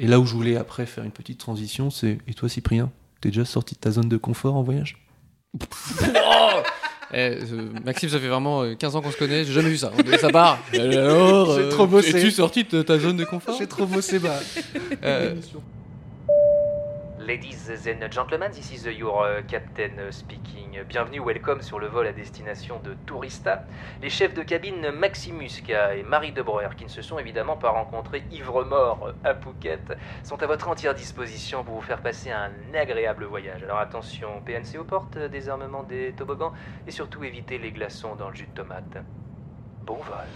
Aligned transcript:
Et 0.00 0.06
là 0.06 0.18
où 0.18 0.24
je 0.24 0.32
voulais 0.32 0.56
après 0.56 0.86
faire 0.86 1.04
une 1.04 1.10
petite 1.10 1.38
transition, 1.38 1.90
c'est 1.90 2.18
et 2.26 2.32
toi 2.32 2.48
Cyprien, 2.48 2.90
t'es 3.20 3.28
déjà 3.28 3.44
sorti 3.44 3.74
de 3.74 3.80
ta 3.80 3.90
zone 3.90 4.08
de 4.08 4.16
confort 4.16 4.56
en 4.56 4.62
voyage? 4.62 4.98
Eh, 7.12 7.16
euh, 7.16 7.70
Maxime, 7.84 8.08
ça 8.08 8.20
fait 8.20 8.28
vraiment 8.28 8.62
euh, 8.62 8.76
15 8.76 8.94
ans 8.94 9.02
qu'on 9.02 9.10
se 9.10 9.16
connaît, 9.16 9.44
j'ai 9.44 9.52
jamais 9.52 9.68
vu 9.70 9.76
ça. 9.76 9.90
Ça 10.20 10.30
part. 10.30 10.60
Alors, 10.72 11.54
J'ai 11.56 11.62
euh, 11.62 11.68
trop 11.68 11.84
bossé. 11.84 12.16
Es-tu 12.16 12.30
sorti 12.30 12.62
de 12.62 12.82
ta 12.82 13.00
zone 13.00 13.16
de 13.16 13.24
confort? 13.24 13.56
J'ai 13.58 13.66
trop 13.66 13.84
bossé 13.84 14.20
bah. 14.20 14.38
Euh, 15.02 15.34
Ladies 17.30 17.70
and 17.86 18.10
gentlemen, 18.10 18.50
this 18.50 18.72
is 18.72 18.86
your 18.86 19.24
uh, 19.24 19.42
captain 19.46 20.00
uh, 20.00 20.10
speaking. 20.10 20.82
Bienvenue, 20.88 21.20
welcome 21.20 21.62
sur 21.62 21.78
le 21.78 21.86
vol 21.86 22.08
à 22.08 22.12
destination 22.12 22.80
de 22.80 22.94
Tourista. 23.06 23.66
Les 24.02 24.10
chefs 24.10 24.34
de 24.34 24.42
cabine 24.42 24.90
Maxime 24.90 25.36
Muscat 25.36 25.94
et 25.94 26.02
Marie 26.02 26.32
de 26.32 26.42
Breuer, 26.42 26.70
qui 26.76 26.82
ne 26.82 26.88
se 26.88 27.02
sont 27.02 27.20
évidemment 27.20 27.56
pas 27.56 27.70
rencontrés 27.70 28.24
ivre-mort 28.32 29.12
à 29.22 29.36
Phuket, 29.36 29.96
sont 30.24 30.42
à 30.42 30.46
votre 30.48 30.66
entière 30.66 30.92
disposition 30.92 31.62
pour 31.62 31.76
vous 31.76 31.82
faire 31.82 32.02
passer 32.02 32.32
un 32.32 32.50
agréable 32.74 33.26
voyage. 33.26 33.62
Alors 33.62 33.78
attention, 33.78 34.42
PNC 34.44 34.80
aux 34.80 34.84
portes, 34.84 35.16
désarmement 35.16 35.84
des 35.84 36.12
toboggans 36.14 36.52
et 36.88 36.90
surtout 36.90 37.22
évitez 37.22 37.58
les 37.58 37.70
glaçons 37.70 38.16
dans 38.16 38.30
le 38.30 38.34
jus 38.34 38.48
de 38.48 38.60
tomate. 38.60 39.04
Bon 39.86 39.98
vol. 39.98 40.26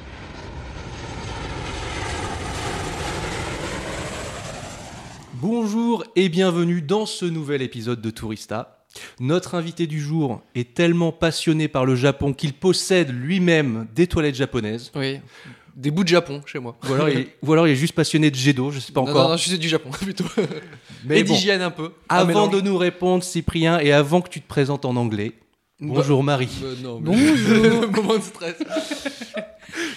Bonjour 5.35 6.05
et 6.17 6.29
bienvenue 6.29 6.81
dans 6.81 7.07
ce 7.07 7.25
nouvel 7.25 7.63
épisode 7.63 8.01
de 8.01 8.11
Tourista. 8.11 8.85
Notre 9.19 9.55
invité 9.57 9.87
du 9.87 10.01
jour 10.01 10.41
est 10.55 10.75
tellement 10.75 11.11
passionné 11.13 11.67
par 11.69 11.85
le 11.85 11.97
Japon 11.97 12.33
qu'il 12.33 12.53
possède 12.53 13.11
lui-même 13.11 13.87
des 13.95 14.07
toilettes 14.07 14.37
japonaises. 14.37 14.93
oui, 14.95 15.19
des 15.75 15.91
bouts 15.91 16.05
de 16.05 16.09
Japon 16.09 16.41
chez 16.47 16.61
moi. 16.61 16.77
Ou 16.89 16.93
alors, 16.95 17.09
il 17.09 17.19
est, 17.19 17.37
ou 17.43 17.53
alors 17.53 17.67
il 17.67 17.73
est 17.73 17.77
juste 17.77 17.95
passionné 17.95 18.31
de 18.31 18.37
Jedo, 18.37 18.71
je 18.71 18.79
sais 18.79 18.93
pas 18.93 19.01
Non, 19.01 19.09
encore. 19.09 19.25
non, 19.25 19.31
non, 19.31 19.37
je 19.37 19.49
suis 19.49 19.59
du 19.59 19.69
Japon 19.69 19.91
plutôt. 20.01 20.25
Mais 21.05 21.19
et 21.21 21.25
bon, 21.25 21.35
d'hygiène 21.35 21.63
un 21.63 21.73
peu. 21.73 21.91
Avant 22.09 22.27
mélange. 22.29 22.51
de 22.53 22.61
nous 22.61 22.77
répondre, 22.79 23.25
Cyprien, 23.25 23.81
et 23.81 23.91
avant 23.91 24.21
que 24.21 24.29
tu 24.29 24.41
te 24.41 24.47
présentes 24.47 24.85
en 24.85 24.95
anglais, 24.95 25.33
bonjour 25.89 26.23
Marie. 26.23 26.49
Euh, 26.63 26.75
non, 26.83 27.01
mais- 27.01 27.11
Bonjour. 27.17 27.91
Moment 27.97 28.17
de 28.17 28.23
stress. 28.23 28.57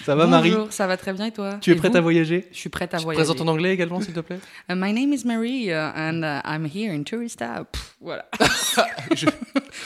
Ça 0.04 0.14
va 0.16 0.26
Marie 0.26 0.50
Bonjour, 0.50 0.72
ça 0.72 0.86
va 0.86 0.96
très 0.96 1.12
bien 1.12 1.26
et 1.26 1.30
toi 1.30 1.58
Tu 1.60 1.70
es 1.70 1.74
Et 1.74 1.76
prête 1.76 1.94
à 1.94 2.00
voyager 2.00 2.48
Je 2.50 2.56
suis 2.58 2.68
prête 2.70 2.94
à 2.94 2.96
Tu 2.96 3.02
te 3.02 3.04
voyager. 3.04 3.22
présentes 3.22 3.46
en 3.46 3.50
anglais 3.52 3.72
également, 3.72 4.00
s'il 4.00 4.14
te 4.14 4.20
plaît 4.20 4.38
Uh, 4.68 4.74
my 4.74 4.92
name 4.92 5.12
is 5.12 5.24
Marie 5.24 5.68
uh, 5.70 5.92
and 5.94 6.22
uh, 6.22 6.40
I'm 6.44 6.64
here 6.66 6.92
in 6.92 7.02
Tourista. 7.04 7.64
Pff, 7.70 7.94
voilà. 8.00 8.24
Je- 9.14 9.26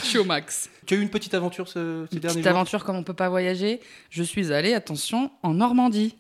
Je 0.03 0.07
suis 0.07 0.19
au 0.19 0.25
max. 0.25 0.71
Tu 0.87 0.95
as 0.95 0.97
eu 0.97 1.03
une 1.03 1.11
petite 1.11 1.35
aventure 1.35 1.69
ce, 1.69 2.07
ces 2.09 2.17
Une 2.17 2.21
derniers 2.21 2.35
petite 2.37 2.45
jours 2.45 2.57
aventure 2.57 2.85
comme 2.85 2.97
on 2.97 3.03
peut 3.03 3.13
pas 3.13 3.29
voyager. 3.29 3.81
Je 4.11 4.23
suis 4.23 4.53
allée, 4.53 4.73
attention, 4.73 5.31
en 5.43 5.55
Normandie. 5.55 6.15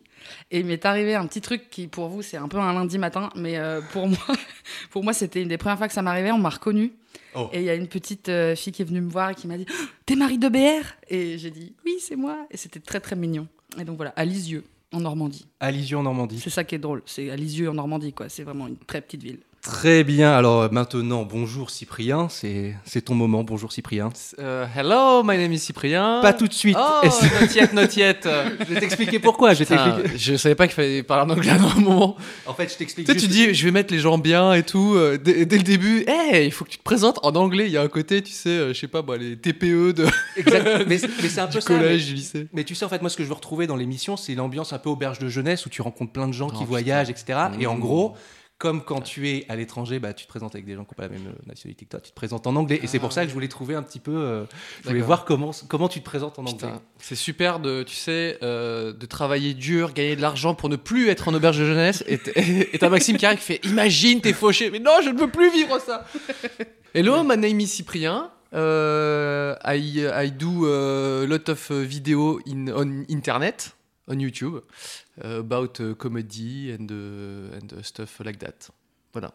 Et 0.51 0.61
il 0.61 0.67
m'est 0.67 0.85
arrivé 0.85 1.15
un 1.15 1.27
petit 1.27 1.41
truc 1.41 1.71
qui, 1.71 1.89
pour 1.89 2.09
vous, 2.09 2.23
c'est 2.23 2.37
un 2.37 2.49
peu 2.49 2.59
un 2.59 2.73
lundi 2.73 2.99
matin, 2.99 3.31
mais 3.37 3.59
euh, 3.59 3.81
pour 3.93 4.09
moi, 4.09 4.19
pour 4.91 5.05
moi, 5.05 5.13
c'était 5.13 5.43
une 5.43 5.49
des 5.49 5.59
premières 5.59 5.79
fois 5.79 5.89
que 5.89 5.95
ça 5.95 6.03
m'arrivait. 6.03 6.33
On 6.33 6.39
m'a 6.39 6.51
reconnu. 6.51 6.93
Oh. 7.35 7.49
Et 7.53 7.61
il 7.61 7.65
y 7.65 7.71
a 7.71 7.75
une 7.75 7.89
petite 7.89 8.29
euh, 8.29 8.55
fille 8.55 8.73
qui 8.73 8.83
est 8.83 8.85
venue 8.85 9.01
me 9.01 9.11
voir 9.11 9.31
et 9.31 9.35
qui 9.35 9.47
m'a 9.47 9.57
dit 9.57 9.67
Oh, 9.69 9.85
T'es 10.07 10.17
Marie 10.17 10.39
de 10.39 10.49
BR 10.49 10.87
Et 11.09 11.39
j'ai 11.39 11.51
dit 11.51 11.75
Oui, 11.85 11.97
c'est 12.01 12.17
moi. 12.17 12.47
Et 12.51 12.57
c'était 12.57 12.81
très, 12.81 13.01
très 13.01 13.17
mignon. 13.17 13.47
Et 13.79 13.85
donc 13.85 13.97
voilà, 13.97 14.13
à 14.17 14.25
Lisieux, 14.25 14.65
en 14.93 15.01
Normandie. 15.01 15.47
À 15.61 15.71
Lisieux 15.71 15.97
en 15.97 16.03
Normandie. 16.03 16.41
C'est 16.41 16.51
ça 16.51 16.65
qui 16.65 16.75
est 16.75 16.79
drôle. 16.79 17.03
C'est 17.07 17.31
à 17.31 17.37
Lisieux, 17.37 17.71
en 17.71 17.75
Normandie, 17.75 18.13
quoi. 18.13 18.29
C'est 18.29 18.43
vraiment 18.43 18.67
une 18.67 18.77
très 18.77 19.01
petite 19.01 19.23
ville. 19.23 19.41
Très 19.63 20.03
bien, 20.03 20.33
alors 20.33 20.63
euh, 20.63 20.69
maintenant, 20.73 21.23
bonjour 21.23 21.71
Cyprien, 21.71 22.27
c'est 22.29 22.75
c'est 22.85 23.03
ton 23.03 23.15
moment, 23.15 23.45
bonjour 23.45 23.71
Cyprien. 23.71 24.09
Euh, 24.41 24.67
Hello, 24.77 25.23
my 25.23 25.39
name 25.39 25.53
is 25.53 25.61
Cyprien. 25.61 26.19
Pas 26.21 26.33
tout 26.33 26.49
de 26.49 26.53
suite, 26.53 26.77
Oh, 26.77 27.07
not 27.41 27.47
yet, 27.55 27.73
not 27.73 27.83
yet. 27.97 28.19
je 28.59 28.65
vais 28.75 28.81
t'expliquer 28.81 29.21
pourquoi, 29.21 29.55
je 29.55 29.63
je 30.17 30.35
savais 30.37 30.57
pas 30.57 30.67
qu'il 30.67 30.75
fallait 30.75 31.05
parler 31.05 31.31
en 31.31 31.37
anglais 31.37 31.51
à 31.51 31.55
un 31.55 31.79
moment. 31.79 32.17
En 32.45 32.55
fait, 32.55 32.73
je 32.73 32.77
t'explique 32.77 33.07
Tu 33.07 33.13
sais, 33.13 33.19
tu 33.21 33.27
juste- 33.33 33.51
dis, 33.51 33.55
je 33.55 33.65
vais 33.65 33.71
mettre 33.71 33.95
les 33.95 34.01
gens 34.01 34.19
bien 34.19 34.53
et 34.53 34.65
tout. 34.65 34.95
euh, 34.97 35.17
dès, 35.17 35.47
dès 35.47 35.59
le 35.59 35.63
début, 35.63 36.03
hey, 36.09 36.45
il 36.47 36.51
faut 36.51 36.65
que 36.65 36.71
tu 36.71 36.79
te 36.79 36.83
présentes 36.83 37.21
en 37.23 37.33
anglais. 37.37 37.67
Il 37.67 37.73
y 37.73 37.77
a 37.77 37.83
un 37.83 37.89
côté, 37.89 38.21
tu 38.21 38.33
sais, 38.33 38.49
euh, 38.49 38.75
je 38.75 38.81
sais 38.81 38.89
pas, 38.89 39.05
les 39.17 39.37
TPE 39.37 39.93
de, 39.93 40.07
Exact, 40.39 40.89
mais, 40.89 40.99
mais 41.23 41.29
c'est 41.29 41.41
un 41.41 41.47
peu 41.47 41.53
du 41.53 41.61
ça, 41.61 41.69
collège, 41.69 42.09
mais- 42.09 42.15
lycée. 42.17 42.49
Mais 42.53 42.65
tu 42.65 42.75
sais, 42.75 42.85
en 42.85 42.89
fait, 42.89 43.01
moi, 43.01 43.11
ce 43.11 43.17
que 43.17 43.23
je 43.23 43.29
veux 43.29 43.35
retrouver 43.35 43.69
dans 43.69 43.77
l'émission, 43.77 44.17
c'est 44.17 44.35
l'ambiance 44.35 44.73
un 44.73 44.79
peu 44.81 44.91
auberge 44.91 45.21
de 45.21 45.29
jeunesse 45.29 45.67
où 45.67 45.69
tu 45.69 45.83
rencontres 45.83 46.11
plein 46.11 46.27
de 46.27 46.33
gens 46.33 46.51
qui 46.51 46.63
Oh, 46.63 46.67
voyagent, 46.67 47.11
etc. 47.11 47.39
Et 47.61 47.69
en 47.69 47.77
Mmh. 47.77 47.81
gros, 47.81 48.15
comme 48.63 48.81
quand 48.85 49.01
tu 49.01 49.29
es 49.29 49.45
à 49.49 49.57
l'étranger, 49.57 49.99
bah, 49.99 50.13
tu 50.13 50.23
te 50.25 50.29
présentes 50.29 50.55
avec 50.55 50.65
des 50.65 50.77
gens 50.77 50.85
qui 50.85 50.91
n'ont 50.91 50.95
pas 50.97 51.03
la 51.03 51.09
même 51.09 51.27
euh, 51.27 51.49
nationalité 51.49 51.85
que 51.85 51.91
toi, 51.91 52.01
tu 52.01 52.11
te 52.13 52.15
présentes 52.15 52.47
en 52.47 52.55
anglais. 52.55 52.79
Et 52.81 52.87
c'est 52.87 53.01
pour 53.01 53.13
ça 53.13 53.25
que 53.25 53.29
je 53.29 53.35
voulais 53.35 53.49
trouver 53.49 53.75
un 53.75 53.83
petit 53.83 53.99
peu. 53.99 54.15
euh, 54.17 54.45
je 54.85 54.89
voulais 54.91 55.01
voir 55.01 55.25
comment, 55.25 55.51
comment 55.67 55.89
tu 55.89 55.99
te 55.99 56.05
présentes 56.05 56.39
en 56.39 56.47
anglais. 56.47 56.69
C'est 57.01 57.17
super 57.17 57.59
de, 57.59 57.83
tu 57.83 57.97
sais, 57.97 58.39
euh, 58.45 58.93
de 58.93 59.05
travailler 59.07 59.55
dur, 59.55 59.93
gagner 59.93 60.15
de 60.15 60.23
l'argent 60.23 60.55
pour 60.55 60.69
ne 60.69 60.77
plus 60.77 61.09
être 61.09 61.27
en 61.27 61.35
auberge 61.35 61.59
de 61.59 61.65
jeunesse. 61.67 62.05
Et 62.07 62.19
t- 62.19 62.33
et 62.73 62.79
t'as 62.79 62.89
Maxime 62.89 63.17
qui 63.17 63.27
arrive 63.27 63.41
qui 63.41 63.47
fait 63.47 63.61
Imagine, 63.65 64.21
t'es 64.21 64.33
fauché. 64.33 64.71
Mais 64.71 64.79
non, 64.79 64.93
je 65.03 65.11
ne 65.11 65.19
veux 65.19 65.29
plus 65.29 65.51
vivre 65.51 65.81
ça. 65.81 66.07
Hello, 66.95 67.25
my 67.25 67.37
name 67.37 67.59
is 67.59 67.67
Cyprien. 67.67 68.31
Uh, 68.53 69.55
I, 69.65 70.07
I 70.27 70.31
do 70.31 70.67
a 70.67 71.27
lot 71.27 71.49
of 71.49 71.71
video 71.71 72.39
in, 72.47 72.69
on 72.69 73.05
internet, 73.09 73.73
on 74.07 74.19
YouTube, 74.21 74.61
about 75.23 75.81
uh, 75.81 75.95
comedy 75.95 76.71
and, 76.73 76.91
uh, 76.91 77.57
and 77.57 77.79
uh, 77.79 77.83
stuff 77.83 78.21
like 78.25 78.39
that. 78.39 78.71
Voilà. 79.13 79.33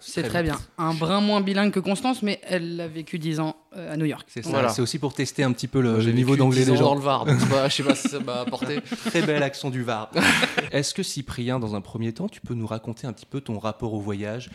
C'est 0.00 0.24
très 0.24 0.42
bien. 0.42 0.58
Un 0.78 0.92
brin 0.92 1.20
moins 1.20 1.40
bilingue 1.40 1.70
que 1.70 1.78
Constance, 1.78 2.22
mais 2.22 2.40
elle 2.42 2.80
a 2.80 2.88
vécu 2.88 3.20
10 3.20 3.38
ans 3.38 3.54
euh, 3.76 3.92
à 3.92 3.96
New 3.96 4.06
York. 4.06 4.26
C'est 4.28 4.42
ça. 4.42 4.50
Voilà. 4.50 4.70
C'est 4.70 4.82
aussi 4.82 4.98
pour 4.98 5.14
tester 5.14 5.44
un 5.44 5.52
petit 5.52 5.68
peu 5.68 5.80
le, 5.80 6.02
niveau 6.10 6.34
d'anglais 6.36 6.64
10 6.64 6.70
des 6.72 6.76
gens. 6.76 6.84
dans 6.86 6.94
le 6.96 7.00
Var, 7.00 7.24
donc 7.24 7.38
c'est 7.38 7.48
pas- 7.48 7.68
je 7.68 7.76
sais 7.76 7.82
pas 7.84 7.94
si 7.94 8.08
ça 8.08 8.18
m'a 8.18 8.40
apporté. 8.40 8.80
Très 9.06 9.22
bel 9.22 9.42
accent 9.44 9.70
du 9.70 9.84
Var. 9.84 10.10
Est-ce 10.72 10.94
que 10.94 11.04
Cyprien, 11.04 11.60
dans 11.60 11.76
un 11.76 11.80
premier 11.80 12.12
temps, 12.12 12.28
tu 12.28 12.40
peux 12.40 12.54
nous 12.54 12.66
raconter 12.66 13.06
un 13.06 13.12
petit 13.12 13.26
peu 13.26 13.40
ton 13.40 13.60
rapport 13.60 13.94
au 13.94 14.00
voyage? 14.00 14.50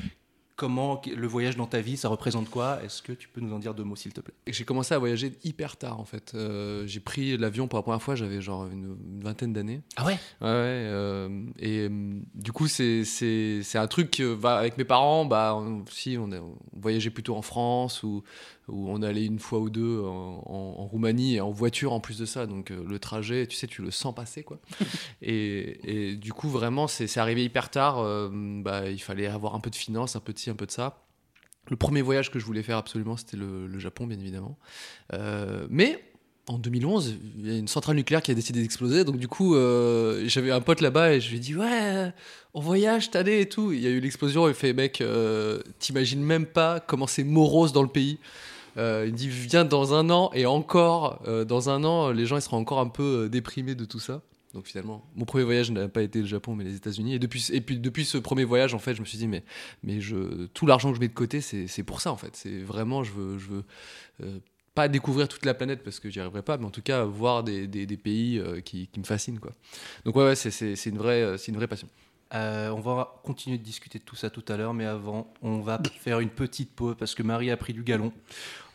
Comment 0.55 1.01
le 1.05 1.27
voyage 1.27 1.57
dans 1.57 1.65
ta 1.65 1.81
vie, 1.81 1.97
ça 1.97 2.09
représente 2.09 2.47
quoi? 2.47 2.77
Est-ce 2.83 3.01
que 3.01 3.11
tu 3.11 3.27
peux 3.27 3.41
nous 3.41 3.51
en 3.53 3.59
dire 3.59 3.73
deux 3.73 3.83
mots, 3.83 3.95
s'il 3.95 4.13
te 4.13 4.21
plaît? 4.21 4.35
J'ai 4.45 4.65
commencé 4.65 4.93
à 4.93 4.99
voyager 4.99 5.33
hyper 5.43 5.77
tard 5.77 5.99
en 5.99 6.05
fait. 6.05 6.33
Euh, 6.35 6.85
j'ai 6.85 6.99
pris 6.99 7.37
l'avion 7.37 7.67
pour 7.67 7.79
la 7.79 7.83
première 7.83 8.01
fois, 8.03 8.13
j'avais 8.13 8.39
genre 8.39 8.67
une, 8.67 8.95
une 9.13 9.23
vingtaine 9.23 9.51
d'années. 9.51 9.81
Ah 9.95 10.05
ouais? 10.05 10.13
Ouais, 10.41 10.47
ouais, 10.47 10.51
euh, 10.51 11.45
et 11.57 11.87
euh, 11.89 11.89
du 12.35 12.51
coup, 12.51 12.67
c'est, 12.67 13.03
c'est, 13.03 13.61
c'est 13.63 13.79
un 13.79 13.87
truc 13.87 14.11
que, 14.11 14.35
bah, 14.35 14.59
avec 14.59 14.77
mes 14.77 14.83
parents, 14.83 15.25
bah, 15.25 15.55
on, 15.55 15.85
si, 15.89 16.17
on 16.19 16.29
voyageait 16.71 17.09
plutôt 17.09 17.35
en 17.35 17.41
France 17.41 18.03
ou, 18.03 18.23
ou 18.67 18.89
on 18.89 19.01
allait 19.01 19.25
une 19.25 19.39
fois 19.39 19.59
ou 19.59 19.69
deux 19.69 20.01
en, 20.01 20.85
Roumanie 20.87 21.35
et 21.35 21.41
en 21.41 21.51
voiture 21.51 21.93
en 21.93 21.99
plus 21.99 22.17
de 22.17 22.25
ça. 22.25 22.45
Donc 22.45 22.71
euh, 22.71 22.83
le 22.87 22.99
trajet, 22.99 23.47
tu 23.47 23.55
sais, 23.55 23.67
tu 23.67 23.81
le 23.81 23.91
sens 23.91 24.13
passer 24.13 24.43
quoi. 24.43 24.59
et, 25.21 26.11
et 26.11 26.15
du 26.15 26.33
coup, 26.33 26.49
vraiment, 26.49 26.87
c'est, 26.87 27.07
c'est 27.07 27.19
arrivé 27.19 27.43
hyper 27.43 27.69
tard. 27.69 27.99
euh, 27.99 28.29
bah, 28.31 28.89
il 28.89 29.01
fallait 29.01 29.27
avoir 29.27 29.55
un 29.55 29.59
peu 29.59 29.69
de 29.69 29.75
finance, 29.75 30.15
un 30.15 30.19
peu 30.19 30.33
de 30.33 30.39
ci, 30.39 30.49
un 30.49 30.55
peu 30.55 30.65
de 30.65 30.71
ça. 30.71 31.03
Le 31.69 31.77
premier 31.77 32.01
voyage 32.01 32.29
que 32.29 32.39
je 32.39 32.45
voulais 32.45 32.63
faire 32.63 32.77
absolument, 32.77 33.15
c'était 33.15 33.37
le, 33.37 33.67
le 33.67 33.79
Japon, 33.79 34.05
bien 34.05 34.19
évidemment. 34.19 34.57
Euh, 35.13 35.65
mais 35.69 36.03
en 36.47 36.57
2011, 36.57 37.15
il 37.37 37.47
y 37.47 37.55
a 37.55 37.57
une 37.57 37.69
centrale 37.69 37.95
nucléaire 37.95 38.21
qui 38.21 38.31
a 38.31 38.33
décidé 38.33 38.61
d'exploser. 38.61 39.05
Donc, 39.05 39.17
du 39.17 39.29
coup, 39.29 39.55
euh, 39.55 40.23
j'avais 40.27 40.51
un 40.51 40.59
pote 40.59 40.81
là-bas 40.81 41.13
et 41.13 41.21
je 41.21 41.29
lui 41.29 41.37
ai 41.37 41.39
dit 41.39 41.55
Ouais, 41.55 42.11
on 42.53 42.59
voyage 42.59 43.05
cette 43.05 43.15
année 43.15 43.41
et 43.41 43.47
tout. 43.47 43.71
Il 43.71 43.79
y 43.79 43.87
a 43.87 43.89
eu 43.89 44.01
l'explosion. 44.01 44.49
Il 44.49 44.53
fait 44.53 44.73
Mec, 44.73 44.99
euh, 44.99 45.61
t'imagines 45.79 46.21
même 46.21 46.45
pas 46.45 46.81
comment 46.81 47.07
c'est 47.07 47.23
morose 47.23 47.71
dans 47.71 47.83
le 47.83 47.87
pays. 47.87 48.19
Euh, 48.77 49.03
il 49.05 49.13
me 49.13 49.17
dit 49.17 49.29
Viens 49.29 49.65
dans 49.65 49.93
un 49.93 50.09
an 50.09 50.31
et 50.33 50.45
encore, 50.45 51.21
euh, 51.27 51.45
dans 51.45 51.69
un 51.69 51.83
an, 51.83 52.11
les 52.11 52.25
gens 52.25 52.37
ils 52.37 52.41
seront 52.41 52.57
encore 52.57 52.79
un 52.79 52.89
peu 52.89 53.23
euh, 53.25 53.29
déprimés 53.29 53.75
de 53.75 53.85
tout 53.85 53.99
ça. 53.99 54.21
Donc 54.53 54.67
finalement, 54.67 55.03
mon 55.15 55.25
premier 55.25 55.43
voyage 55.43 55.71
n'a 55.71 55.87
pas 55.87 56.03
été 56.03 56.19
le 56.19 56.27
Japon, 56.27 56.55
mais 56.55 56.63
les 56.63 56.75
États-Unis. 56.75 57.15
Et 57.15 57.19
depuis, 57.19 57.49
et 57.51 57.61
puis 57.61 57.79
depuis 57.79 58.05
ce 58.05 58.19
premier 58.19 58.43
voyage, 58.43 58.75
en 58.75 58.79
fait, 58.79 58.93
je 58.93 59.01
me 59.01 59.05
suis 59.05 59.17
dit, 59.17 59.27
mais, 59.27 59.43
mais 59.81 59.99
je, 59.99 60.45
tout 60.53 60.67
l'argent 60.67 60.89
que 60.91 60.95
je 60.95 60.99
mets 60.99 61.07
de 61.07 61.13
côté, 61.13 61.41
c'est 61.41 61.83
pour 61.83 62.01
ça, 62.01 62.11
en 62.11 62.17
fait. 62.17 62.35
C'est 62.35 62.59
vraiment, 62.59 63.03
je 63.03 63.11
veux, 63.13 63.39
je 63.39 63.47
veux 63.47 63.63
pas 64.75 64.87
découvrir 64.89 65.27
toute 65.27 65.45
la 65.45 65.55
planète 65.55 65.83
parce 65.83 65.99
que 65.99 66.11
j'y 66.11 66.19
arriverai 66.19 66.43
pas, 66.43 66.59
mais 66.59 66.65
en 66.65 66.69
tout 66.69 66.83
cas 66.83 67.03
voir 67.03 67.43
des, 67.43 67.65
des, 67.67 67.97
pays 67.97 68.43
qui, 68.63 68.89
qui 68.89 68.99
me 68.99 69.05
fascinent, 69.05 69.39
quoi. 69.39 69.53
Donc 70.05 70.15
ouais, 70.15 70.23
ouais 70.23 70.35
c'est- 70.35 70.49
une 70.51 70.75
c'est 70.75 70.89
une 71.51 71.55
vraie 71.57 71.67
passion. 71.67 71.89
Euh, 72.33 72.69
on 72.69 72.79
va 72.79 73.19
continuer 73.23 73.57
de 73.59 73.63
discuter 73.63 73.99
de 73.99 74.03
tout 74.03 74.15
ça 74.15 74.29
tout 74.31 74.43
à 74.49 74.57
l'heure, 74.57 74.73
mais 74.73 74.85
avant, 74.85 75.31
on 75.43 75.59
va 75.59 75.79
faire 76.03 76.19
une 76.19 76.29
petite 76.29 76.71
pause 76.75 76.95
parce 76.97 77.13
que 77.13 77.21
Marie 77.21 77.51
a 77.51 77.57
pris 77.57 77.73
du 77.73 77.83
galon. 77.83 78.11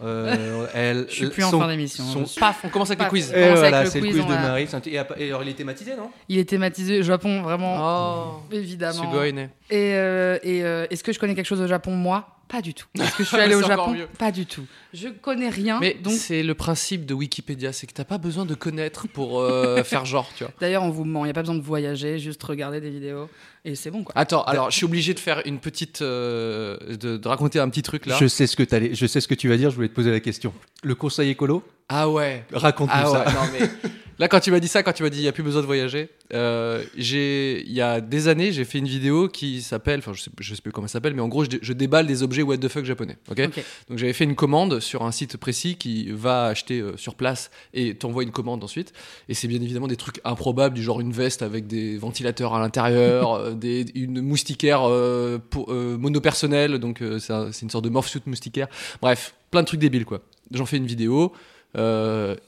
Euh, 0.01 0.67
elle, 0.75 1.07
Je 1.09 1.15
suis 1.15 1.29
plus 1.29 1.43
en 1.43 1.59
fin 1.59 1.67
d'émission. 1.67 2.05
son- 2.05 2.41
Paf, 2.41 2.61
on 2.65 2.69
commence 2.69 2.91
avec 2.91 3.01
les 3.01 3.05
Paf. 3.05 3.11
quiz. 3.11 3.33
Et 3.33 3.51
voilà, 3.55 3.83
le 3.85 3.91
c'est 3.91 4.01
le 4.01 4.07
quiz, 4.07 4.17
de 4.17 4.23
Marie. 4.23 4.69
Et, 4.87 4.99
alors, 5.29 5.43
il 5.43 5.49
est 5.49 5.55
thématisé, 5.55 5.97
non? 5.97 6.11
Il 6.29 6.39
est 6.39 6.49
thématisé 6.49 7.03
Japon, 7.03 7.43
vraiment, 7.43 8.39
Oh, 8.39 8.55
évidemment. 8.55 9.13
Euh, 9.13 10.39
et, 10.43 10.63
euh, 10.65 10.87
est-ce 10.91 11.03
que 11.03 11.13
je 11.13 11.19
connais 11.19 11.35
quelque 11.35 11.47
chose 11.47 11.61
au 11.61 11.67
Japon 11.67 11.93
Moi, 11.97 12.27
pas 12.49 12.63
du 12.63 12.75
tout. 12.75 12.87
Est-ce 12.99 13.17
que 13.17 13.23
je 13.25 13.29
suis 13.29 13.37
allée 13.41 13.55
au 13.55 13.63
Japon. 13.63 13.95
Pas 14.19 14.33
du 14.33 14.47
tout. 14.47 14.65
Je 14.95 15.09
connais 15.09 15.49
rien. 15.51 15.79
Mais 15.81 15.95
donc, 15.95 16.15
c'est 16.15 16.43
le 16.43 16.55
principe 16.55 17.05
de 17.07 17.15
Wikipédia, 17.15 17.73
c'est 17.73 17.87
que 17.87 17.93
t'as 17.93 18.05
pas 18.05 18.19
besoin 18.19 18.45
de 18.47 18.55
connaître 18.55 19.07
pour 19.09 19.41
euh, 19.41 19.83
faire 19.85 20.05
genre, 20.05 20.29
tu 20.37 20.45
vois. 20.45 20.53
d'ailleurs, 20.61 20.83
on 20.83 20.91
vous 20.91 21.05
ment. 21.05 21.25
Il 21.25 21.29
n'y 21.29 21.31
a 21.31 21.35
pas 21.35 21.43
besoin 21.43 21.57
de 21.57 21.63
voyager, 21.63 22.19
juste 22.19 22.43
regarder 22.43 22.81
des 22.81 22.91
vidéos 22.91 23.29
et 23.65 23.75
c'est 23.75 23.91
bon 23.91 24.03
quoi. 24.05 24.13
Attends, 24.17 24.43
alors 24.45 24.71
je 24.71 24.77
suis 24.77 24.85
obligé 24.87 25.13
de 25.15 25.19
faire 25.21 25.43
une 25.45 25.59
petite, 25.59 26.01
euh, 26.01 26.79
de, 26.97 27.17
de 27.19 27.29
raconter 27.29 27.59
un 27.61 27.69
petit 27.69 27.83
truc 27.83 28.07
là. 28.07 28.17
je 28.19 28.27
sais, 28.27 28.47
ce 28.47 28.57
que 28.57 28.63
t'allais- 28.63 28.95
je 28.95 29.07
sais 29.07 29.21
ce 29.21 29.29
que 29.29 29.35
tu 29.35 29.49
vas 29.49 29.57
dire, 29.57 29.71
je 29.71 29.75
voulais 29.77 29.89
te 29.89 29.95
poser 29.95 30.11
la 30.11 30.21
question. 30.21 30.55
Le 30.83 30.95
conseil 30.95 31.31
écolo? 31.31 31.63
Ah 31.91 32.09
ouais. 32.09 32.45
Raconte-nous 32.53 32.95
Ah 32.95 33.05
ça. 33.07 33.19
ouais, 33.27 33.33
non 33.33 33.41
mais 33.61 33.91
là 34.19 34.29
quand 34.29 34.41
tu 34.41 34.51
m'as 34.51 34.61
dit 34.61 34.69
ça, 34.69 34.83
quand 34.83 34.93
tu 34.93 35.03
m'as 35.03 35.11
dit 35.11 35.19
il 35.19 35.25
y 35.25 35.29
a 35.29 35.33
plus 35.33 35.43
besoin 35.43 35.61
de 35.63 35.67
voyager, 35.67 36.09
euh, 36.35 36.83
j'ai 36.97 37.63
il 37.67 37.73
y 37.73 37.81
a 37.81 38.01
des 38.01 38.29
années 38.29 38.53
j'ai 38.53 38.65
fait 38.65 38.79
une 38.79 38.87
vidéo 38.89 39.29
qui 39.29 39.63
s'appelle, 39.63 40.01
enfin 40.01 40.13
je 40.13 40.23
sais, 40.23 40.31
je 40.41 40.55
sais 40.55 40.61
plus 40.63 40.73
comment 40.73 40.87
elle 40.87 40.91
s'appelle, 40.91 41.15
mais 41.15 41.23
en 41.23 41.29
gros 41.29 41.45
je, 41.45 41.49
dé- 41.51 41.59
je 41.63 41.73
déballe 41.73 42.07
des 42.07 42.23
objets 42.23 42.43
what 42.43 42.59
the 42.59 42.69
fuck 42.69 42.85
japonais, 42.85 43.17
ok? 43.31 43.41
Ok. 43.47 43.65
Donc 43.89 43.99
j'avais 43.99 44.13
fait 44.13 44.25
une 44.25 44.35
commande 44.35 44.81
sur 44.81 45.03
un 45.05 45.13
site 45.13 45.37
précis 45.37 45.77
qui 45.77 46.11
va 46.11 46.47
acheter 46.47 46.81
euh, 46.81 46.97
sur 46.97 47.15
place 47.15 47.51
et 47.75 47.95
t'envoie 47.95 48.23
une 48.23 48.31
commande 48.33 48.63
ensuite. 48.65 48.93
Et 49.29 49.35
c'est 49.35 49.49
bien 49.49 49.61
évidemment 49.61 49.89
des 49.89 49.97
trucs 49.97 50.21
improbables 50.25 50.75
du 50.75 50.83
genre 50.83 51.01
une 51.01 51.13
veste 51.13 51.43
avec 51.43 51.67
des 51.67 51.97
ventilateurs 51.99 52.55
à 52.55 52.61
l'intérieur, 52.61 53.33
euh, 53.35 53.53
des, 53.55 53.87
une 53.95 54.21
moustiquaire 54.21 54.83
euh, 54.89 55.39
pour, 55.39 55.73
monopersonnelle, 55.73 56.79
donc 56.79 57.03
c'est 57.19 57.33
un- 57.33 57.51
une 57.51 57.71
sorte 57.71 57.85
de 57.85 57.91
morph 57.91 58.09
suit 58.09 58.21
moustiquaire. 58.27 58.69
Bref, 59.03 59.35
plein 59.51 59.63
de 59.63 59.67
trucs 59.67 59.81
débiles 59.81 60.05
quoi. 60.05 60.21
J'en 60.51 60.67
fais 60.67 60.77
une 60.79 60.87
vidéo 60.87 61.33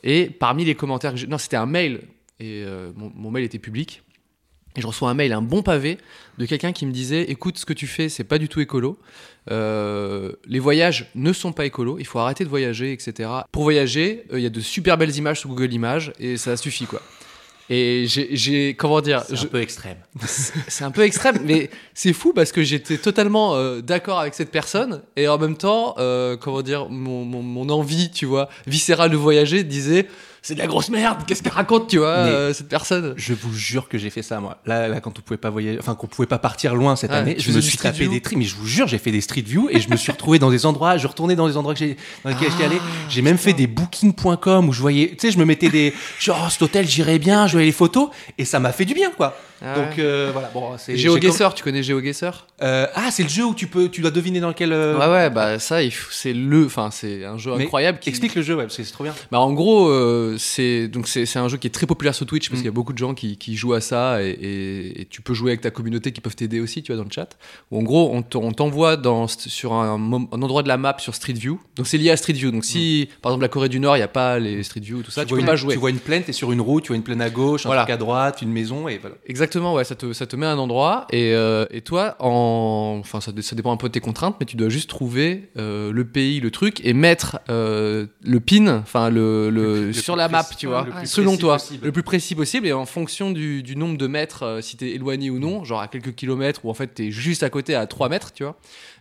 et 0.03 0.31
parmi 0.38 0.65
les 0.65 0.75
commentaires 0.75 1.12
que 1.12 1.19
j'ai... 1.19 1.27
Non, 1.27 1.38
c'était 1.38 1.56
un 1.56 1.67
mail 1.67 2.00
et 2.41 2.65
euh, 2.65 2.91
mon, 2.97 3.31
mail 3.31 3.44
était 3.44 3.59
public. 3.59 4.03
Et 4.77 4.81
je 4.81 4.87
reçois 4.87 5.11
un 5.11 5.15
mail, 5.15 5.32
un 5.32 5.43
bon 5.43 5.62
pavé, 5.62 5.99
de 6.38 6.47
quelqu'un 6.47 6.73
qui 6.73 6.87
me 6.87 6.93
disait 6.93 7.23
Écoute, 7.23 7.59
ce 7.59 7.67
que 7.67 7.73
tu 7.73 7.87
fais, 7.87 8.09
c'est 8.09 8.25
pas 8.25 8.38
du 8.38 8.49
tout 8.49 8.61
écolo. 8.61 8.99
Euh, 9.50 10.32
les 10.47 10.59
voyages 10.59 11.11
ne 11.15 11.32
sont 11.32 11.53
pas 11.53 11.67
écolos. 11.67 11.99
Il 11.99 12.06
faut 12.06 12.19
arrêter 12.19 12.44
de 12.44 12.49
voyager, 12.49 12.93
etc. 12.93 13.29
Pour 13.53 13.65
voyager, 13.65 14.25
euh, 14.32 14.38
il 14.38 14.43
y 14.43 14.47
a 14.47 14.50
de 14.50 14.61
super 14.61 14.97
belles 14.97 15.15
images 15.17 15.41
sur 15.41 15.50
Google 15.50 15.73
Images 15.73 16.12
et 16.19 16.37
ça 16.37 16.56
suffit, 16.56 16.87
quoi. 16.87 17.03
Et 17.72 18.06
j'ai-. 18.08 18.75
Comment 18.75 19.00
dire 19.00 19.22
C'est 19.28 19.37
je- 19.37 19.44
un 19.44 19.49
peu 19.49 19.61
extrême. 19.62 19.96
c'est 20.69 20.82
un 20.84 20.90
peu 20.90 21.02
extrême, 21.02 21.38
mais 21.44 21.70
c'est 21.94 22.12
fou 22.12 22.32
parce 22.34 22.50
que 22.50 22.64
j'étais 22.64 22.99
totalement 22.99 23.55
euh, 23.55 23.81
d'accord 23.81 24.19
avec 24.19 24.34
cette 24.34 24.50
personne 24.50 25.02
et 25.17 25.28
en 25.28 25.38
même 25.38 25.56
temps, 25.56 25.94
euh, 25.99 26.37
comment 26.37 26.62
dire, 26.62 26.88
mon, 26.90 27.25
mon, 27.25 27.43
mon 27.43 27.69
envie, 27.70 28.11
tu 28.11 28.26
vois, 28.26 28.49
viscérale 28.67 29.11
de 29.12 29.17
voyager 29.17 29.62
disait 29.62 30.08
c'est 30.42 30.54
de 30.54 30.58
la 30.58 30.66
grosse 30.66 30.88
merde, 30.88 31.19
qu'est-ce 31.26 31.42
qu'elle 31.42 31.52
raconte, 31.52 31.88
tu 31.88 31.98
vois, 31.98 32.08
euh, 32.08 32.52
cette 32.52 32.69
personne 32.69 33.14
Je 33.16 33.34
vous 33.34 33.52
jure 33.52 33.88
que 33.88 33.98
j'ai 33.98 34.10
fait 34.10 34.22
ça 34.22 34.40
moi. 34.40 34.58
Là, 34.66 34.88
là 34.88 35.00
quand 35.00 35.19
on 35.19 35.22
pouvait 35.22 35.37
pas 35.38 35.50
voyager, 35.50 35.78
enfin 35.78 35.94
qu'on 35.94 36.06
pouvait 36.06 36.26
pas 36.26 36.38
partir 36.38 36.75
loin 36.75 36.96
cette 36.96 37.10
Ouais, 37.10 37.16
année, 37.16 37.37
je 37.38 37.50
me 37.52 37.60
suis 37.60 37.76
tapé 37.76 38.04
view 38.04 38.10
des 38.10 38.20
tri, 38.20 38.37
mais 38.37 38.44
je 38.44 38.56
vous 38.56 38.66
jure, 38.66 38.87
j'ai 38.87 38.98
fait 38.98 39.10
des 39.10 39.20
street 39.20 39.42
view 39.42 39.69
et 39.70 39.81
je 39.81 39.90
me 39.90 39.96
suis 39.96 40.12
retrouvé 40.12 40.38
dans 40.38 40.50
des 40.50 40.64
endroits, 40.66 40.96
je 40.96 41.06
retournais 41.06 41.37
dans 41.37 41.48
des 41.48 41.56
endroits 41.56 41.75
que 41.75 41.81
j'ai 41.81 41.96
dans 42.25 42.31
lesquels 42.31 42.50
j'étais 42.50 42.64
allé. 42.64 42.81
J'ai 43.08 43.22
même 43.22 43.38
fait 43.38 43.52
des 43.52 43.66
booking.com 43.66 44.69
où 44.69 44.72
je 44.72 44.81
voyais, 44.81 45.10
tu 45.10 45.16
sais, 45.20 45.31
je 45.31 45.38
me 45.38 45.44
mettais 45.44 45.69
des 45.69 45.92
genre 46.19 46.44
oh, 46.46 46.50
cet 46.50 46.62
hôtel, 46.62 46.88
j'irais 46.88 47.19
bien, 47.19 47.46
je 47.46 47.52
voyais 47.52 47.66
les 47.66 47.72
photos 47.72 48.08
et 48.38 48.44
ça 48.44 48.60
m'a 48.60 48.72
fait 48.72 48.84
du 48.84 48.94
bien 48.94 49.10
quoi. 49.10 49.36
Ah 49.62 49.75
Donc 49.75 49.98
euh, 49.98 50.31
voilà, 50.32 50.50
bon, 50.54 50.70
c'est 50.78 50.96
GeoGuessr, 50.96 51.52
tu 51.54 51.62
connais 51.62 51.82
GeoGuessr 51.82 52.46
Euh, 52.62 52.86
ah, 52.94 53.10
c'est 53.10 53.25
le 53.25 53.28
jeu 53.28 53.44
où 53.44 53.54
tu 53.54 53.66
peux 53.66 53.90
tu 53.90 54.00
dois 54.00 54.10
deviner 54.10 54.40
dans 54.40 54.48
lequel 54.48 54.72
Ouais, 54.72 55.06
ouais, 55.06 55.28
bah 55.28 55.58
ça, 55.58 55.78
c'est 56.10 56.32
le, 56.32 56.64
enfin, 56.64 56.88
c'est 56.90 57.26
un 57.26 57.36
jeu 57.36 57.52
Mais 57.56 57.64
incroyable. 57.64 57.98
Qui... 57.98 58.08
Explique 58.08 58.34
le 58.34 58.43
jeu, 58.43 58.54
ouais, 58.54 58.62
parce 58.64 58.76
que 58.76 58.84
c'est 58.84 58.93
trop 58.93 59.04
bien. 59.04 59.14
Bah 59.31 59.38
en 59.40 59.52
gros, 59.52 59.90
euh, 60.31 60.37
c'est 60.38 60.88
donc 60.88 61.06
c'est 61.09 61.37
un 61.37 61.49
jeu 61.49 61.56
qui 61.59 61.67
est 61.67 61.71
très 61.71 61.87
populaire 61.87 62.15
sur 62.15 62.27
Twitch 62.27 62.49
parce 62.49 62.59
Mm. 62.61 62.62
qu'il 62.62 62.67
y 62.67 62.69
a 62.69 62.73
beaucoup 62.73 62.93
de 62.93 62.99
gens 62.99 63.15
qui, 63.15 63.37
qui 63.37 63.56
jouent 63.56 63.75
à 63.75 63.81
ça 63.81 64.23
et, 64.23 64.29
et- 64.31 65.00
et 65.03 65.05
tu 65.06 65.23
peux 65.23 65.35
jouer 65.35 65.50
avec 65.53 65.61
ta 65.61 65.71
communauté 65.71 66.12
qui 66.12 66.21
peuvent 66.21 66.37
t'aider 66.37 66.61
aussi, 66.61 66.82
tu 66.82 66.93
vois, 66.93 66.97
dans 66.99 67.05
le 67.09 67.12
chat. 67.15 67.37
Où 67.71 67.79
en 67.79 67.82
gros, 67.82 68.11
on 68.15 68.23
t'envoie 68.53 69.00
sur 69.29 69.73
un, 69.75 70.12
endroit 70.12 70.62
de 70.62 70.69
la 70.69 70.77
map 70.77 70.97
sur 70.99 71.15
Street 71.15 71.32
View. 71.35 71.61
Donc 71.77 71.87
c'est 71.87 71.99
lié 71.99 72.11
à 72.11 72.17
Street 72.17 72.32
View. 72.32 72.50
Donc 72.50 72.65
si 72.65 73.09
par 73.23 73.32
exemple 73.32 73.43
la 73.43 73.49
Corée 73.49 73.69
du 73.69 73.81
Nord, 73.81 73.97
il 73.97 74.00
y 74.00 74.03
a 74.03 74.09
pas 74.09 74.38
les 74.38 74.62
Street 74.62 74.81
View 74.81 75.03
tout 75.03 75.11
ça, 75.11 75.25
tu, 75.25 75.29
vois 75.31 75.37
peux 75.38 75.41
une, 75.43 75.47
pas 75.47 75.56
jouer. 75.56 75.75
Tu 75.75 75.81
vois 75.81 75.91
une 75.91 75.99
plaine, 75.99 76.23
t'es 76.23 76.32
sur 76.32 76.53
une 76.53 76.61
route, 76.61 76.85
tu 76.85 76.88
vois 76.88 76.97
une 76.97 77.03
plaine 77.03 77.21
à 77.23 77.31
gauche, 77.31 77.67
un 77.67 77.69
Voilà. 77.69 77.82
truc 77.82 77.94
à 77.94 77.97
droite, 77.97 78.43
une 78.43 78.53
maison 78.53 78.88
et 78.88 78.99
voilà. 78.99 79.17
Exactement, 79.27 79.75
ouais, 79.75 79.85
ça 79.85 79.94
te, 79.94 80.12
ça 80.12 80.27
te 80.27 80.37
met 80.37 80.47
à 80.47 80.50
un 80.53 80.59
endroit 80.59 81.06
et, 81.11 81.32
euh, 81.35 81.67
et 81.71 81.81
toi, 81.82 82.17
en, 82.21 82.97
enfin, 83.00 83.21
ça, 83.21 83.32
ça 83.41 83.56
dépend 83.56 83.73
un 83.73 83.77
peu 83.77 83.88
de 83.88 83.93
tes 83.93 84.00
contraintes, 84.00 84.37
mais 84.41 84.47
tu 84.47 84.56
dois 84.56 84.69
juste 84.69 84.88
trouver 84.91 85.50
euh, 85.56 85.93
le 85.93 86.05
pays, 86.05 86.41
le 86.41 86.50
truc 86.50 86.81
et 86.85 86.93
mettre 86.93 87.38
euh, 87.49 88.06
le 88.23 88.41
pin, 88.41 88.79
enfin 88.82 89.11
le, 89.11 89.50
le, 89.50 89.87
Le 89.87 89.91
plus- 89.93 90.03
sur 90.03 90.17
la 90.20 90.28
map, 90.28 90.44
tu 90.56 90.67
vois, 90.67 90.87
selon 91.05 91.37
toi, 91.37 91.55
possible. 91.55 91.87
le 91.87 91.93
plus 91.93 92.02
précis 92.02 92.34
possible 92.34 92.67
et 92.67 92.72
en 92.72 92.87
fonction 92.87 93.31
du, 93.31 93.62
du 93.62 93.76
nombre 93.76 93.99
de 93.99 94.06
mètres, 94.06 94.44
euh, 94.44 94.61
si 94.61 94.76
t'es 94.76 94.90
éloigné 94.90 95.31
ou 95.31 95.38
non, 95.38 95.64
genre 95.64 95.81
à 95.81 95.88
quelques 95.88 96.14
kilomètres 96.14 96.64
ou 96.64 96.70
en 96.70 96.75
fait 96.75 96.88
t'es 96.88 97.11
juste 97.11 97.43
à 97.43 97.50
côté 97.50 97.75
à 97.75 97.87
3 97.87 98.08
mètres, 98.08 98.32
tu 98.32 98.44
vois, 98.44 98.56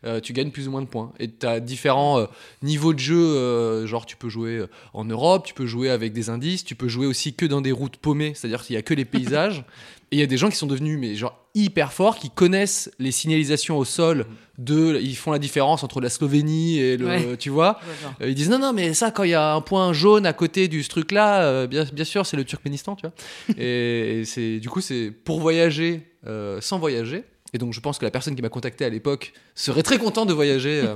euh, 0.06 0.20
tu 0.20 0.34
gagnes 0.34 0.52
plus 0.52 0.68
ou 0.68 0.72
moins 0.72 0.82
de 0.82 0.88
points. 0.88 1.12
Et 1.20 1.28
t'as 1.28 1.60
différents 1.60 2.20
euh, 2.20 2.26
niveaux 2.64 2.94
de 2.94 3.00
jeu, 3.00 3.18
euh, 3.18 3.86
genre 3.86 4.06
tu 4.06 4.16
peux 4.16 4.30
jouer 4.30 4.66
en 4.94 5.06
Europe, 5.06 5.46
tu 5.46 5.54
peux 5.54 5.66
jouer 5.66 5.90
avec 5.90 6.14
des 6.14 6.30
indices, 6.30 6.64
tu 6.64 6.76
peux 6.76 6.88
jouer 6.88 7.06
aussi 7.06 7.34
que 7.34 7.46
dans 7.46 7.62
des 7.62 7.72
routes 7.72 7.98
paumées, 7.98 8.34
c'est-à-dire 8.36 8.64
qu'il 8.64 8.76
y 8.76 8.80
a 8.80 8.82
que 8.82 8.94
les 8.94 9.06
paysages. 9.06 9.64
Et 10.12 10.16
il 10.16 10.20
y 10.20 10.24
a 10.24 10.26
des 10.26 10.38
gens 10.38 10.50
qui 10.50 10.56
sont 10.56 10.66
devenus 10.68 10.98
mais 11.00 11.14
genre 11.16 11.38
hyper 11.56 11.94
forts, 11.94 12.18
qui 12.18 12.30
connaissent 12.32 12.90
les 13.00 13.12
signalisations 13.12 13.78
au 13.78 13.86
sol 13.86 14.26
de, 14.58 15.00
ils 15.02 15.16
font 15.16 15.32
la 15.32 15.40
différence 15.40 15.84
entre 15.84 16.02
la 16.02 16.10
Slovénie 16.10 16.80
et 16.80 16.98
le, 16.98 17.06
Ouais. 17.06 17.38
tu 17.38 17.50
vois. 17.50 17.80
Euh, 18.22 18.30
Ils 18.30 18.36
disent 18.36 18.50
non 18.50 18.60
non 18.60 18.74
mais 18.74 18.94
ça 18.94 19.12
quand 19.12 19.24
il 19.24 19.30
y 19.32 19.34
a 19.36 19.54
un 19.54 19.62
point 19.62 19.94
jaune 19.94 20.26
à 20.26 20.34
côté 20.34 20.68
du 20.68 20.82
ce 20.84 20.90
truc 20.90 21.12
là, 21.12 21.68
bien, 21.68 21.86
bien 21.94 22.06
sûr 22.06 22.26
c'est 22.26 22.38
le 22.38 22.44
Turkménistan, 22.44 22.96
tu 22.96 23.06
vois. 23.08 23.14
et 23.58 24.22
et 24.22 24.26
c'est 24.26 24.60
du 24.60 24.70
coup 24.70 24.82
c'est 24.82 25.12
pour 25.12 25.40
voyager 25.40 26.08
euh, 26.28 26.60
sans 26.62 26.80
voyager. 26.80 27.24
Et 27.54 27.58
donc 27.58 27.74
je 27.74 27.80
pense 27.80 27.98
que 27.98 28.06
la 28.06 28.12
personne 28.12 28.36
qui 28.36 28.42
m'a 28.42 28.50
contacté 28.50 28.86
à 28.86 28.90
l'époque 28.90 29.34
serait 29.56 29.82
très 29.84 29.98
content 29.98 30.26
de 30.26 30.34
voyager. 30.34 30.82
euh, 30.86 30.96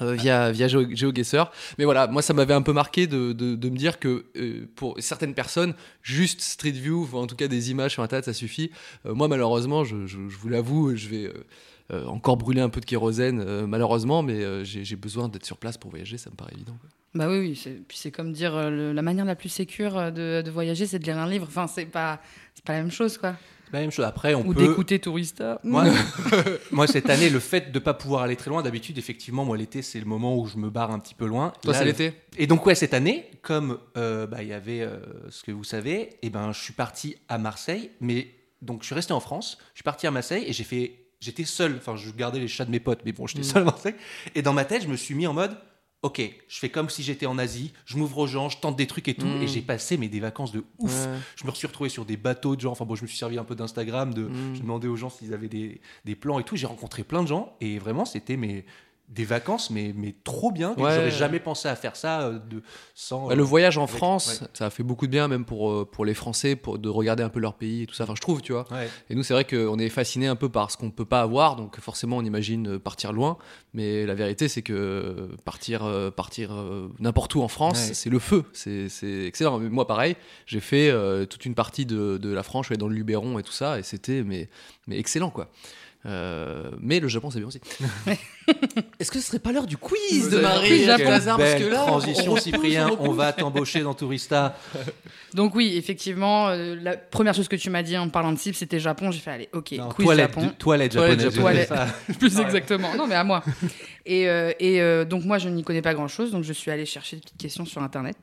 euh, 0.00 0.12
via 0.14 0.52
via 0.52 0.68
Geo- 0.68 0.88
GeoGuessr 0.94 1.50
mais 1.78 1.84
voilà 1.84 2.06
moi 2.06 2.22
ça 2.22 2.32
m'avait 2.32 2.54
un 2.54 2.62
peu 2.62 2.72
marqué 2.72 3.06
de, 3.08 3.32
de, 3.32 3.68
me 3.70 3.76
dire 3.76 3.98
que 3.98 4.26
euh, 4.36 4.66
pour 4.76 4.94
certaines 5.00 5.34
personnes 5.34 5.74
juste 6.02 6.40
Street 6.42 6.70
View 6.70 7.08
ou 7.12 7.16
en 7.16 7.26
tout 7.26 7.34
cas 7.34 7.48
des 7.48 7.70
images 7.72 7.92
sur 7.92 8.02
internet 8.02 8.24
ça 8.24 8.32
suffit 8.32 8.70
Euh, 9.04 9.14
moi 9.14 9.26
malheureusement 9.26 9.82
je, 9.84 10.06
je, 10.06 10.18
vous 10.18 10.48
l'avoue 10.48 10.94
je 10.94 11.08
vais 11.08 11.32
encore 12.06 12.36
brûler 12.36 12.60
un 12.60 12.68
peu 12.68 12.80
de 12.80 12.86
kérosène 12.86 13.66
malheureusement 13.66 14.22
mais 14.22 14.64
j'ai 14.64 14.96
besoin 14.96 15.28
d'être 15.28 15.44
sur 15.44 15.56
place 15.56 15.76
pour 15.76 15.90
voyager 15.90 16.18
ça 16.18 16.30
me 16.30 16.36
paraît 16.36 16.52
évident. 16.54 16.76
Bah 17.12 17.28
oui, 17.28 17.38
oui. 17.40 17.74
Puis 17.88 17.98
c'est 17.98 18.12
comme 18.12 18.32
dire 18.32 18.54
la 18.70 19.02
manière 19.02 19.24
la 19.24 19.34
plus 19.34 19.48
sécure 19.48 20.12
de, 20.12 20.42
de 20.42 20.50
voyager, 20.52 20.86
c'est 20.86 21.00
de 21.00 21.04
lire 21.04 21.18
un 21.18 21.28
livre. 21.28 21.46
Enfin, 21.48 21.66
c'est 21.66 21.86
pas, 21.86 22.20
pas 22.64 22.74
la 22.74 22.82
même 22.82 22.92
chose, 22.92 23.18
quoi. 23.18 23.34
La 23.72 23.80
même 23.80 23.90
chose. 23.90 24.04
Après, 24.04 24.34
on 24.34 24.44
Ou 24.46 24.52
peut. 24.54 24.66
d'écouter 24.66 24.98
Tourista. 24.98 25.60
Moi, 25.64 25.84
moi, 26.72 26.86
cette 26.86 27.08
année, 27.10 27.30
le 27.30 27.38
fait 27.40 27.70
de 27.72 27.78
pas 27.78 27.94
pouvoir 27.94 28.22
aller 28.22 28.36
très 28.36 28.50
loin, 28.50 28.62
d'habitude, 28.62 28.98
effectivement, 28.98 29.44
moi, 29.44 29.56
l'été, 29.56 29.82
c'est 29.82 29.98
le 30.00 30.06
moment 30.06 30.36
où 30.36 30.46
je 30.46 30.56
me 30.56 30.70
barre 30.70 30.90
un 30.90 30.98
petit 30.98 31.14
peu 31.14 31.26
loin. 31.26 31.52
toi 31.62 31.74
c'est 31.74 31.84
l'été? 31.84 32.12
Et 32.36 32.46
donc, 32.46 32.64
ouais, 32.66 32.74
cette 32.74 32.94
année, 32.94 33.30
comme 33.42 33.78
euh, 33.96 34.26
bah, 34.26 34.42
il 34.42 34.48
y 34.48 34.52
avait 34.52 34.80
euh, 34.82 34.98
ce 35.30 35.42
que 35.42 35.52
vous 35.52 35.64
savez, 35.64 36.10
et 36.22 36.30
ben, 36.30 36.52
je 36.52 36.60
suis 36.60 36.72
parti 36.72 37.16
à 37.28 37.38
Marseille, 37.38 37.90
mais 38.00 38.28
donc 38.62 38.82
je 38.82 38.86
suis 38.86 38.94
resté 38.94 39.12
en 39.12 39.20
France, 39.20 39.58
je 39.74 39.78
suis 39.78 39.84
parti 39.84 40.06
à 40.06 40.10
Marseille 40.10 40.44
et 40.46 40.52
j'ai 40.52 40.64
fait. 40.64 40.96
J'étais 41.20 41.44
seul, 41.44 41.74
enfin, 41.76 41.96
je 41.96 42.10
gardais 42.12 42.38
les 42.40 42.48
chats 42.48 42.64
de 42.64 42.70
mes 42.70 42.80
potes, 42.80 43.00
mais 43.04 43.12
bon, 43.12 43.26
j'étais 43.26 43.40
Mm. 43.40 43.44
seul 43.44 43.62
à 43.62 43.64
Marseille. 43.66 43.94
Et 44.34 44.40
dans 44.40 44.54
ma 44.54 44.64
tête, 44.64 44.82
je 44.82 44.88
me 44.88 44.96
suis 44.96 45.14
mis 45.14 45.26
en 45.26 45.34
mode. 45.34 45.54
Ok, 46.02 46.22
je 46.48 46.58
fais 46.58 46.70
comme 46.70 46.88
si 46.88 47.02
j'étais 47.02 47.26
en 47.26 47.36
Asie, 47.36 47.72
je 47.84 47.98
m'ouvre 47.98 48.16
aux 48.18 48.26
gens, 48.26 48.48
je 48.48 48.56
tente 48.58 48.74
des 48.74 48.86
trucs 48.86 49.06
et 49.08 49.14
tout, 49.14 49.26
Mm. 49.26 49.42
et 49.42 49.46
j'ai 49.48 49.60
passé 49.60 49.98
mais 49.98 50.08
des 50.08 50.20
vacances 50.20 50.50
de 50.50 50.64
ouf. 50.78 50.94
Ouais. 51.06 51.18
Je 51.36 51.46
me 51.46 51.52
suis 51.52 51.66
retrouvé 51.66 51.90
sur 51.90 52.06
des 52.06 52.16
bateaux 52.16 52.56
de 52.56 52.60
gens, 52.62 52.72
enfin 52.72 52.86
bon, 52.86 52.94
je 52.94 53.02
me 53.02 53.06
suis 53.06 53.18
servi 53.18 53.36
un 53.36 53.44
peu 53.44 53.54
d'Instagram, 53.54 54.14
de, 54.14 54.22
Mm. 54.22 54.54
je 54.54 54.60
demandais 54.62 54.88
aux 54.88 54.96
gens 54.96 55.10
s'ils 55.10 55.34
avaient 55.34 55.48
des, 55.48 55.80
des 56.06 56.14
plans 56.14 56.38
et 56.38 56.44
tout. 56.44 56.56
J'ai 56.56 56.66
rencontré 56.66 57.04
plein 57.04 57.22
de 57.22 57.28
gens 57.28 57.54
et 57.60 57.78
vraiment 57.78 58.06
c'était 58.06 58.38
mes, 58.38 58.64
des 59.10 59.24
vacances, 59.24 59.70
mais, 59.70 59.92
mais 59.94 60.14
trop 60.24 60.52
bien. 60.52 60.74
que 60.74 60.80
Ouais. 60.80 60.94
J'aurais 60.94 61.10
jamais 61.10 61.40
pensé 61.40 61.68
à 61.68 61.74
faire 61.74 61.96
ça 61.96 62.22
euh, 62.22 62.38
de, 62.48 62.62
sans. 62.94 63.26
Bah, 63.26 63.34
le 63.34 63.42
euh, 63.42 63.44
voyage 63.44 63.76
en 63.76 63.84
avec- 63.84 63.96
France, 63.96 64.38
ouais. 64.40 64.46
ça 64.54 64.66
a 64.66 64.70
fait 64.70 64.84
beaucoup 64.84 65.06
de 65.06 65.10
bien, 65.10 65.26
même 65.26 65.44
pour, 65.44 65.70
euh, 65.70 65.84
pour 65.84 66.04
les 66.04 66.14
Français, 66.14 66.54
pour, 66.54 66.78
de 66.78 66.88
regarder 66.88 67.24
un 67.24 67.28
peu 67.28 67.40
leur 67.40 67.54
pays 67.54 67.82
et 67.82 67.86
tout 67.86 67.94
ça. 67.94 68.04
Enfin, 68.04 68.14
je 68.14 68.20
trouve, 68.20 68.40
tu 68.40 68.52
vois. 68.52 68.66
Ouais. 68.70 68.88
Et 69.10 69.16
nous, 69.16 69.24
c'est 69.24 69.34
vrai 69.34 69.44
qu'on 69.44 69.78
est 69.80 69.88
fasciné 69.88 70.28
un 70.28 70.36
peu 70.36 70.48
par 70.48 70.70
ce 70.70 70.76
qu'on 70.76 70.90
peut 70.92 71.04
pas 71.04 71.22
avoir, 71.22 71.56
donc 71.56 71.78
forcément, 71.80 72.18
on 72.18 72.24
imagine 72.24 72.78
partir 72.78 73.12
loin. 73.12 73.36
Mais 73.74 74.06
la 74.06 74.14
vérité, 74.14 74.46
c'est 74.48 74.62
que 74.62 75.28
partir, 75.44 75.84
euh, 75.84 76.10
partir 76.10 76.52
euh, 76.52 76.88
n'importe 77.00 77.34
où 77.34 77.42
en 77.42 77.48
France, 77.48 77.90
c'est 77.92 78.10
le 78.10 78.18
feu. 78.20 78.44
C'est 78.52 78.88
c'est 78.88 79.24
excellent. 79.26 79.58
Moi, 79.58 79.86
pareil, 79.88 80.14
j'ai 80.46 80.60
fait 80.60 80.92
toute 81.28 81.44
une 81.46 81.54
partie 81.54 81.84
de, 81.84 82.16
de 82.16 82.30
la 82.32 82.42
France, 82.44 82.66
je 82.66 82.68
suis 82.68 82.72
allé 82.74 82.78
dans 82.80 82.88
le 82.88 82.94
Luberon 82.94 83.38
et 83.38 83.42
tout 83.42 83.52
ça, 83.52 83.78
et 83.78 83.82
c'était 83.82 84.22
mais, 84.22 84.48
mais 84.86 84.98
excellent, 84.98 85.30
quoi. 85.30 85.48
Euh, 86.06 86.70
mais 86.80 86.98
le 86.98 87.08
Japon, 87.08 87.30
c'est 87.30 87.40
bien 87.40 87.48
aussi. 87.48 87.60
Est-ce 88.98 89.10
que 89.10 89.18
ce 89.20 89.26
serait 89.26 89.38
pas 89.38 89.52
l'heure 89.52 89.66
du 89.66 89.76
quiz 89.76 90.30
de 90.30 90.36
Vous 90.36 90.42
Marie 90.42 90.84
Japon. 90.84 91.10
hasard, 91.10 91.36
parce 91.36 91.54
que 91.56 91.64
là, 91.68 91.84
transition, 91.86 92.32
on- 92.32 92.36
Cyprien. 92.36 92.90
on- 92.98 93.12
va 93.12 93.32
t'embaucher 93.34 93.80
dans 93.82 93.92
Tourista. 93.92 94.56
Donc 95.34 95.54
oui, 95.54 95.74
effectivement, 95.76 96.48
euh, 96.48 96.74
la 96.80 96.96
première 96.96 97.34
chose 97.34 97.48
que 97.48 97.56
tu 97.56 97.68
m'as 97.68 97.82
dit 97.82 97.98
en 97.98 98.06
me 98.06 98.10
parlant 98.10 98.32
de 98.32 98.38
cible, 98.38 98.56
c'était 98.56 98.80
Japon. 98.80 99.10
J'ai 99.10 99.20
fait, 99.20 99.30
allez, 99.30 99.48
ok, 99.52 99.72
Non, 99.72 99.88
quiz 99.90 100.06
toilette, 100.06 100.30
Japon. 100.30 100.46
du- 100.46 100.52
toilette 100.54 100.92
Toilette 100.92 101.20
japonaise. 101.32 101.68
ça. 101.68 101.86
Plus 102.18 102.38
exactement. 102.40 102.94
Non, 102.96 103.06
mais 103.06 103.14
à 103.14 103.24
moi. 103.24 103.42
Et, 104.06 104.26
euh, 104.28 104.52
et 104.58 104.80
euh, 104.80 105.04
donc, 105.04 105.24
moi, 105.24 105.36
je 105.38 105.48
n'y 105.50 105.62
connais 105.64 105.82
pas 105.82 105.92
grand-chose, 105.92 106.30
donc 106.32 106.44
je 106.44 106.52
suis 106.54 106.70
allée 106.70 106.86
chercher 106.86 107.16
des 107.16 107.22
petites 107.22 107.36
questions 107.38 107.66
sur 107.66 107.82
Internet. 107.82 108.16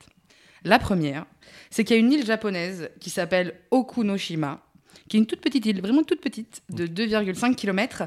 La 0.64 0.80
première, 0.80 1.24
c'est 1.70 1.84
qu'il 1.84 1.94
y 1.96 2.00
a 2.00 2.02
une 2.02 2.12
île 2.12 2.26
japonaise 2.26 2.90
qui 3.00 3.10
s'appelle 3.10 3.54
Okunoshima, 3.70 4.60
qui 5.08 5.16
est 5.16 5.20
une 5.20 5.26
toute 5.26 5.40
petite 5.40 5.64
île, 5.66 5.80
vraiment 5.80 6.02
toute 6.02 6.20
petite, 6.20 6.62
de 6.70 6.86
2,5 6.86 7.54
km, 7.54 8.04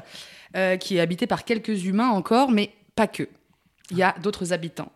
qui 0.80 0.96
est 0.96 1.00
habitée 1.00 1.26
par 1.26 1.44
quelques 1.44 1.84
humains 1.84 2.10
encore, 2.10 2.50
mais 2.50 2.70
pas 2.94 3.06
que. 3.06 3.28
Il 3.90 3.96
y 3.98 4.02
a 4.02 4.14
d'autres 4.22 4.52
habitants. 4.52 4.90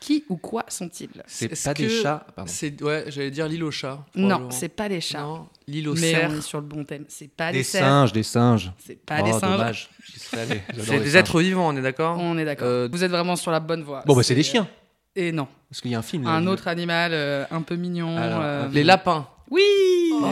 Qui 0.00 0.24
ou 0.30 0.36
quoi 0.36 0.64
sont-ils? 0.68 1.10
C'est 1.26 1.52
Est-ce 1.52 1.64
pas 1.68 1.74
des 1.74 1.88
chats. 1.88 2.26
Pardon. 2.34 2.50
C'est 2.52 2.82
ouais, 2.82 3.04
j'allais 3.08 3.30
dire 3.30 3.46
l'île 3.46 3.62
aux 3.64 3.70
chats. 3.70 4.04
Non, 4.14 4.48
c'est 4.50 4.70
pas 4.70 4.88
des 4.88 5.00
chats. 5.00 5.20
Non, 5.20 5.46
l'île 5.68 5.88
aux 5.90 5.94
mais 5.94 6.10
cerfs. 6.12 6.30
on 6.32 6.38
est 6.38 6.40
sur 6.40 6.58
le 6.60 6.66
bon 6.66 6.84
thème. 6.84 7.04
C'est 7.08 7.28
pas 7.30 7.52
des, 7.52 7.58
Des 7.58 7.64
cerfs. 7.64 7.82
singes, 7.84 8.12
des 8.12 8.22
singes. 8.22 8.72
C'est 8.78 8.98
pas 8.98 9.18
Oh, 9.20 9.24
des 9.24 9.32
singes. 9.32 9.40
dommage. 9.58 9.90
J'y 10.04 10.18
serais 10.18 10.40
allé. 10.42 10.62
J'adore 10.70 10.84
C'est 10.86 10.98
des 11.00 11.04
singes. 11.04 11.14
êtres 11.16 11.40
vivants, 11.40 11.68
on 11.68 11.76
est 11.76 11.82
d'accord? 11.82 12.16
On 12.18 12.38
est 12.38 12.44
d'accord. 12.46 12.66
Euh, 12.66 12.88
Vous 12.90 13.04
êtes 13.04 13.10
vraiment 13.10 13.36
sur 13.36 13.50
la 13.50 13.60
bonne 13.60 13.82
voie. 13.82 14.02
Bon, 14.06 14.16
bah, 14.16 14.22
c'est 14.22 14.34
des 14.34 14.42
chiens. 14.42 14.66
Et 15.14 15.32
non. 15.32 15.46
Parce 15.70 15.80
qu'il 15.82 15.90
y 15.90 15.94
a 15.94 15.98
un 15.98 16.02
film. 16.02 16.24
là, 16.24 16.30
Un 16.30 16.46
autre 16.46 16.66
animal 16.66 17.12
euh, 17.12 17.44
un 17.50 17.60
peu 17.62 17.76
mignon. 17.76 18.16
Alors, 18.16 18.40
euh, 18.42 18.68
Les 18.72 18.84
lapins. 18.84 19.28
Oui 19.50 19.62
Oh. 20.12 20.24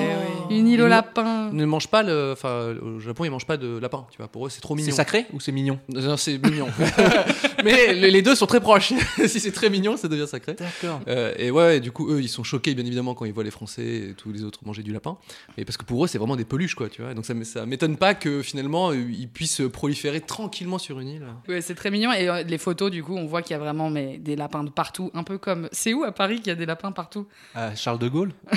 Une 0.53 0.69
île 0.69 0.75
Ils 0.75 0.83
aux 0.83 0.85
ne- 0.85 0.91
lapins. 0.91 1.51
Ils 1.51 1.57
ne 1.57 1.65
mangent 1.65 1.89
pas 1.89 2.03
le. 2.03 2.33
Enfin, 2.33 2.75
au 2.83 3.01
Japon, 3.01 3.25
ils 3.25 3.31
mangent 3.31 3.47
pas 3.47 3.57
de 3.57 3.79
lapin. 3.79 4.07
Tu 4.11 4.19
vois, 4.19 4.29
pour 4.29 4.47
eux, 4.47 4.51
c'est 4.51 4.61
trop 4.61 4.75
mignon. 4.75 4.91
C'est 4.91 4.97
sacré 4.97 5.27
ou 5.33 5.41
c'est 5.41 5.53
mignon? 5.53 5.79
Non, 5.89 6.17
c'est 6.17 6.39
mignon. 6.39 6.69
Mais 7.65 7.93
les 7.95 8.23
deux 8.23 8.35
sont 8.35 8.47
très 8.47 8.61
proches. 8.61 8.93
si 9.27 9.41
c'est 9.41 9.53
très 9.53 9.71
mignon, 9.71 9.97
ça 9.97 10.09
devient 10.09 10.27
sacré. 10.27 10.55
D'accord. 10.55 11.01
Euh, 11.09 11.33
et 11.39 11.51
ouais, 11.51 11.81
du 11.81 11.93
coup, 11.93 12.11
eux, 12.11 12.21
ils 12.21 12.29
sont 12.29 12.45
choqués, 12.45 12.75
bien 12.75 12.85
évidemment, 12.85 13.15
quand 13.15 13.25
ils 13.25 13.33
voient 13.33 13.45
les 13.45 13.51
Français 13.51 13.85
et 14.11 14.15
tous 14.17 14.33
les 14.33 14.45
autres 14.45 14.61
manger 14.65 14.83
du 14.83 14.93
lapin. 14.93 15.17
Et 15.57 15.65
parce 15.65 15.77
que 15.77 15.85
pour 15.85 16.05
eux, 16.05 16.09
c'est 16.09 16.19
vraiment 16.19 16.37
des 16.37 16.45
peluches, 16.45 16.75
quoi, 16.75 16.89
tu 16.89 17.03
vois. 17.03 17.15
Donc 17.15 17.25
ça, 17.25 17.35
ça 17.45 17.67
m'étonne 17.67 17.97
pas 17.97 18.15
que 18.15 18.43
finalement, 18.43 18.93
ils 18.93 19.29
puissent 19.29 19.63
proliférer 19.73 20.21
tranquillement 20.21 20.79
sur 20.79 21.01
une 21.01 21.09
île. 21.09 21.27
Ouais, 21.49 21.61
c'est 21.61 21.75
très 21.75 21.91
mignon. 21.91 22.13
Et 22.13 22.29
euh, 22.29 22.43
les 22.43 22.59
photos, 22.59 22.91
du 22.91 23.03
coup, 23.03 23.17
on 23.17 23.27
voit 23.27 23.43
qu'il 23.43 23.53
y 23.53 23.57
a 23.57 23.59
vraiment 23.59 23.91
mais, 23.91 24.19
des 24.19 24.37
lapins 24.37 24.65
de 24.65 24.71
partout. 24.71 25.11
Un 25.15 25.23
peu 25.25 25.39
comme. 25.39 25.69
C'est 25.73 25.95
où 25.95 26.05
à 26.05 26.13
Paris 26.13 26.37
qu'il 26.37 26.49
y 26.49 26.51
a 26.51 26.55
des 26.55 26.67
lapins 26.67 26.93
partout? 26.93 27.27
Charles 27.77 27.99
de 27.99 28.09
Gaulle? 28.09 28.33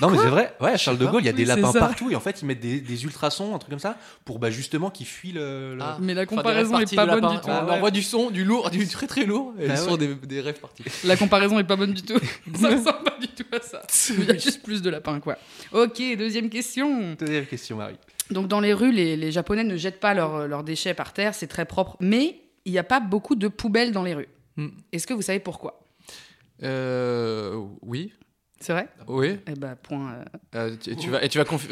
Non, 0.00 0.10
mais 0.10 0.18
c'est 0.18 0.28
vrai. 0.28 0.54
Ouais, 0.60 0.78
Charles 0.78 0.98
de. 0.98 1.06
Gaulle, 1.06 1.22
il 1.22 1.26
y 1.28 1.34
a 1.34 1.36
des 1.36 1.44
lapins 1.44 1.72
ça. 1.72 1.78
partout 1.80 2.10
et 2.10 2.16
en 2.16 2.20
fait, 2.20 2.42
ils 2.42 2.46
mettent 2.46 2.60
des, 2.60 2.80
des 2.80 3.04
ultrasons, 3.04 3.54
un 3.54 3.58
truc 3.58 3.70
comme 3.70 3.78
ça, 3.78 3.96
pour 4.24 4.38
bah, 4.38 4.50
justement 4.50 4.90
qu'ils 4.90 5.06
fuient 5.06 5.32
le. 5.32 5.74
le- 5.74 5.82
Ah. 5.82 5.98
Mais 6.00 6.14
la 6.14 6.22
Enfin, 6.22 6.36
comparaison 6.36 6.76
rêves 6.76 6.88
est 6.92 6.96
pas 6.96 7.06
bonne 7.06 7.22
lapin. 7.22 7.34
du 7.34 7.40
tout. 7.40 7.48
On 7.48 7.64
ouais. 7.66 7.72
envoie 7.72 7.90
du 7.90 8.02
son, 8.02 8.30
du 8.30 8.44
lourd, 8.44 8.70
du 8.70 8.86
très 8.88 9.06
très 9.06 9.24
lourd, 9.24 9.54
et 9.58 9.68
Bah 9.68 9.74
le 9.74 9.80
son 9.80 9.92
ouais. 9.92 9.98
des, 9.98 10.14
des 10.14 10.40
rêves 10.40 10.60
partis. 10.60 10.82
La 11.04 11.16
comparaison 11.16 11.58
est 11.58 11.64
pas 11.64 11.76
bonne 11.76 11.92
du 11.94 12.02
tout. 12.02 12.18
ça 12.54 12.68
ressemble 12.68 13.04
pas 13.04 13.16
du 13.20 13.28
tout 13.28 13.44
à 13.52 13.60
ça. 13.60 13.82
Il 14.10 14.24
y 14.24 14.30
a 14.30 14.34
juste 14.34 14.62
plus 14.62 14.82
de 14.82 14.90
lapins, 14.90 15.20
quoi. 15.20 15.36
Ok, 15.72 16.02
deuxième 16.18 16.50
question. 16.50 17.14
Deuxième 17.18 17.46
question, 17.46 17.76
Marie. 17.76 17.96
Donc 18.30 18.46
dans 18.48 18.60
les 18.60 18.74
rues, 18.74 18.92
les, 18.92 19.16
les 19.16 19.32
Japonais 19.32 19.64
ne 19.64 19.76
jettent 19.76 20.00
pas 20.00 20.12
leurs 20.14 20.46
leurs 20.46 20.62
déchets 20.64 20.92
par 20.94 21.12
terre, 21.14 21.34
c'est 21.34 21.46
très 21.46 21.64
propre. 21.64 21.96
Mais 22.00 22.40
il 22.66 22.72
n'y 22.72 22.78
a 22.78 22.84
pas 22.84 23.00
beaucoup 23.00 23.34
de 23.36 23.48
poubelles 23.48 23.92
dans 23.92 24.02
les 24.02 24.12
rues. 24.14 24.28
Hmm. 24.56 24.68
Est-ce 24.92 25.06
que 25.06 25.14
vous 25.14 25.22
savez 25.22 25.38
pourquoi? 25.40 25.80
Euh, 26.62 27.54
oui, 27.82 28.12
C'est 28.60 28.72
vrai 28.72 28.88
oui. 29.06 29.38
Eh 29.46 29.52
ben, 29.54 29.76
point. 29.80 30.14
euh, 30.14 30.24
Euh, 30.70 30.76
tu, 30.82 30.96
tu 30.96 31.10
vas, 31.10 31.22
et 31.24 31.28
tu 31.28 31.38
vas 31.38 31.44
confi- 31.44 31.68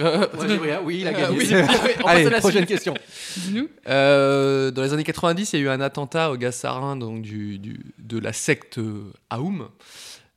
oui, 0.85 0.99
il 1.01 1.09
a 1.09 1.11
Euh, 1.11 1.13
gagné. 1.13 1.37
oui. 1.39 1.49
Oui, 1.51 1.57
on 1.63 1.67
passe 1.67 2.07
à 2.07 2.09
Allez, 2.11 2.31
la 2.31 2.39
prochaine 2.39 2.59
suite. 2.61 2.69
question. 2.69 2.95
Dis-nous. 3.39 3.69
Euh, 3.89 4.71
dans 4.71 4.83
les 4.83 4.93
années 4.93 5.03
90, 5.05 5.53
il 5.53 5.61
y 5.61 5.63
a 5.63 5.67
eu 5.67 5.69
un 5.69 5.81
attentat 5.81 6.31
au 6.31 6.37
gaz 6.37 6.55
sarin 6.55 6.97
donc 6.97 7.23
du, 7.23 7.59
du- 7.59 7.81
de 7.99 8.19
la 8.21 8.33
secte 8.33 8.79
euh, 8.79 9.13
Aoum. 9.31 9.69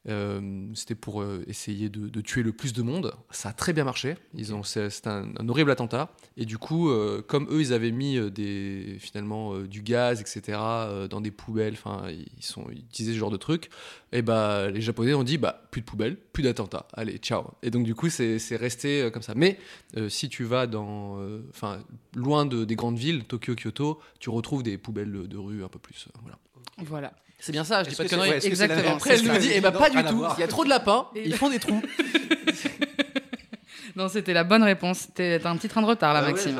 Euh, 0.07 0.67
C'était 0.75 0.95
pour 0.95 1.21
euh, 1.21 1.43
essayer 1.47 1.89
de, 1.89 2.07
de 2.07 2.21
tuer 2.21 2.41
le 2.41 2.53
plus 2.53 2.71
de 2.73 2.81
monde. 2.81 3.13
Ça 3.31 3.49
a 3.49 3.53
très 3.53 3.73
bien 3.73 3.83
marché. 3.83 4.15
Ils 4.33 4.53
ont, 4.53 4.63
c'est 4.63 5.07
un, 5.07 5.27
horrible 5.47 5.71
attentat. 5.71 6.09
Et 6.37 6.45
du 6.45 6.57
coup, 6.57 6.89
euh, 6.89 7.21
comme 7.21 7.47
eux, 7.51 7.61
ils 7.61 7.73
avaient 7.73 7.91
mis 7.91 8.17
finalement 8.99 9.59
du 9.59 9.81
gaz, 9.81 10.21
etc., 10.21 10.57
dans 11.09 11.21
des 11.21 11.31
poubelles. 11.31 11.73
Enfin, 11.73 12.09
ils 12.09 12.43
sont, 12.43 12.67
ce 12.91 13.13
genre 13.13 13.31
de 13.31 13.37
trucs. 13.37 13.69
Et 14.11 14.21
bah, 14.21 14.69
les 14.69 14.81
Japonais 14.81 15.13
ont 15.13 15.23
dit, 15.23 15.37
bah, 15.37 15.67
plus 15.71 15.81
de 15.81 15.85
poubelles, 15.85 16.15
plus 16.15 16.43
d'attentats. 16.43 16.87
Allez, 16.93 17.17
ciao. 17.17 17.51
Et 17.61 17.69
donc 17.69 17.83
du 17.83 17.95
coup, 17.95 18.09
c'est 18.09 18.55
resté 18.55 19.09
comme 19.11 19.21
ça. 19.21 19.33
Mais 19.35 19.59
si 20.07 20.29
tu 20.29 20.43
vas 20.45 20.65
loin 22.15 22.45
de, 22.45 22.65
des 22.65 22.75
grandes 22.75 22.97
villes, 22.97 23.25
Tokyo, 23.25 23.55
Kyoto, 23.55 23.99
tu 24.19 24.29
retrouves 24.29 24.63
des 24.63 24.77
poubelles 24.77 25.27
de 25.27 25.37
rue 25.37 25.63
un 25.63 25.69
peu 25.69 25.79
plus. 25.79 26.07
voilà. 26.21 26.39
Voilà. 26.77 27.13
C'est 27.39 27.51
bien 27.53 27.63
ça, 27.63 27.83
je 27.83 27.89
dis 27.89 27.95
pas 27.95 28.03
de 28.03 28.09
conneries. 28.09 28.29
ouais, 28.31 28.45
Exactement. 28.45 28.95
Après, 28.95 29.15
elle 29.17 29.23
nous 29.25 29.37
dit, 29.37 29.49
eh 29.53 29.61
ben 29.61 29.71
pas 29.71 29.89
du 29.89 30.03
tout. 30.03 30.25
Il 30.37 30.41
y 30.41 30.43
a 30.43 30.47
trop 30.47 30.63
de 30.65 30.69
lapins, 30.69 31.07
Et- 31.15 31.23
ils 31.27 31.35
font 31.35 31.49
des 31.49 31.59
trous. 31.59 31.81
Non, 33.95 34.07
c'était 34.07 34.33
la 34.33 34.43
bonne 34.45 34.63
réponse. 34.63 35.09
T'es- 35.13 35.39
T'as 35.39 35.49
un 35.49 35.57
petit 35.57 35.67
train 35.67 35.81
de 35.81 35.87
retard 35.87 36.13
là, 36.13 36.21
Maxime. 36.21 36.57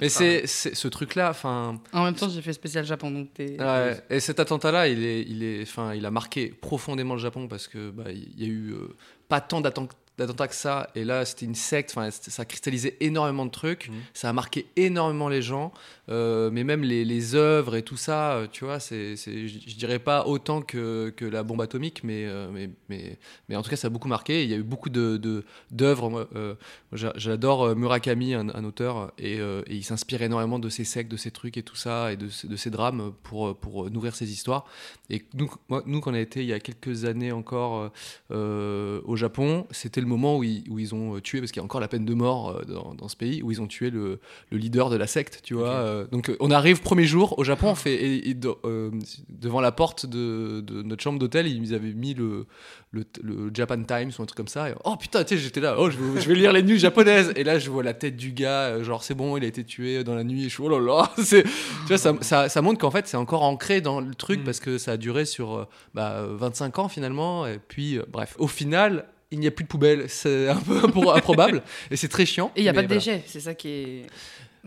Mais 0.00 0.08
c'est 0.08 0.46
ce 0.46 0.88
truc-là, 0.88 1.30
enfin, 1.30 1.80
En 1.92 2.04
même 2.04 2.14
temps, 2.14 2.28
j'ai 2.28 2.42
fait 2.42 2.52
spécial 2.52 2.84
Japon, 2.84 3.10
donc 3.10 3.32
t'es. 3.32 3.56
ouais, 3.58 4.02
et 4.10 4.20
cet 4.20 4.38
attentat-là, 4.40 4.88
il 4.88 5.02
est, 5.04 5.22
il 5.22 5.42
est, 5.44 5.62
enfin, 5.62 5.94
il 5.94 6.04
a 6.04 6.10
marqué 6.10 6.48
profondément 6.48 7.14
le 7.14 7.20
Japon 7.20 7.48
parce 7.48 7.68
que 7.68 7.90
bah, 7.90 8.10
il 8.10 8.38
y 8.38 8.44
a 8.44 8.48
eu 8.48 8.72
euh, 8.72 8.94
pas 9.28 9.40
tant 9.40 9.60
d'atten- 9.62 9.88
d'attentats 10.18 10.48
que 10.48 10.54
ça, 10.54 10.90
et 10.94 11.04
là, 11.04 11.24
c'était 11.24 11.46
une 11.46 11.54
secte. 11.54 11.90
Enfin, 11.96 12.10
ça 12.10 12.42
a 12.42 12.44
cristallisé 12.44 12.96
énormément 13.00 13.46
de 13.46 13.50
trucs. 13.52 13.88
Mhm. 13.88 13.94
Ça 14.12 14.28
a 14.28 14.32
marqué 14.34 14.66
énormément 14.76 15.28
les 15.30 15.42
gens, 15.42 15.72
euh, 16.08 16.50
mais 16.50 16.64
même 16.64 16.82
les, 16.82 17.04
les 17.04 17.34
œuvres 17.34 17.76
et 17.76 17.82
tout 17.82 17.96
ça, 17.96 18.32
euh, 18.32 18.46
tu 18.50 18.64
vois, 18.64 18.80
c'est, 18.80 19.16
je 19.16 19.76
dirais 19.76 19.98
pas 19.98 20.26
autant 20.26 20.62
que, 20.62 21.10
que 21.16 21.24
la 21.24 21.42
bombe 21.42 21.60
atomique, 21.60 22.02
mais, 22.04 22.24
euh, 22.26 22.48
mais, 22.52 22.70
mais, 22.88 23.18
mais 23.48 23.56
en 23.56 23.62
tout 23.62 23.70
cas, 23.70 23.76
ça 23.76 23.88
a 23.88 23.90
beaucoup 23.90 24.08
marqué. 24.08 24.44
Il 24.44 24.50
y 24.50 24.54
a 24.54 24.56
eu 24.56 24.62
beaucoup 24.62 24.90
de, 24.90 25.44
d'œuvres. 25.70 26.28
Euh, 26.34 26.54
j'adore 26.92 27.76
Murakami, 27.76 28.34
un, 28.34 28.48
un 28.48 28.64
auteur, 28.64 29.12
et, 29.18 29.34
et 29.34 29.74
il 29.74 29.84
s'inspire 29.84 30.22
énormément 30.22 30.58
de 30.58 30.68
ces 30.68 30.84
sectes, 30.84 31.10
de 31.10 31.16
ces 31.16 31.30
trucs 31.30 31.56
et 31.56 31.62
tout 31.62 31.76
ça, 31.76 32.12
et 32.12 32.16
de, 32.16 32.28
de 32.44 32.56
ces 32.56 32.70
drames 32.70 33.12
pour, 33.22 33.56
pour 33.56 33.90
nourrir 33.90 34.14
ses 34.14 34.30
histoires. 34.32 34.64
Et 35.10 35.22
nous, 35.34 35.50
moi, 35.68 35.82
nous, 35.86 36.00
quand 36.00 36.12
on 36.12 36.14
a 36.14 36.20
été 36.20 36.40
il 36.40 36.46
y 36.48 36.52
a 36.52 36.60
quelques 36.60 37.04
années 37.04 37.32
encore 37.32 37.90
euh, 38.30 39.00
au 39.04 39.16
Japon, 39.16 39.66
c'était 39.70 40.00
le 40.00 40.06
moment 40.06 40.38
où 40.38 40.44
ils, 40.44 40.64
où 40.70 40.78
ils 40.78 40.94
ont 40.94 41.20
tué, 41.20 41.40
parce 41.40 41.52
qu'il 41.52 41.60
y 41.60 41.62
a 41.62 41.64
encore 41.64 41.80
la 41.80 41.88
peine 41.88 42.04
de 42.04 42.14
mort 42.14 42.64
dans, 42.66 42.94
dans 42.94 43.08
ce 43.08 43.16
pays, 43.16 43.42
où 43.42 43.50
ils 43.50 43.60
ont 43.60 43.66
tué 43.66 43.90
le, 43.90 44.20
le 44.50 44.58
leader 44.58 44.90
de 44.90 44.96
la 44.96 45.06
secte, 45.06 45.40
tu 45.42 45.54
vois. 45.54 45.97
Euh, 45.98 46.06
donc 46.10 46.30
euh, 46.30 46.36
on 46.40 46.50
arrive 46.50 46.80
premier 46.80 47.04
jour 47.04 47.38
au 47.38 47.44
Japon, 47.44 47.68
on 47.70 47.74
fait 47.74 47.94
et, 47.94 48.28
et 48.30 48.34
de- 48.34 48.54
euh, 48.64 48.90
devant 49.28 49.60
la 49.60 49.72
porte 49.72 50.06
de, 50.06 50.60
de 50.60 50.82
notre 50.82 51.02
chambre 51.02 51.18
d'hôtel, 51.18 51.46
ils 51.46 51.74
avaient 51.74 51.92
mis 51.92 52.14
le, 52.14 52.46
le, 52.92 53.04
le 53.22 53.50
Japan 53.54 53.82
Times 53.82 54.10
ou 54.18 54.22
un 54.22 54.26
truc 54.26 54.36
comme 54.36 54.48
ça. 54.48 54.70
Et, 54.70 54.74
oh 54.84 54.96
putain, 54.96 55.24
tu 55.24 55.36
sais, 55.36 55.42
j'étais 55.42 55.60
là, 55.60 55.76
oh 55.78 55.90
je 55.90 55.98
vais, 55.98 56.20
je 56.20 56.28
vais 56.28 56.34
lire 56.34 56.52
les 56.52 56.62
news 56.62 56.78
japonaises. 56.78 57.32
Et 57.36 57.44
là, 57.44 57.58
je 57.58 57.70
vois 57.70 57.82
la 57.82 57.94
tête 57.94 58.16
du 58.16 58.32
gars, 58.32 58.82
genre 58.82 59.02
c'est 59.02 59.14
bon, 59.14 59.36
il 59.36 59.44
a 59.44 59.46
été 59.46 59.64
tué 59.64 60.04
dans 60.04 60.14
la 60.14 60.24
nuit. 60.24 60.40
Et 60.46 60.48
je 60.48 60.54
suis 60.54 60.62
oh 60.62 60.68
là 60.68 60.80
là, 60.80 61.10
c'est, 61.22 61.42
tu 61.42 61.48
vois, 61.88 61.98
ça, 61.98 62.14
ça, 62.22 62.48
ça 62.48 62.62
montre 62.62 62.78
qu'en 62.78 62.90
fait 62.90 63.06
c'est 63.06 63.16
encore 63.16 63.42
ancré 63.42 63.80
dans 63.80 64.00
le 64.00 64.14
truc 64.14 64.40
Mm. 64.40 64.44
parce 64.44 64.60
que 64.60 64.78
ça 64.78 64.92
a 64.92 64.96
duré 64.96 65.24
sur 65.24 65.54
euh, 65.56 65.64
bah, 65.94 66.24
25 66.30 66.78
ans 66.78 66.88
finalement. 66.88 67.46
Et 67.46 67.58
puis, 67.66 67.98
euh, 67.98 68.02
bref, 68.10 68.34
au 68.38 68.46
final. 68.46 69.06
Il 69.30 69.40
n'y 69.40 69.46
a 69.46 69.50
plus 69.50 69.64
de 69.64 69.68
poubelle, 69.68 70.06
c'est 70.08 70.48
un 70.48 70.54
peu 70.56 70.78
impro- 70.86 71.14
improbable 71.14 71.62
et 71.90 71.96
c'est 71.96 72.08
très 72.08 72.24
chiant. 72.24 72.50
Et 72.56 72.60
il 72.60 72.62
n'y 72.62 72.70
a 72.70 72.72
pas 72.72 72.80
de 72.80 72.86
voilà. 72.86 72.98
déchets, 72.98 73.22
c'est 73.26 73.40
ça 73.40 73.52
qui 73.52 73.68
est. 73.68 74.06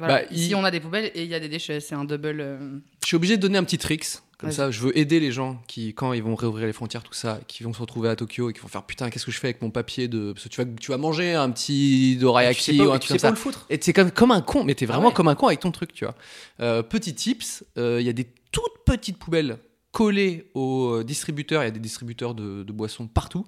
Voilà. 0.07 0.23
Bah, 0.23 0.27
Ici, 0.31 0.49
il- 0.49 0.55
on 0.55 0.63
a 0.63 0.71
des 0.71 0.79
poubelles 0.79 1.11
et 1.15 1.23
il 1.23 1.29
y 1.29 1.35
a 1.35 1.39
des 1.39 1.49
déchets, 1.49 1.79
c'est 1.79 1.95
un 1.95 2.03
double. 2.05 2.37
euh, 2.41 2.77
Je 3.01 3.07
suis 3.07 3.15
obligé 3.15 3.37
de 3.37 3.41
donner 3.41 3.57
un 3.57 3.63
petit 3.63 3.77
tricks. 3.77 4.05
Comme 4.37 4.49
Vas-y. 4.49 4.55
ça, 4.57 4.71
je 4.71 4.79
veux 4.81 4.97
aider 4.97 5.19
les 5.19 5.31
gens 5.31 5.61
qui, 5.67 5.93
quand 5.93 6.13
ils 6.13 6.23
vont 6.23 6.33
réouvrir 6.33 6.65
les 6.65 6.73
frontières, 6.73 7.03
tout 7.03 7.13
ça, 7.13 7.39
qui 7.47 7.61
vont 7.61 7.73
se 7.73 7.79
retrouver 7.79 8.09
à 8.09 8.15
Tokyo 8.15 8.49
et 8.49 8.53
qui 8.53 8.59
vont 8.59 8.67
faire 8.69 8.81
putain, 8.83 9.11
qu'est-ce 9.11 9.25
que 9.27 9.31
je 9.31 9.37
fais 9.37 9.49
avec 9.49 9.61
mon 9.61 9.69
papier 9.69 10.07
de. 10.07 10.31
Parce 10.33 10.45
que 10.45 10.49
tu 10.49 10.59
vas, 10.63 10.67
tu 10.79 10.89
vas 10.89 10.97
manger 10.97 11.35
un 11.35 11.51
petit 11.51 12.13
Tu 12.13 12.13
sais 12.15 12.19
dorayaki 12.21 12.77
pas- 12.77 12.83
ou 12.85 12.91
un 12.91 12.97
tu 12.99 13.07
truc 13.09 13.19
sais 13.19 13.27
comme 13.27 13.35
pas 13.35 13.39
ça. 13.39 13.45
où 13.45 13.49
le 13.49 13.53
foutre 13.53 13.65
Et 13.69 13.77
c'est 13.79 13.93
comme, 13.93 14.09
comme 14.11 14.31
un 14.31 14.41
con, 14.41 14.63
mais 14.63 14.73
t'es 14.73 14.87
vraiment 14.87 15.09
ouais. 15.09 15.13
comme 15.13 15.27
un 15.27 15.35
con 15.35 15.45
avec 15.47 15.59
ton 15.59 15.71
truc, 15.71 15.93
tu 15.93 16.05
vois. 16.05 16.15
Euh, 16.59 16.81
petit 16.81 17.13
tips, 17.13 17.63
euh, 17.77 17.97
il 18.01 18.05
y 18.07 18.09
a 18.09 18.13
des 18.13 18.25
toutes 18.51 18.83
petites 18.83 19.17
poubelles 19.19 19.59
collées 19.91 20.49
aux 20.55 21.03
distributeurs. 21.03 21.61
Il 21.61 21.65
y 21.65 21.67
a 21.67 21.71
des 21.71 21.79
distributeurs 21.79 22.33
de, 22.33 22.63
de 22.63 22.71
boissons 22.71 23.05
partout. 23.07 23.45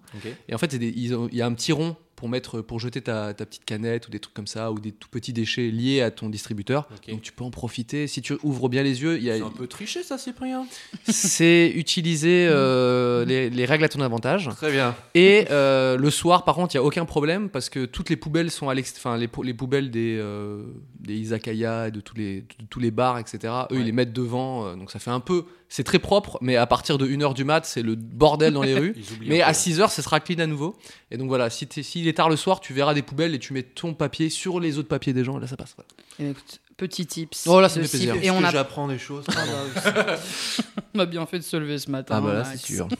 Et 0.47 0.53
en 0.53 0.57
fait, 0.59 0.73
il 0.73 1.33
y 1.35 1.41
a 1.41 1.45
un 1.47 1.53
petit 1.53 1.71
rond 1.71 1.95
pour 2.15 2.29
mettre, 2.29 2.61
pour 2.61 2.79
jeter 2.79 3.01
ta, 3.01 3.33
ta 3.33 3.45
petite 3.45 3.65
canette 3.65 4.07
ou 4.07 4.11
des 4.11 4.19
trucs 4.19 4.33
comme 4.33 4.47
ça, 4.47 4.71
ou 4.71 4.79
des 4.79 4.91
tout 4.91 5.09
petits 5.09 5.33
déchets 5.33 5.69
liés 5.69 6.01
à 6.01 6.11
ton 6.11 6.29
distributeur. 6.29 6.87
Donc 7.09 7.21
tu 7.21 7.31
peux 7.33 7.43
en 7.43 7.51
profiter. 7.51 8.07
Si 8.07 8.21
tu 8.21 8.33
ouvres 8.43 8.69
bien 8.69 8.83
les 8.83 9.01
yeux, 9.01 9.17
il 9.17 9.23
y 9.23 9.29
a, 9.31 9.37
C'est 9.37 9.43
un 9.43 9.49
peu 9.49 9.67
triché 9.67 10.03
ça, 10.03 10.17
Cyprien. 10.17 10.65
c'est 11.07 11.71
utiliser 11.75 12.47
euh, 12.49 13.25
les, 13.25 13.49
les 13.49 13.65
règles 13.65 13.83
à 13.83 13.89
ton 13.89 14.01
avantage. 14.01 14.49
Très 14.55 14.71
bien. 14.71 14.95
Et 15.15 15.45
euh, 15.51 15.97
le 15.97 16.09
soir, 16.09 16.43
par 16.45 16.55
contre, 16.55 16.73
il 16.75 16.77
n'y 16.77 16.83
a 16.83 16.85
aucun 16.85 17.05
problème 17.05 17.49
parce 17.49 17.69
que 17.69 17.85
toutes 17.85 18.09
les 18.09 18.15
poubelles 18.15 18.51
sont 18.51 18.69
à 18.69 18.73
l'extérieur. 18.73 18.93
Enfin, 19.13 19.17
les, 19.17 19.27
pou- 19.27 19.43
les 19.43 19.53
poubelles 19.53 19.89
des, 19.91 20.17
euh, 20.19 20.63
des 20.99 21.15
izakaya 21.15 21.87
et 21.87 21.91
de 21.91 21.99
tous 21.99 22.15
les, 22.15 22.41
de 22.41 22.65
tous 22.69 22.79
les 22.79 22.91
bars, 22.91 23.17
etc. 23.19 23.39
Eux, 23.71 23.75
Ouais. 23.75 23.81
ils 23.81 23.85
les 23.85 23.91
mettent 23.91 24.13
devant. 24.13 24.65
euh, 24.67 24.75
donc 24.75 24.91
ça 24.91 24.99
fait 24.99 25.09
un 25.11 25.19
peu. 25.19 25.45
C'est 25.67 25.83
très 25.83 25.97
propre, 25.97 26.37
mais 26.41 26.55
à 26.55 26.67
partir 26.67 26.99
de 26.99 27.07
1h 27.07 27.33
du 27.33 27.43
mat, 27.43 27.65
c'est 27.65 27.81
le 27.81 27.95
bordel 27.95 28.53
dans 28.53 28.61
les 28.61 28.75
rues. 28.79 28.95
Mais 29.25 29.41
à 29.41 29.53
6h, 29.53 29.89
ce 29.91 30.03
sera 30.03 30.19
clean 30.19 30.37
à 30.39 30.45
nouveau. 30.45 30.75
Et 31.09 31.17
donc 31.17 31.27
voilà, 31.29 31.49
si 31.49 31.65
t'es- 31.65 31.81
s'il 32.03 32.09
est 32.09 32.13
tard 32.13 32.29
le 32.29 32.35
soir, 32.35 32.59
tu 32.59 32.73
verras 32.73 32.93
des 32.93 33.01
poubelles 33.01 33.33
et 33.33 33.39
tu 33.39 33.53
mets 33.53 33.63
ton 33.63 33.93
papier 33.93 34.29
sur 34.29 34.59
les 34.59 34.77
autres 34.77 34.89
papiers 34.89 35.13
des 35.13 35.23
gens. 35.23 35.37
Et 35.37 35.41
là, 35.41 35.47
ça 35.47 35.55
passe. 35.55 35.73
voilà. 35.75 35.87
Eh 36.19 36.23
bien, 36.23 36.31
écoute, 36.31 36.59
Petit 36.75 37.05
tips. 37.05 37.45
Oh 37.47 37.61
là, 37.61 37.69
ça 37.69 37.81
fait 37.81 37.87
plaisir. 37.87 38.15
Et 38.21 38.31
on 38.31 38.43
a, 38.43 38.51
j'apprends 38.51 38.87
des 38.87 38.97
choses? 38.97 39.25
on 40.95 40.99
a 40.99 41.05
bien 41.05 41.25
fait 41.25 41.37
de 41.37 41.43
se 41.43 41.55
lever 41.55 41.77
ce 41.77 41.89
matin. 41.91 42.15
Ah 42.17 42.21
bah 42.21 42.33
là, 42.33 42.43
c'est 42.43 42.57
sûr. 42.57 42.87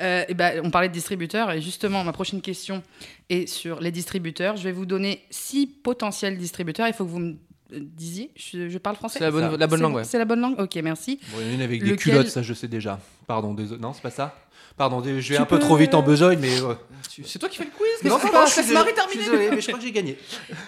Euh, 0.00 0.24
et 0.28 0.34
ben, 0.34 0.60
on 0.62 0.70
parlait 0.70 0.88
de 0.88 0.92
distributeurs 0.92 1.50
et 1.50 1.60
justement 1.60 2.04
ma 2.04 2.12
prochaine 2.12 2.40
question 2.40 2.82
est 3.30 3.48
sur 3.48 3.80
les 3.80 3.90
distributeurs. 3.90 4.56
Je 4.56 4.62
vais 4.62 4.72
vous 4.72 4.86
donner 4.86 5.24
six 5.30 5.66
potentiels 5.66 6.38
distributeurs. 6.38 6.86
Il 6.86 6.92
faut 6.94 7.04
que 7.04 7.10
vous 7.10 7.18
me 7.18 7.36
disiez. 7.70 8.30
Je, 8.36 8.68
je 8.68 8.78
parle 8.78 8.94
français? 8.94 9.18
C'est 9.18 9.24
la 9.24 9.30
bonne, 9.30 9.56
la 9.56 9.66
langue, 9.66 9.94
ouais. 9.96 10.04
C'est 10.04 10.18
la 10.18 10.24
bonne 10.24 10.40
langue? 10.40 10.60
Ok, 10.60 10.76
merci. 10.76 11.18
Bon, 11.32 11.38
il 11.40 11.46
y 11.46 11.48
en 11.48 11.50
a 11.50 11.54
une 11.54 11.62
avec 11.62 11.82
des 11.82 11.96
culottes, 11.96 12.28
ça 12.28 12.42
je 12.42 12.54
sais 12.54 12.68
déjà. 12.68 13.00
Pardon, 13.26 13.54
désolé. 13.54 13.80
Non, 13.80 13.92
c'est 13.92 14.02
pas 14.02 14.10
ça? 14.10 14.36
Pardon, 14.78 15.02
je 15.04 15.10
vais 15.10 15.20
Tu 15.20 15.36
un 15.36 15.44
peu 15.44 15.58
trop 15.58 15.76
vite 15.76 15.94
en 15.94 16.02
besogne, 16.02 16.38
mais. 16.40 16.60
euh, 16.62 16.74
C'est 17.24 17.38
toi 17.38 17.48
qui 17.48 17.58
fais 17.58 17.64
le 17.64 17.70
quiz 17.70 18.08
Non, 18.10 18.18
je 18.18 18.56
Laisse 18.56 18.72
Marie 18.72 18.94
terminer. 18.94 19.24
désolé, 19.24 19.50
mais 19.50 19.60
je 19.60 19.66
crois 19.66 19.78
que 19.78 19.84
j'ai 19.84 19.92
gagné. 19.92 20.16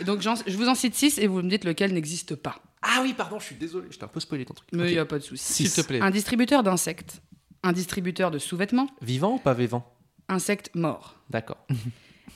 Et 0.01 0.05
Donc 0.05 0.21
je 0.21 0.57
vous 0.57 0.69
en 0.69 0.75
cite 0.75 0.95
six 0.95 1.19
et 1.19 1.27
vous 1.27 1.43
me 1.43 1.49
dites 1.49 1.65
lequel 1.65 1.95
n'existe 1.95 2.35
pas. 2.35 2.57
Ah 2.83 3.01
oui, 3.03 3.15
pardon, 3.17 3.39
je 3.39 3.45
suis 3.47 3.55
désolé. 3.55 3.87
Je 3.91 3.99
t'ai 3.99 4.05
un 4.05 4.09
peu 4.09 4.21
spoilé 4.21 4.45
ton 4.45 4.55
truc. 4.55 4.69
Mais 4.73 4.89
il 4.89 4.93
n'y 4.93 4.99
a 4.99 5.05
pas 5.05 5.19
de 5.19 5.23
souci. 5.25 5.53
S'il 5.69 5.73
te 5.73 5.81
plaît. 5.87 6.01
Un 6.01 6.11
distributeur 6.11 6.63
d'insectes, 6.63 7.21
un 7.63 7.73
distributeur 7.73 8.31
de 8.31 8.39
sous-vêtements, 8.39 8.89
Vivant 9.01 9.35
ou 9.35 9.39
pas 9.39 9.55
vivant? 9.55 9.87
Insectes 10.29 10.71
morts. 10.75 11.17
D'accord. 11.31 11.59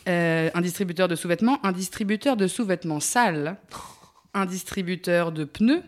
Euh, 0.07 0.51
un 0.53 0.61
distributeur 0.61 1.09
de 1.09 1.17
sous-vêtements, 1.17 1.65
un 1.65 1.73
distributeur 1.73 2.37
de 2.37 2.47
sous-vêtements 2.47 3.01
sales, 3.01 3.57
un 4.35 4.45
distributeur 4.45 5.33
de 5.33 5.45
pneus, 5.45 5.83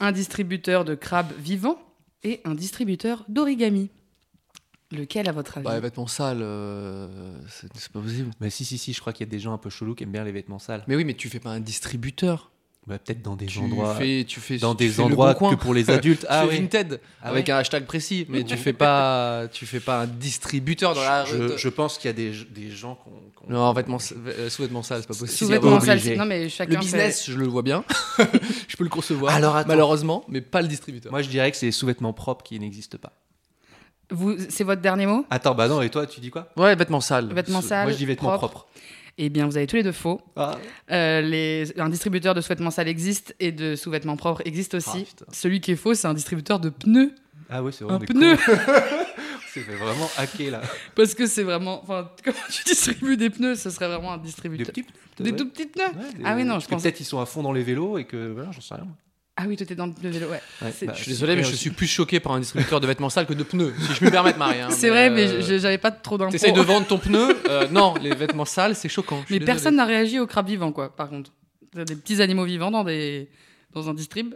un 0.00 0.12
distributeur 0.12 0.86
de 0.86 0.94
crabes 0.94 1.32
vivants 1.38 1.78
et 2.22 2.40
un 2.46 2.54
distributeur 2.54 3.22
d'origami. 3.28 3.90
Lequel 4.94 5.28
à 5.28 5.32
votre 5.32 5.58
avis 5.58 5.64
Bah, 5.64 5.74
les 5.74 5.80
vêtements 5.80 6.06
sales, 6.06 6.40
euh, 6.42 7.08
c'est 7.48 7.68
c'est 7.76 7.92
pas 7.92 8.00
possible. 8.00 8.30
Mais 8.40 8.50
si, 8.50 8.64
si, 8.64 8.78
si, 8.78 8.92
je 8.92 9.00
crois 9.00 9.12
qu'il 9.12 9.26
y 9.26 9.28
a 9.28 9.30
des 9.30 9.38
gens 9.40 9.52
un 9.52 9.58
peu 9.58 9.70
chelous 9.70 9.94
qui 9.94 10.04
aiment 10.04 10.12
bien 10.12 10.24
les 10.24 10.32
vêtements 10.32 10.58
sales. 10.58 10.84
Mais 10.86 10.96
oui, 10.96 11.04
mais 11.04 11.14
tu 11.14 11.28
fais 11.28 11.40
pas 11.40 11.50
un 11.50 11.60
distributeur. 11.60 12.50
Bah, 12.86 12.98
Peut-être 12.98 13.22
dans 13.22 13.34
des 13.34 13.46
Tu 13.46 13.60
endroits. 13.60 13.94
fais, 13.94 14.26
tu 14.28 14.40
fais 14.40 14.58
Dans 14.58 14.74
tu 14.74 14.84
des 14.84 14.90
fais 14.90 14.98
le 15.00 15.06
endroits 15.06 15.32
Bon 15.32 15.48
que 15.50 15.54
pour 15.54 15.72
les 15.72 15.88
adultes. 15.88 16.20
Tu 16.20 16.26
Ah 16.28 16.42
fais 16.42 16.48
oui. 16.50 16.60
Vinted 16.60 17.00
Ah 17.22 17.30
avec 17.30 17.46
ouais. 17.46 17.52
un 17.52 17.56
hashtag 17.56 17.86
précis, 17.86 18.26
mais 18.28 18.44
tu 18.44 18.58
fais 18.58 18.74
pas, 18.74 19.48
tu 19.50 19.64
fais 19.64 19.80
pas 19.80 20.02
un 20.02 20.06
distributeur 20.06 20.94
dans 20.94 21.00
la 21.02 21.24
rue. 21.24 21.48
Je, 21.52 21.56
je 21.56 21.68
pense 21.70 21.96
qu'il 21.96 22.08
y 22.08 22.10
a 22.10 22.12
des, 22.12 22.32
des 22.50 22.70
gens 22.70 22.96
qui 22.96 23.08
ont. 23.08 23.12
qui 23.46 23.50
ont- 23.50 23.54
Non, 23.54 23.60
en 23.62 23.72
vêtements, 23.72 23.96
euh, 24.26 24.50
sous-vêtements 24.50 24.82
sales, 24.82 25.00
c'est 25.00 25.08
pas 25.08 25.14
possible. 25.14 25.30
Sous-vêtements 25.30 25.80
sales. 25.80 26.16
Non 26.18 26.26
mais 26.26 26.50
chacun 26.50 26.74
Le 26.74 26.78
business, 26.80 27.30
je 27.30 27.38
le 27.38 27.46
vois 27.46 27.62
bien. 27.62 27.84
je 28.68 28.76
peux 28.76 28.84
le 28.84 28.90
concevoir. 28.90 29.34
Alors, 29.34 29.56
attends. 29.56 29.68
malheureusement, 29.68 30.22
mais 30.28 30.42
pas 30.42 30.60
le 30.60 30.68
distributeur. 30.68 31.10
Moi, 31.10 31.22
je 31.22 31.30
dirais 31.30 31.50
que 31.50 31.56
c'est 31.56 31.64
les 31.66 31.72
sous-vêtements 31.72 32.12
propres 32.12 32.44
qui 32.44 32.60
n'existent 32.60 32.98
pas. 32.98 33.14
Vous, 34.10 34.36
c'est 34.48 34.64
votre 34.64 34.82
dernier 34.82 35.06
mot? 35.06 35.24
Attends, 35.30 35.54
bah 35.54 35.66
non, 35.68 35.80
et 35.82 35.90
toi, 35.90 36.06
tu 36.06 36.20
dis 36.20 36.30
quoi? 36.30 36.48
Ouais, 36.56 36.74
vêtements 36.76 37.00
sales. 37.00 37.32
Vêtements 37.32 37.62
sales. 37.62 37.84
Moi, 37.84 37.92
je 37.92 37.96
dis 37.98 38.06
vêtements 38.06 38.36
propres. 38.36 38.48
propres. 38.64 38.68
Eh 39.16 39.28
bien, 39.28 39.46
vous 39.46 39.56
avez 39.56 39.66
tous 39.66 39.76
les 39.76 39.82
deux 39.84 39.92
faux. 39.92 40.20
Ah. 40.36 40.56
Euh, 40.90 41.20
les- 41.20 41.72
un 41.80 41.88
distributeur 41.88 42.34
de 42.34 42.40
sous-vêtements 42.40 42.70
sales 42.72 42.88
existe 42.88 43.34
et 43.40 43.52
de 43.52 43.76
sous-vêtements 43.76 44.16
propres 44.16 44.42
existe 44.44 44.74
aussi. 44.74 45.06
Ah. 45.22 45.24
Celui 45.32 45.60
qui 45.60 45.70
est 45.72 45.76
faux, 45.76 45.94
c'est 45.94 46.08
un 46.08 46.14
distributeur 46.14 46.58
de 46.60 46.68
pneus. 46.68 47.14
Ah 47.48 47.62
oui, 47.62 47.72
c'est 47.76 47.84
vraiment 47.84 47.96
Un 47.96 48.00
des 48.00 48.06
pneu. 48.06 48.36
C'est 49.52 49.60
fait 49.60 49.76
vraiment 49.76 50.10
hacker 50.18 50.50
là. 50.50 50.62
Parce 50.96 51.14
que 51.14 51.26
c'est 51.26 51.44
vraiment. 51.44 51.80
Enfin, 51.84 52.10
comment 52.24 52.36
tu 52.50 52.64
distribues 52.64 53.16
des 53.16 53.30
pneus? 53.30 53.54
Ce 53.54 53.70
serait 53.70 53.86
vraiment 53.86 54.12
un 54.14 54.16
Des 54.18 54.24
distributeur. 54.24 54.66
petits 54.66 54.82
pneus. 54.82 54.94
Des 55.20 55.30
ouais. 55.30 55.36
tout 55.36 55.48
petits 55.48 55.66
pneus? 55.66 55.84
Ouais, 55.84 56.12
des- 56.18 56.22
Ah 56.24 56.34
oui, 56.34 56.42
non, 56.42 56.58
je 56.58 56.66
que 56.66 56.70
pense- 56.70 56.82
Peut-être 56.82 56.98
ils 56.98 57.04
sont 57.04 57.20
à 57.20 57.26
fond 57.26 57.42
dans 57.44 57.52
les 57.52 57.62
vélos 57.62 57.98
et 57.98 58.04
que. 58.04 58.32
Voilà, 58.32 58.50
j'en 58.50 58.60
sais 58.60 58.74
rien. 58.74 58.88
Ah 59.36 59.44
oui, 59.48 59.56
toi 59.56 59.66
t'es 59.66 59.74
dans 59.74 59.86
le 59.86 60.10
vélo, 60.10 60.28
ouais. 60.28 60.40
Bah, 60.60 60.68
Je 60.70 60.92
suis 60.94 61.08
désolé, 61.08 61.34
mais 61.34 61.42
je 61.42 61.54
suis 61.56 61.70
plus 61.70 61.88
choqué 61.88 62.20
par 62.20 62.32
un 62.32 62.40
distributeur 62.40 62.80
de 62.80 62.86
vêtements 62.86 63.10
sales 63.10 63.26
que 63.26 63.34
de 63.34 63.42
pneus, 63.42 63.74
si 63.80 63.94
je 63.94 64.04
me 64.04 64.10
permettre, 64.10 64.38
Marie. 64.38 64.60
hein, 64.60 64.70
c'est 64.70 64.90
vrai, 64.90 65.10
mais 65.10 65.26
euh, 65.26 65.40
je- 65.42 65.58
j'avais 65.58 65.78
pas 65.78 65.90
trop 65.90 66.16
d'infos. 66.16 66.30
T'essayes 66.30 66.52
de 66.52 66.60
vendre 66.60 66.86
ton 66.86 66.98
pneu 66.98 67.36
euh, 67.48 67.66
Non, 67.68 67.94
les 68.00 68.14
vêtements 68.14 68.44
sales, 68.44 68.76
c'est 68.76 68.88
choquant. 68.88 69.18
Mais 69.30 69.38
désolé. 69.40 69.44
personne 69.46 69.74
n'a 69.76 69.84
réagi 69.86 70.20
aux 70.20 70.26
crabes 70.28 70.46
vivants, 70.46 70.70
quoi, 70.70 70.94
par 70.94 71.08
contre. 71.08 71.32
Des 71.74 71.96
petits 71.96 72.22
animaux 72.22 72.44
vivants 72.44 72.70
dans, 72.70 72.84
des... 72.84 73.28
dans 73.72 73.88
un 73.90 73.94
distrib. 73.94 74.34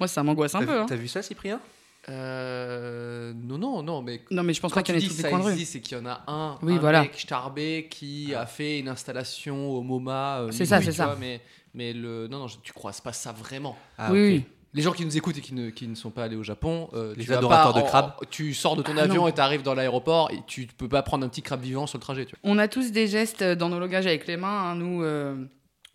Moi, 0.00 0.08
ça 0.08 0.24
m'angoisse 0.24 0.56
un 0.56 0.64
peu. 0.64 0.80
hein. 0.80 0.86
T'as 0.88 0.96
vu 0.96 1.06
ça, 1.06 1.22
Cyprien? 1.22 1.60
Euh, 2.08 3.32
non, 3.34 3.58
non, 3.58 3.82
non, 3.82 4.02
mais 4.02 4.20
Non, 4.30 4.42
mais 4.42 4.52
je 4.52 4.60
pense 4.60 4.72
pas 4.72 4.82
qu'il 4.82 4.94
y 4.94 4.98
en 4.98 5.00
ait 5.00 5.06
tous 5.06 5.16
les 5.22 5.28
coins 5.30 5.38
de 5.38 5.44
rue. 5.44 5.64
c'est 5.64 5.80
qu'il 5.80 5.96
y 5.96 6.00
en 6.00 6.06
a 6.06 6.24
un, 6.26 6.58
Oui, 6.62 6.74
un 6.74 6.78
voilà. 6.78 7.02
mec 7.02 7.12
starbé 7.16 7.86
qui 7.90 8.34
a 8.34 8.46
fait 8.46 8.78
une 8.80 8.88
installation 8.88 9.70
au 9.70 9.82
MoMA. 9.82 10.40
euh, 10.40 10.48
C'est 10.50 10.64
ça, 10.66 10.82
c'est 10.82 10.92
ça. 10.92 11.06
vois, 11.06 11.16
Mais, 11.20 11.40
mais 11.74 11.92
le, 11.92 12.28
non, 12.28 12.38
non, 12.40 12.48
je- 12.48 12.58
tu 12.62 12.72
croises 12.72 13.00
pas 13.00 13.12
ça 13.12 13.32
vraiment. 13.32 13.76
Ah, 13.98 14.12
oui. 14.12 14.44
Les 14.72 14.82
gens 14.82 14.90
qui 14.92 15.04
nous 15.04 15.16
écoutent 15.16 15.38
et 15.38 15.40
qui 15.40 15.54
ne, 15.54 15.70
qui 15.70 15.86
ne 15.86 15.94
sont 15.94 16.10
pas 16.10 16.24
allés 16.24 16.34
au 16.34 16.42
Japon, 16.42 16.88
euh, 16.94 17.14
Les 17.16 17.24
tu 17.24 17.32
adorateurs 17.34 17.72
pas 17.74 17.78
de 17.80 17.84
en- 17.84 17.88
crabes. 17.88 18.12
tu 18.30 18.52
sors 18.54 18.74
de 18.74 18.82
ton 18.82 18.96
Ah, 18.96 19.02
avion 19.02 19.22
non. 19.22 19.28
et 19.28 19.32
tu 19.32 19.40
arrives 19.40 19.62
dans 19.62 19.74
l'aéroport 19.74 20.30
et 20.32 20.40
tu 20.48 20.66
peux 20.66 20.88
pas 20.88 21.02
prendre 21.02 21.24
un 21.24 21.28
petit 21.28 21.42
crabe 21.42 21.60
vivant 21.62 21.86
sur 21.86 21.98
le 21.98 22.02
trajet. 22.02 22.24
Tu 22.26 22.30
vois. 22.32 22.38
On 22.42 22.58
a 22.58 22.66
tous 22.66 22.90
des 22.90 23.06
gestes 23.06 23.44
dans 23.44 23.68
nos 23.68 23.78
langages 23.78 24.06
avec 24.06 24.26
les 24.26 24.36
mains. 24.36 24.70
hein. 24.70 24.74
Nous, 24.74 25.02
euh, 25.04 25.36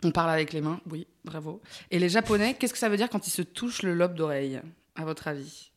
on 0.04 0.12
parle 0.12 0.30
avec 0.30 0.54
les 0.54 0.62
mains. 0.62 0.80
Oui, 0.90 1.08
bravo. 1.26 1.62
Et 1.92 2.00
les 2.00 2.08
Japonais, 2.08 2.56
qu'est-ce 2.58 2.72
que 2.72 2.80
ça 2.80 2.88
veut 2.88 2.96
dire 2.96 3.10
quand 3.10 3.28
ils 3.28 3.32
se 3.32 3.42
touchent 3.42 3.82
le 3.82 3.94
lobe 3.94 4.16
d'oreille, 4.16 4.62
à 4.96 5.04
votre 5.04 5.28
avis? 5.28 5.72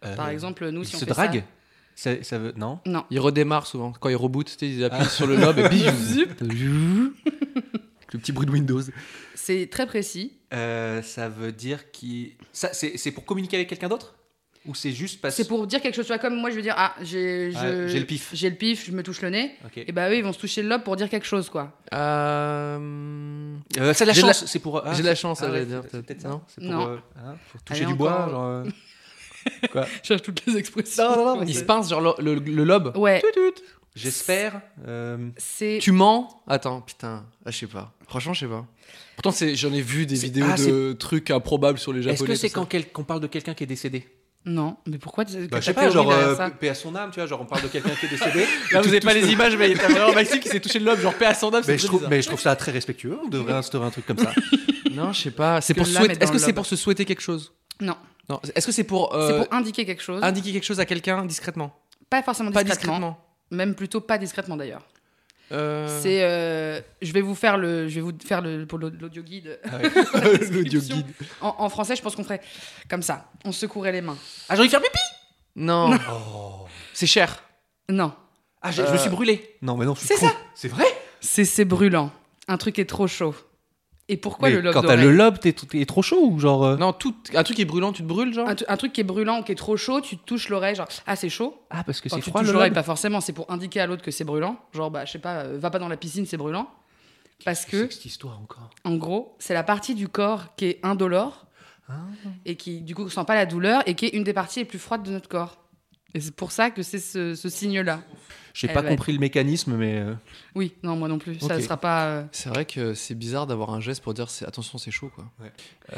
Par 0.00 0.26
Euh, 0.26 0.30
exemple, 0.30 0.68
nous, 0.68 0.82
ils 0.82 0.86
si 0.86 0.96
on 0.96 0.98
se 0.98 1.04
fait 1.06 1.10
draguent 1.10 1.44
ça... 1.94 2.22
ça 2.22 2.38
veut... 2.38 2.52
Non? 2.54 2.80
Non. 2.84 3.04
Ils 3.08 3.18
redémarrent 3.18 3.66
souvent. 3.66 3.92
Quand 3.98 4.10
ils 4.10 4.14
rebootent, 4.16 4.58
ils 4.60 4.84
appuient 4.84 5.08
sur 5.08 5.26
le 5.26 5.36
lobe 5.36 5.58
et 5.58 5.68
bim 5.70 5.94
Le 8.12 8.18
petit 8.18 8.32
bruit 8.32 8.46
de 8.46 8.52
Windows. 8.52 8.80
C'est 9.34 9.68
très 9.70 9.86
précis. 9.86 10.32
Euh, 10.54 11.02
Ça 11.02 11.28
veut 11.28 11.52
dire 11.52 11.90
qu'il. 11.90 12.32
Ça, 12.52 12.72
c'est 12.72 12.96
c'est 12.96 13.10
pour 13.10 13.24
communiquer 13.24 13.56
avec 13.56 13.68
quelqu'un 13.68 13.88
d'autre? 13.88 14.14
Ou 14.66 14.74
c'est 14.74 14.90
juste 14.90 15.20
parce 15.20 15.36
C'est 15.36 15.46
pour 15.46 15.64
dire 15.68 15.80
quelque 15.80 15.94
chose. 15.94 16.06
Tu 16.06 16.12
vois, 16.12 16.18
comme 16.18 16.34
moi, 16.40 16.50
je 16.50 16.56
veux 16.56 16.62
dire, 16.62 16.74
ah, 16.76 16.92
j'ai 17.00 17.52
je- 17.52 17.56
Ah, 17.56 17.86
j'ai 17.86 18.00
le 18.00 18.04
pif. 18.04 18.30
J'ai 18.32 18.50
le 18.50 18.56
pif, 18.56 18.84
je 18.84 18.90
me 18.90 19.02
touche 19.04 19.22
le 19.22 19.30
nez. 19.30 19.54
Ok. 19.64 19.78
Et 19.78 19.92
bah 19.92 20.10
eux, 20.10 20.16
ils 20.16 20.24
vont 20.24 20.32
se 20.32 20.40
toucher 20.40 20.60
le 20.62 20.68
lobe 20.68 20.82
pour 20.82 20.96
dire 20.96 21.08
quelque 21.08 21.26
chose, 21.26 21.48
quoi. 21.48 21.78
Euh... 21.94 23.54
Euh, 23.78 23.92
c'est 23.94 24.04
de 24.04 24.08
la 24.08 24.12
J'ai 24.14 24.22
de 24.22 24.26
la- 24.26 24.32
chance, 24.32 24.46
c'est 24.46 24.58
pour. 24.58 24.84
ah, 24.84 24.92
j'ai 24.94 25.02
de 25.02 25.08
la 25.08 25.14
chance, 25.14 25.40
ah 25.42 25.46
j'allais 25.46 25.60
ouais, 25.60 25.66
dire, 25.66 25.82
c'est- 25.90 26.02
peut-être. 26.02 26.20
Ça. 26.22 26.28
Non 26.28 26.42
C'est 26.48 26.60
pour, 26.62 26.70
Non. 26.72 26.88
euh, 26.90 26.96
hein, 27.16 27.34
pour 27.52 27.62
toucher 27.62 27.82
Allez, 27.84 27.92
du 27.92 27.96
bois, 27.98 28.12
encore. 28.26 28.30
genre. 28.30 28.44
euh, 28.44 28.64
Je 30.02 30.06
cherche 30.08 30.22
toutes 30.22 30.44
les 30.46 30.56
expressions. 30.56 31.04
Non, 31.10 31.16
non, 31.16 31.24
non, 31.36 31.42
Ils 31.42 31.46
mais 31.46 31.52
se 31.52 31.62
pincent 31.64 31.88
genre 31.88 32.00
le, 32.20 32.34
le- 32.34 32.40
le 32.40 32.64
lobe. 32.64 32.96
Ouais, 32.96 33.22
J'espère. 33.96 34.60
euh, 34.86 35.30
c'est. 35.38 35.78
Tu 35.80 35.90
mens? 35.90 36.42
Attends, 36.46 36.80
putain, 36.82 37.24
ah, 37.44 37.50
je 37.50 37.56
sais 37.58 37.66
pas. 37.66 37.92
Franchement, 38.06 38.34
je 38.34 38.40
sais 38.40 38.46
pas. 38.46 38.64
Pourtant, 39.16 39.36
j'en 39.54 39.72
ai 39.72 39.80
vu 39.80 40.04
des 40.06 40.14
vidéos 40.16 40.46
ah, 40.48 40.56
de 40.56 40.92
trucs 40.92 41.30
improbables 41.30 41.78
sur 41.78 41.92
les 41.92 42.02
japonais. 42.02 42.14
Est-ce 42.14 42.24
que 42.24 42.34
c'est 42.34 42.50
quand 42.50 42.66
quel- 42.66 42.92
qu'on 42.92 43.04
parle 43.04 43.20
de 43.20 43.26
quelqu'un 43.26 43.54
qui 43.54 43.64
est 43.64 43.66
décédé? 43.66 44.06
Non, 44.44 44.76
mais 44.86 44.98
pourquoi 44.98 45.24
Bah, 45.24 45.30
Je 45.58 45.60
sais 45.64 45.72
pas, 45.74 45.90
genre 45.90 46.08
euh, 46.12 46.36
paix 46.50 46.68
à 46.68 46.74
son 46.76 46.94
âme, 46.94 47.10
tu 47.10 47.18
vois, 47.18 47.26
genre 47.26 47.40
on 47.40 47.46
parle 47.46 47.62
de 47.62 47.68
quelqu'un 47.68 47.90
qui 47.98 48.06
est 48.06 48.10
décédé. 48.10 48.40
Là, 48.70 48.78
vous 48.78 48.82
Tout- 48.84 48.88
avez 48.90 49.00
tout- 49.00 49.06
pas 49.08 49.14
les 49.14 49.32
images, 49.32 49.56
mais 49.56 49.74
t'as 49.74 49.88
vraiment 49.88 50.12
Maxime 50.14 50.38
qui 50.38 50.48
s'est 50.48 50.60
touché 50.60 50.78
le 50.78 50.84
lobe, 50.84 51.00
genre 51.00 51.14
paix 51.14 51.26
à 51.26 51.34
son 51.34 51.52
âme, 51.52 51.62
c'est 51.64 51.72
Mais 51.72 51.78
je, 51.78 51.86
trouve, 51.86 52.06
mais 52.08 52.22
je 52.22 52.28
trouve 52.28 52.38
ça 52.40 52.54
très 52.54 52.70
respectueux, 52.70 53.18
on 53.24 53.28
devrait 53.28 53.54
instaurer 53.54 53.86
un 53.86 53.90
truc 53.90 54.06
comme 54.06 54.18
ça. 54.18 54.32
Non, 54.92 55.12
je 55.12 55.22
sais 55.22 55.30
pas. 55.32 55.60
C'est 55.62 55.74
pour 55.74 55.86
souhaiter. 55.86 56.22
Est-ce 56.22 56.30
que 56.30 56.38
c'est 56.38 56.52
pour 56.52 56.66
se 56.66 56.76
souhaiter 56.76 57.04
quelque 57.04 57.22
chose? 57.22 57.54
Non, 57.80 57.96
Non. 58.28 58.40
Est-ce 58.54 58.66
que 58.66 58.72
c'est 58.72 58.84
pour 58.84 59.14
euh, 59.16 59.28
c'est 59.40 59.44
pour 59.46 59.52
indiquer 59.56 59.84
quelque 59.84 60.02
chose. 60.02 60.22
indiquer 60.22 60.52
quelque 60.52 60.64
chose 60.64 60.78
à 60.80 60.84
quelqu'un 60.86 61.24
discrètement? 61.24 61.74
Pas 62.08 62.22
forcément 62.22 62.52
Pas 62.52 62.62
discrètement. 62.62 63.18
Même 63.50 63.74
plutôt 63.74 64.00
pas 64.00 64.18
discrètement 64.18 64.56
d'ailleurs. 64.56 64.86
Euh, 65.52 66.00
C'est, 66.02 66.24
euh, 66.24 66.80
je 67.00 67.12
vais 67.12 67.20
vous 67.20 67.36
faire 67.36 67.56
le, 67.56 67.86
je 67.88 67.94
vais 67.96 68.00
vous 68.00 68.12
faire 68.26 68.40
le 68.42 68.66
pour 68.66 68.78
l'audio 68.78 69.22
guide. 69.22 69.60
l'audio 70.50 70.80
guide. 70.80 71.06
En, 71.40 71.54
en 71.58 71.68
français, 71.68 71.94
je 71.94 72.02
pense 72.02 72.16
qu'on 72.16 72.24
ferait 72.24 72.40
comme 72.90 73.02
ça. 73.02 73.30
On 73.44 73.52
secouerait 73.52 73.92
les 73.92 74.00
mains. 74.00 74.18
Ah, 74.48 74.54
j'ai 74.56 74.60
envie 74.62 74.68
de 74.68 74.72
faire 74.72 74.82
pipi 74.82 74.98
Non. 75.54 75.96
Oh. 76.10 76.66
C'est 76.92 77.06
cher. 77.06 77.42
Non, 77.88 78.12
Ah, 78.62 78.72
je 78.72 78.82
me 78.82 78.96
suis 78.96 79.10
brûlé. 79.10 79.56
Non, 79.62 79.76
mais 79.76 79.84
non, 79.84 79.94
C'est 79.94 80.16
ça. 80.16 80.32
C'est 80.56 80.66
vrai? 80.68 80.86
C'est 81.20 81.44
c'est 81.44 81.64
brûlant. 81.64 82.10
Un 82.48 82.56
truc 82.56 82.78
est 82.80 82.84
trop 82.88 83.06
chaud. 83.06 83.34
Et 84.08 84.16
pourquoi 84.16 84.48
Mais 84.48 84.54
le 84.54 84.60
lobe 84.60 84.72
Quand 84.74 84.82
t'as 84.82 84.94
le 84.96 85.10
lobe, 85.10 85.38
t'es 85.40 85.52
t'es 85.52 85.84
trop 85.84 86.00
chaud 86.02 86.20
ou 86.30 86.38
genre. 86.38 86.64
euh, 86.64 86.76
Non, 86.76 86.92
tout, 86.92 87.14
un 87.34 87.42
truc 87.42 87.56
qui 87.56 87.62
est 87.62 87.66
brûlant, 87.66 87.92
tu 87.92 88.02
te 88.02 88.06
brûles, 88.06 88.32
genre 88.32 88.48
un, 88.48 88.76
truc 88.76 88.92
qui 88.92 89.00
est 89.00 89.04
brûlant, 89.04 89.42
qui 89.42 89.50
est 89.50 89.56
trop 89.56 89.76
chaud, 89.76 90.00
tu 90.00 90.16
te 90.16 90.24
touches 90.24 90.48
l'oreille, 90.48 90.76
genre 90.76 90.86
ah 91.06 91.16
c'est 91.16 91.28
chaud. 91.28 91.60
Ah, 91.70 91.82
parce 91.82 92.00
que 92.00 92.08
Enfin, 92.08 92.16
c'est 92.18 92.22
tu 92.22 92.30
froid 92.30 92.40
touches 92.42 92.48
le 92.48 92.52
l'oreille, 92.54 92.70
lobe 92.70 92.76
pas 92.76 92.82
forcément, 92.84 93.20
c'est 93.20 93.32
pour 93.32 93.50
indiquer 93.50 93.80
à 93.80 93.86
l'autre 93.88 94.02
que 94.02 94.12
c'est 94.12 94.22
brûlant. 94.24 94.58
Genre 94.72 94.90
bah 94.92 95.04
je 95.04 95.12
sais 95.12 95.18
pas, 95.18 95.38
euh, 95.40 95.58
va 95.58 95.70
pas 95.70 95.80
dans 95.80 95.88
la 95.88 95.96
piscine, 95.96 96.24
c'est 96.24 96.36
brûlant. 96.36 96.68
Parce 97.44 97.64
que 97.66 97.86
C'est 97.88 97.92
cette 97.94 98.04
histoire 98.06 98.38
encore. 98.40 98.70
En 98.84 98.94
gros, 98.96 99.34
c'est 99.40 99.54
la 99.54 99.64
partie 99.64 99.94
du 99.94 100.06
corps 100.08 100.54
qui 100.56 100.66
est 100.66 100.80
indolore 100.84 101.46
Ah. 101.88 101.94
et 102.44 102.56
qui, 102.56 102.80
du 102.80 102.94
coup, 102.94 103.04
ne 103.04 103.08
sent 103.10 103.24
pas 103.26 103.34
la 103.34 103.44
douleur 103.46 103.82
et 103.86 103.94
qui 103.94 104.06
est 104.06 104.14
une 104.14 104.24
des 104.24 104.32
parties 104.32 104.60
les 104.60 104.64
plus 104.64 104.78
froides 104.78 105.02
de 105.02 105.10
notre 105.10 105.28
corps. 105.28 105.58
Et 106.16 106.20
c'est 106.20 106.34
pour 106.34 106.50
ça 106.50 106.70
que 106.70 106.82
c'est 106.82 106.98
ce, 106.98 107.34
ce 107.34 107.48
signe-là. 107.50 108.00
J'ai 108.54 108.68
Elle 108.68 108.72
pas 108.74 108.80
va 108.80 108.88
compris 108.88 109.12
le 109.12 109.18
mécanisme, 109.18 109.74
mais. 109.76 109.96
euh, 109.98 110.14
Oui, 110.54 110.72
non, 110.82 110.96
moi 110.96 111.08
non 111.08 111.18
plus. 111.18 111.38
Ça 111.40 111.56
Ok. 111.56 111.62
sera 111.62 111.76
pas. 111.76 112.04
euh, 112.06 112.22
C'est 112.32 112.48
vrai 112.48 112.64
que 112.64 112.94
c'est 112.94 113.14
bizarre 113.14 113.46
d'avoir 113.46 113.74
un 113.74 113.80
geste 113.80 114.02
pour 114.02 114.14
dire 114.14 114.30
c'est- 114.30 114.46
attention, 114.46 114.78
c'est 114.78 114.90
chaud, 114.90 115.10
quoi. 115.14 115.26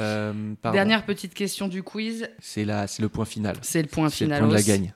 euh, 0.01 0.55
pardon. 0.61 0.75
Dernière 0.77 1.05
petite 1.07 1.35
question 1.35 1.69
du 1.69 1.85
quiz. 1.85 2.29
C'est 2.41 2.65
la- 2.65 2.89
c'est 2.89 3.01
le 3.01 3.09
point 3.09 3.27
final. 3.27 3.57
C'est 3.63 3.81
le 3.81 3.87
point 3.87 4.09
C'est 4.11 4.25
le 4.25 4.31
final. 4.31 4.41
point 4.41 4.49
de 4.49 4.55
la 4.55 4.63
gagne. 4.63 4.93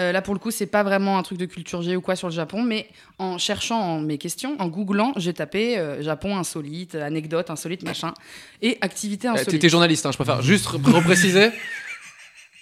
Euh, 0.00 0.10
là, 0.12 0.22
pour 0.22 0.34
le 0.34 0.40
coup, 0.40 0.50
c'est 0.50 0.66
pas 0.66 0.82
vraiment 0.82 1.18
un 1.18 1.22
truc 1.22 1.38
de 1.38 1.44
culture 1.46 1.82
G 1.82 1.94
ou 1.94 2.00
quoi 2.00 2.16
sur 2.16 2.28
le 2.28 2.32
Japon, 2.34 2.62
mais 2.62 2.88
en 3.18 3.38
cherchant 3.38 3.78
en 3.80 4.00
mes 4.00 4.18
questions, 4.18 4.56
en 4.58 4.66
googlant, 4.66 5.12
j'ai 5.16 5.34
tapé 5.34 5.78
euh, 5.78 6.02
Japon 6.02 6.36
insolite, 6.36 6.94
anecdote 6.96 7.50
insolite, 7.50 7.82
machin, 7.84 8.14
et 8.62 8.76
activité 8.80 9.28
Euh, 9.28 9.32
insolite. 9.32 9.50
T'étais 9.50 9.68
journaliste, 9.68 10.04
hein, 10.06 10.10
je 10.10 10.16
préfère 10.16 10.42
juste 10.42 10.66
re- 10.66 10.90
repréciser. 10.90 11.50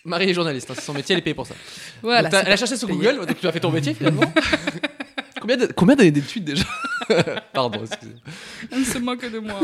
Marie 0.05 0.31
est 0.31 0.35
journaliste, 0.35 0.71
hein, 0.71 0.75
c'est 0.77 0.85
son 0.85 0.95
métier, 0.95 1.15
elle 1.15 1.21
est 1.21 1.23
payée 1.23 1.35
pour 1.35 1.47
ça. 1.47 1.55
Voilà, 2.03 2.29
Donc, 2.29 2.43
elle 2.47 2.53
a 2.53 2.57
cherché 2.57 2.77
sur. 2.77 2.89
Google, 2.89 3.27
donc 3.27 3.39
tu 3.39 3.47
as 3.47 3.53
fait 3.53 3.61
ton 3.61 3.71
métier 3.71 3.95
finalement. 3.95 4.23
combien 5.77 5.97
d'années 5.97 6.11
d'études 6.11 6.45
déjà? 6.45 6.65
Pardon, 7.53 7.81
excusez. 7.85 8.15
On 8.73 8.79
ne 8.79 8.85
se 8.85 8.99
moque 8.99 9.31
de 9.31 9.39
moi. 9.39 9.61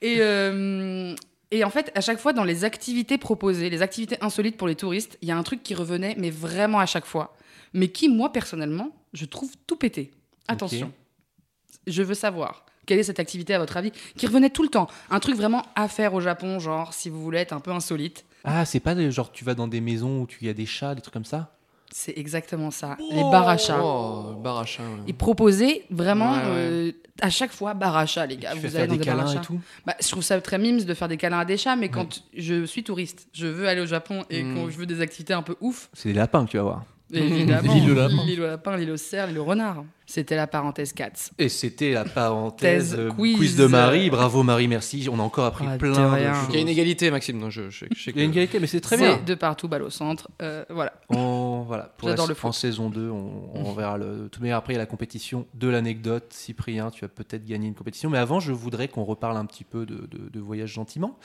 Et, 0.00 0.16
euh, 0.20 1.14
et 1.50 1.64
en 1.64 1.70
fait, 1.70 1.92
à 1.94 2.00
chaque 2.00 2.18
fois, 2.18 2.32
dans 2.32 2.44
les 2.44 2.64
activités 2.64 3.18
proposées, 3.18 3.70
les 3.70 3.82
activités 3.82 4.16
insolites 4.20 4.56
pour 4.56 4.68
les 4.68 4.74
touristes, 4.74 5.18
il 5.22 5.28
y 5.28 5.32
a 5.32 5.36
un 5.36 5.42
truc 5.42 5.62
qui 5.62 5.74
revenait, 5.74 6.14
mais 6.18 6.30
vraiment 6.30 6.78
à 6.78 6.86
chaque 6.86 7.06
fois. 7.06 7.36
Mais 7.74 7.88
qui, 7.88 8.08
moi, 8.08 8.32
personnellement, 8.32 8.90
je 9.12 9.24
trouve 9.24 9.52
tout 9.66 9.76
pété. 9.76 10.12
Attention. 10.48 10.92
Je 11.86 12.02
veux 12.02 12.14
savoir. 12.14 12.64
Quelle 12.86 12.98
est 12.98 13.04
cette 13.04 13.20
activité, 13.20 13.54
à 13.54 13.58
votre 13.58 13.76
avis, 13.76 13.92
qui 14.16 14.26
revenait 14.26 14.50
tout 14.50 14.62
le 14.62 14.68
temps? 14.68 14.88
Un 15.10 15.20
truc 15.20 15.36
vraiment 15.36 15.62
à 15.76 15.88
faire 15.88 16.14
au 16.14 16.20
Japon, 16.20 16.58
genre, 16.58 16.94
si 16.94 17.08
vous 17.10 17.22
voulez 17.22 17.38
être 17.38 17.52
un 17.52 17.60
peu 17.60 17.70
insolite. 17.70 18.24
Ah, 18.44 18.64
c'est 18.64 18.80
pas 18.80 19.10
genre 19.10 19.30
tu 19.32 19.44
vas 19.44 19.54
dans 19.54 19.68
des 19.68 19.80
maisons 19.80 20.22
où 20.22 20.26
tu 20.26 20.44
y 20.44 20.48
a 20.48 20.54
des 20.54 20.66
chats, 20.66 20.94
des 20.94 21.00
trucs 21.00 21.14
comme 21.14 21.24
ça 21.24 21.54
C'est 21.90 22.16
exactement 22.18 22.70
ça. 22.70 22.96
Les 23.10 23.22
bar 23.22 23.48
à 23.48 23.56
chat. 23.56 23.80
Oh, 23.82 24.34
le 24.36 24.42
bar 24.42 24.58
à 24.58 24.64
chat, 24.64 24.82
ouais. 24.82 25.04
Et 25.08 25.12
proposer 25.12 25.84
vraiment 25.90 26.32
Ouais, 26.32 26.38
ouais. 26.38 26.44
euh, 26.48 26.92
à 27.20 27.30
chaque 27.30 27.52
fois 27.52 27.74
bar 27.74 27.96
à 27.96 28.06
chat, 28.06 28.26
les 28.26 28.36
gars. 28.36 28.52
Tu 28.52 28.58
Vous 28.60 28.66
allez 28.66 28.70
faire 28.76 28.86
dans 28.88 28.92
des 28.94 28.98
des 29.00 29.04
câlins 29.04 29.34
et 29.34 29.40
tout 29.40 29.60
Bah, 29.86 29.94
je 30.00 30.08
trouve 30.08 30.22
ça 30.22 30.40
très 30.40 30.58
mimes 30.58 30.82
de 30.82 30.94
faire 30.94 31.08
des 31.08 31.16
câlins 31.16 31.40
à 31.40 31.44
des 31.44 31.56
chats, 31.56 31.76
mais 31.76 31.88
quand 31.88 32.22
je 32.36 32.64
suis 32.64 32.82
touriste, 32.82 33.28
je 33.32 33.46
veux 33.46 33.68
aller 33.68 33.80
au 33.80 33.86
Japon 33.86 34.24
et 34.30 34.42
quand 34.42 34.68
je 34.70 34.76
veux 34.78 34.86
des 34.86 35.00
activités 35.00 35.34
un 35.34 35.42
peu 35.42 35.56
ouf, 35.60 35.88
C'est 35.92 36.08
des 36.08 36.14
lapins 36.14 36.44
que 36.46 36.50
tu 36.50 36.56
vas 36.56 36.62
voir. 36.64 36.84
évidemment. 37.18 37.74
L'île 37.74 37.90
au 37.90 37.94
lapin. 37.94 38.24
L'île 38.26 38.40
au 38.40 38.46
lapin, 38.46 38.76
l'île 38.76 38.90
au 38.90 38.96
cerf, 38.96 39.26
l'île 39.28 39.38
au 39.38 39.44
renard. 39.44 39.84
C'était 40.06 40.36
la 40.36 40.46
parenthèse 40.46 40.92
4. 40.92 41.30
Et 41.38 41.48
c'était 41.48 41.92
la 41.92 42.04
parenthèse 42.04 42.90
Thèse, 42.90 42.96
euh, 42.98 43.10
quiz. 43.12 43.36
quiz. 43.36 43.56
de 43.56 43.64
Marie. 43.66 44.10
Bravo 44.10 44.42
Marie, 44.42 44.68
merci. 44.68 45.08
On 45.10 45.18
a 45.18 45.22
encore 45.22 45.46
appris 45.46 45.64
Ah, 45.66 45.78
plein 45.78 45.92
de, 45.92 45.96
rien. 46.14 46.34
choses. 46.34 46.48
Il 46.50 46.54
y 46.56 46.58
a 46.58 46.60
une 46.60 46.68
égalité, 46.68 47.10
Maxime. 47.10 47.38
Non, 47.38 47.48
je, 47.48 47.70
je, 47.70 47.86
je 47.94 48.02
sais 48.02 48.10
Il 48.10 48.18
y 48.18 48.20
a 48.20 48.24
une 48.24 48.30
égalité, 48.32 48.60
mais 48.60 48.66
c'est 48.66 48.80
très 48.82 48.98
C'est 48.98 49.06
bien. 49.06 49.20
de 49.24 49.34
partout, 49.34 49.68
balle 49.68 49.82
au 49.84 49.88
centre. 49.90 50.28
Euh, 50.42 50.64
voilà. 50.68 50.92
On- 51.08 51.62
voilà, 51.66 51.84
pour 51.96 52.08
la, 52.08 52.14
J'adore 52.14 52.26
le 52.26 52.32
en 52.32 52.36
foot. 52.36 52.52
saison 52.52 52.90
2, 52.90 53.08
on, 53.08 53.50
on 53.54 53.72
verra 53.72 53.96
le. 53.96 54.24
De 54.24 54.28
toute 54.28 54.42
manière, 54.42 54.58
après, 54.58 54.74
il 54.74 54.76
y 54.76 54.78
a 54.78 54.82
la 54.82 54.86
compétition 54.86 55.46
de 55.54 55.68
l'anecdote. 55.68 56.26
Cyprien, 56.30 56.90
tu 56.90 57.02
vas 57.02 57.08
peut-être 57.08 57.46
gagner 57.46 57.68
une 57.68 57.74
compétition. 57.74 58.10
Mais 58.10 58.18
avant, 58.18 58.38
je 58.40 58.52
voudrais 58.52 58.88
qu'on 58.88 59.04
reparle 59.04 59.36
un 59.38 59.46
petit 59.46 59.64
peu 59.64 59.86
de, 59.86 60.06
de- 60.10 60.28
de 60.30 60.40
voyage 60.40 60.72
gentiment. 60.72 61.18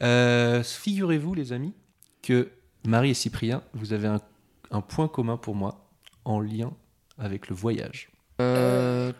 Euh, 0.00 0.62
Figurez-vous, 0.64 1.34
les 1.34 1.52
amis, 1.52 1.74
que 2.22 2.48
Marie 2.86 3.10
et 3.10 3.14
Cyprien, 3.14 3.62
vous 3.74 3.92
avez 3.92 4.08
un, 4.08 4.20
un 4.72 4.80
point 4.80 5.06
commun 5.06 5.36
pour 5.36 5.54
moi 5.54 5.86
en 6.24 6.40
lien 6.40 6.72
avec 7.18 7.48
le 7.48 7.54
voyage. 7.54 8.10
Euh. 8.40 9.12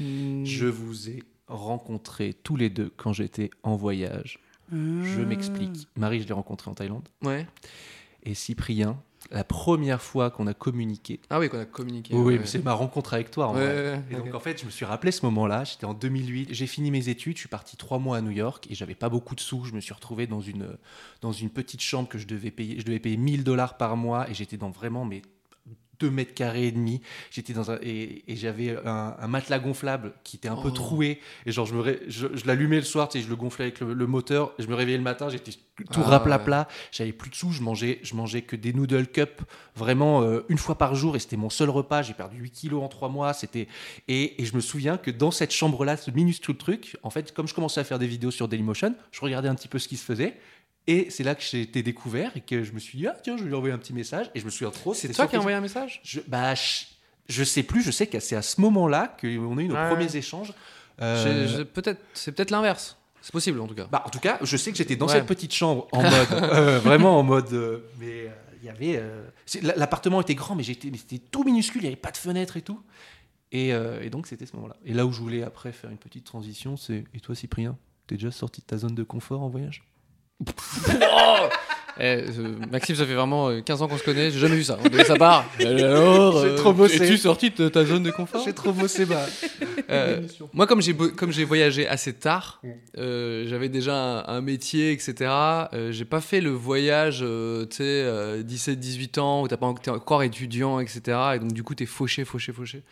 Je 0.00 0.66
vous 0.66 1.08
ai 1.08 1.22
rencontrés 1.46 2.34
tous 2.34 2.56
les 2.56 2.68
deux 2.68 2.92
quand 2.96 3.12
j'étais 3.12 3.50
en 3.62 3.76
voyage. 3.76 4.40
Je 4.70 5.22
m'explique. 5.22 5.88
Marie, 5.96 6.20
je 6.20 6.28
l'ai 6.28 6.34
rencontrée 6.34 6.70
en 6.70 6.74
Thaïlande. 6.74 7.08
Ouais. 7.22 7.46
Et 8.24 8.34
Cyprien, 8.34 9.00
la 9.30 9.44
première 9.44 10.00
fois 10.00 10.30
qu'on 10.30 10.46
a 10.46 10.54
communiqué. 10.54 11.20
Ah 11.30 11.38
oui, 11.38 11.48
qu'on 11.48 11.58
a 11.60 11.64
communiqué. 11.64 12.14
Oui, 12.14 12.36
ouais. 12.38 12.46
c'est 12.46 12.64
ma 12.64 12.72
rencontre 12.72 13.14
avec 13.14 13.30
toi. 13.30 13.48
En 13.48 13.54
Ouais, 13.54 13.60
vrai. 13.64 13.74
ouais, 13.74 13.90
ouais, 13.90 14.02
Et 14.10 14.14
donc 14.16 14.34
en 14.34 14.40
fait, 14.40 14.60
je 14.60 14.64
me 14.66 14.70
suis 14.70 14.84
rappelé 14.84 15.12
ce 15.12 15.24
moment-là. 15.26 15.64
J'étais 15.64 15.84
en 15.84 15.94
2008. 15.94 16.48
J'ai 16.52 16.66
fini 16.66 16.90
mes 16.90 17.08
études. 17.08 17.36
Je 17.36 17.40
suis 17.40 17.48
parti 17.48 17.76
trois 17.76 17.98
mois 17.98 18.16
à 18.16 18.20
New 18.20 18.30
York 18.30 18.66
et 18.70 18.74
j'avais 18.74 18.94
pas 18.94 19.08
beaucoup 19.08 19.34
de 19.34 19.40
sous. 19.40 19.64
Je 19.64 19.72
me 19.74 19.80
suis 19.80 19.92
retrouvé 19.94 20.26
dans 20.26 20.40
une 20.40 20.76
dans 21.20 21.32
une 21.32 21.50
petite 21.50 21.80
chambre 21.82 22.08
que 22.08 22.18
je 22.18 22.26
devais 22.26 22.50
payer. 22.50 22.78
Je 22.80 22.84
devais 22.84 23.00
payer 23.00 23.16
1000 23.16 23.44
dollars 23.44 23.76
par 23.76 23.96
mois 23.96 24.28
et 24.30 24.34
j'étais 24.34 24.56
dans 24.56 24.70
vraiment 24.70 25.04
mes 25.04 25.22
2 26.00 26.10
mètres 26.10 26.34
carrés 26.34 26.66
et 26.66 26.72
demi. 26.72 27.00
J'étais 27.30 27.52
dans 27.52 27.70
un 27.70 27.78
et, 27.82 28.24
et 28.26 28.36
j'avais 28.36 28.76
un, 28.84 29.16
un 29.18 29.28
matelas 29.28 29.58
gonflable 29.58 30.12
qui 30.24 30.36
était 30.36 30.48
un 30.48 30.56
peu 30.56 30.68
Oh. 30.68 30.70
troué 30.72 31.20
et 31.46 31.52
genre 31.52 31.66
je 31.66 31.74
me 31.74 31.80
ré- 31.80 32.00
je, 32.08 32.26
je 32.34 32.46
l'allumais 32.46 32.76
le 32.76 32.82
soir, 32.82 33.08
tu 33.08 33.18
sais, 33.18 33.24
je 33.24 33.28
le 33.30 33.36
gonflais 33.36 33.64
avec 33.66 33.80
le, 33.80 33.94
le 33.94 34.06
moteur. 34.06 34.52
Je 34.58 34.66
me 34.66 34.74
réveillais 34.74 34.98
le 34.98 35.02
matin, 35.02 35.28
j'étais 35.28 35.52
tout 35.92 36.00
Ah, 36.04 36.08
raplapla. 36.10 36.68
J'avais 36.92 37.12
plus 37.12 37.30
de 37.30 37.34
sous. 37.34 37.52
Je 37.52 37.62
mangeais 37.62 37.98
je 38.02 38.14
mangeais 38.14 38.42
que 38.42 38.56
des 38.56 38.72
noodle 38.72 39.06
cup 39.06 39.42
vraiment 39.76 40.22
euh, 40.22 40.40
une 40.48 40.58
fois 40.58 40.76
par 40.76 40.94
jour 40.94 41.16
et 41.16 41.18
c'était 41.18 41.36
mon 41.36 41.50
seul 41.50 41.70
repas. 41.70 42.02
J'ai 42.02 42.14
perdu 42.14 42.38
8 42.38 42.50
kilos 42.50 42.82
en 42.82 42.88
3 42.88 43.08
mois. 43.08 43.32
C'était 43.32 43.68
et, 44.08 44.40
et 44.42 44.44
je 44.44 44.54
me 44.54 44.60
souviens 44.60 44.96
que 44.98 45.10
dans 45.10 45.30
cette 45.30 45.52
chambre-là, 45.52 45.96
ce 45.96 46.10
minuscule 46.10 46.56
truc, 46.56 46.96
en 47.02 47.10
fait, 47.10 47.32
comme 47.32 47.48
je 47.48 47.54
commençais 47.54 47.80
à 47.80 47.84
faire 47.84 47.98
des 47.98 48.06
vidéos 48.06 48.30
sur 48.30 48.48
Dailymotion, 48.48 48.94
je 49.12 49.20
regardais 49.20 49.48
un 49.48 49.54
petit 49.54 49.68
peu 49.68 49.78
ce 49.78 49.88
qui 49.88 49.96
se 49.96 50.04
faisait. 50.04 50.34
Et 50.90 51.10
c'est 51.10 51.22
là 51.22 51.34
que 51.34 51.42
j'ai 51.42 51.60
été 51.60 51.82
découvert 51.82 52.34
et 52.36 52.40
que 52.40 52.64
je 52.64 52.72
me 52.72 52.78
suis 52.80 52.98
dit, 52.98 53.06
ah 53.06 53.14
tiens, 53.22 53.36
je 53.36 53.42
vais 53.42 53.48
lui 53.50 53.54
envoyer 53.54 53.74
un 53.74 53.78
petit 53.78 53.92
message. 53.92 54.30
Et 54.34 54.40
je 54.40 54.44
me 54.46 54.50
souviens 54.50 54.70
trop. 54.70 54.94
C'est 54.94 55.12
toi 55.12 55.26
qui 55.28 55.36
as 55.36 55.38
envoyé 55.38 55.56
un 55.56 55.60
message? 55.60 56.00
Je, 56.02 56.20
bah, 56.26 56.54
je, 56.54 56.84
je 57.28 57.44
sais 57.44 57.62
plus, 57.62 57.82
je 57.82 57.90
sais 57.90 58.06
que 58.06 58.18
c'est 58.20 58.36
à 58.36 58.42
ce 58.42 58.60
moment-là 58.62 59.14
qu'on 59.20 59.26
a 59.28 59.62
eu 59.62 59.68
nos 59.68 59.74
Ouais. 59.74 59.88
premiers 59.90 60.16
échanges. 60.16 60.52
Euh, 61.00 61.64
peut-être, 61.66 62.00
C'est 62.14 62.32
peut-être 62.32 62.50
l'inverse. 62.50 62.96
C'est 63.20 63.32
possible 63.32 63.60
en 63.60 63.66
tout 63.66 63.74
cas. 63.74 63.86
bah, 63.90 64.02
en 64.06 64.08
tout 64.10 64.18
cas, 64.18 64.38
je 64.42 64.56
sais 64.56 64.70
que 64.72 64.78
j'étais 64.78 64.96
dans 64.96 65.06
Ouais. 65.06 65.12
cette 65.12 65.26
petite 65.26 65.52
chambre 65.52 65.86
en 65.92 66.02
mode, 66.02 66.12
euh, 66.32 66.78
vraiment 66.80 67.18
en 67.18 67.22
mode, 67.22 67.52
euh, 67.52 67.80
mais 68.00 68.30
il 68.62 68.66
y 68.66 68.70
avait, 68.70 69.02
l'appartement 69.76 70.20
était 70.22 70.34
grand, 70.34 70.54
mais 70.56 70.62
j'étais, 70.62 70.90
c'était 70.96 71.18
tout 71.18 71.44
minuscule, 71.44 71.82
il 71.82 71.84
n'y 71.84 71.88
avait 71.88 71.96
pas 71.96 72.10
de 72.10 72.16
fenêtre 72.16 72.56
et 72.56 72.62
tout. 72.62 72.80
Et, 73.52 73.68
et 73.68 74.10
donc 74.10 74.26
c'était 74.26 74.46
ce 74.46 74.56
moment-là. 74.56 74.76
Et 74.84 74.92
là 74.94 75.04
où 75.06 75.12
je 75.12 75.20
voulais 75.20 75.42
après 75.42 75.72
faire 75.72 75.90
une 75.90 75.96
petite 75.98 76.24
transition, 76.24 76.76
c'est, 76.76 77.04
et 77.14 77.20
toi 77.20 77.34
Cyprien, 77.34 77.76
t'es 78.06 78.16
déjà 78.16 78.30
sorti 78.30 78.60
de 78.62 78.66
ta 78.66 78.78
zone 78.78 78.94
de 78.94 79.02
confort 79.04 79.42
en 79.42 79.48
voyage? 79.48 79.84
Eh, 82.00 82.04
euh, 82.04 82.54
Maxime, 82.70 82.94
ça 82.94 83.04
fait 83.04 83.14
vraiment 83.14 83.48
euh, 83.48 83.60
15 83.60 83.82
ans 83.82 83.88
qu'on 83.88 83.98
se 83.98 84.04
connaît, 84.04 84.30
j'ai 84.30 84.38
jamais 84.38 84.54
vu 84.54 84.62
ça. 84.62 84.76
De 84.76 85.02
sa 85.02 85.16
part. 85.16 85.44
Alors, 85.58 86.40
J'ai 86.42 86.50
euh, 86.50 86.56
trop 86.56 86.72
bossé. 86.72 87.02
Es-tu 87.02 87.16
sorti 87.16 87.50
de 87.50 87.68
ta 87.68 87.84
zone 87.84 88.04
de 88.04 88.12
confort? 88.12 88.42
J'ai 88.44 88.52
trop 88.52 88.72
bossé 88.72 89.04
ma. 89.04 89.16
Euh, 89.90 90.20
moi, 90.52 90.66
comme 90.66 90.82
j'ai 90.82 90.92
bo- 90.92 91.08
comme 91.08 91.32
j'ai 91.32 91.44
voyagé 91.44 91.88
assez 91.88 92.12
tard, 92.12 92.60
Mm. 92.62 92.68
euh, 92.98 93.44
j'avais 93.48 93.68
déjà 93.68 93.94
un, 93.96 94.36
un 94.36 94.40
métier, 94.40 94.92
etc. 94.92 95.14
Euh, 95.72 95.92
j'ai 95.92 96.04
pas 96.04 96.20
fait 96.20 96.40
le 96.40 96.50
voyage, 96.50 97.20
euh, 97.22 97.64
tu 97.66 97.76
sais, 97.76 97.82
euh, 97.84 98.42
17-18 98.42 99.18
ans 99.18 99.42
où 99.42 99.48
t'as 99.48 99.56
pas 99.56 99.72
t'es 99.82 99.90
encore 99.90 100.22
étudiant, 100.22 100.78
etc. 100.80 101.00
Et 101.36 101.38
donc 101.38 101.52
du 101.52 101.62
coup, 101.62 101.74
t'es 101.74 101.86
fauché, 101.86 102.24
fauché, 102.24 102.52
fauché. 102.52 102.82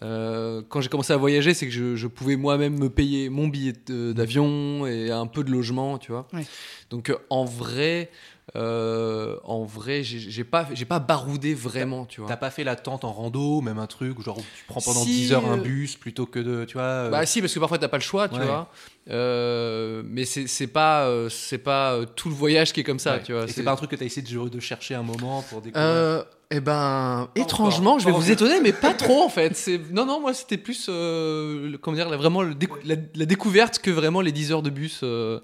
Quand 0.00 0.80
j'ai 0.80 0.88
commencé 0.88 1.12
à 1.12 1.16
voyager, 1.16 1.54
c'est 1.54 1.66
que 1.66 1.72
je, 1.72 1.96
je 1.96 2.06
pouvais 2.06 2.36
moi-même 2.36 2.78
me 2.78 2.88
payer 2.88 3.28
mon 3.28 3.48
billet 3.48 3.74
d'avion 3.88 4.86
et 4.86 5.10
un 5.10 5.26
peu 5.26 5.44
de 5.44 5.50
logement, 5.50 5.98
tu 5.98 6.12
vois. 6.12 6.26
Ouais. 6.32 6.44
Donc 6.90 7.12
en 7.30 7.44
vrai, 7.44 8.10
euh, 8.54 9.36
en 9.44 9.64
vrai, 9.64 10.02
j'ai 10.02 10.44
pas, 10.44 10.68
j'ai 10.74 10.84
pas 10.84 10.98
baroudé 10.98 11.54
vraiment, 11.54 12.04
tu 12.04 12.20
vois. 12.20 12.28
T'as 12.28 12.36
pas 12.36 12.50
fait 12.50 12.64
la 12.64 12.76
tente 12.76 13.04
en 13.04 13.12
rando, 13.12 13.60
même 13.62 13.78
un 13.78 13.86
truc, 13.86 14.20
genre 14.22 14.38
où 14.38 14.42
tu 14.54 14.64
prends 14.66 14.80
pendant 14.80 15.04
Si, 15.04 15.10
10 15.12 15.32
heures 15.32 15.46
un 15.46 15.56
bus 15.56 15.96
plutôt 15.96 16.26
que 16.26 16.38
de, 16.38 16.64
tu 16.64 16.74
vois. 16.74 16.82
euh, 16.82 17.10
Bah 17.10 17.24
si, 17.24 17.40
parce 17.40 17.54
que 17.54 17.58
parfois 17.60 17.78
t'as 17.78 17.88
pas 17.88 17.96
le 17.96 18.02
choix, 18.02 18.28
tu 18.28 18.38
Ouais. 18.38 18.44
vois. 18.46 18.70
Euh, 19.10 20.02
mais 20.06 20.24
c'est 20.24 20.66
pas, 20.66 21.08
c'est 21.30 21.58
pas 21.58 21.98
tout 22.16 22.28
le 22.28 22.34
voyage 22.34 22.72
qui 22.72 22.80
est 22.80 22.84
comme 22.84 22.98
ça, 22.98 23.14
ouais. 23.16 23.22
tu 23.22 23.32
vois. 23.32 23.44
Et 23.44 23.48
c'est 23.48 23.62
pas 23.64 23.72
un 23.72 23.76
truc 23.76 23.90
que 23.90 23.96
t'as 23.96 24.04
essayé 24.04 24.22
de, 24.26 24.48
de 24.48 24.60
chercher 24.60 24.94
un 24.94 25.02
moment 25.02 25.42
pour 25.42 25.60
découvrir? 25.62 26.24
Eh 26.54 26.60
ben, 26.60 27.30
étrangement, 27.34 27.92
encore, 27.92 28.00
je 28.00 28.06
vais 28.06 28.12
vous 28.12 28.30
étonner, 28.30 28.60
mais 28.60 28.72
pas 28.72 28.92
trop 28.94 29.22
en 29.22 29.28
fait. 29.30 29.56
C'est 29.56 29.80
non, 29.90 30.04
non, 30.04 30.20
moi 30.20 30.34
c'était 30.34 30.58
plus, 30.58 30.86
euh, 30.90 31.70
le- 31.70 31.78
comment 31.78 31.96
dire, 31.96 32.10
la- 32.10 32.16
vraiment 32.18 32.42
le 32.42 32.54
décou- 32.54 32.78
la, 32.84 32.96
la 33.14 33.24
découverte 33.26 33.78
que 33.78 33.90
vraiment 33.90 34.20
les 34.20 34.32
10 34.32 34.52
heures 34.52 34.62
de 34.62 34.68
bus 34.70 35.00
euh, 35.02 35.40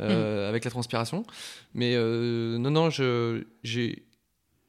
euh, 0.00 0.48
avec 0.48 0.64
la 0.64 0.70
transpiration. 0.70 1.24
Mais 1.74 1.94
non, 1.96 2.70
non, 2.70 2.88
je, 2.90 3.44
j'ai, 3.62 4.04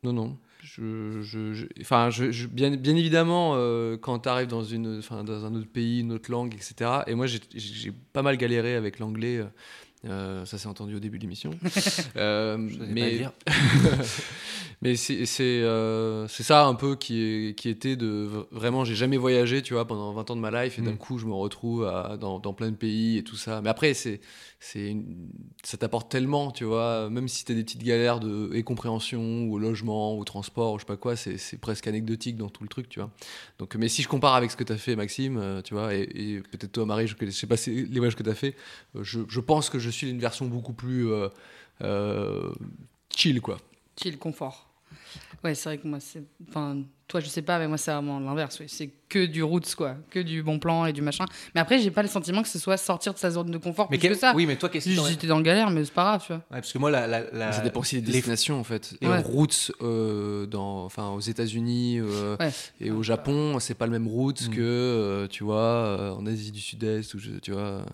non, 0.04 0.12
non. 0.14 0.38
Je, 0.62 1.22
je- 1.22 1.54
je- 1.54 1.66
enfin, 1.80 2.10
je, 2.10 2.46
bien, 2.48 2.72
bien 2.76 2.96
évidemment, 2.98 3.54
quand 4.02 4.20
tu 4.20 4.30
arrives 4.30 4.48
dans, 4.50 4.64
une, 4.64 5.00
enfin, 5.00 5.24
dans 5.24 5.46
un 5.46 5.56
autre 5.56 5.70
pays, 5.72 6.02
une 6.02 6.12
autre 6.12 6.30
langue, 6.30 6.54
etc. 6.54 6.92
Et 7.08 7.16
moi, 7.16 7.26
j'ai, 7.28 7.40
j'ai 7.56 7.92
pas 8.14 8.22
mal 8.22 8.36
galéré 8.36 8.76
avec 8.76 9.00
l'anglais. 9.00 9.42
Euh, 10.08 10.46
ça 10.46 10.58
s'est 10.58 10.68
entendu 10.68 10.96
au 10.96 11.00
début 11.00 11.18
de 11.18 11.24
l'émission. 11.24 11.52
Euh, 12.16 12.58
mais 12.90 13.26
mais 14.82 14.96
c'est 14.96 15.26
euh, 15.42 16.28
ça 16.28 16.66
un 16.66 16.76
peu 16.76 16.96
qui, 16.96 17.20
est- 17.22 17.56
qui 17.58 17.70
était 17.70 17.96
de 17.96 18.28
vraiment 18.52 18.86
j'ai 18.86 18.96
jamais 18.96 19.18
voyagé 19.18 19.62
tu 19.62 19.74
vois 19.74 19.86
pendant 19.86 20.14
20 20.14 20.32
ans 20.32 20.36
de 20.36 20.42
ma 20.42 20.64
life 20.64 20.78
et 20.80 20.82
d'un 20.82 20.92
Mm. 20.94 20.98
coup 20.98 21.18
je 21.18 21.26
me 21.26 21.34
retrouve 21.34 21.86
à- 21.86 22.18
dans, 22.18 22.40
dans 22.40 22.54
plein 22.54 22.70
de 22.72 22.76
pays 22.76 23.18
et 23.18 23.24
tout 23.24 23.36
ça 23.36 23.62
mais 23.62 23.70
après 23.70 23.94
c'est 23.94 24.20
c'est 24.60 24.96
ça 25.64 25.78
t'apporte 25.78 26.10
tellement 26.12 26.52
tu 26.52 26.64
vois 26.64 27.10
même 27.10 27.28
si 27.28 27.46
t'as 27.46 27.54
des 27.54 27.64
petites 27.64 27.84
galères 27.84 28.20
de 28.20 28.50
et 28.54 28.64
compréhension 28.64 29.44
ou 29.44 29.54
au 29.54 29.60
logement 29.60 30.16
ou 30.16 30.22
au 30.22 30.24
transport 30.24 30.74
ou 30.74 30.78
je 30.78 30.84
sais 30.84 30.88
pas 30.88 30.98
quoi 30.98 31.16
c'est 31.16 31.60
presque 31.60 31.86
anecdotique 31.88 32.38
dans 32.38 32.50
tout 32.50 32.64
le 32.64 32.70
truc 32.70 32.90
tu 32.90 33.00
vois 33.00 33.12
donc 33.60 33.76
mais 33.76 33.88
si 33.88 34.02
je 34.02 34.08
compare 34.08 34.34
avec 34.34 34.50
ce 34.50 34.58
que 34.58 34.64
t'as 34.64 34.78
fait 34.78 34.96
Maxime 34.96 35.38
euh, 35.38 35.62
tu 35.62 35.76
vois 35.76 35.94
et, 35.94 36.42
peut-être 36.52 36.72
toi 36.72 36.86
Marie 36.86 37.08
je, 37.08 37.30
sais 37.30 37.48
pas 37.48 37.56
les 37.68 37.86
voyages 37.98 38.16
que 38.16 38.24
t'as 38.24 38.34
fait 38.34 38.56
euh, 38.96 39.04
je, 39.04 39.22
je 39.28 39.40
pense 39.40 39.70
que 39.70 39.78
je 39.78 39.92
suis 39.92 40.10
une 40.10 40.20
version 40.20 40.48
beaucoup 40.48 40.74
plus 40.74 41.08
euh, 41.82 42.52
chill 43.16 43.42
quoi 43.42 43.60
Chill, 44.02 44.18
confort. 44.18 44.70
Ouais, 45.44 45.56
c'est 45.56 45.70
vrai 45.70 45.78
que 45.80 45.88
moi, 45.88 46.00
c'est. 46.00 46.24
Enfin, 46.48 46.84
toi, 47.08 47.20
je 47.22 47.28
sais 47.28 47.42
pas, 47.42 47.58
mais 47.60 47.68
moi, 47.68 47.78
c'est 47.78 47.92
vraiment 47.92 48.20
l'inverse. 48.20 48.58
oui. 48.60 48.66
C'est 48.68 48.90
que 49.10 49.26
du 49.26 49.42
roots, 49.42 49.74
quoi. 49.78 49.96
Que 50.12 50.20
du 50.20 50.44
bon 50.44 50.60
plan 50.60 50.86
et 50.86 50.92
du 50.92 51.02
machin. 51.02 51.24
Mais 51.56 51.62
après, 51.62 51.80
j'ai 51.80 51.92
pas 51.92 52.02
le 52.02 52.10
sentiment 52.10 52.42
que 52.42 52.50
ce 52.50 52.60
soit 52.60 52.76
sortir 52.76 53.14
de 53.14 53.18
sa 53.18 53.32
zone 53.32 53.50
de 53.50 53.58
confort. 53.58 53.88
Mais 53.90 53.98
plus 53.98 54.10
que 54.10 54.16
ça. 54.16 54.34
Oui, 54.36 54.46
mais 54.46 54.58
toi, 54.58 54.68
qu'est-ce 54.68 54.90
que 54.90 55.08
J'étais 55.10 55.28
dans 55.28 55.38
le 55.38 55.44
galère, 55.44 55.70
mais 55.70 55.86
c'est 55.86 55.94
pas 55.94 56.04
grave, 56.04 56.22
tu 56.26 56.34
vois. 56.34 56.38
Ouais, 56.52 56.60
parce 56.60 56.74
que 56.74 56.78
moi, 56.78 56.92
la, 56.92 57.08
la, 57.08 57.22
la- 57.32 57.52
ça 57.54 57.62
dépend 57.62 57.80
aussi 57.80 58.02
des 58.02 58.08
les- 58.08 58.12
destinations 58.12 58.60
en 58.60 58.66
fait. 58.66 58.96
Les 59.00 59.08
Ouais. 59.08 59.20
routes 59.22 59.72
euh, 59.82 60.46
dans, 60.48 60.84
enfin, 60.84 61.12
aux 61.12 61.22
États-Unis 61.22 62.00
euh, 62.00 62.36
Ouais. 62.42 62.52
et 62.82 62.92
au 62.92 63.02
Japon, 63.04 63.58
c'est 63.62 63.76
pas 63.76 63.86
le 63.86 63.94
même 63.94 64.08
route 64.10 64.42
Mm. 64.50 64.56
que 64.56 64.60
euh, 64.62 65.28
tu 65.30 65.46
vois 65.46 65.56
euh, 65.62 66.12
en 66.12 66.26
Asie 66.26 66.52
du 66.52 66.60
Sud-Est 66.60 67.14
ou 67.14 67.20
je- 67.20 67.40
tu 67.42 67.54
vois. 67.54 67.86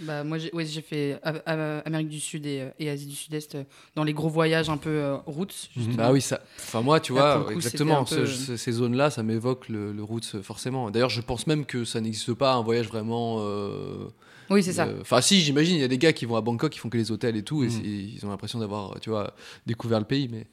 Bah, 0.00 0.24
moi, 0.24 0.38
j'ai 0.38 0.50
ouais, 0.54 0.64
j'ai 0.64 0.80
fait 0.82 1.20
Amérique 1.44 2.08
du 2.08 2.20
Sud 2.20 2.46
et, 2.46 2.68
et 2.78 2.88
Asie 2.88 3.06
du 3.06 3.14
Sud-Est 3.16 3.58
dans 3.94 4.04
les 4.04 4.12
gros 4.14 4.28
voyages 4.30 4.70
un 4.70 4.76
peu 4.78 4.88
euh, 4.90 5.16
routes. 5.26 5.68
justement. 5.76 5.96
Bah 5.96 6.12
oui, 6.12 6.22
ça. 6.22 6.40
Enfin 6.58 6.80
moi, 6.80 6.98
tu 7.00 7.12
vois, 7.12 7.44
coup, 7.44 7.52
exactement. 7.52 8.04
peu- 8.04 8.26
ce- 8.46 8.52
ce- 8.52 8.56
ces 8.56 8.72
zones-là, 8.72 9.10
ça 9.10 9.22
m'évoque 9.22 9.68
le, 9.68 9.92
le 9.92 10.02
roots 10.02 10.40
forcément. 10.42 10.90
D'ailleurs, 10.90 11.10
je 11.10 11.20
pense 11.20 11.46
même 11.46 11.64
que 11.66 11.84
ça 11.84 12.00
n'existe 12.00 12.32
pas 12.34 12.54
un 12.54 12.62
voyage 12.62 12.86
vraiment. 12.88 13.36
euh, 13.40 14.08
Oui, 14.50 14.62
c'est 14.62 14.72
ça. 14.72 14.86
euh, 14.86 15.00
Enfin, 15.00 15.20
si, 15.20 15.40
j'imagine, 15.40 15.74
il 15.76 15.80
y 15.80 15.84
a 15.84 15.88
des 15.88 15.98
gars 15.98 16.12
qui 16.12 16.24
vont 16.26 16.36
à 16.36 16.40
Bangkok, 16.40 16.70
qui 16.72 16.78
font 16.78 16.88
que 16.88 16.96
les 16.96 17.10
hôtels 17.10 17.36
et 17.36 17.42
tout, 17.42 17.64
et 17.64 17.68
Mm. 17.68 17.82
ils 17.84 18.26
ont 18.26 18.28
l'impression 18.30 18.58
d'avoir, 18.58 18.98
tu 19.00 19.10
vois, 19.10 19.34
découvert 19.66 19.98
le 19.98 20.04
pays. 20.06 20.28
Mais 20.30 20.46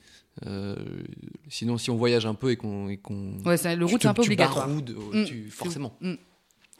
euh, 0.47 0.75
sinon, 1.49 1.77
si 1.77 1.91
on 1.91 1.95
voyage 1.95 2.25
un 2.25 2.34
peu 2.34 2.51
et 2.51 2.56
qu'on. 2.58 2.89
et 2.89 2.97
qu'on- 2.97 3.38
Ouais, 3.45 3.58
le 3.75 3.86
route, 3.86 3.97
te- 3.97 4.01
c'est 4.03 4.08
un 4.08 4.13
peu 4.13 4.23
tu 4.23 4.29
obligatoire. 4.29 4.67
baroudes, 4.67 4.89
euh, 5.13 5.21
Mm. 5.21 5.25
tu- 5.25 5.49
forcément. 5.49 5.95
Mm. 6.01 6.13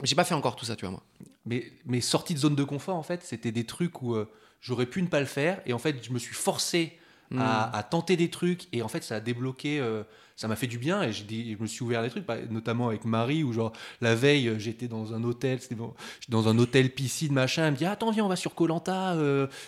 J'ai 0.04 0.16
pas 0.16 0.24
fait 0.24 0.34
encore 0.34 0.56
tout 0.56 0.66
ça, 0.66 0.76
tu 0.76 0.86
vois, 0.86 0.92
moi. 0.92 1.04
Mais 1.46 1.72
mes 1.86 2.02
sorties 2.02 2.34
de 2.34 2.40
zone 2.40 2.56
de 2.56 2.64
confort, 2.64 2.96
en 2.96 3.04
fait, 3.04 3.22
c'était 3.24 3.52
des 3.52 3.66
trucs 3.66 4.02
où 4.02 4.16
euh, 4.16 4.28
j'aurais 4.62 4.86
pu 4.88 5.02
ne 5.02 5.08
pas 5.08 5.20
le 5.20 5.26
faire. 5.28 5.62
Et 5.66 5.74
en 5.74 5.78
fait, 5.80 6.04
je 6.04 6.12
me 6.12 6.20
suis 6.20 6.34
forcé 6.34 6.94
Mm. 7.32 7.40
à, 7.40 7.76
à 7.78 7.84
tenter 7.84 8.16
des 8.18 8.30
trucs. 8.30 8.68
Et 8.74 8.82
en 8.82 8.88
fait, 8.88 9.04
ça 9.04 9.16
a 9.18 9.20
débloqué. 9.20 9.80
euh, 9.80 10.04
ça 10.44 10.50
m'a 10.50 10.58
fait 10.58 10.68
du 10.68 10.78
bien. 10.78 11.02
Et 11.04 11.14
je 11.14 11.24
me 11.58 11.68
suis 11.68 11.84
ouvert 11.86 12.04
des 12.04 12.10
trucs, 12.10 12.26
bah, 12.26 12.36
notamment 12.50 12.90
avec 12.90 13.06
Marie, 13.06 13.46
où 13.46 13.54
genre, 13.54 13.72
la 14.02 14.14
veille, 14.14 14.50
euh, 14.50 14.60
j'étais 14.60 14.90
dans 14.90 15.14
un 15.14 15.24
hôtel. 15.24 15.62
C'était 15.62 15.76
bon, 15.76 15.94
dans 16.28 16.50
un 16.50 16.58
hôtel 16.60 16.90
piscine, 16.90 17.32
machin. 17.32 17.66
Elle 17.66 17.72
me 17.72 17.78
dit 17.78 17.86
Attends, 17.86 18.12
viens, 18.12 18.26
on 18.26 18.28
va 18.28 18.36
sur 18.36 18.54
Colanta. 18.54 19.16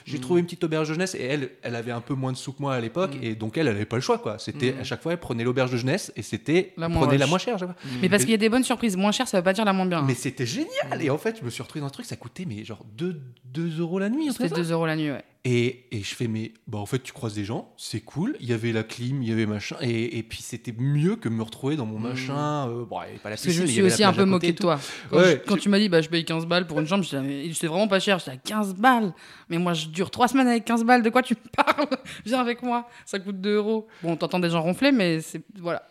j'ai 0.05 0.17
Mm. 0.17 0.21
trouvé 0.21 0.39
une 0.41 0.45
petite 0.45 0.65
auberge 0.65 0.89
de 0.89 0.93
jeunesse. 0.95 1.15
Et 1.15 1.23
elle, 1.23 1.51
elle 1.61 1.75
avait 1.77 1.91
un 1.93 2.01
peu 2.01 2.13
moins 2.13 2.33
de 2.33 2.37
sous 2.37 2.51
que 2.51 2.61
moi 2.61 2.75
à 2.75 2.81
l'époque. 2.81 3.15
Mm. 3.15 3.23
Et 3.23 3.35
donc, 3.35 3.57
elle, 3.57 3.67
elle 3.67 3.75
avait 3.77 3.85
pas 3.85 3.95
le 3.95 4.01
choix, 4.01 4.17
quoi. 4.17 4.37
C'était 4.37 4.73
Mm. 4.73 4.79
à 4.81 4.83
chaque 4.83 5.01
fois, 5.01 5.13
elle 5.13 5.19
prenait 5.19 5.45
l'auberge 5.45 5.71
de 5.71 5.77
jeunesse. 5.77 6.11
Et 6.17 6.21
c'était. 6.23 6.73
La 6.75 6.89
moins 6.89 7.09
la 7.15 7.25
moins 7.27 7.37
chère, 7.37 7.55
à. 7.63 7.75
Mais 8.01 8.09
parce 8.09 8.23
qu'il 8.23 8.31
y 8.31 8.35
a 8.35 8.37
des 8.37 8.49
bonnes 8.49 8.65
surprises. 8.65 8.97
Moins 8.97 9.13
cher, 9.13 9.29
ça 9.29 9.37
veut 9.37 9.43
pas 9.45 9.53
dire 9.53 9.63
la 9.63 9.71
moins 9.71 9.85
bien. 9.85 10.01
Mais 10.01 10.13
c'était 10.13 10.45
génial. 10.45 11.01
Et 11.01 11.09
en 11.09 11.17
fait, 11.17 11.37
je 11.39 11.45
me 11.45 11.49
suis 11.49 11.63
retrouvé 11.63 11.79
dans 11.79 11.87
un 11.87 11.91
truc, 11.91 12.05
ça 12.05 12.17
coûtait 12.17 12.43
mais 12.45 12.65
genre 12.65 12.83
2, 12.97 13.21
2 13.45 13.79
euros 13.79 13.99
la 13.99 14.09
nuit. 14.09 14.27
C'était 14.31 14.49
comme 14.49 14.57
ça. 14.57 14.63
2 14.63 14.71
euros 14.73 14.85
la 14.85 14.97
nuit, 14.97 15.11
ouais. 15.11 15.23
Et, 15.47 15.85
et 15.91 16.01
je 16.01 16.15
fais, 16.15 16.27
mais 16.27 16.53
bah, 16.65 16.79
en 16.79 16.87
fait, 16.87 17.03
tu 17.03 17.13
croises 17.13 17.35
des 17.35 17.45
gens, 17.45 17.71
c'est 17.77 17.99
cool. 18.01 18.35
Il 18.39 18.49
y 18.49 18.53
avait 18.53 18.71
la 18.71 18.81
clim, 18.83 19.21
il 19.21 19.29
y 19.29 19.31
avait 19.31 19.45
machin. 19.45 19.75
Et, 19.79 20.17
et 20.17 20.23
puis, 20.23 20.39
c'était 20.41 20.64
mieux 20.77 21.15
que 21.15 21.29
me 21.29 21.43
retrouver 21.43 21.75
dans 21.75 21.85
mon 21.85 21.99
machin. 21.99 22.67
euh, 22.69 22.85
bon, 22.85 22.99
pas 23.23 23.29
la 23.29 23.35
je 23.35 23.61
me 23.61 23.67
suis 23.67 23.81
aussi 23.81 24.03
un 24.03 24.13
peu 24.13 24.25
moqué 24.25 24.51
de 24.53 24.57
toi. 24.57 24.79
Quand, 25.09 25.17
Ouais, 25.17 25.31
je- 25.43 25.47
quand 25.47 25.55
tu- 25.55 25.61
tu 25.61 25.69
m'as 25.69 25.79
dit, 25.79 25.89
bah, 25.89 26.01
je 26.01 26.09
paye 26.09 26.23
15 26.25 26.45
balles 26.45 26.65
pour 26.67 26.79
une 26.79 26.87
chambre, 26.87 27.03
c'est 27.05 27.67
vraiment 27.67 27.87
pas 27.87 27.99
cher. 27.99 28.19
J'étais 28.19 28.31
à 28.31 28.37
15 28.37 28.73
balles. 28.75 29.13
Mais 29.49 29.57
moi, 29.57 29.73
je 29.73 29.87
dure 29.87 30.09
3 30.11 30.27
semaines 30.27 30.47
avec 30.47 30.65
15 30.65 30.83
balles. 30.83 31.03
De 31.03 31.09
quoi 31.09 31.21
tu 31.21 31.35
me 31.35 31.63
parles 31.63 31.87
Viens 32.25 32.39
avec 32.39 32.63
moi. 32.63 32.87
Ça 33.05 33.19
coûte 33.19 33.39
2 33.41 33.55
euros. 33.55 33.87
Bon, 34.03 34.15
t'entends 34.15 34.39
des 34.39 34.49
gens 34.49 34.61
ronfler, 34.61 34.91
mais 34.91 35.21
c'est. 35.21 35.41
Voilà. 35.59 35.83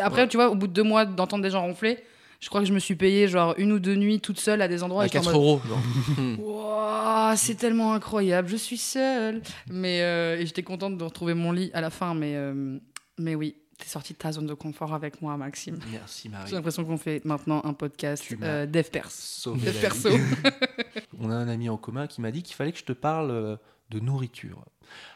Après, 0.00 0.22
Ouais. 0.22 0.28
tu 0.28 0.36
vois, 0.36 0.48
au 0.50 0.54
bout 0.54 0.66
de 0.68 0.72
deux 0.72 0.82
mois 0.82 1.04
d'entendre 1.04 1.42
des 1.42 1.50
gens 1.50 1.60
ronfler, 1.62 1.98
je 2.40 2.48
crois 2.48 2.60
que 2.62 2.66
je 2.66 2.72
me 2.72 2.78
suis 2.78 2.94
payé 2.96 3.28
genre 3.28 3.54
une 3.58 3.72
ou 3.72 3.78
deux 3.78 3.94
nuits 3.94 4.20
toute 4.20 4.38
seule 4.40 4.60
à 4.62 4.68
des 4.68 4.82
endroits. 4.82 5.02
À 5.02 5.06
et 5.06 5.08
j'étais 5.08 5.18
en 5.18 5.22
4 5.22 5.32
mode, 5.34 5.42
euros. 5.42 5.60
c'est 7.36 7.56
tellement 7.56 7.92
incroyable, 7.92 8.48
je 8.48 8.56
suis 8.56 8.76
seule. 8.78 9.42
Mais 9.70 10.00
euh, 10.02 10.38
et 10.40 10.46
j'étais 10.46 10.62
contente 10.62 10.96
de 10.96 11.04
retrouver 11.04 11.34
mon 11.34 11.52
lit 11.52 11.70
à 11.74 11.80
la 11.80 11.90
fin, 11.90 12.14
mais 12.14 12.32
euh, 12.36 12.78
mais 13.18 13.34
oui, 13.34 13.54
t'es 13.78 13.88
sorti 13.88 14.12
de 14.12 14.18
ta 14.18 14.32
zone 14.32 14.46
de 14.46 14.54
confort 14.54 14.94
avec 14.94 15.20
moi, 15.22 15.36
Maxime. 15.36 15.78
Merci 15.90 16.28
Marie. 16.28 16.48
J'ai 16.48 16.56
l'impression 16.56 16.84
qu'on 16.84 16.98
fait 16.98 17.24
maintenant 17.24 17.60
un 17.64 17.72
podcast 17.72 18.24
euh, 18.42 18.66
dev 18.66 18.84
perso. 18.84 19.56
On 21.20 21.30
a 21.30 21.34
un 21.34 21.48
ami 21.48 21.68
en 21.68 21.76
commun 21.76 22.06
qui 22.06 22.20
m'a 22.20 22.30
dit 22.30 22.42
qu'il 22.42 22.54
fallait 22.56 22.72
que 22.72 22.78
je 22.78 22.84
te 22.84 22.92
parle 22.92 23.30
euh, 23.30 23.56
de 23.90 24.00
nourriture. 24.00 24.64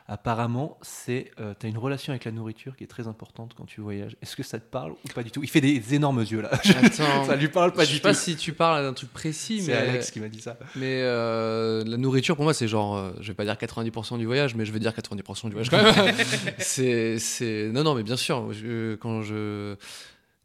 Apparemment, 0.08 0.76
c'est 0.82 1.30
euh, 1.38 1.54
tu 1.58 1.66
as 1.66 1.68
une 1.68 1.78
relation 1.78 2.12
avec 2.12 2.24
la 2.24 2.32
nourriture 2.32 2.74
qui 2.76 2.82
est 2.82 2.88
très 2.88 3.06
importante 3.06 3.52
quand 3.56 3.64
tu 3.66 3.80
voyages. 3.80 4.16
Est-ce 4.20 4.34
que 4.34 4.42
ça 4.42 4.58
te 4.58 4.64
parle 4.68 4.92
ou 4.92 5.08
pas 5.14 5.22
du 5.22 5.30
tout? 5.30 5.42
Il 5.44 5.48
fait 5.48 5.60
des 5.60 5.94
énormes 5.94 6.20
yeux 6.22 6.40
là. 6.40 6.50
Attends. 6.82 7.24
ça 7.24 7.36
lui 7.36 7.46
parle 7.48 7.72
pas 7.72 7.84
je 7.84 7.90
du 7.90 7.94
sais 7.96 8.00
pas 8.00 8.12
tout. 8.12 8.18
si 8.18 8.34
tu 8.36 8.52
parles 8.52 8.82
d'un 8.82 8.92
truc 8.92 9.12
précis, 9.12 9.60
C'est 9.62 9.70
mais. 9.72 9.76
Alex 9.90 10.10
qui 10.10 10.18
m'a 10.18 10.28
dit 10.28 10.40
ça. 10.40 10.58
Mais 10.74 11.00
euh, 11.02 11.84
la 11.84 11.96
nourriture, 11.96 12.34
pour 12.34 12.44
moi, 12.44 12.54
c'est 12.54 12.66
genre, 12.66 12.96
euh, 12.96 13.12
je 13.20 13.28
vais 13.28 13.34
pas 13.34 13.44
dire 13.44 13.54
90% 13.54 14.18
du 14.18 14.26
voyage, 14.26 14.56
mais 14.56 14.64
je 14.64 14.72
vais 14.72 14.80
dire 14.80 14.92
90% 14.92 15.46
du 15.46 15.52
voyage 15.52 15.70
quand 15.70 15.82
même. 15.82 16.14
c'est, 16.58 17.18
c'est, 17.20 17.70
non, 17.72 17.84
non, 17.84 17.94
mais 17.94 18.02
bien 18.02 18.16
sûr, 18.16 18.52
je- 18.52 18.96
quand 18.96 19.22
je. 19.22 19.76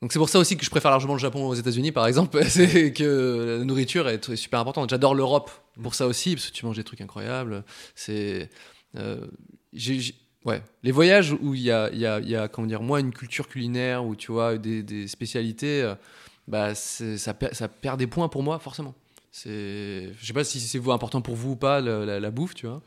Donc 0.06 0.14
c'est 0.14 0.20
pour 0.20 0.30
ça 0.30 0.38
aussi 0.38 0.56
que 0.56 0.64
je 0.64 0.70
préfère 0.70 0.92
largement 0.92 1.14
le 1.14 1.20
Japon 1.20 1.48
aux 1.48 1.56
États-Unis, 1.56 1.92
par 1.92 2.06
exemple, 2.06 2.40
c'est 2.48 2.94
que 2.94 3.58
la 3.58 3.66
nourriture 3.66 4.08
est 4.08 4.36
super 4.36 4.60
importante. 4.60 4.92
J'adore 4.92 5.16
l'Europe 5.16 5.50
pour 5.82 5.96
ça 5.96 6.06
aussi, 6.06 6.36
parce 6.36 6.46
que 6.46 6.54
tu 6.54 6.64
manges 6.64 6.76
des 6.76 6.84
trucs 6.84 7.02
incroyables. 7.02 7.64
C'est, 7.96 8.52
euh, 8.98 9.26
ouais, 10.46 10.62
les 10.84 10.92
voyages 10.92 11.32
où 11.42 11.56
il 11.56 11.62
y 11.62 11.72
a, 11.72 11.90
y 11.92 12.36
a, 12.36 12.48
comment 12.48 12.68
dire, 12.68 12.84
moi, 12.84 13.00
une 13.00 13.14
culture 13.14 13.48
culinaire 13.48 14.06
où 14.06 14.16
tu 14.16 14.32
vois 14.32 14.60
des, 14.60 15.08
spécialités, 15.08 15.82
euh, 15.82 15.96
bah, 16.48 16.76
ça, 16.76 17.34
perd, 17.34 17.98
des 17.98 18.06
points 18.06 18.30
pour 18.30 18.44
moi, 18.44 18.60
forcément. 18.60 18.94
Je 19.34 20.14
sais 20.22 20.34
pas 20.34 20.44
si 20.44 20.60
c'est 20.60 20.88
important 20.88 21.22
pour 21.22 21.34
vous 21.34 21.54
ou 21.54 21.56
pas 21.56 21.82
la- 21.82 22.20
la 22.20 22.30
bouffe, 22.30 22.54
tu 22.54 22.68
vois. 22.68 22.84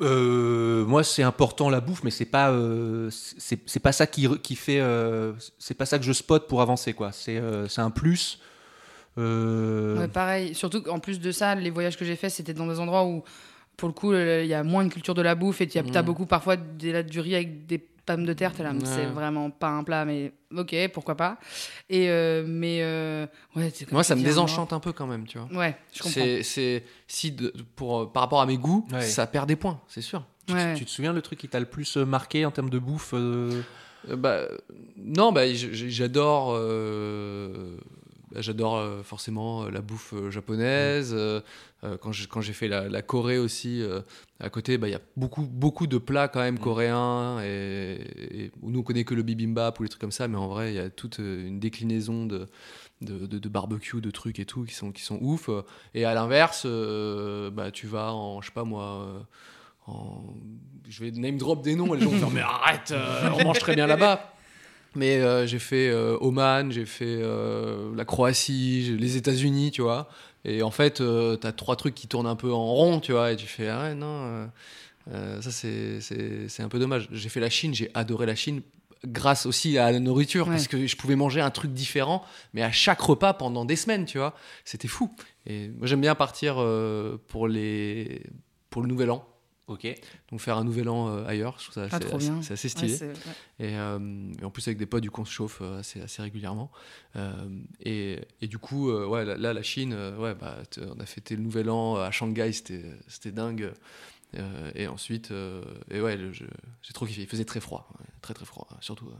Euh, 0.00 0.84
moi, 0.86 1.04
c'est 1.04 1.22
important 1.22 1.70
la 1.70 1.80
bouffe, 1.80 2.02
mais 2.02 2.10
c'est 2.10 2.24
pas 2.24 2.50
euh, 2.50 3.10
c'est 3.10 3.80
pas 3.80 3.92
ça 3.92 4.06
qui, 4.06 4.26
fait 4.56 4.80
euh, 4.80 5.32
c'est 5.58 5.74
pas 5.74 5.86
ça 5.86 5.98
que 5.98 6.04
je 6.04 6.12
spot 6.12 6.48
pour 6.48 6.60
avancer 6.62 6.92
quoi. 6.94 7.12
C'est 7.12 7.38
un 7.78 7.90
plus. 7.90 8.40
Ouais, 9.16 10.08
pareil. 10.12 10.54
Surtout 10.54 10.82
qu'en 10.82 10.98
plus 10.98 11.20
de 11.20 11.32
ça, 11.32 11.54
les 11.54 11.70
voyages 11.70 11.96
que 11.96 12.04
j'ai 12.04 12.16
faits, 12.16 12.30
c'était 12.30 12.54
dans 12.54 12.66
des 12.66 12.78
endroits 12.78 13.04
où, 13.04 13.24
pour 13.76 13.88
le 13.88 13.92
coup, 13.92 14.14
il 14.14 14.46
y 14.46 14.54
a 14.54 14.62
moins 14.62 14.82
une 14.82 14.90
culture 14.90 15.14
de 15.14 15.22
la 15.22 15.34
bouffe 15.34 15.60
et 15.60 15.66
tu 15.66 15.78
as 15.78 15.82
Mm. 15.82 16.04
beaucoup 16.04 16.26
parfois 16.26 16.56
des, 16.56 17.02
du 17.02 17.20
riz 17.20 17.34
avec 17.34 17.66
des 17.66 17.84
pommes 18.16 18.24
de 18.24 18.32
terre. 18.32 18.52
T'es 18.54 18.62
là, 18.62 18.72
mais 18.72 18.84
c'est 18.84 19.06
vraiment 19.06 19.50
pas 19.50 19.68
un 19.68 19.84
plat, 19.84 20.04
mais 20.04 20.32
ok, 20.56 20.74
pourquoi 20.92 21.16
pas. 21.16 21.38
Et 21.88 22.08
euh, 22.10 22.44
mais 22.46 22.78
euh, 22.82 23.26
ouais, 23.56 23.72
Moi, 23.92 24.02
ça 24.02 24.14
me 24.16 24.20
un 24.20 24.24
désenchante 24.24 24.72
un 24.72 24.80
peu 24.80 24.92
quand 24.92 25.06
même, 25.06 25.26
tu 25.26 25.38
vois. 25.38 25.48
Ouais, 25.58 25.76
je 25.92 26.02
comprends. 26.02 26.20
C'est, 26.42 26.84
si 27.06 27.32
de- 27.32 27.52
pour 27.76 28.00
euh, 28.00 28.06
par 28.06 28.22
rapport 28.24 28.40
à 28.40 28.46
mes 28.46 28.58
goûts, 28.58 28.86
Ouais. 28.92 29.02
ça 29.02 29.26
perd 29.26 29.46
des 29.48 29.56
points, 29.56 29.80
c'est 29.88 30.02
sûr. 30.02 30.24
tu, 30.46 30.54
Ouais. 30.54 30.74
tu 30.74 30.84
te 30.84 30.90
souviens 30.90 31.12
le 31.12 31.22
truc 31.22 31.38
qui 31.38 31.48
t'a 31.48 31.60
le 31.60 31.66
plus 31.66 31.96
marqué 31.98 32.44
en 32.46 32.50
termes 32.50 32.70
de 32.70 32.78
bouffe 32.78 33.10
euh, 33.14 33.62
Euh, 34.08 34.16
bah, 34.16 34.42
non, 34.96 35.32
bah, 35.32 35.42
j'adore. 35.52 36.52
euh, 36.54 37.76
bah, 38.32 38.40
j'adore 38.42 38.76
euh, 38.76 39.02
forcément 39.02 39.68
la 39.70 39.80
bouffe 39.80 40.12
euh, 40.14 40.30
japonaise. 40.30 41.14
Euh, 41.84 41.96
quand 41.96 42.12
j'ai 42.40 42.52
fait 42.52 42.66
la, 42.68 42.88
la 42.88 43.02
Corée 43.02 43.38
aussi, 43.38 43.80
euh, 43.82 44.00
à 44.40 44.50
côté, 44.50 44.78
bah, 44.78 44.88
il 44.88 44.92
y 44.92 44.96
a 44.96 45.00
beaucoup, 45.16 45.42
beaucoup 45.42 45.86
de 45.86 45.96
plats 45.98 46.26
quand 46.28 46.40
même 46.40 46.56
Mm. 46.56 46.58
coréens. 46.58 47.40
Et, 47.44 48.50
nous 48.62 48.80
on 48.80 48.82
connaît 48.82 49.04
que 49.04 49.14
le 49.14 49.22
bibimbap 49.22 49.78
ou 49.78 49.84
les 49.84 49.88
trucs 49.88 50.00
comme 50.00 50.10
ça, 50.12 50.26
mais 50.28 50.36
en 50.36 50.48
vrai, 50.48 50.72
il 50.72 50.76
y 50.76 50.80
a 50.80 50.90
toute 50.90 51.20
euh, 51.20 51.46
une 51.46 51.60
déclinaison 51.60 52.26
de, 52.26 52.46
de, 53.00 53.26
de- 53.26 53.38
de 53.38 53.48
barbecue, 53.48 54.00
de 54.00 54.10
trucs 54.10 54.40
et 54.40 54.44
tout 54.44 54.64
qui 54.64 54.74
sont, 54.74 54.90
qui 54.90 55.02
sont 55.02 55.18
ouf. 55.20 55.50
Et 55.94 56.04
à 56.04 56.14
l'inverse, 56.14 56.64
euh, 56.66 57.50
bah, 57.50 57.70
tu 57.70 57.86
vas 57.86 58.12
en, 58.12 58.40
je 58.40 58.46
sais 58.46 58.52
pas 58.52 58.64
moi. 58.64 59.26
en- 59.86 60.24
Je 60.88 61.04
vais 61.04 61.10
name 61.12 61.38
drop 61.38 61.62
des 61.62 61.74
noms 61.76 61.94
et 61.94 61.98
les 61.98 62.02
gens 62.04 62.10
vont 62.10 62.18
faire 62.18 62.30
mais 62.34 62.40
arrête, 62.40 62.90
euh, 62.90 63.30
on 63.38 63.44
mange 63.44 63.58
très 63.60 63.74
bien 63.74 63.86
là-bas. 63.86 64.34
Mais 64.94 65.18
euh, 65.18 65.46
j'ai 65.46 65.58
fait 65.58 65.92
Oman, 66.20 66.72
j'ai 66.72 66.86
fait 66.86 67.22
la 67.94 68.04
Croatie, 68.04 68.96
les 68.98 69.16
États-Unis, 69.16 69.70
tu 69.70 69.82
vois. 69.82 70.08
Et 70.44 70.62
en 70.62 70.70
fait, 70.70 71.00
euh, 71.00 71.36
t'as 71.36 71.52
trois 71.52 71.76
trucs 71.76 71.94
qui 71.94 72.06
tournent 72.08 72.26
un 72.26 72.36
peu 72.36 72.52
en 72.52 72.66
rond, 72.72 73.00
tu 73.00 73.12
vois. 73.12 73.32
Et 73.32 73.36
tu 73.36 73.46
fais 73.46 73.68
ah 73.68 73.82
ouais, 73.84 73.94
non, 73.94 74.06
euh, 74.24 74.46
euh, 75.12 75.40
ça 75.42 75.50
c'est- 75.50 76.62
un 76.62 76.68
peu 76.68 76.78
dommage. 76.78 77.08
J'ai 77.12 77.28
fait 77.28 77.40
la 77.40 77.50
Chine, 77.50 77.74
j'ai 77.74 77.90
adoré 77.94 78.26
la 78.26 78.34
Chine 78.34 78.62
grâce 79.06 79.46
aussi 79.46 79.78
à 79.78 79.92
la 79.92 80.00
nourriture 80.00 80.46
Ouais. 80.48 80.54
parce 80.54 80.66
que 80.66 80.86
je 80.86 80.96
pouvais 80.96 81.14
manger 81.14 81.40
un 81.40 81.50
truc 81.50 81.72
différent 81.72 82.24
mais 82.52 82.62
à 82.64 82.72
chaque 82.72 83.00
repas 83.00 83.32
pendant 83.32 83.64
des 83.64 83.76
semaines 83.76 84.06
tu 84.06 84.18
vois 84.18 84.34
c'était 84.64 84.88
fou 84.88 85.08
et 85.46 85.68
moi 85.68 85.86
j'aime 85.86 86.00
bien 86.00 86.16
partir 86.16 86.56
euh, 86.58 87.16
pour 87.28 87.46
les 87.46 88.24
pour 88.70 88.82
le 88.82 88.88
nouvel 88.88 89.12
an 89.12 89.24
Ok. 89.68 89.86
donc 90.30 90.40
faire 90.40 90.56
un 90.56 90.64
nouvel 90.64 90.88
an 90.88 91.08
euh, 91.08 91.24
ailleurs, 91.26 91.56
je 91.58 91.64
trouve 91.64 91.74
ça 91.74 91.82
Ah, 91.92 91.96
assez, 91.96 92.52
assez- 92.54 92.68
stylé. 92.68 92.96
c'est- 92.96 93.06
ouais. 93.08 93.14
et, 93.60 93.76
euh, 93.76 94.32
et 94.40 94.44
en 94.44 94.50
plus 94.50 94.66
avec 94.66 94.78
des 94.78 94.86
potes, 94.86 95.02
du 95.02 95.10
coup 95.10 95.20
on 95.20 95.24
se 95.26 95.32
chauffe 95.32 95.58
euh, 95.60 95.80
assez, 95.80 96.00
assez 96.00 96.22
régulièrement. 96.22 96.70
Euh, 97.16 97.32
et, 97.80 98.18
et 98.40 98.46
du 98.48 98.58
coup, 98.58 98.90
euh, 98.90 99.06
ouais, 99.06 99.24
là, 99.24 99.36
là, 99.36 99.52
la 99.52 99.62
Chine, 99.62 99.92
euh, 99.92 100.16
ouais, 100.16 100.34
bah, 100.34 100.56
on 100.80 100.98
a 101.00 101.06
fêté 101.06 101.36
le 101.36 101.42
nouvel 101.42 101.68
an 101.70 101.96
à 101.96 102.10
Shanghai, 102.10 102.52
c'était 102.52 102.84
c'était 103.06 103.32
dingue. 103.32 103.72
Euh, 104.36 104.70
et 104.74 104.86
ensuite, 104.88 105.30
euh, 105.30 105.62
et 105.90 106.00
ouais, 106.02 106.18
j'ai 106.32 106.92
trop 106.92 107.06
kiffé. 107.06 107.22
Il 107.22 107.28
faisait 107.28 107.46
très 107.46 107.60
froid, 107.60 107.88
ouais, 107.98 108.06
très 108.20 108.34
très 108.34 108.44
froid, 108.44 108.68
surtout, 108.80 109.06
euh, 109.08 109.16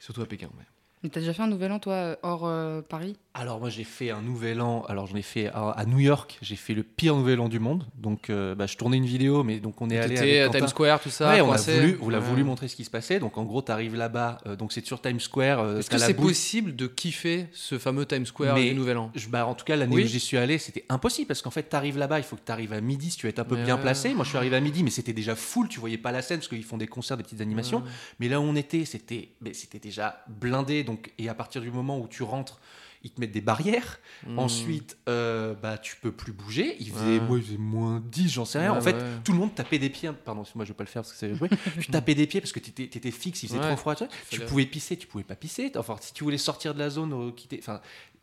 surtout 0.00 0.22
à 0.22 0.26
Pékin. 0.26 0.48
ouais. 0.58 0.64
Mais 1.04 1.08
t'as 1.10 1.20
déjà 1.20 1.32
fait 1.32 1.42
un 1.42 1.48
nouvel 1.48 1.70
an, 1.72 1.78
toi, 1.80 2.16
hors 2.22 2.46
euh, 2.46 2.80
Paris? 2.82 3.16
Alors 3.34 3.60
moi 3.60 3.70
j'ai 3.70 3.84
fait 3.84 4.10
un 4.10 4.20
nouvel 4.20 4.60
an. 4.60 4.84
Alors 4.90 5.06
j'en 5.06 5.16
ai 5.16 5.22
fait 5.22 5.46
à, 5.48 5.70
à 5.70 5.86
New 5.86 5.98
York. 5.98 6.38
J'ai 6.42 6.54
fait 6.56 6.74
le 6.74 6.82
pire 6.82 7.16
nouvel 7.16 7.40
an 7.40 7.48
du 7.48 7.58
monde. 7.60 7.86
Donc 7.96 8.28
euh, 8.28 8.54
bah, 8.54 8.66
je 8.66 8.76
tournais 8.76 8.98
une 8.98 9.06
vidéo, 9.06 9.42
mais 9.42 9.58
donc 9.58 9.80
on 9.80 9.88
est 9.88 9.96
allé 9.98 10.40
à. 10.40 10.50
Times 10.50 10.68
Square, 10.68 11.00
tout 11.00 11.08
ça. 11.08 11.30
Ouais, 11.30 11.40
on 11.40 11.50
a 11.50 11.56
voulu, 11.56 11.98
on 12.02 12.08
a 12.12 12.18
Ouais. 12.18 12.20
voulu 12.20 12.44
montrer 12.44 12.68
ce 12.68 12.76
qui 12.76 12.84
se 12.84 12.90
passait. 12.90 13.18
Donc 13.20 13.38
en 13.38 13.44
gros, 13.44 13.62
tu 13.62 13.72
arrives 13.72 13.96
là-bas. 13.96 14.36
euh, 14.46 14.54
donc 14.54 14.72
c'est 14.72 14.84
sur 14.84 15.00
Times 15.00 15.18
Square. 15.18 15.60
euh, 15.60 15.78
Est-ce 15.78 15.88
que 15.88 15.96
c'est 15.96 16.12
possible 16.12 16.76
de 16.76 16.86
kiffer 16.86 17.46
ce 17.52 17.78
fameux 17.78 18.04
Times 18.04 18.26
Square 18.26 18.54
Mais- 18.54 18.68
du 18.68 18.74
Nouvel 18.74 18.98
An? 18.98 19.10
Je- 19.14 19.28
bah, 19.28 19.46
en 19.46 19.54
tout 19.54 19.64
cas, 19.64 19.76
l'année 19.76 19.94
Oui. 19.94 20.04
où 20.04 20.06
j'y 20.06 20.20
suis 20.20 20.36
allé, 20.36 20.58
c'était 20.58 20.84
impossible 20.90 21.26
parce 21.28 21.40
qu'en 21.40 21.50
fait, 21.50 21.70
tu 21.70 21.74
arrives 21.74 21.96
là-bas, 21.96 22.18
il 22.18 22.24
faut 22.24 22.36
que 22.36 22.44
tu 22.44 22.52
arrives 22.52 22.74
à 22.74 22.82
midi 22.82 23.10
si 23.12 23.16
tu 23.16 23.24
veux 23.26 23.30
être 23.30 23.38
un 23.38 23.44
peu 23.44 23.56
Mais 23.56 23.64
bien 23.64 23.78
placé. 23.78 24.12
Moi, 24.12 24.24
je 24.24 24.28
suis 24.28 24.36
arrivé 24.38 24.56
à 24.56 24.60
midi, 24.60 24.84
mais 24.84 24.90
c'était 24.90 25.14
déjà 25.14 25.34
full. 25.36 25.68
Tu 25.68 25.80
voyais 25.80 25.96
pas 25.98 26.12
la 26.12 26.20
scène 26.20 26.36
parce 26.40 26.48
qu'ils 26.48 26.64
font 26.64 26.76
des 26.76 26.86
concerts, 26.86 27.16
des 27.16 27.22
petites 27.22 27.40
animations. 27.40 27.82
Mais 28.20 28.28
là 28.28 28.40
où 28.40 28.44
on 28.44 28.56
était, 28.56 28.84
c'était 28.84 29.30
déjà 29.82 30.22
blindé. 30.28 30.84
Donc, 30.84 31.12
et 31.18 31.30
à 31.30 31.34
partir 31.34 31.62
du 31.62 31.70
moment 31.70 31.98
où 31.98 32.06
tu 32.08 32.22
rentres, 32.22 32.60
ils 33.04 33.10
te 33.10 33.20
mettent 33.20 33.32
des 33.32 33.40
barrières. 33.40 33.98
Hmm. 34.26 34.38
Ensuite, 34.38 34.96
euh, 35.08 35.54
bah, 35.54 35.78
tu 35.78 35.96
peux 35.96 36.12
plus 36.12 36.32
bouger. 36.32 36.76
Il 36.80 36.90
faisait, 36.90 37.18
Ouais. 37.18 37.20
moi, 37.20 37.38
il 37.38 37.44
faisait 37.44 37.58
moins 37.58 38.02
10, 38.10 38.28
j'en 38.28 38.44
sais 38.44 38.58
rien. 38.58 38.72
Ouais, 38.72 38.78
en 38.78 38.80
fait, 38.80 38.94
ouais. 38.94 39.02
tout 39.24 39.32
le 39.32 39.38
monde 39.38 39.54
tapait 39.54 39.78
des 39.78 39.90
pieds. 39.90 40.10
Pardon, 40.24 40.44
moi, 40.54 40.64
je 40.64 40.70
vais 40.70 40.76
pas 40.76 40.84
le 40.84 40.88
faire 40.88 41.02
parce 41.02 41.12
que 41.12 41.18
c'est 41.18 41.32
tu 41.80 41.90
tapais 41.90 42.14
des 42.14 42.26
pieds 42.26 42.40
parce 42.40 42.52
que 42.52 42.60
tu 42.60 42.82
étais, 42.82 43.10
fixe, 43.10 43.42
il 43.42 43.48
faisait 43.48 43.60
trop 43.60 43.76
froid. 43.76 43.94
Tu, 44.30 44.40
pouvais 44.40 44.66
pisser, 44.66 44.96
tu 44.96 45.06
pouvais 45.06 45.24
pas 45.24 45.36
pisser. 45.36 45.72
Enfin, 45.76 45.96
si 46.00 46.12
tu 46.12 46.24
voulais 46.24 46.38
sortir 46.38 46.74
de 46.74 46.78
la 46.78 46.90
zone, 46.90 47.12
euh, 47.12 47.30
quitter. 47.32 47.58
Enfin, 47.60 47.80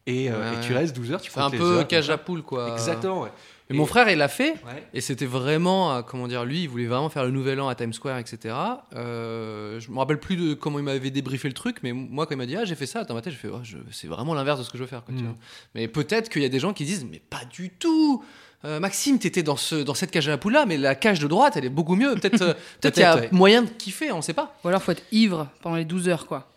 et, 0.10 0.30
euh, 0.32 0.52
Ouais, 0.54 0.58
et 0.58 0.66
tu 0.66 0.74
restes 0.74 0.96
12 0.96 1.12
heures, 1.12 1.22
tu 1.22 1.32
C'est 1.32 1.40
un 1.40 1.50
les 1.50 1.58
peu 1.58 1.78
heures, 1.80 1.88
cage 1.88 2.10
à 2.10 2.18
poule, 2.18 2.42
quoi. 2.44 2.72
Exactement, 2.74 3.22
ouais. 3.22 3.30
Et 3.72 3.76
Et- 3.76 3.78
mon 3.78 3.86
frère, 3.86 4.10
il 4.10 4.18
l'a 4.18 4.28
fait. 4.28 4.54
Ouais. 4.66 4.84
Et 4.96 5.02
c'était 5.02 5.28
vraiment, 5.28 5.94
euh, 5.94 6.02
comment 6.02 6.28
dire, 6.28 6.44
lui, 6.44 6.64
il 6.64 6.68
voulait 6.70 6.88
vraiment 6.88 7.10
faire 7.10 7.24
le 7.24 7.30
nouvel 7.32 7.60
an 7.62 7.68
à 7.68 7.76
Times 7.76 7.94
Square, 7.94 8.18
etc. 8.18 8.56
Euh, 8.96 9.80
je 9.80 9.92
me 9.92 9.98
rappelle 9.98 10.20
plus 10.20 10.36
de 10.36 10.54
comment 10.54 10.80
il 10.80 10.86
m'avait 10.86 11.12
débriefé 11.12 11.48
le 11.48 11.54
truc, 11.54 11.78
mais 11.84 11.94
moi, 11.94 12.26
quand 12.26 12.34
il 12.34 12.38
m'a 12.38 12.46
dit, 12.46 12.56
ah, 12.56 12.66
j'ai 12.66 12.76
fait 12.76 12.86
ça, 12.88 13.04
dans 13.04 13.14
ma 13.14 13.22
tête, 13.22 13.34
j'ai 13.34 13.40
fait, 13.40 13.50
Oh, 13.52 13.60
je- 13.64 13.78
c'est 13.92 14.08
vraiment 14.08 14.34
l'inverse 14.34 14.60
de 14.60 14.64
ce 14.64 14.70
que 14.70 14.78
je 14.78 14.84
veux 14.84 14.90
faire. 14.90 15.04
Quoi, 15.04 15.14
tu 15.16 15.22
Mm. 15.24 15.28
vois. 15.28 15.36
Mais 15.76 15.88
peut-être 15.88 16.30
qu'il 16.30 16.42
y 16.42 16.46
a 16.46 16.50
des 16.50 16.60
gens 16.60 16.74
qui 16.74 16.84
disent, 16.86 17.06
mais 17.10 17.22
pas 17.30 17.42
du 17.52 17.70
tout. 17.70 18.24
Euh, 18.66 18.80
Maxime, 18.80 19.20
t'étais 19.20 19.44
dans, 19.44 19.56
ce, 19.56 19.76
dans 19.76 19.94
cette 19.94 20.12
cage 20.12 20.28
à 20.28 20.32
la 20.32 20.38
poule 20.38 20.54
là, 20.54 20.66
mais 20.66 20.78
la 20.78 20.94
cage 20.96 21.20
de 21.20 21.28
droite, 21.28 21.56
elle 21.56 21.64
est 21.66 21.70
beaucoup 21.70 21.96
mieux. 21.96 22.14
Peut-être 22.16 22.38
peut-être 22.82 22.94
qu'il 22.96 23.04
y 23.04 23.06
a 23.06 23.22
moyen 23.32 23.62
de 23.62 23.70
kiffer, 23.70 24.12
on 24.12 24.22
sait 24.22 24.34
pas. 24.34 24.54
Ou 24.64 24.68
alors 24.68 24.82
faut 24.84 24.92
être 24.92 25.04
ivre 25.12 25.48
pendant 25.62 25.78
les 25.78 25.86
12 25.86 26.10
heures, 26.10 26.26
quoi. 26.26 26.48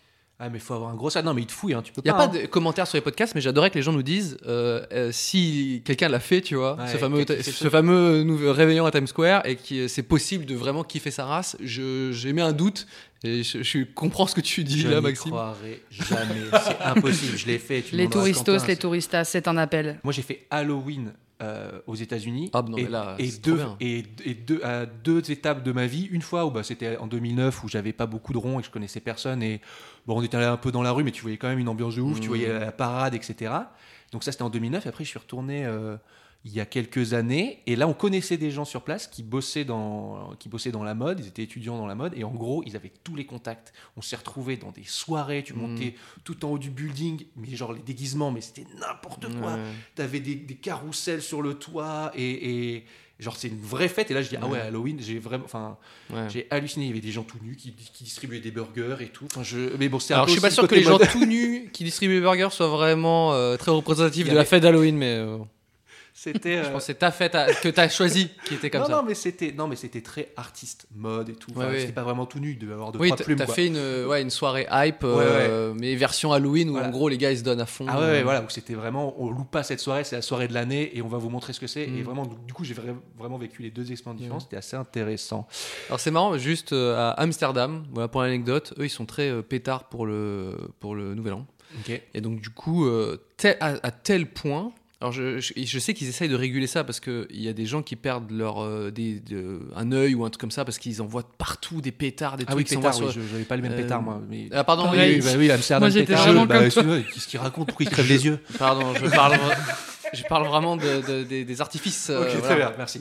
Ah, 0.45 0.49
mais 0.51 0.59
faut 0.59 0.75
avoir 0.75 0.91
un 0.91 0.97
gros 0.97 1.09
sac. 1.09 1.25
Non, 1.25 1.35
mais 1.35 1.43
il 1.43 1.47
te 1.47 1.53
fouille, 1.53 1.73
hein, 1.75 1.83
tu 1.85 1.93
peux 1.93 2.01
Il 2.05 2.09
n'y 2.09 2.11
a 2.11 2.15
pas. 2.15 2.27
pas 2.27 2.37
hein. 2.37 2.41
de 2.43 2.47
commentaires 2.47 2.89
sur 2.89 2.97
les 2.97 3.01
podcasts, 3.01 3.37
mais 3.37 3.41
j'adorais 3.41 3.71
que 3.71 3.77
les 3.77 3.83
gens 3.83 3.93
nous 3.93 4.03
disent 4.03 4.39
euh, 4.45 4.85
euh, 4.93 5.11
si 5.13 5.83
quelqu'un 5.85 6.09
l'a 6.09 6.19
fait, 6.19 6.41
tu 6.41 6.57
vois, 6.57 6.75
Ouais, 6.77 6.89
ce 6.91 6.97
fameux, 6.97 7.25
ce 7.41 7.69
fameux 7.69 8.25
nouveau 8.25 8.53
réveillon 8.53 8.85
à 8.85 8.91
Times 8.91 9.07
Square, 9.07 9.47
et 9.47 9.55
que 9.55 9.87
c'est 9.87 10.03
possible 10.03 10.45
de 10.45 10.57
vraiment 10.57 10.83
kiffer 10.83 11.13
sa 11.13 11.27
race. 11.27 11.57
Je- 11.63 12.11
J'ai 12.11 12.33
mis 12.33 12.41
un 12.41 12.53
doute, 12.53 12.89
et 13.23 13.45
je, 13.45 13.63
je 13.63 13.85
comprends 13.85 14.27
ce 14.27 14.35
que 14.35 14.41
tu 14.41 14.65
dis 14.65 14.81
Je 14.81 14.89
là, 14.89 14.97
n'y 14.97 15.03
Maxime. 15.03 15.31
croirais 15.31 15.81
jamais. 15.91 16.41
C'est 16.67 16.85
impossible. 16.87 17.37
Je 17.39 17.47
l'ai 17.47 17.59
fait. 17.59 17.83
tu 17.83 17.95
Les 17.95 18.09
touristos, 18.09 18.67
les 18.67 18.77
touristas, 18.77 19.23
c'est 19.23 19.47
un 19.47 19.57
appel. 19.57 20.01
Moi, 20.03 20.13
j'ai 20.13 20.23
fait 20.23 20.45
Halloween 20.51 21.13
euh, 21.43 21.81
aux 21.87 21.95
États-Unis. 21.95 22.51
Ah, 22.53 22.65
et, 22.67 22.71
mais 22.85 22.89
là, 22.89 23.17
et 23.19 23.31
deux, 23.33 23.61
et, 23.81 24.05
et 24.25 24.35
deux, 24.35 24.63
à 24.63 24.87
deux 24.87 25.31
étapes 25.31 25.63
de 25.63 25.73
ma 25.73 25.87
vie. 25.87 26.09
Une 26.11 26.23
fois 26.23 26.47
où 26.47 26.51
bah, 26.51 26.63
c'était 26.63 26.97
en 26.97 27.07
2009 27.07 27.65
où 27.65 27.69
j'avais 27.69 27.93
pas 27.93 28.07
beaucoup 28.07 28.33
de 28.33 28.39
ronds 28.39 28.59
et 28.59 28.63
que 28.63 28.67
je 28.67 28.71
connaissais 28.73 29.01
personne. 29.01 29.43
Et 29.43 29.61
bon, 30.07 30.19
on 30.19 30.23
était 30.23 30.37
allé 30.37 30.47
un 30.47 30.57
peu 30.57 30.71
dans 30.73 30.83
la 30.83 30.93
rue, 30.93 31.05
mais 31.05 31.11
tu 31.11 31.23
voyais 31.23 31.37
quand 31.39 31.49
même 31.49 31.59
une 31.59 31.69
ambiance 31.69 31.97
de 31.97 32.01
ouf. 32.01 32.21
Tu 32.21 32.27
Mmh. 32.27 32.29
voyais 32.29 32.59
la 32.59 32.73
parade, 32.73 33.15
etc. 33.15 33.53
Donc 34.13 34.25
ça, 34.25 34.33
c'était 34.33 34.45
en 34.45 34.51
2009. 34.51 34.87
Après, 34.87 35.05
je 35.05 35.09
suis 35.11 35.19
retourné 35.19 35.65
euh, 35.67 35.97
il 36.45 36.53
y 36.53 36.61
a 36.61 36.67
quelques 36.67 37.15
années. 37.15 37.61
Et 37.67 37.77
là, 37.77 37.87
on 37.87 37.93
connaissait 37.95 38.37
des 38.37 38.51
gens 38.51 38.65
sur 38.65 38.83
place 38.83 39.07
qui 39.07 39.23
bossaient 39.23 39.65
dans, 39.65 40.35
qui 40.39 40.49
bossaient 40.49 40.73
dans 40.73 40.83
la 40.83 40.95
mode. 40.95 41.21
Ils 41.21 41.29
étaient 41.29 41.43
étudiants 41.45 41.77
dans 41.79 41.87
la 41.87 41.95
mode. 41.95 42.15
Et 42.17 42.25
en 42.25 42.33
gros, 42.33 42.63
ils 42.67 42.75
avaient 42.75 42.93
tous 43.05 43.15
les 43.15 43.27
contacts. 43.27 43.73
On 43.97 44.03
s'est 44.03 44.17
retrouvés 44.17 44.57
dans 44.57 44.73
des 44.73 44.85
soirées. 44.85 45.43
Tu 45.45 45.55
Mmh. 45.55 45.57
montais 45.57 45.95
tout 46.25 46.45
en 46.45 46.51
haut 46.51 46.59
du 46.59 46.71
building. 46.71 47.25
Mais 47.37 47.55
genre 47.55 47.73
les 47.73 47.83
déguisements, 47.83 48.31
mais 48.33 48.41
c'était 48.41 48.67
n'importe 48.81 49.27
quoi 49.41 49.53
Ouais. 49.55 49.61
t'avais 49.95 50.21
des, 50.21 50.35
des 50.35 50.55
carousels 50.57 51.23
sur 51.23 51.43
le 51.43 51.55
toit 51.55 52.11
et, 52.17 52.75
et 52.75 52.85
genre 53.21 53.37
c'est 53.37 53.49
une 53.49 53.61
vraie 53.61 53.87
fête 53.89 54.11
et 54.11 54.15
là 54.15 54.23
je 54.23 54.29
dis 54.31 54.37
ah 54.41 54.47
ouais. 54.49 54.59
Halloween 54.59 54.99
j'ai 55.01 55.19
vraiment 55.21 55.45
enfin 55.45 55.77
Ouais. 56.13 56.27
j'ai 56.29 56.47
halluciné 56.51 56.87
il 56.87 56.89
y 56.89 56.91
avait 56.91 57.01
des 57.01 57.13
gens 57.13 57.23
tout 57.23 57.39
nus 57.43 57.55
qui, 57.55 57.73
qui 57.73 58.03
distribuaient 58.03 58.41
des 58.41 58.51
burgers 58.51 58.97
et 59.01 59.09
tout 59.09 59.27
enfin 59.27 59.45
je 59.45 59.77
mais 59.79 59.89
bon 59.89 60.01
c'est 60.01 60.13
Alors 60.15 60.27
je 60.27 60.33
suis 60.33 60.41
pas 60.41 60.51
sûr 60.51 60.67
que 60.67 60.75
les 60.75 60.83
gens 60.83 60.99
tout 60.99 61.25
nus 61.25 61.71
qui 61.73 61.85
distribuent 61.85 62.15
les 62.15 62.21
burgers 62.21 62.49
soient 62.51 62.69
vraiment 62.69 63.33
euh, 63.33 63.57
très 63.57 63.71
représentatifs 63.71 64.29
de 64.29 64.35
la 64.35 64.45
fête 64.45 64.63
d'Halloween, 64.65 64.97
mais 64.97 65.15
euh, 65.19 65.39
c'était 66.23 66.63
je 66.63 66.69
euh, 66.69 66.73
pense 66.73 66.83
que 66.83 66.87
c'est 66.87 66.95
ta 66.99 67.11
fête 67.11 67.35
à- 67.35 67.53
que 67.53 67.69
t'as 67.69 67.89
choisi 67.89 68.31
qui 68.47 68.55
était 68.55 68.71
comme 68.71 68.83
non, 68.83 68.87
ça. 68.87 68.93
non 68.97 69.03
mais 69.03 69.15
c'était 69.15 69.53
non 69.53 69.67
mais 69.67 69.77
c'était 69.77 70.01
très 70.03 70.33
artiste 70.37 70.87
mode 70.95 71.29
et 71.31 71.35
tout 71.35 71.51
Enfin, 71.51 71.67
Ouais, 71.67 71.73
ouais. 71.73 71.81
c'était 71.81 71.93
pas 71.93 72.03
vraiment 72.05 72.27
tout 72.27 72.39
nu 72.39 72.53
il 72.53 72.59
devait 72.59 72.75
avoir 72.75 72.93
deux 72.93 72.99
Oui, 73.01 73.09
trois 73.09 73.17
t'as 73.19 73.25
plumes 73.25 73.39
t'as 73.39 73.47
quoi. 73.47 73.55
fait 73.55 73.67
une, 73.67 74.07
ouais, 74.07 74.23
une 74.23 74.31
soirée 74.31 74.67
hype, 74.71 75.03
euh, 75.05 75.75
mais 75.77 75.95
version 75.97 76.33
Halloween 76.33 76.69
où 76.71 76.73
Voilà. 76.73 76.89
en 76.89 76.91
gros 76.91 77.09
les 77.09 77.19
gars 77.19 77.31
ils 77.33 77.39
se 77.39 77.43
donnent 77.43 77.61
à 77.61 77.67
fond. 77.67 77.87
Ah 77.89 77.99
ouais, 77.99 78.21
euh, 78.21 78.23
voilà, 78.23 78.43
où 78.43 78.49
c'était 78.49 78.75
vraiment, 78.75 79.15
on 79.21 79.31
loupe 79.31 79.51
pas 79.51 79.63
cette 79.63 79.81
soirée, 79.81 80.05
c'est 80.05 80.17
la 80.17 80.23
soirée 80.23 80.49
de 80.49 80.55
l'année 80.55 80.97
et 80.97 81.03
on 81.03 81.09
va 81.09 81.19
vous 81.19 81.29
montrer 81.31 81.53
ce 81.53 81.61
que 81.61 81.67
c'est. 81.67 81.83
Et 81.83 81.89
Mm. 81.89 82.03
vraiment, 82.05 82.27
du 82.27 82.53
coup, 82.53 82.65
j'ai 82.65 82.75
vra- 82.75 82.95
vraiment 83.19 83.39
vécu 83.39 83.63
les 83.63 83.71
deux 83.71 83.91
expériences 83.93 84.21
différentes, 84.21 84.43
c'était 84.43 84.57
assez 84.57 84.77
intéressant. 84.77 85.47
Alors 85.89 86.01
c'est 86.01 86.11
marrant, 86.11 86.37
juste 86.39 86.73
euh, 86.73 86.97
à 86.97 87.11
Amsterdam, 87.21 87.85
voilà 87.93 88.09
pour 88.09 88.23
l'anecdote, 88.23 88.75
eux 88.79 88.85
ils 88.85 88.91
sont 88.91 89.07
très 89.07 89.29
euh, 89.31 89.43
pétards 89.43 89.89
pour 89.89 90.07
le, 90.07 90.57
pour 90.81 90.95
le 90.95 91.15
Nouvel 91.15 91.35
An. 91.35 91.47
Et 92.15 92.21
donc 92.21 92.41
du 92.41 92.51
coup, 92.51 92.85
euh, 92.87 93.17
tel- 93.39 93.57
à, 93.61 93.75
à 93.83 93.91
tel 93.91 94.27
point, 94.31 94.73
alors 95.03 95.13
je, 95.13 95.41
je, 95.41 95.53
je 95.57 95.79
sais 95.81 95.95
qu'ils 95.95 96.09
essayent 96.09 96.29
de 96.29 96.37
réguler 96.37 96.69
ça 96.69 96.85
parce 96.85 97.01
qu'il 97.01 97.27
y 97.33 97.49
a 97.49 97.53
des 97.53 97.67
gens 97.67 97.83
qui 97.83 97.97
perdent 97.97 98.31
leur, 98.31 98.63
euh, 98.63 98.91
des, 98.93 99.19
de- 99.19 99.61
un 99.75 99.91
œil 99.91 100.15
ou 100.15 100.25
un 100.25 100.31
truc 100.31 100.41
comme 100.41 100.51
ça 100.53 100.65
parce 100.65 100.79
qu'ils 100.79 101.03
envoient 101.03 101.29
partout 101.39 101.81
des 101.81 101.91
pétards, 101.91 102.37
des 102.37 102.45
Ah 102.47 102.53
oui, 102.55 102.63
trucs 102.65 102.69
qui 102.69 102.75
s'envoient 102.75 102.93
pétard, 102.93 103.11
sur- 103.11 103.21
oui, 103.21 103.27
je 103.29 103.33
n'avais 103.33 103.45
pas 103.45 103.57
le 103.57 103.63
même 103.63 103.73
Euh, 103.73 103.77
pétard, 103.83 104.01
moi. 104.01 104.23
Mais... 104.31 104.49
Ah 104.53 104.63
pardon, 104.63 104.85
Pareil. 104.85 105.17
oui, 105.17 105.21
Oui, 105.21 105.33
bah 105.33 105.39
oui, 105.39 105.51
Amsterdam, 105.51 105.89
Moi, 105.89 105.91
j'étais 105.91 106.07
pétard. 106.15 106.25
vraiment 106.25 106.47
bah, 106.47 106.61
Qu'est-ce 106.69 107.27
qu'il 107.27 107.41
raconte 107.41 107.67
Pourquoi 107.67 107.85
il 107.85 107.89
se 107.89 107.93
crève 107.95 108.09
les 108.09 108.25
yeux 108.27 108.39
pardon, 108.59 108.95
je 108.95 109.07
parle, 109.11 109.35
je 110.13 110.23
parle 110.25 110.47
vraiment 110.47 110.77
de, 110.77 111.01
de- 111.07 111.25
des, 111.25 111.45
des 111.45 111.61
artifices. 111.61 112.11
euh, 112.11 112.23
Ok, 112.23 112.29
voilà. 112.31 112.43
très 112.47 112.57
bien, 112.57 112.73
merci. 112.77 113.01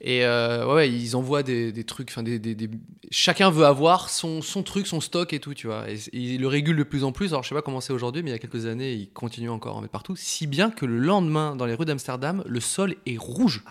Et 0.00 0.24
euh, 0.24 0.66
ouais, 0.66 0.74
ouais, 0.74 0.90
ils 0.90 1.16
envoient 1.16 1.42
des, 1.42 1.72
des 1.72 1.84
trucs, 1.84 2.10
enfin 2.10 2.22
des, 2.22 2.38
des- 2.38 2.54
des- 2.54 2.70
chacun 3.10 3.50
veut 3.50 3.64
avoir 3.64 4.10
son, 4.10 4.42
son 4.42 4.62
truc, 4.62 4.86
son 4.86 5.00
stock 5.00 5.32
et 5.32 5.38
tout, 5.40 5.54
tu 5.54 5.66
vois. 5.66 5.88
Et, 5.90 5.94
et 5.94 6.18
ils 6.34 6.40
le 6.40 6.48
régulent 6.48 6.76
de 6.78 6.82
plus 6.82 7.04
en 7.04 7.12
plus. 7.12 7.28
Alors 7.28 7.42
je 7.42 7.48
sais 7.48 7.54
pas 7.54 7.62
comment 7.62 7.80
c'est 7.80 7.92
aujourd'hui, 7.92 8.22
mais 8.22 8.30
il 8.30 8.32
y 8.32 8.36
a 8.36 8.38
quelques 8.38 8.66
années, 8.66 8.92
ils 8.92 9.08
continuent 9.10 9.50
encore 9.50 9.74
à 9.74 9.78
en 9.78 9.80
mettre 9.80 9.92
partout. 9.92 10.16
Si 10.16 10.46
bien 10.46 10.70
que 10.70 10.84
le 10.86 10.98
lendemain, 10.98 11.56
dans 11.56 11.66
les 11.66 11.74
rues 11.74 11.84
d'Amsterdam, 11.86 12.42
le 12.46 12.60
sol 12.60 12.94
est 13.06 13.18
rouge. 13.18 13.62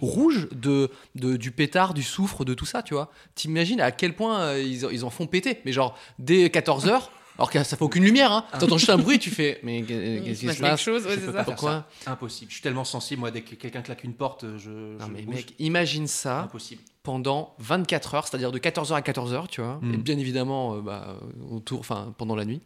Rouge 0.00 0.48
de, 0.52 0.90
de- 1.14 1.36
du 1.36 1.50
pétard, 1.50 1.94
du 1.94 2.02
soufre, 2.02 2.44
de 2.44 2.52
tout 2.54 2.66
ça, 2.66 2.82
tu 2.82 2.94
vois. 2.94 3.10
T'imagines 3.34 3.80
à 3.80 3.90
quel 3.90 4.14
point 4.14 4.40
euh, 4.40 4.62
ils, 4.62 4.86
ils 4.92 5.04
en 5.04 5.10
font 5.10 5.26
péter. 5.26 5.60
Mais 5.64 5.72
genre, 5.72 5.96
dès 6.18 6.48
14h, 6.48 7.08
alors 7.38 7.50
que 7.50 7.62
ça 7.64 7.76
fait 7.76 7.82
aucune 7.84 8.04
lumière, 8.04 8.30
hein. 8.32 8.44
T'entends 8.60 8.78
juste 8.78 8.90
un 8.90 8.98
bruit, 8.98 9.18
tu 9.18 9.30
fais, 9.30 9.58
mais 9.62 9.82
qu'est-ce 9.82 10.40
qui 10.46 10.54
se 10.54 10.60
passe 10.60 10.80
chose, 10.80 11.04
ouais, 11.06 11.14
Je 11.14 11.20
peux 11.26 11.32
pas 11.32 11.44
Pourquoi. 11.44 11.86
Impossible. 12.06 12.50
Je 12.50 12.54
suis 12.54 12.62
tellement 12.62 12.84
sensible, 12.84 13.20
moi, 13.20 13.30
dès 13.30 13.40
que 13.42 13.54
quelqu'un 13.56 13.82
claque 13.82 14.04
une 14.04 14.14
porte, 14.14 14.44
je. 14.58 14.70
Non 14.70 15.06
je 15.06 15.12
mais 15.12 15.22
bouge. 15.22 15.34
mec, 15.34 15.54
imagine 15.58 16.06
ça 16.06 16.42
Impossible. 16.42 16.80
pendant 17.02 17.54
24 17.58 18.14
heures, 18.14 18.26
c'est-à-dire 18.28 18.52
de 18.52 18.58
14h 18.58 18.94
à 18.94 19.00
14h, 19.00 19.48
tu 19.48 19.60
vois, 19.60 19.78
Mm. 19.82 19.94
et 19.94 19.96
bien 19.96 20.18
évidemment 20.18 20.74
euh, 20.76 20.80
bah, 20.80 21.16
autour, 21.50 21.80
enfin 21.80 22.14
pendant 22.18 22.36
la 22.36 22.44
nuit. 22.44 22.60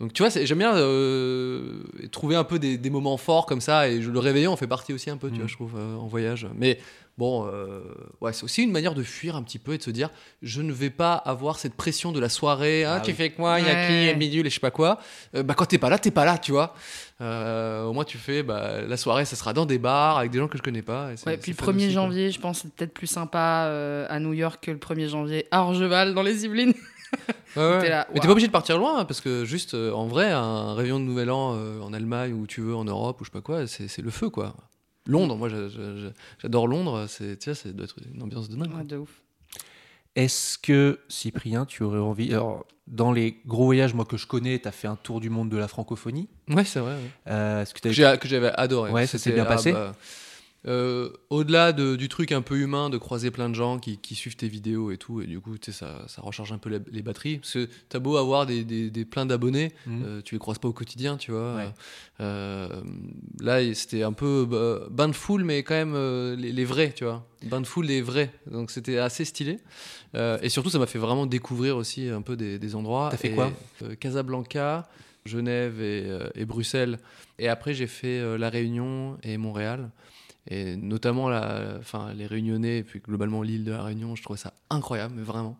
Donc 0.00 0.12
tu 0.12 0.22
vois, 0.22 0.30
j'aime 0.44 0.58
bien 0.58 0.74
euh, 0.76 1.82
trouver 2.12 2.36
un 2.36 2.44
peu 2.44 2.58
des, 2.58 2.76
des 2.78 2.90
moments 2.90 3.16
forts 3.16 3.46
comme 3.46 3.60
ça, 3.60 3.88
et 3.88 4.02
je, 4.02 4.10
le 4.10 4.18
réveillon 4.18 4.52
en 4.52 4.56
fait 4.56 4.66
partie 4.66 4.92
aussi 4.92 5.10
un 5.10 5.16
peu, 5.16 5.28
tu 5.28 5.36
Mm. 5.36 5.38
vois, 5.38 5.46
je 5.46 5.54
trouve, 5.54 5.72
euh, 5.76 5.96
en 5.96 6.06
voyage. 6.06 6.46
Mais 6.56 6.78
bon, 7.20 7.46
euh, 7.52 7.82
ouais, 8.22 8.32
c'est 8.32 8.44
aussi 8.44 8.62
une 8.62 8.72
manière 8.72 8.94
de 8.94 9.02
fuir 9.02 9.36
un 9.36 9.42
petit 9.42 9.58
peu 9.58 9.74
et 9.74 9.78
de 9.78 9.82
se 9.82 9.90
dire, 9.90 10.08
je 10.40 10.62
ne 10.62 10.72
vais 10.72 10.88
pas 10.90 11.12
avoir 11.12 11.58
cette 11.58 11.74
pression 11.74 12.12
de 12.12 12.18
la 12.18 12.30
soirée, 12.30 12.84
ah, 12.84 12.94
Ah 12.96 13.00
tu 13.00 13.10
oui. 13.10 13.16
fais 13.16 13.30
que 13.30 13.38
moi, 13.40 13.60
il 13.60 13.66
y 13.66 13.68
a 13.70 13.86
qui, 13.86 13.92
il 13.92 14.04
y 14.06 14.08
a 14.08 14.14
bidule 14.14 14.46
et 14.46 14.50
je 14.50 14.54
sais 14.54 14.60
pas 14.60 14.70
quoi. 14.70 14.98
Euh, 15.36 15.42
bah 15.42 15.52
quand 15.54 15.66
t'es 15.66 15.76
pas 15.78 15.90
là, 15.90 15.98
t'es 15.98 16.10
pas 16.10 16.24
là, 16.24 16.38
tu 16.38 16.50
vois. 16.52 16.74
Euh, 17.20 17.84
au 17.84 17.92
moins 17.92 18.04
tu 18.04 18.16
fais, 18.16 18.42
bah, 18.42 18.80
la 18.80 18.96
soirée, 18.96 19.26
ça 19.26 19.36
sera 19.36 19.52
dans 19.52 19.66
des 19.66 19.78
bars 19.78 20.16
avec 20.18 20.30
des 20.30 20.38
gens 20.38 20.48
que 20.48 20.56
je 20.56 20.62
connais 20.62 20.80
pas. 20.82 21.10
et 21.12 21.16
Ouais, 21.28 21.36
puis 21.36 21.52
le 21.52 21.56
fun 21.62 21.72
1er 21.72 21.76
aussi, 21.76 21.84
quoi. 21.86 21.92
janvier, 21.94 22.30
je 22.30 22.40
pense 22.40 22.56
que 22.56 22.62
c'est 22.68 22.74
peut-être 22.74 22.94
plus 22.94 23.06
sympa 23.06 23.66
euh, 23.66 24.06
à 24.08 24.18
New 24.18 24.32
York 24.32 24.60
que 24.64 24.70
le 24.70 24.78
1er 24.78 25.08
janvier 25.10 25.46
à 25.50 25.60
Orgeval 25.62 26.14
dans 26.14 26.22
les 26.22 26.44
Yvelines. 26.46 26.72
Ouais, 27.56 27.62
ouais. 27.68 27.88
Là, 27.88 28.06
Mais 28.14 28.20
t'es 28.20 28.28
pas 28.28 28.32
obligé 28.32 28.46
de 28.46 28.52
partir 28.52 28.78
loin, 28.78 29.00
hein, 29.00 29.04
parce 29.04 29.20
que 29.20 29.44
juste 29.44 29.74
euh, 29.74 29.90
en 29.90 30.06
vrai, 30.06 30.30
un 30.30 30.74
réveillon 30.74 31.00
de 31.00 31.04
Nouvel 31.04 31.28
An 31.32 31.56
euh, 31.56 31.80
en 31.80 31.92
Allemagne 31.92 32.32
ou 32.32 32.46
tu 32.46 32.60
veux 32.60 32.76
en 32.76 32.84
Europe 32.84 33.20
ou 33.20 33.24
je 33.24 33.30
sais 33.30 33.32
pas 33.32 33.40
quoi, 33.40 33.66
c'est 33.66 33.88
c'est 33.88 34.00
le 34.02 34.10
feu 34.10 34.30
quoi. 34.30 34.54
Londres, 35.10 35.36
moi 35.36 35.48
j'a- 35.48 35.68
j'a- 35.68 36.12
j'adore 36.38 36.66
Londres, 36.68 37.06
c'est 37.08 37.38
tu 37.38 37.54
ça 37.54 37.70
doit 37.72 37.84
être 37.84 37.96
une 38.14 38.22
ambiance 38.22 38.48
de 38.48 38.56
dingue. 38.56 38.74
Ouais, 38.74 38.84
de 38.84 38.96
ouf. 38.96 39.22
Est-ce 40.16 40.58
que, 40.58 40.98
Cyprien, 41.08 41.66
tu 41.66 41.82
aurais 41.84 41.98
envie. 42.00 42.32
Alors, 42.32 42.66
dans 42.88 43.12
les 43.12 43.38
gros 43.46 43.64
voyages, 43.66 43.94
moi, 43.94 44.04
que 44.04 44.16
je 44.16 44.26
connais, 44.26 44.58
tu 44.58 44.66
as 44.66 44.72
fait 44.72 44.88
un 44.88 44.96
tour 44.96 45.20
du 45.20 45.30
monde 45.30 45.48
de 45.50 45.56
la 45.56 45.68
francophonie? 45.68 46.28
Ouais, 46.48 46.64
c'est 46.64 46.80
vrai. 46.80 46.94
ouais. 46.94 47.10
Euh, 47.28 47.62
Est-ce 47.62 47.74
que 47.74 48.16
Que 48.18 48.28
j'avais 48.28 48.50
adoré. 48.54 48.90
Ouais, 48.90 49.06
ça 49.06 49.12
s'est 49.12 49.18
C'était- 49.18 49.34
bien 49.36 49.44
ah, 49.44 49.48
passé? 49.54 49.72
bah, 49.72 49.94
euh, 50.66 51.08
Au-delà 51.30 51.72
de- 51.72 51.96
du 51.96 52.08
truc 52.08 52.32
un 52.32 52.42
peu 52.42 52.56
humain 52.58 52.90
de 52.90 52.98
croiser 52.98 53.30
plein 53.30 53.48
de 53.48 53.54
gens 53.54 53.78
qui, 53.78 53.96
qui 53.98 54.14
suivent 54.14 54.36
tes 54.36 54.48
vidéos 54.48 54.90
et 54.90 54.98
tout, 54.98 55.20
et 55.22 55.26
du 55.26 55.40
coup, 55.40 55.56
tu 55.56 55.72
sais, 55.72 55.78
ça, 55.78 56.04
ça 56.08 56.20
recharge 56.22 56.52
un 56.52 56.58
peu 56.58 56.68
les, 56.70 56.78
les 56.92 57.02
batteries. 57.02 57.38
Parce 57.38 57.54
que 57.54 57.68
t'as 57.88 57.98
beau 57.98 58.16
avoir 58.16 58.44
des, 58.46 58.64
des, 58.64 58.90
des 58.90 59.04
plein 59.04 59.24
d'abonnés, 59.26 59.72
Mhm. 59.86 60.02
euh, 60.04 60.20
tu 60.22 60.34
les 60.34 60.38
croises 60.38 60.58
pas 60.58 60.68
au 60.68 60.72
quotidien, 60.72 61.16
tu 61.16 61.30
vois. 61.30 61.54
Ouais. 61.56 61.68
Euh, 62.20 62.68
là, 63.40 63.74
c'était 63.74 64.02
un 64.02 64.12
peu 64.12 64.46
bah, 64.48 64.86
bain 64.90 65.08
de 65.08 65.14
foule, 65.14 65.44
mais 65.44 65.62
quand 65.62 65.74
même 65.74 65.94
les, 66.36 66.52
les 66.52 66.64
vrais, 66.64 66.92
tu 66.92 67.04
vois. 67.04 67.26
Bain 67.46 67.60
de 67.62 67.66
foule, 67.66 67.86
les 67.86 68.02
vrais. 68.02 68.30
Donc 68.50 68.70
c'était 68.70 68.98
assez 68.98 69.24
stylé. 69.24 69.58
Et 70.42 70.48
surtout, 70.50 70.68
ça 70.70 70.78
m'a 70.78 70.86
fait 70.86 70.98
vraiment 70.98 71.24
découvrir 71.26 71.76
aussi 71.78 72.08
un 72.08 72.20
peu 72.22 72.36
des, 72.36 72.58
des 72.58 72.74
endroits. 72.74 73.08
T'as 73.10 73.16
fait 73.16 73.28
Et, 73.28 73.34
quoi 73.34 73.50
Casablanca, 73.98 74.88
Genève 75.24 75.80
et, 75.80 76.06
et 76.34 76.44
Bruxelles. 76.44 76.98
Et 77.38 77.48
après, 77.48 77.72
j'ai 77.74 77.86
fait 77.86 78.36
La 78.38 78.50
Réunion 78.50 79.16
et 79.22 79.36
Montréal. 79.36 79.90
Et 80.48 80.74
notamment 80.76 81.28
la, 81.28 81.76
enfin, 81.78 82.12
les 82.14 82.26
Réunionnais, 82.26 82.78
et 82.78 82.82
puis 82.82 83.00
globalement 83.00 83.42
l'île 83.42 83.64
de 83.64 83.72
la 83.72 83.82
Réunion, 83.82 84.16
je 84.16 84.22
trouvais 84.22 84.38
ça 84.38 84.54
incroyable, 84.70 85.14
mais 85.16 85.22
vraiment. 85.22 85.58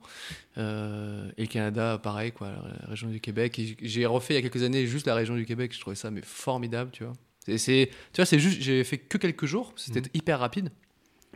Euh, 0.59 1.31
et 1.37 1.43
le 1.43 1.47
Canada, 1.49 1.99
pareil, 2.03 2.33
quoi, 2.33 2.49
la 2.51 2.89
région 2.89 3.09
du 3.09 3.21
Québec. 3.21 3.61
J'ai 3.83 4.07
refait 4.07 4.35
il 4.35 4.37
y 4.37 4.39
a 4.39 4.43
quelques 4.43 4.63
années 4.65 4.87
juste 4.87 5.07
la 5.07 5.15
région 5.15 5.37
du 5.37 5.45
Québec, 5.45 5.73
je 5.75 5.81
trouvais 5.81 5.97
ça 5.97 6.11
mais 6.11 6.23
formidable, 6.23 6.91
tu 6.93 7.05
vois. 7.05 7.13
C'est, 7.57 7.91
tu 8.13 8.17
vois, 8.17 8.27
c'est 8.27 8.39
juste, 8.39 8.61
j'ai 8.63 8.83
fait 8.85 8.99
que 8.99 9.19
quelques 9.19 9.47
jours, 9.47 9.73
c'était 9.77 10.01
Mhm. 10.01 10.07
hyper 10.15 10.39
rapide, 10.41 10.71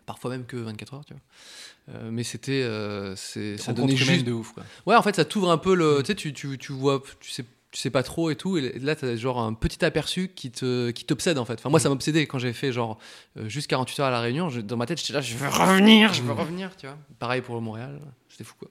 parfois 0.07 0.31
même 0.31 0.47
que 0.47 0.57
24 0.57 0.95
heures, 0.95 1.05
tu 1.05 1.15
vois. 1.15 1.23
Euh, 1.97 2.11
mais 2.11 2.23
c'était, 2.25 2.63
euh, 2.63 3.15
ça 3.17 3.73
donnait 3.73 3.95
juste 3.97 4.25
de 4.25 4.33
ouf, 4.33 4.53
quoi. 4.53 4.65
Ouais, 4.87 4.97
en 4.97 5.03
fait, 5.03 5.15
ça 5.17 5.25
t'ouvre 5.25 5.51
un 5.51 5.59
peu 5.59 5.75
le. 5.75 5.99
Tu 6.01 6.07
sais, 6.07 6.15
tu, 6.15 6.33
tu, 6.33 6.57
tu 6.57 6.73
vois, 6.73 7.03
tu 7.21 7.31
sais, 7.31 7.45
tu 7.75 7.81
sais 7.81 7.91
pas 7.91 8.05
trop 8.05 8.31
et 8.31 8.37
tout. 8.37 8.57
Et 8.57 8.79
là, 8.79 8.95
t'as 8.95 9.17
genre 9.17 9.41
un 9.41 9.53
petit 9.53 9.85
aperçu 9.85 10.29
qui 10.29 10.53
te 10.53 10.91
qui 10.93 11.05
t'obsède 11.05 11.39
en 11.39 11.45
fait. 11.45 11.55
Enfin, 11.55 11.71
moi, 11.71 11.81
ça 11.81 11.89
m'obsédait 11.89 12.25
quand 12.29 12.39
j'ai 12.39 12.53
fait 12.53 12.71
genre 12.71 12.99
euh, 13.37 13.49
juste 13.49 13.67
48 13.67 14.01
heures 14.01 14.07
à 14.07 14.11
la 14.13 14.21
Réunion. 14.21 14.49
je- 14.49 14.61
dans 14.61 14.77
ma 14.77 14.87
tête, 14.87 15.01
j'étais 15.01 15.13
là, 15.13 15.21
je 15.21 15.35
veux 15.37 15.49
revenir, 15.49 16.15
je 16.15 16.23
veux 16.23 16.33
revenir, 16.33 16.77
tu 16.77 16.87
vois. 16.87 16.97
Pareil 17.19 17.43
pour 17.43 17.61
Montréal, 17.61 18.01
c'était 18.29 18.45
fou 18.45 18.55
quoi. 18.59 18.69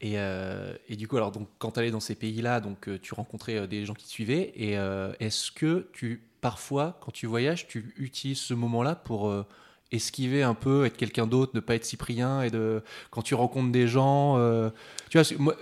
Et, 0.00 0.18
euh, 0.18 0.72
et 0.88 0.94
du 0.96 1.06
coup, 1.08 1.16
alors, 1.16 1.30
donc, 1.32 1.48
quand 1.58 1.72
tu 1.72 1.80
allais 1.80 1.90
dans 1.90 2.00
ces 2.00 2.14
pays-là, 2.16 2.60
donc, 2.60 2.88
euh, 2.88 2.98
tu 3.00 3.12
rencontrais 3.14 3.56
euh, 3.56 3.66
des 3.66 3.84
gens 3.84 3.94
qui 3.94 4.04
te 4.04 4.10
suivaient. 4.10 4.52
Et 4.56 4.76
euh, 4.78 5.12
est-ce 5.20 5.50
que 5.52 5.88
tu, 5.92 6.22
parfois, 6.40 6.98
quand 7.00 7.12
tu 7.12 7.26
voyages, 7.26 7.66
tu 7.68 7.92
utilises 7.96 8.38
ce 8.40 8.54
moment-là 8.54 8.94
pour 8.96 9.32
esquiver 9.92 10.42
un 10.42 10.54
peu, 10.54 10.86
être 10.86 10.96
quelqu'un 10.96 11.26
d'autre, 11.26 11.52
ne 11.54 11.60
pas 11.60 11.74
être 11.74 11.84
Cyprien 11.84 12.42
et 12.42 12.50
de, 12.50 12.82
quand 13.10 13.22
tu 13.22 13.34
rencontres 13.34 13.70
des 13.72 13.86
gens, 13.86 14.38
euh, 14.38 14.70
tu 15.10 15.18
vois, 15.20 15.36
moi, 15.38 15.56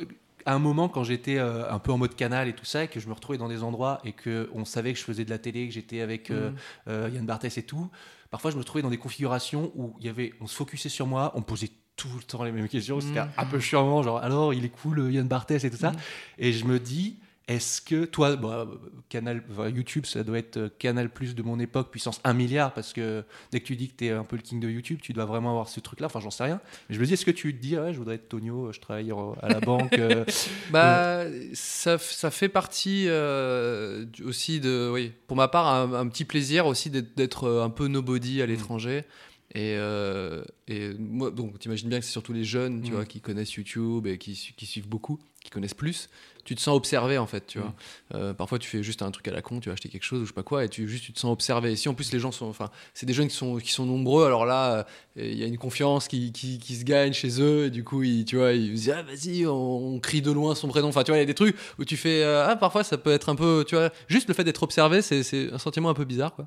à 0.46 0.54
un 0.54 0.58
moment, 0.58 0.88
quand 0.88 1.04
j'étais 1.04 1.38
euh, 1.38 1.70
un 1.70 1.78
peu 1.78 1.92
en 1.92 1.98
mode 1.98 2.14
canal 2.14 2.48
et 2.48 2.52
tout 2.54 2.64
ça, 2.64 2.84
et 2.84 2.88
que 2.88 3.00
je 3.00 3.08
me 3.08 3.12
retrouvais 3.14 3.38
dans 3.38 3.48
des 3.48 3.62
endroits 3.62 4.00
et 4.04 4.12
que 4.12 4.50
on 4.54 4.64
savait 4.64 4.92
que 4.92 4.98
je 4.98 5.04
faisais 5.04 5.24
de 5.24 5.30
la 5.30 5.38
télé, 5.38 5.66
que 5.68 5.74
j'étais 5.74 6.00
avec 6.00 6.30
euh, 6.30 6.50
euh, 6.88 7.10
Yann 7.12 7.26
Barthès 7.26 7.56
et 7.58 7.62
tout, 7.62 7.90
parfois 8.30 8.50
je 8.50 8.56
me 8.56 8.64
trouvais 8.64 8.82
dans 8.82 8.90
des 8.90 8.98
configurations 8.98 9.72
où 9.74 9.94
il 10.00 10.06
y 10.06 10.08
avait, 10.08 10.32
on 10.40 10.46
se 10.46 10.54
focusait 10.56 10.88
sur 10.88 11.06
moi, 11.06 11.32
on 11.34 11.40
me 11.40 11.44
posait 11.44 11.70
tout 11.96 12.08
le 12.16 12.22
temps 12.22 12.44
les 12.44 12.52
mêmes 12.52 12.68
questions, 12.68 13.00
c'était 13.00 13.20
Mhm. 13.20 13.28
un 13.36 13.44
peu 13.46 13.60
chiant, 13.60 14.02
genre 14.02 14.18
alors 14.18 14.54
il 14.54 14.64
est 14.64 14.70
cool 14.70 15.00
euh, 15.00 15.10
Yann 15.12 15.26
Barthès 15.28 15.62
et 15.64 15.70
tout 15.70 15.76
ça, 15.76 15.90
Mhm. 15.90 15.96
et 16.38 16.52
je 16.52 16.64
me 16.64 16.78
dis, 16.78 17.18
est-ce 17.50 17.80
que 17.82 18.04
toi, 18.04 18.36
bah, 18.36 18.66
canal, 19.08 19.42
YouTube, 19.74 20.06
ça 20.06 20.22
doit 20.24 20.38
être 20.38 20.56
euh, 20.56 20.68
Canal 20.78 21.10
Plus 21.10 21.34
de 21.34 21.42
mon 21.42 21.58
époque, 21.58 21.90
puissance 21.90 22.20
1 22.24 22.32
milliard, 22.32 22.72
parce 22.72 22.92
que 22.92 23.24
dès 23.50 23.60
que 23.60 23.66
tu 23.66 23.76
dis 23.76 23.88
que 23.88 23.96
tu 23.96 24.06
es 24.06 24.10
un 24.10 24.24
peu 24.24 24.36
le 24.36 24.42
king 24.42 24.60
de 24.60 24.68
YouTube, 24.70 25.00
tu 25.02 25.12
dois 25.12 25.24
vraiment 25.24 25.50
avoir 25.50 25.68
ce 25.68 25.80
truc-là, 25.80 26.06
enfin 26.06 26.20
j'en 26.20 26.30
sais 26.30 26.44
rien, 26.44 26.60
mais 26.88 26.94
je 26.94 27.00
me 27.00 27.06
dis, 27.06 27.12
est-ce 27.14 27.24
que 27.26 27.30
tu 27.30 27.54
te 27.54 27.60
dis, 27.60 27.76
ah 27.76 27.92
je 27.92 27.98
voudrais 27.98 28.14
être 28.14 28.28
Tonio, 28.28 28.72
je 28.72 28.80
travaille 28.80 29.10
euh, 29.12 29.32
à 29.42 29.48
la 29.48 29.60
banque, 29.60 29.98
euh, 29.98 30.24
Bah, 30.70 31.24
ça, 31.54 31.98
ça 31.98 32.30
fait 32.30 32.48
partie 32.48 33.06
euh, 33.08 34.06
aussi 34.24 34.60
de, 34.60 34.90
oui, 34.92 35.12
pour 35.26 35.36
ma 35.36 35.48
part, 35.48 35.66
un, 35.68 35.92
un 35.92 36.08
petit 36.08 36.24
plaisir 36.24 36.66
aussi 36.66 36.90
d'être- 36.90 37.44
euh, 37.44 37.64
un 37.64 37.70
peu 37.70 37.88
nobody 37.88 38.42
à 38.42 38.46
l'étranger. 38.46 39.04
Et, 39.52 39.74
euh, 39.76 40.44
et 40.68 40.90
moi, 40.96 41.32
donc, 41.32 41.58
t'imagines 41.58 41.88
bien 41.88 41.98
que 41.98 42.04
c'est 42.04 42.12
surtout 42.12 42.32
les 42.32 42.44
jeunes, 42.44 42.82
tu 42.82 42.92
Mm. 42.92 42.94
vois, 42.94 43.04
qui 43.04 43.20
connaissent 43.20 43.54
YouTube 43.54 44.06
et 44.06 44.16
qui 44.16 44.36
suivent 44.36 44.88
beaucoup, 44.88 45.18
qui 45.42 45.50
connaissent 45.50 45.74
plus. 45.74 46.08
Tu 46.44 46.54
te 46.54 46.60
sens 46.60 46.76
observé 46.76 47.18
en 47.18 47.26
fait, 47.26 47.46
tu 47.46 47.58
Mm. 47.58 47.62
vois. 47.62 47.74
Euh, 48.14 48.34
parfois, 48.34 48.58
tu 48.58 48.68
fais 48.68 48.82
juste 48.82 49.02
un 49.02 49.10
truc 49.10 49.28
à 49.28 49.30
la 49.30 49.42
con, 49.42 49.60
tu 49.60 49.68
vas 49.68 49.74
acheter 49.74 49.88
quelque 49.88 50.04
chose 50.04 50.20
ou 50.20 50.24
je 50.24 50.28
sais 50.30 50.34
pas 50.34 50.42
quoi, 50.42 50.64
et 50.64 50.68
tu 50.68 50.88
juste 50.88 51.04
tu 51.04 51.12
te 51.12 51.18
sens 51.20 51.32
observé. 51.32 51.72
Et 51.72 51.76
si 51.76 51.88
en 51.88 51.94
plus 51.94 52.12
les 52.12 52.18
gens 52.18 52.32
sont, 52.32 52.46
enfin, 52.46 52.70
c'est 52.94 53.06
des 53.06 53.12
jeunes 53.12 53.28
qui 53.28 53.34
sont 53.36 53.56
qui 53.58 53.70
sont 53.72 53.86
nombreux, 53.86 54.24
alors 54.26 54.46
là, 54.46 54.74
euh, 54.78 54.84
il 55.16 55.38
y 55.38 55.42
a 55.44 55.46
une 55.46 55.58
confiance 55.58 56.08
qui, 56.08 56.32
qui, 56.32 56.58
qui 56.58 56.76
se 56.76 56.84
gagne 56.84 57.12
chez 57.12 57.40
eux, 57.42 57.66
et 57.66 57.70
du 57.70 57.84
coup, 57.84 58.02
ils, 58.02 58.24
tu 58.24 58.36
vois, 58.36 58.52
ils 58.52 58.68
se 58.68 58.72
disent 58.82 58.94
ah 58.96 59.02
vas-y, 59.02 59.46
on, 59.46 59.94
on 59.94 60.00
crie 60.00 60.22
de 60.22 60.30
loin 60.32 60.54
son 60.54 60.68
prénom. 60.68 60.88
Enfin, 60.88 61.02
tu 61.04 61.10
vois, 61.10 61.18
il 61.18 61.20
y 61.20 61.24
a 61.24 61.26
des 61.26 61.34
trucs 61.34 61.56
où 61.78 61.84
tu 61.84 61.96
fais 61.96 62.22
euh, 62.22 62.46
ah 62.48 62.56
parfois 62.56 62.84
ça 62.84 62.96
peut 62.98 63.12
être 63.12 63.28
un 63.28 63.36
peu, 63.36 63.64
tu 63.66 63.74
vois, 63.76 63.90
juste 64.08 64.28
le 64.28 64.34
fait 64.34 64.44
d'être 64.44 64.62
observé, 64.62 65.02
c'est 65.02 65.52
un 65.52 65.58
sentiment 65.58 65.90
un 65.90 65.94
peu 65.94 66.04
bizarre, 66.04 66.34
quoi. 66.34 66.46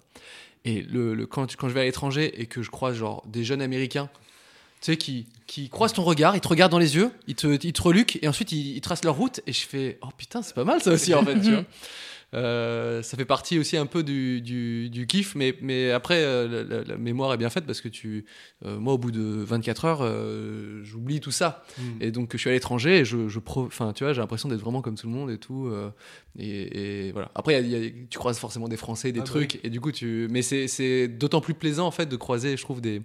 Et 0.65 0.81
le, 0.81 1.13
le- 1.13 1.25
quand, 1.27 1.55
quand 1.57 1.67
je 1.67 1.73
vais 1.73 1.81
à 1.81 1.83
l'étranger 1.83 2.39
et 2.41 2.45
que 2.45 2.61
je 2.63 2.69
croise 2.71 2.95
genre 2.95 3.21
des 3.27 3.43
jeunes 3.43 3.61
américains, 3.61 4.09
sais, 4.85 4.97
qui, 4.97 5.27
qui 5.47 5.69
croisent 5.69 5.93
ton 5.93 6.03
regard, 6.03 6.35
ils 6.35 6.41
te 6.41 6.47
regardent 6.47 6.71
dans 6.71 6.79
les 6.79 6.95
yeux, 6.95 7.11
ils 7.27 7.35
te, 7.35 7.47
ils 7.65 7.73
te 7.73 7.81
reluquent 7.81 8.19
et 8.21 8.27
ensuite 8.27 8.51
ils, 8.51 8.75
ils 8.75 8.81
tracent 8.81 9.03
leur 9.03 9.15
route. 9.15 9.41
Et 9.47 9.53
je 9.53 9.65
fais, 9.65 9.97
oh 10.01 10.09
putain, 10.17 10.41
c'est 10.41 10.53
pas 10.55 10.65
mal 10.65 10.81
ça 10.81 10.91
aussi 10.91 11.13
en 11.13 11.23
fait, 11.23 11.39
tu 11.41 11.51
vois. 11.51 11.63
Euh, 12.35 13.03
ça 13.03 13.15
fait 13.15 13.25
partie 13.25 13.59
aussi 13.59 13.77
un 13.77 13.85
peu 13.85 14.01
du, 14.01 14.41
du, 14.41 14.89
du 14.89 15.05
kiff, 15.05 15.35
mais, 15.35 15.55
mais 15.61 15.91
après, 15.91 16.23
euh, 16.23 16.83
la, 16.87 16.97
mémoire 16.97 17.31
est 17.31 17.37
bien 17.37 17.51
faite 17.51 17.65
parce 17.67 17.79
que 17.79 17.87
tu, 17.89 18.25
euh, 18.65 18.79
moi, 18.79 18.93
au 18.93 18.97
bout 18.97 19.11
de 19.11 19.21
24 19.21 19.85
heures, 19.85 19.99
euh, 20.01 20.81
j'oublie 20.83 21.19
tout 21.19 21.29
ça. 21.29 21.63
Et 22.01 22.09
donc, 22.09 22.31
je 22.33 22.37
suis 22.39 22.49
à 22.49 22.53
l'étranger 22.53 22.97
et 23.01 23.05
je, 23.05 23.27
je 23.27 23.39
enfin, 23.45 23.93
tu 23.93 24.03
vois, 24.03 24.13
j'ai 24.13 24.21
l'impression 24.21 24.49
d'être 24.49 24.61
vraiment 24.61 24.81
comme 24.81 24.95
tout 24.95 25.05
le 25.05 25.13
monde 25.13 25.29
et 25.29 25.37
tout. 25.37 25.67
euh, 25.67 25.91
et, 26.39 27.07
et 27.07 27.11
voilà. 27.11 27.29
Après, 27.35 27.61
il 27.61 27.69
y 27.69 27.75
a- 27.75 27.77
il 27.77 27.83
y 27.83 27.87
a- 27.87 27.91
tu 28.09 28.17
croises 28.17 28.39
forcément 28.39 28.67
des 28.67 28.77
Français, 28.77 29.11
des 29.11 29.19
Ah 29.19 29.23
bah 29.23 29.27
trucs, 29.27 29.59
et 29.63 29.69
du 29.69 29.79
coup, 29.79 29.91
tu. 29.91 30.27
Mais 30.31 30.41
c'est- 30.41 30.67
c'est 30.67 31.07
d'autant 31.07 31.39
plus 31.41 31.53
plaisant 31.53 31.85
en 31.85 31.91
fait 31.91 32.07
de 32.07 32.15
croiser, 32.15 32.57
je 32.57 32.63
trouve, 32.63 32.81
des, 32.81 33.03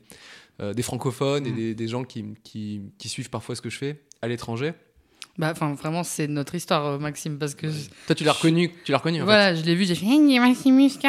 euh, 0.60 0.74
des 0.74 0.82
francophones 0.82 1.46
et 1.46 1.50
Mm. 1.50 1.56
des, 1.56 1.74
des 1.74 1.88
gens 1.88 2.04
qui, 2.04 2.24
qui, 2.44 2.80
qui 2.98 3.08
suivent 3.08 3.30
parfois 3.30 3.54
ce 3.54 3.60
que 3.62 3.70
je 3.70 3.78
fais 3.78 4.00
à 4.22 4.28
l'étranger. 4.28 4.72
Bah, 5.38 5.50
enfin, 5.52 5.72
vraiment, 5.74 6.02
c'est 6.02 6.26
notre 6.26 6.54
histoire, 6.56 6.84
euh, 6.86 6.98
Maxime, 6.98 7.38
parce 7.38 7.54
que 7.54 7.68
je- 7.70 7.88
Toi, 8.06 8.14
tu 8.16 8.24
l'as 8.24 8.32
reconnu, 8.32 8.72
tu 8.84 8.90
l'as 8.92 8.98
reconnu. 8.98 9.22
En 9.22 9.24
voilà, 9.24 9.54
je 9.54 9.62
l'ai 9.62 9.74
vu, 9.76 9.84
j'ai 9.84 9.94
fait 9.94 10.06
K. 10.06 11.06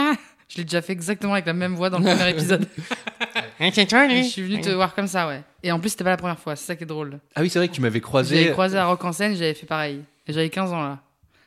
Je 0.50 0.58
l'ai 0.58 0.64
déjà 0.64 0.82
fait 0.82 0.93
exactement 0.93 1.34
avec 1.34 1.45
la 1.45 1.54
même 1.54 1.76
voix 1.76 1.89
dans 1.91 2.00
le 2.00 2.06
premier 2.06 2.30
épisode. 2.32 2.68
C'est 3.72 3.86
toi, 3.88 4.08
lui 4.08 4.24
je 4.24 4.30
suis 4.30 4.41
venu 4.41 4.62
te 4.62 4.70
voir 4.70 4.95
comme 4.95 5.06
ça, 5.08 5.28
ouais. 5.28 5.43
Et 5.64 5.72
en 5.72 5.80
plus, 5.80 5.89
c'était 5.89 6.04
pas 6.04 6.10
la 6.12 6.18
première 6.18 6.39
fois, 6.39 6.56
c'est 6.56 6.66
ça 6.66 6.76
qui 6.76 6.84
est 6.84 6.88
drôle. 6.88 7.20
Ah 7.36 7.41
oui, 7.41 7.50
c'est 7.50 7.60
vrai 7.60 7.68
que 7.68 7.74
tu 7.74 7.82
m'avais 7.82 7.91
J'avais 7.93 8.02
croisé. 8.02 8.50
croisé 8.52 8.78
à 8.78 8.86
Rock 8.86 9.04
en 9.06 9.12
scène, 9.12 9.36
j'avais 9.36 9.54
fait 9.54 9.66
pareil. 9.68 10.02
Et 10.28 10.34
j'avais 10.34 10.50
15 10.50 10.72
ans 10.74 10.82
là. 10.82 11.02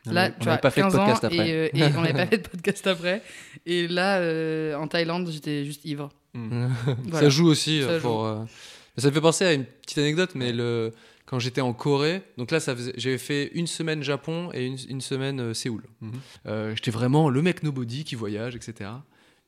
On 0.06 0.12
Là, 0.12 0.30
tu 0.30 0.44
vois, 0.44 0.56
pas 0.58 0.70
fait 0.70 0.80
de 0.82 0.86
15 0.86 0.96
ans 0.96 1.04
podcast 1.06 1.24
après. 1.24 1.48
Et, 1.48 1.52
euh, 1.52 1.68
et 1.74 1.82
on 1.96 2.00
n'avait 2.02 2.12
pas 2.24 2.26
fait 2.26 2.38
de 2.38 2.48
podcast 2.48 2.86
après. 2.86 3.22
Et 3.66 3.88
là, 3.88 4.18
euh, 4.18 4.74
en 4.76 4.86
Thaïlande, 4.88 5.28
j'étais 5.30 5.64
juste 5.64 5.84
ivre. 5.84 6.08
Ça 6.34 6.94
Voilà. 7.04 7.28
joue 7.28 7.46
aussi. 7.46 7.82
Ça 7.82 7.88
euh, 7.90 8.00
joue. 8.00 8.08
pour, 8.08 8.24
euh, 8.26 8.44
Ça 8.98 9.08
me 9.08 9.12
fait 9.12 9.20
penser 9.20 9.44
à 9.44 9.52
une 9.52 9.64
petite 9.64 9.98
anecdote, 9.98 10.30
mais 10.34 10.52
le... 10.52 10.92
quand 11.26 11.38
j'étais 11.38 11.60
en 11.60 11.72
Corée, 11.72 12.22
donc 12.38 12.50
là, 12.50 12.60
ça 12.60 12.74
faisait- 12.74 12.94
j'avais 12.96 13.18
fait 13.18 13.50
une 13.54 13.66
semaine 13.66 14.02
Japon 14.02 14.50
et 14.54 14.66
une, 14.66 14.78
une 14.88 15.00
semaine 15.00 15.40
euh, 15.40 15.54
Séoul. 15.54 15.84
Mhm. 16.00 16.12
Euh, 16.46 16.74
j'étais 16.76 16.90
vraiment 16.90 17.28
le 17.28 17.42
mec 17.42 17.62
nobody 17.62 18.04
qui 18.04 18.14
voyage, 18.14 18.56
etc. 18.56 18.90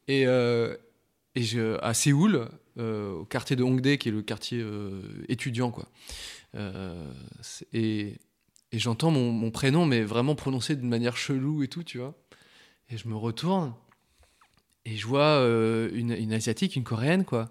Et, 0.08 0.26
euh, 0.26 0.76
et 1.34 1.42
je, 1.42 1.78
à 1.82 1.94
Séoul, 1.94 2.48
euh, 2.78 3.12
au 3.12 3.24
quartier 3.24 3.56
de 3.56 3.62
Hongdae, 3.62 3.96
qui 3.96 4.08
est 4.08 4.12
le 4.12 4.22
quartier 4.22 4.60
euh, 4.60 5.00
étudiant, 5.28 5.70
quoi. 5.70 5.88
Euh, 6.54 7.10
et 7.72 8.14
j'entends 8.72 9.10
mon, 9.10 9.32
mon 9.32 9.50
prénom, 9.50 9.86
mais 9.86 10.02
vraiment 10.02 10.34
prononcé 10.34 10.76
d'une 10.76 10.88
manière 10.88 11.16
chelou 11.16 11.62
et 11.62 11.68
tout, 11.68 11.82
tu 11.82 11.98
vois. 11.98 12.14
Et 12.90 12.96
je 12.98 13.08
me 13.08 13.14
retourne 13.16 13.72
et 14.84 14.96
je 14.96 15.06
vois 15.06 15.20
euh, 15.22 15.88
une, 15.94 16.12
une 16.12 16.32
asiatique, 16.32 16.76
une 16.76 16.84
coréenne, 16.84 17.24
quoi. 17.24 17.48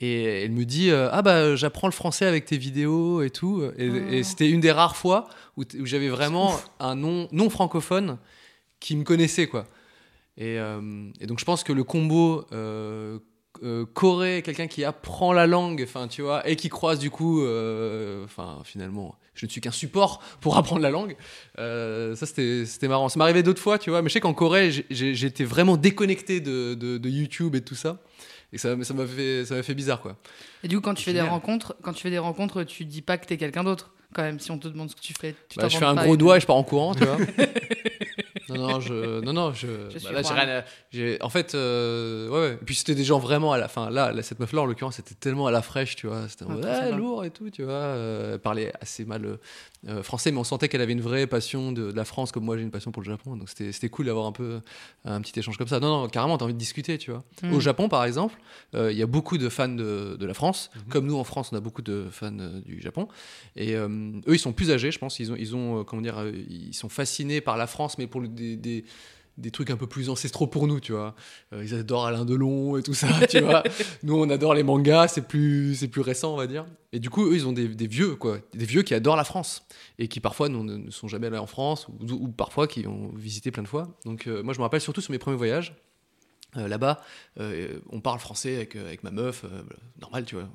Et 0.00 0.42
elle 0.42 0.50
me 0.50 0.64
dit 0.64 0.90
euh, 0.90 1.08
ah 1.12 1.22
bah 1.22 1.54
j'apprends 1.54 1.86
le 1.86 1.92
français 1.92 2.26
avec 2.26 2.44
tes 2.44 2.58
vidéos 2.58 3.22
et 3.22 3.30
tout. 3.30 3.62
Et, 3.78 3.86
et 3.86 4.22
c'était 4.24 4.50
une 4.50 4.60
des 4.60 4.72
rares 4.72 4.96
fois 4.96 5.28
où, 5.56 5.62
où 5.62 5.86
j'avais 5.86 6.08
vraiment 6.08 6.58
un 6.80 6.96
non 6.96 7.28
non 7.30 7.50
francophone 7.50 8.18
qui 8.80 8.96
me 8.96 9.04
connaissait, 9.04 9.46
quoi. 9.46 9.66
Et, 10.36 10.58
euh, 10.58 11.08
et 11.20 11.26
donc 11.26 11.38
je 11.38 11.44
pense 11.44 11.62
que 11.62 11.72
le 11.72 11.84
combo 11.84 12.44
Corée, 13.94 14.42
quelqu'un 14.42 14.66
qui 14.66 14.82
apprend 14.82 15.32
la 15.32 15.46
langue, 15.46 15.84
enfin 15.86 16.08
tu 16.08 16.22
vois, 16.22 16.48
et 16.48 16.56
qui 16.56 16.68
croise 16.68 16.98
du 16.98 17.10
coup, 17.10 17.46
enfin 18.24 18.60
finalement, 18.64 19.14
je 19.34 19.46
ne 19.46 19.50
suis 19.50 19.60
qu'un 19.60 19.70
support 19.70 20.22
pour 20.40 20.56
apprendre 20.56 20.82
la 20.82 20.90
langue. 20.90 21.16
Euh, 21.58 22.14
ça 22.16 22.26
c'était 22.26 22.64
c'était 22.66 22.88
marrant. 22.88 23.08
Ça 23.08 23.18
m'arrivait 23.18 23.42
d'autres 23.42 23.62
fois, 23.62 23.78
tu 23.78 23.90
vois, 23.90 24.02
mais 24.02 24.08
je 24.08 24.14
sais 24.14 24.20
qu'en 24.20 24.34
Corée, 24.34 24.70
j'étais 24.90 25.44
vraiment 25.44 25.76
déconnecté 25.76 26.40
de, 26.40 26.74
de, 26.74 26.98
de 26.98 27.08
YouTube 27.08 27.54
et 27.54 27.60
de 27.60 27.64
tout 27.64 27.74
ça. 27.74 27.98
Et 28.52 28.58
ça 28.58 28.76
ça 28.82 28.92
m'a 28.94 29.06
fait 29.06 29.44
ça 29.46 29.54
m'a 29.54 29.62
fait 29.62 29.74
bizarre 29.74 30.00
quoi. 30.00 30.16
Et 30.62 30.68
du 30.68 30.76
coup, 30.76 30.82
quand 30.82 30.94
tu 30.94 31.04
fais 31.04 31.14
des 31.14 31.22
rencontres, 31.22 31.74
quand 31.82 31.92
tu 31.92 32.02
fais 32.02 32.10
des 32.10 32.18
rencontres, 32.18 32.64
tu 32.64 32.84
dis 32.84 33.00
pas 33.02 33.16
que 33.18 33.26
t'es 33.26 33.36
quelqu'un 33.38 33.64
d'autre. 33.64 33.90
Quand 34.14 34.22
même, 34.22 34.38
si 34.40 34.50
on 34.50 34.58
te 34.58 34.68
demande 34.68 34.90
ce 34.90 34.94
que 34.94 35.00
tu 35.00 35.14
fais, 35.18 35.34
tu 35.48 35.58
Bah, 35.58 35.68
je 35.68 35.78
fais 35.78 35.86
un 35.86 35.94
gros 35.94 36.18
doigt 36.18 36.36
et 36.36 36.40
je 36.40 36.44
pars 36.44 36.56
en 36.56 36.62
courant, 36.64 36.94
tu 36.94 37.02
vois. 37.02 37.16
non, 38.56 38.68
non, 38.72 38.80
je, 38.80 39.20
non, 39.20 39.32
non, 39.32 39.52
je. 39.52 39.66
Bah 40.04 40.12
là, 40.12 40.22
j'ai 40.22 40.34
rien 40.34 40.58
à- 40.60 40.64
j'ai- 40.90 41.22
En 41.22 41.28
fait, 41.28 41.54
euh, 41.54 42.28
ouais, 42.28 42.38
ouais. 42.40 42.52
Et 42.54 42.64
puis 42.64 42.74
c'était 42.74 42.94
des 42.94 43.04
gens 43.04 43.18
vraiment 43.18 43.52
à 43.52 43.58
la 43.58 43.68
fin. 43.68 43.90
Là, 43.90 44.12
là, 44.12 44.22
cette 44.22 44.40
meuf-là, 44.40 44.62
en 44.62 44.66
l'occurrence, 44.66 44.96
c'était 44.96 45.14
tellement 45.14 45.46
à 45.46 45.50
la 45.50 45.62
fraîche, 45.62 45.96
tu 45.96 46.06
vois. 46.06 46.28
C'était 46.28 46.44
en 46.44 46.50
Ah, 46.50 46.54
mode, 46.54 46.64
ah, 46.66 46.90
lourd 46.90 47.24
et 47.24 47.30
tout, 47.30 47.50
tu 47.50 47.62
vois. 47.64 47.72
Euh, 47.72 48.34
elle 48.34 48.38
parlait 48.40 48.72
assez 48.80 49.04
mal 49.04 49.24
euh, 49.24 49.36
euh, 49.88 50.02
français, 50.02 50.30
mais 50.30 50.38
on 50.38 50.44
sentait 50.44 50.68
qu'elle 50.68 50.80
avait 50.80 50.92
une 50.92 51.00
vraie 51.00 51.26
passion 51.26 51.72
de, 51.72 51.90
de 51.90 51.96
la 51.96 52.04
France, 52.04 52.32
comme 52.32 52.44
moi 52.44 52.56
j'ai 52.56 52.62
une 52.62 52.70
passion 52.70 52.92
pour 52.92 53.02
le 53.02 53.08
Japon. 53.08 53.36
Donc 53.36 53.48
c'était 53.48 53.72
c'était 53.72 53.88
cool 53.88 54.06
d'avoir 54.06 54.26
un 54.26 54.32
peu 54.32 54.60
un 55.04 55.20
petit 55.20 55.38
échange 55.38 55.56
comme 55.58 55.68
ça. 55.68 55.80
Non, 55.80 56.02
non, 56.02 56.08
carrément, 56.08 56.38
t'as 56.38 56.44
envie 56.44 56.54
de 56.54 56.58
discuter, 56.58 56.98
tu 56.98 57.10
vois. 57.10 57.24
Mm. 57.42 57.52
Au 57.54 57.60
Japon, 57.60 57.88
par 57.88 58.04
exemple, 58.04 58.38
euh, 58.74 58.92
il 58.92 58.98
y 58.98 59.02
a 59.02 59.06
beaucoup 59.06 59.38
de 59.38 59.48
fans 59.48 59.68
de, 59.68 60.16
de 60.18 60.26
la 60.26 60.34
France. 60.34 60.70
Mhm. 60.76 60.82
Comme 60.90 61.06
nous, 61.06 61.16
en 61.16 61.24
France, 61.24 61.50
on 61.52 61.56
a 61.56 61.60
beaucoup 61.60 61.82
de 61.82 62.06
fans 62.10 62.30
euh, 62.38 62.60
du 62.60 62.80
Japon. 62.80 63.08
Et 63.56 63.74
euh, 63.76 63.88
eux, 64.28 64.34
ils 64.34 64.38
sont 64.38 64.52
plus 64.52 64.70
âgés, 64.70 64.90
je 64.90 64.98
pense. 64.98 65.18
Ils 65.18 65.32
ont, 65.32 65.36
ils 65.36 65.56
ont 65.56 65.80
euh, 65.80 65.84
comment 65.84 66.02
dire, 66.02 66.18
euh, 66.18 66.32
ils 66.48 66.74
sont 66.74 66.88
fascinés 66.88 67.40
par 67.40 67.56
la 67.56 67.66
France, 67.66 67.98
mais 67.98 68.06
pour 68.06 68.20
le- 68.20 68.28
des, 68.42 68.56
des, 68.56 68.84
des 69.38 69.50
trucs 69.50 69.70
un 69.70 69.76
peu 69.76 69.86
plus 69.86 70.10
ancestraux 70.10 70.46
pour 70.46 70.66
nous, 70.66 70.80
tu 70.80 70.92
vois. 70.92 71.14
Euh, 71.52 71.64
ils 71.64 71.74
adorent 71.74 72.06
Alain 72.06 72.24
Delon 72.24 72.76
et 72.76 72.82
tout 72.82 72.94
ça, 72.94 73.08
tu 73.30 73.40
vois. 73.40 73.62
Nous, 74.02 74.14
on 74.14 74.28
adore 74.30 74.54
les 74.54 74.62
mangas, 74.62 75.08
c'est 75.08 75.26
plus, 75.26 75.74
c'est 75.74 75.88
plus 75.88 76.02
récent, 76.02 76.34
on 76.34 76.36
va 76.36 76.46
dire. 76.46 76.66
Et 76.92 76.98
du 76.98 77.10
coup, 77.10 77.26
eux, 77.26 77.34
ils 77.34 77.46
ont 77.46 77.52
des, 77.52 77.68
des 77.68 77.86
vieux, 77.86 78.14
quoi. 78.16 78.38
Des 78.52 78.66
vieux 78.66 78.82
qui 78.82 78.94
adorent 78.94 79.16
la 79.16 79.24
France 79.24 79.66
et 79.98 80.08
qui 80.08 80.20
parfois 80.20 80.48
ne, 80.48 80.62
ne 80.62 80.90
sont 80.90 81.08
jamais 81.08 81.28
allés 81.28 81.38
en 81.38 81.46
France 81.46 81.88
ou, 81.88 82.12
ou 82.12 82.28
parfois 82.28 82.66
qui 82.66 82.86
ont 82.86 83.10
visité 83.16 83.50
plein 83.50 83.62
de 83.62 83.68
fois. 83.68 83.88
Donc, 84.04 84.26
euh, 84.26 84.42
moi, 84.42 84.52
je 84.54 84.58
me 84.58 84.62
rappelle 84.62 84.80
surtout 84.80 85.00
sur 85.00 85.12
mes 85.12 85.18
premiers 85.18 85.36
voyages. 85.36 85.74
Euh, 86.58 86.68
Là-bas, 86.68 87.00
euh, 87.40 87.78
on 87.88 88.00
parle 88.00 88.18
français 88.18 88.56
avec, 88.56 88.76
euh, 88.76 88.84
avec 88.86 89.02
ma 89.04 89.10
meuf, 89.10 89.44
euh, 89.44 89.62
normal, 90.02 90.26
tu 90.26 90.34
vois. 90.34 90.48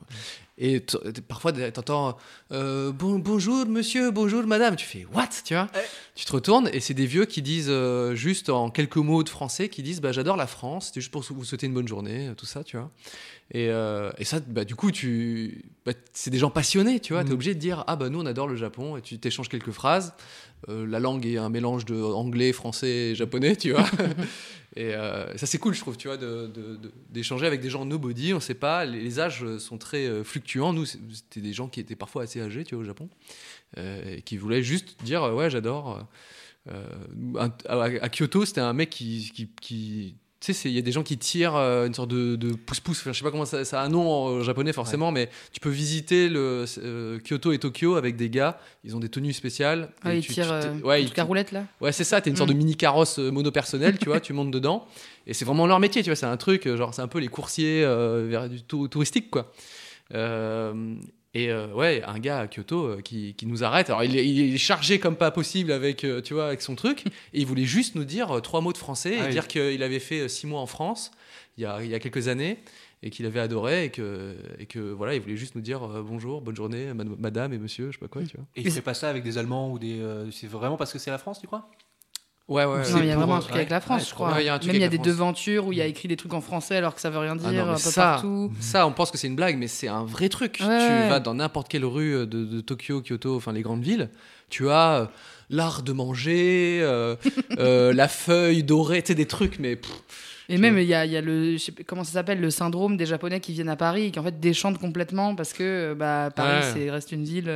Et 0.59 0.81
t- 0.81 0.97
t- 1.11 1.21
parfois, 1.21 1.51
t'entends 1.71 2.17
bon, 2.51 3.17
bonjour 3.19 3.65
monsieur, 3.65 4.11
bonjour 4.11 4.43
madame. 4.45 4.75
Tu 4.75 4.85
fais 4.85 5.05
what, 5.13 5.27
tu 5.43 5.53
vois 5.55 5.67
Tu 6.15 6.25
te 6.25 6.31
retournes 6.31 6.69
et 6.71 6.79
c'est 6.81 6.93
des 6.93 7.05
vieux 7.07 7.25
qui 7.25 7.41
disent 7.41 7.71
juste 8.13 8.49
en 8.49 8.69
quelques 8.69 8.97
mots 8.97 9.23
de 9.23 9.29
français 9.29 9.69
qui 9.69 9.81
disent 9.83 10.01
bah, 10.01 10.11
j'adore 10.11 10.35
la 10.37 10.47
France, 10.47 10.87
c'était 10.87 11.01
juste 11.01 11.11
pour 11.11 11.21
vous 11.23 11.45
souhaiter 11.45 11.65
une 11.67 11.73
bonne 11.73 11.87
journée, 11.87 12.31
tout 12.37 12.45
ça, 12.47 12.63
tu 12.63 12.77
vois. 12.77 12.91
Et, 13.51 13.69
euh, 13.69 14.11
et 14.17 14.25
ça, 14.25 14.41
bah, 14.45 14.65
du 14.65 14.75
coup, 14.75 14.91
tu, 14.91 15.63
bah, 15.85 15.93
c'est 16.11 16.29
des 16.31 16.37
gens 16.37 16.49
passionnés, 16.49 16.99
tu 16.99 17.13
vois. 17.13 17.23
T'es 17.23 17.29
Mhm. 17.29 17.33
obligé 17.35 17.55
de 17.55 17.59
dire 17.59 17.83
ah 17.87 17.95
bah 17.95 18.09
nous 18.09 18.19
on 18.19 18.25
adore 18.25 18.47
le 18.49 18.57
Japon 18.57 18.97
et 18.97 19.01
tu 19.01 19.17
t'échanges 19.19 19.47
quelques 19.47 19.71
phrases. 19.71 20.13
Euh, 20.67 20.85
la 20.85 20.99
langue 20.99 21.25
est 21.25 21.37
un 21.37 21.47
mélange 21.49 21.85
de 21.85 21.95
anglais, 22.01 22.51
français 22.51 23.11
et 23.11 23.15
japonais, 23.15 23.55
tu 23.55 23.71
vois. 23.71 23.85
et 24.75 24.93
euh, 24.95 25.37
ça 25.37 25.45
c'est 25.45 25.59
cool, 25.59 25.73
je 25.73 25.79
trouve, 25.79 25.95
tu 25.95 26.09
vois, 26.09 26.17
de- 26.17 26.47
de- 26.47 26.75
de- 26.75 26.91
d'échanger 27.09 27.45
avec 27.47 27.61
des 27.61 27.69
gens 27.69 27.85
nobody. 27.85 28.33
On 28.33 28.41
sait 28.41 28.53
pas, 28.53 28.83
les, 28.85 28.99
les 29.01 29.19
âges 29.21 29.45
sont 29.59 29.77
très 29.77 30.23
fluctuants. 30.25 30.73
Nous, 30.73 30.85
c'était 30.85 31.39
des 31.41 31.53
gens 31.53 31.69
qui 31.69 31.79
étaient 31.79 31.95
parfois 31.95 32.23
assez 32.23 32.41
âgés, 32.41 32.65
tu 32.65 32.75
vois, 32.75 32.83
au 32.83 32.85
Japon, 32.87 33.07
et 33.77 34.21
qui 34.23 34.35
voulaient 34.35 34.63
juste 34.63 35.01
dire 35.05 35.23
ouais 35.33 35.49
j'adore. 35.49 36.05
À, 37.37 37.49
à 37.69 38.09
Kyoto, 38.09 38.43
c'était 38.45 38.59
un 38.61 38.73
mec 38.73 38.89
qui, 38.89 39.31
qui, 39.33 39.47
qui- 39.61 40.15
tu 40.39 40.53
sais, 40.53 40.69
il 40.69 40.75
y 40.75 40.77
a 40.77 40.81
des 40.83 40.91
gens 40.91 41.01
qui 41.03 41.17
tirent 41.17 41.55
euh, 41.55 41.87
une 41.87 41.93
sorte 41.95 42.09
de, 42.09 42.35
de 42.35 42.53
pouce-pouce. 42.53 42.99
Enfin, 42.99 43.11
je 43.11 43.17
sais 43.17 43.23
pas 43.23 43.31
comment 43.31 43.45
ça, 43.45 43.65
ça 43.65 43.81
a 43.81 43.85
un 43.85 43.89
nom 43.89 44.07
en 44.09 44.43
japonais 44.43 44.71
forcément, 44.71 45.11
mais 45.11 45.29
tu 45.51 45.59
peux 45.59 45.69
visiter 45.69 46.29
le 46.29 46.65
euh, 46.77 47.19
Kyoto 47.27 47.51
et 47.53 47.57
Tokyo 47.57 47.95
avec 47.95 48.15
des 48.15 48.29
gars. 48.29 48.59
Ils 48.83 48.95
ont 48.95 48.99
des 48.99 49.09
tenues 49.09 49.33
spéciales. 49.33 49.89
Ah, 50.03 50.13
Et 50.13 50.19
il 50.19 50.25
tu- 50.27 50.39
euh, 50.39 50.79
ouais, 50.81 51.03
ils- 51.03 51.21
roulette 51.21 51.51
là 51.51 51.65
Ouais, 51.81 51.91
c'est 51.91 52.03
ça, 52.03 52.21
t'es 52.21 52.29
une 52.29 52.35
sorte 52.35 52.49
Mm. 52.49 52.53
de 52.53 52.57
mini 52.57 52.75
carrosse 52.77 53.17
monopersonnel, 53.17 53.97
tu 53.97 54.05
vois, 54.09 54.19
tu 54.19 54.33
montes 54.33 54.51
dedans. 54.51 54.85
Et 55.25 55.33
c'est 55.33 55.43
vraiment 55.45 55.65
leur 55.65 55.79
métier, 55.79 56.03
tu 56.03 56.09
vois, 56.09 56.15
c'est 56.15 56.25
un 56.27 56.37
truc, 56.37 56.67
genre, 56.75 56.93
c'est 56.93 57.01
un 57.01 57.07
peu 57.07 57.19
les 57.19 57.27
coursiers 57.29 57.83
euh, 57.83 58.27
vers 58.29 58.47
du 58.47 58.61
tou- 58.61 58.87
touristique, 58.87 59.31
quoi. 59.31 59.51
Et 61.37 61.51
euh, 61.51 61.67
ouais, 61.73 62.01
un 62.03 62.17
gars 62.19 62.39
à 62.39 62.47
Kyoto 62.47 62.85
euh, 62.87 63.01
qui, 63.01 63.35
qui 63.35 63.45
nous 63.45 63.63
arrête. 63.63 63.89
Alors, 63.89 64.03
il 64.03 64.17
est, 64.17 64.27
il 64.27 64.55
est 64.55 64.57
chargé 64.57 64.99
comme 64.99 65.15
pas 65.15 65.29
possible 65.29 65.71
avec, 65.71 66.03
euh, 66.03 66.21
tu 66.21 66.33
vois, 66.33 66.47
avec 66.47 66.61
son 66.61 66.75
truc. 66.75 67.05
Et 67.33 67.41
il 67.41 67.45
voulait 67.45 67.65
juste 67.65 67.95
nous 67.95 68.05
dire 68.05 68.31
euh, 68.31 68.39
trois 68.41 68.61
mots 68.61 68.73
de 68.73 68.77
français 68.77 69.15
Ah 69.19 69.23
et 69.23 69.27
oui. 69.27 69.31
dire 69.33 69.47
qu'il 69.47 69.83
avait 69.83 69.99
fait 69.99 70.27
six 70.29 70.47
mois 70.47 70.61
en 70.61 70.65
France 70.65 71.11
il 71.57 71.63
y 71.63 71.65
a, 71.65 71.83
il 71.83 71.89
y 71.89 71.95
a 71.95 71.99
quelques 71.99 72.27
années 72.27 72.59
et 73.03 73.09
qu'il 73.11 73.25
avait 73.27 73.39
adoré 73.39 73.85
et 73.85 73.89
que, 73.91 74.35
et 74.59 74.65
que 74.65 74.79
voilà, 74.79 75.13
il 75.15 75.21
voulait 75.21 75.37
juste 75.37 75.53
nous 75.55 75.61
dire 75.61 75.83
euh, 75.83 76.01
bonjour, 76.01 76.41
bonne 76.41 76.55
journée, 76.55 76.93
mad- 76.93 77.19
madame 77.19 77.53
et 77.53 77.57
monsieur, 77.59 77.87
je 77.87 77.93
sais 77.93 77.99
pas 77.99 78.07
quoi, 78.07 78.23
tu 78.23 78.37
vois. 78.37 78.45
Et 78.55 78.61
il 78.61 78.71
fait 78.71 78.81
pas 78.81 78.93
ça 78.95 79.09
avec 79.09 79.23
des 79.23 79.37
Allemands 79.37 79.71
ou 79.71 79.77
des. 79.79 79.99
euh, 79.99 80.29
c'est 80.31 80.47
vraiment 80.47 80.77
parce 80.77 80.91
que 80.93 80.97
c'est 80.99 81.11
la 81.11 81.17
France, 81.19 81.39
tu 81.39 81.45
crois? 81.47 81.69
Ouais, 82.47 82.63
ouais. 82.63 82.81
Il 82.99 83.05
y 83.05 83.11
a 83.11 83.15
vraiment 83.17 83.35
un 83.35 83.39
truc 83.39 83.51
ouais, 83.51 83.57
avec 83.59 83.69
la 83.69 83.81
France, 83.81 84.03
ouais, 84.03 84.07
je 84.09 84.13
crois. 84.13 84.27
crois. 84.27 84.37
Ouais, 84.37 84.43
il 84.43 84.47
y 84.47 84.49
a 84.49 84.53
un 84.53 84.59
truc 84.59 84.67
Même 84.71 84.77
il 84.77 84.81
y 84.81 84.85
a 84.85 84.89
des 84.89 84.95
France. 84.95 85.07
devantures 85.07 85.67
où 85.67 85.73
il 85.73 85.79
y 85.79 85.81
a 85.81 85.85
écrit 85.85 86.07
des 86.07 86.15
trucs 86.15 86.33
en 86.33 86.39
français 86.39 86.77
alors 86.77 86.95
que 86.95 87.01
ça 87.01 87.09
veut 87.09 87.17
rien 87.17 87.35
dire 87.35 87.47
Ah 87.49 87.51
non, 87.51 87.65
mais 87.65 87.71
un 87.71 87.73
peu 87.73 87.79
ça- 87.79 88.01
partout. 88.01 88.51
Ça, 88.61 88.87
on 88.87 88.93
pense 88.93 89.11
que 89.11 89.17
c'est 89.17 89.27
une 89.27 89.35
blague, 89.35 89.57
mais 89.57 89.67
c'est 89.67 89.89
un 89.89 90.05
vrai 90.05 90.29
truc. 90.29 90.59
Ouais, 90.61 90.65
tu 90.65 90.73
ouais. 90.93 91.09
vas 91.09 91.19
dans 91.19 91.33
n'importe 91.33 91.67
quelle 91.67 91.83
rue 91.85 92.15
euh, 92.15 92.25
de, 92.25 92.45
de 92.45 92.61
Tokyo, 92.61 93.01
Kyoto, 93.01 93.35
enfin 93.35 93.51
les 93.51 93.61
grandes 93.63 93.83
villes, 93.83 94.09
tu 94.49 94.69
as 94.69 94.93
euh, 94.95 95.05
l'art 95.49 95.83
de 95.83 95.91
manger, 95.91 96.79
euh, 96.81 97.17
euh, 97.59 97.91
la 97.93 98.07
feuille 98.07 98.63
dorée, 98.63 99.01
tu 99.01 99.07
sais, 99.07 99.15
des 99.15 99.25
trucs, 99.27 99.59
mais 99.59 99.75
pff, 99.75 99.91
Et 100.47 100.57
même, 100.57 100.77
il 100.77 100.85
y 100.87 100.93
a, 100.93 101.05
il 101.05 101.11
y 101.11 101.17
a 101.17 101.21
le. 101.21 101.51
je 101.53 101.57
sais 101.57 101.73
pas 101.73 101.83
comment 101.85 102.05
ça 102.05 102.13
s'appelle 102.13 102.39
Le 102.39 102.49
syndrome 102.49 102.95
des 102.95 103.05
Japonais 103.05 103.41
qui 103.41 103.51
viennent 103.51 103.67
à 103.67 103.75
Paris 103.75 104.05
et 104.05 104.11
qui 104.11 104.19
en 104.19 104.23
fait 104.23 104.39
déchantent 104.39 104.77
complètement 104.79 105.35
parce 105.35 105.51
que 105.51 105.93
bah, 105.99 106.29
Paris 106.33 106.63
Ouais. 106.65 106.71
c'est 106.73 106.89
reste 106.89 107.11
une 107.11 107.25
ville. 107.25 107.51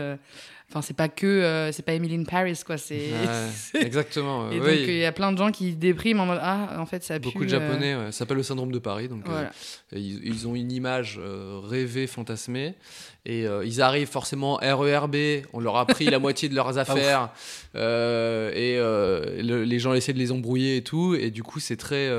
Euh, 0.72 0.74
Enfin, 0.74 0.82
c'est 0.82 0.96
pas 0.96 1.10
que. 1.10 1.26
euh, 1.28 1.72
c'est 1.72 1.84
pas 1.84 1.94
Emily 1.94 2.16
in 2.16 2.24
Paris, 2.24 2.60
quoi. 2.66 2.78
C'est. 2.78 3.12
ouais, 3.12 3.82
exactement. 3.86 4.50
Et 4.52 4.60
euh, 4.60 4.60
donc, 4.60 4.88
il 4.88 4.98
y 4.98 5.06
a 5.06 5.12
plein 5.12 5.32
de 5.32 5.38
gens 5.38 5.52
qui 5.52 5.76
dépriment 5.76 6.22
en 6.22 6.26
mode 6.26 6.40
Ah, 6.42 6.78
en 6.80 6.86
fait, 6.86 7.04
ça 7.04 7.16
pue. 7.20 7.26
beaucoup 7.26 7.46
de 7.46 7.54
euh, 7.54 7.60
Japonais, 7.60 7.96
ouais, 7.96 8.06
ça 8.08 8.20
s'appelle 8.20 8.38
le 8.38 8.44
syndrome 8.44 8.72
de 8.72 8.80
Paris. 8.80 9.08
Donc, 9.10 9.26
euh, 9.28 9.32
Voilà. 9.32 9.52
Et 9.94 10.00
Ils, 10.00 10.26
ils 10.26 10.48
ont 10.48 10.56
une 10.56 10.72
image 10.72 11.20
euh, 11.22 11.60
rêvée, 11.64 12.08
fantasmée. 12.08 12.76
Et 13.24 13.46
euh, 13.48 13.64
ils 13.64 13.82
arrivent 13.84 14.08
forcément 14.08 14.56
RERB. 14.56 15.16
On 15.54 15.60
leur 15.60 15.78
a 15.78 15.86
pris 15.86 16.06
la 16.06 16.18
moitié 16.26 16.50
de 16.50 16.56
leurs 16.56 16.80
affaires. 16.80 17.30
Euh, 17.76 18.50
et 18.52 18.78
euh, 18.80 19.42
le- 19.44 19.64
les 19.64 19.78
gens 19.80 19.94
essaient 19.94 20.14
de 20.14 20.18
les 20.18 20.32
embrouiller 20.32 20.78
et 20.78 20.84
tout. 20.84 21.14
Et 21.16 21.30
du 21.30 21.44
coup, 21.44 21.60
c'est 21.60 21.78
très. 21.78 22.10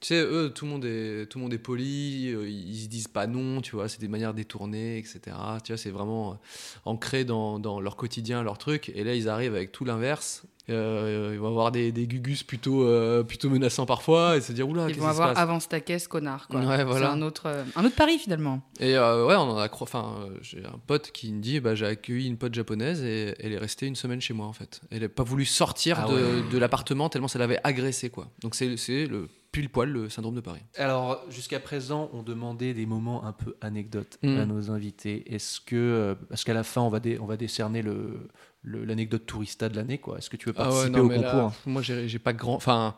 tu 0.00 0.08
sais, 0.08 0.20
eux, 0.20 0.52
tout 0.54 0.64
le 0.64 0.70
monde 0.72 0.84
est, 0.84 1.26
tout 1.30 1.38
le 1.38 1.44
monde 1.44 1.54
est 1.54 1.58
poli. 1.58 2.30
ils 2.48 2.82
se 2.82 2.88
disent 2.88 3.08
pas 3.08 3.26
non, 3.28 3.60
tu 3.60 3.76
vois. 3.76 3.88
C'est 3.88 4.00
des 4.00 4.08
manières 4.08 4.34
détournées, 4.34 4.98
etc. 4.98 5.20
Tu 5.64 5.72
vois, 5.72 5.76
c'est 5.78 5.90
vraiment 5.90 6.38
ancré 6.84 7.24
dans, 7.24 7.58
dans 7.60 7.80
leur 7.80 7.96
quotidien, 7.96 8.42
leur 8.42 8.58
truc. 8.58 8.90
Et 8.94 9.04
là, 9.04 9.14
ils 9.14 9.28
arrivent 9.28 9.54
avec 9.54 9.70
tout 9.72 9.84
l'inverse. 9.84 10.42
Euh, 10.70 11.30
ils 11.34 11.38
vont 11.40 11.48
avoir 11.48 11.72
des, 11.72 11.92
des 11.92 12.06
gugus 12.06 12.42
plutôt, 12.42 12.84
euh, 12.84 13.22
plutôt 13.22 13.50
menaçants 13.50 13.86
parfois 13.86 14.36
et 14.36 14.40
se 14.40 14.52
dire 14.52 14.68
oula, 14.68 14.84
Ils 14.84 14.88
qu'est-ce 14.94 15.00
vont 15.00 15.06
qui 15.08 15.14
se 15.16 15.20
avoir 15.20 15.34
passe 15.34 15.42
avance 15.42 15.68
ta 15.68 15.80
caisse, 15.80 16.08
connard. 16.08 16.48
Quoi. 16.48 16.60
Ouais, 16.60 16.84
voilà. 16.84 17.06
C'est 17.08 17.12
un 17.12 17.22
autre, 17.22 17.42
euh, 17.46 17.64
un 17.76 17.84
autre 17.84 17.96
pari 17.96 18.18
finalement. 18.18 18.62
Et 18.78 18.96
euh, 18.96 19.26
ouais, 19.26 19.34
on 19.34 19.40
en 19.50 19.58
a 19.58 19.66
cro- 19.68 19.82
Enfin, 19.82 20.14
j'ai 20.42 20.64
un 20.64 20.78
pote 20.86 21.10
qui 21.12 21.32
me 21.32 21.40
dit 21.40 21.60
bah, 21.60 21.74
j'ai 21.74 21.86
accueilli 21.86 22.26
une 22.28 22.36
pote 22.36 22.54
japonaise 22.54 23.02
et 23.02 23.34
elle 23.40 23.52
est 23.52 23.58
restée 23.58 23.86
une 23.86 23.96
semaine 23.96 24.20
chez 24.20 24.34
moi 24.34 24.46
en 24.46 24.52
fait. 24.52 24.80
Elle 24.90 25.02
n'a 25.02 25.08
pas 25.08 25.24
voulu 25.24 25.44
sortir 25.44 25.98
Ah 26.04 26.08
de, 26.08 26.14
ouais. 26.14 26.20
de 26.52 26.58
l'appartement 26.58 27.08
tellement 27.08 27.28
ça 27.28 27.38
l'avait 27.38 27.58
agressé 27.64 28.10
quoi. 28.10 28.28
Donc 28.42 28.54
c'est 28.54 28.76
c'est 28.76 29.06
le 29.06 29.28
pile 29.52 29.68
poil 29.68 29.88
le 29.90 30.08
syndrome 30.08 30.36
de 30.36 30.40
Paris. 30.40 30.60
Alors, 30.76 31.24
jusqu'à 31.28 31.58
présent, 31.58 32.08
on 32.12 32.22
demandait 32.22 32.72
des 32.72 32.86
moments 32.86 33.24
un 33.24 33.32
peu 33.32 33.56
anecdotes 33.60 34.16
Mm. 34.22 34.36
à 34.38 34.46
nos 34.46 34.70
invités. 34.70 35.24
Est-ce 35.34 35.60
que, 35.60 36.16
parce 36.28 36.44
qu'à 36.44 36.54
la 36.54 36.62
fin, 36.62 36.82
on 36.82 36.88
va, 36.88 37.00
dé- 37.00 37.18
on 37.20 37.26
va 37.26 37.36
décerner 37.36 37.82
le- 37.82 38.28
l'anecdote 38.64 39.24
tourista 39.26 39.68
de 39.68 39.76
l'année, 39.76 39.98
quoi. 39.98 40.18
Est-ce 40.18 40.28
que 40.30 40.36
tu 40.36 40.46
veux 40.46 40.52
participer 40.52 41.00
au 41.00 41.08
concours 41.08 41.52
moi 41.66 41.82
j'ai 41.82 42.18
pas 42.18 42.32
grand. 42.32 42.54
Enfin, 42.54 42.94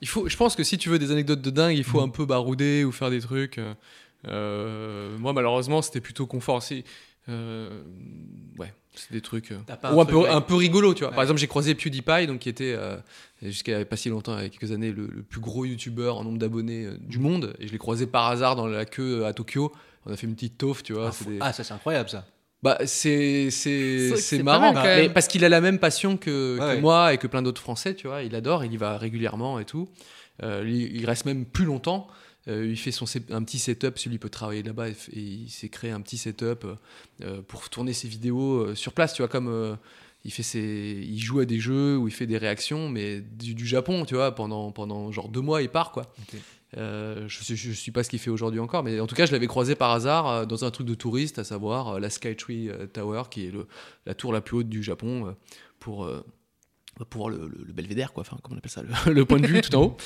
il 0.00 0.08
faut. 0.08 0.28
Je 0.28 0.36
pense 0.36 0.56
que 0.56 0.62
si 0.64 0.78
tu 0.78 0.88
veux 0.88 0.98
des 0.98 1.10
anecdotes 1.10 1.42
de 1.42 1.50
dingue, 1.50 1.76
il 1.76 1.84
faut 1.84 2.00
un 2.00 2.08
peu 2.08 2.24
barouder 2.24 2.84
ou 2.84 2.92
faire 2.92 3.10
des 3.10 3.20
trucs. 3.20 3.58
euh, 3.58 3.74
euh, 4.26 5.16
moi 5.18 5.32
malheureusement 5.32 5.82
c'était 5.82 6.00
plutôt 6.00 6.26
confort. 6.26 6.62
Si, 6.62 6.84
euh, 7.28 7.82
ouais, 8.58 8.72
c'est 8.94 9.12
des 9.12 9.20
trucs. 9.20 9.52
euh, 9.52 9.58
ou 9.92 10.00
un, 10.00 10.04
truc, 10.04 10.08
peu, 10.08 10.16
ouais. 10.22 10.28
un 10.28 10.40
peu 10.40 10.54
rigolo, 10.54 10.94
tu 10.94 11.00
vois. 11.00 11.10
Par 11.10 11.18
Ouais. 11.18 11.24
exemple, 11.24 11.40
j'ai 11.40 11.46
croisé 11.46 11.74
PewDiePie, 11.74 12.26
donc 12.26 12.40
qui 12.40 12.48
était 12.48 12.76
jusqu'à 13.42 13.84
pas 13.84 13.96
si 13.96 14.08
longtemps, 14.08 14.36
il 14.38 14.42
y 14.44 14.46
a 14.46 14.48
quelques 14.48 14.72
années, 14.72 14.90
le, 14.92 15.06
le 15.06 15.22
plus 15.22 15.40
gros 15.40 15.64
youtubeur 15.64 16.16
en 16.18 16.24
nombre 16.24 16.38
d'abonnés 16.38 16.88
du 17.00 17.18
monde. 17.18 17.54
Et 17.58 17.66
je 17.66 17.72
l'ai 17.72 17.78
croisé 17.78 18.06
par 18.06 18.26
hasard 18.26 18.56
dans 18.56 18.66
la 18.66 18.84
queue 18.84 19.24
à 19.26 19.32
Tokyo. 19.32 19.72
On 20.06 20.12
a 20.12 20.16
fait 20.16 20.26
une 20.26 20.34
petite 20.34 20.56
taufe, 20.58 20.82
tu 20.82 20.94
vois. 20.94 21.08
Ah, 21.08 21.12
c'est 21.12 21.28
des- 21.28 21.38
ah, 21.40 21.52
ça, 21.52 21.62
c'est 21.64 21.74
incroyable, 21.74 22.08
ça. 22.08 22.24
Bah, 22.62 22.78
c'est 22.86 23.50
C'est 23.50 24.42
marrant, 24.42 24.72
mal, 24.72 24.84
mais 24.84 25.02
même. 25.02 25.12
parce 25.12 25.28
qu'il 25.28 25.44
a 25.44 25.48
la 25.48 25.60
même 25.60 25.78
passion 25.78 26.16
que, 26.16 26.58
Ouais, 26.58 26.80
moi 26.80 27.14
et 27.14 27.18
que 27.18 27.26
plein 27.26 27.42
d'autres 27.42 27.60
Français, 27.62 27.94
tu 27.94 28.08
vois. 28.08 28.22
Il 28.22 28.34
adore, 28.34 28.64
il 28.64 28.72
y 28.72 28.76
va 28.76 28.98
régulièrement 28.98 29.58
et 29.60 29.64
tout. 29.64 29.88
Euh, 30.42 30.64
il, 30.66 30.96
il 30.96 31.06
reste 31.06 31.24
même 31.24 31.44
plus 31.44 31.64
longtemps. 31.64 32.08
Euh, 32.48 32.66
il 32.66 32.76
fait 32.76 32.92
son, 32.92 33.04
un 33.30 33.42
petit 33.42 33.58
setup, 33.58 33.98
celui 33.98 34.18
peut 34.18 34.30
travailler 34.30 34.62
là-bas 34.62 34.88
et, 34.88 34.94
il 35.12 35.50
s'est 35.50 35.68
créé 35.68 35.90
un 35.90 36.00
petit 36.00 36.16
setup 36.16 36.64
euh, 37.22 37.42
pour 37.46 37.68
tourner 37.68 37.92
ses 37.92 38.08
vidéos 38.08 38.60
euh, 38.60 38.74
sur 38.74 38.92
place, 38.92 39.12
tu 39.12 39.22
vois, 39.22 39.28
comme 39.28 39.48
euh, 39.48 39.74
il 40.24 40.32
fait 40.32 40.42
ses, 40.42 41.04
il 41.06 41.18
joue 41.20 41.40
à 41.40 41.44
des 41.44 41.60
jeux 41.60 41.96
où 41.96 42.08
il 42.08 42.14
fait 42.14 42.26
des 42.26 42.38
réactions, 42.38 42.88
mais 42.88 43.20
du, 43.20 43.54
du 43.54 43.66
Japon, 43.66 44.04
tu 44.04 44.14
vois, 44.14 44.34
pendant 44.34 44.72
pendant 44.72 45.12
genre 45.12 45.28
deux 45.28 45.40
mois, 45.42 45.62
il 45.62 45.68
part 45.68 45.92
quoi. 45.92 46.12
Euh, 46.76 47.24
je 47.28 47.54
je 47.54 47.72
sais 47.72 47.90
pas 47.92 48.02
ce 48.04 48.10
qu'il 48.10 48.18
fait 48.18 48.28
aujourd'hui 48.30 48.60
encore, 48.60 48.82
mais 48.82 49.00
en 49.00 49.06
tout 49.06 49.14
cas, 49.14 49.24
je 49.24 49.32
l'avais 49.32 49.46
croisé 49.46 49.74
par 49.74 49.90
hasard 49.90 50.28
euh, 50.28 50.44
dans 50.44 50.64
un 50.66 50.70
truc 50.70 50.86
de 50.86 50.94
touriste, 50.94 51.38
à 51.38 51.44
savoir 51.44 51.88
euh, 51.94 51.98
la 52.00 52.10
Skytree 52.10 52.68
euh, 52.68 52.86
Tower, 52.86 53.22
qui 53.30 53.46
est 53.46 53.50
le, 53.50 53.66
la 54.04 54.14
tour 54.14 54.32
la 54.34 54.40
plus 54.42 54.58
haute 54.58 54.68
du 54.68 54.82
Japon, 54.82 55.34
pour, 55.80 56.06
pour 57.08 57.18
voir 57.22 57.30
le, 57.30 57.48
le- 57.48 57.64
le 57.64 57.72
belvédère, 57.72 58.12
quoi. 58.12 58.20
Enfin, 58.20 58.36
comment 58.42 58.56
on 58.56 58.58
appelle 58.58 58.70
ça, 58.70 58.82
le, 59.10 59.24
point 59.26 59.40
de 59.40 59.46
vue 59.46 59.60
tout 59.62 59.74
en 59.76 59.82
haut. 59.84 59.96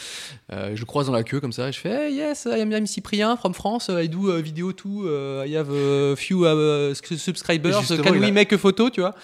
Je 0.50 0.78
le 0.78 0.84
croise 0.84 1.06
dans 1.06 1.12
la 1.12 1.24
queue 1.24 1.40
comme 1.40 1.52
ça, 1.52 1.68
et 1.68 1.72
je 1.72 1.80
fais 1.80 2.08
hey, 2.10 2.14
Yes, 2.14 2.46
I 2.48 2.60
am, 2.60 2.70
I'm 2.72 2.86
Cyprien 2.86 3.36
from 3.36 3.54
France, 3.54 3.88
I 3.90 4.08
do 4.08 4.30
uh, 4.30 4.40
video 4.40 4.72
too, 4.72 5.06
uh, 5.08 5.44
I 5.44 5.54
have 5.56 5.68
a 5.70 6.14
few 6.16 6.44
uh, 6.44 6.94
subscribers, 6.94 7.80
Justement, 7.80 8.02
can 8.04 8.12
we 8.20 8.28
a- 8.28 8.32
make 8.32 8.52
a 8.52 8.58
photo, 8.58 8.88
tu 8.90 9.00
vois? 9.00 9.14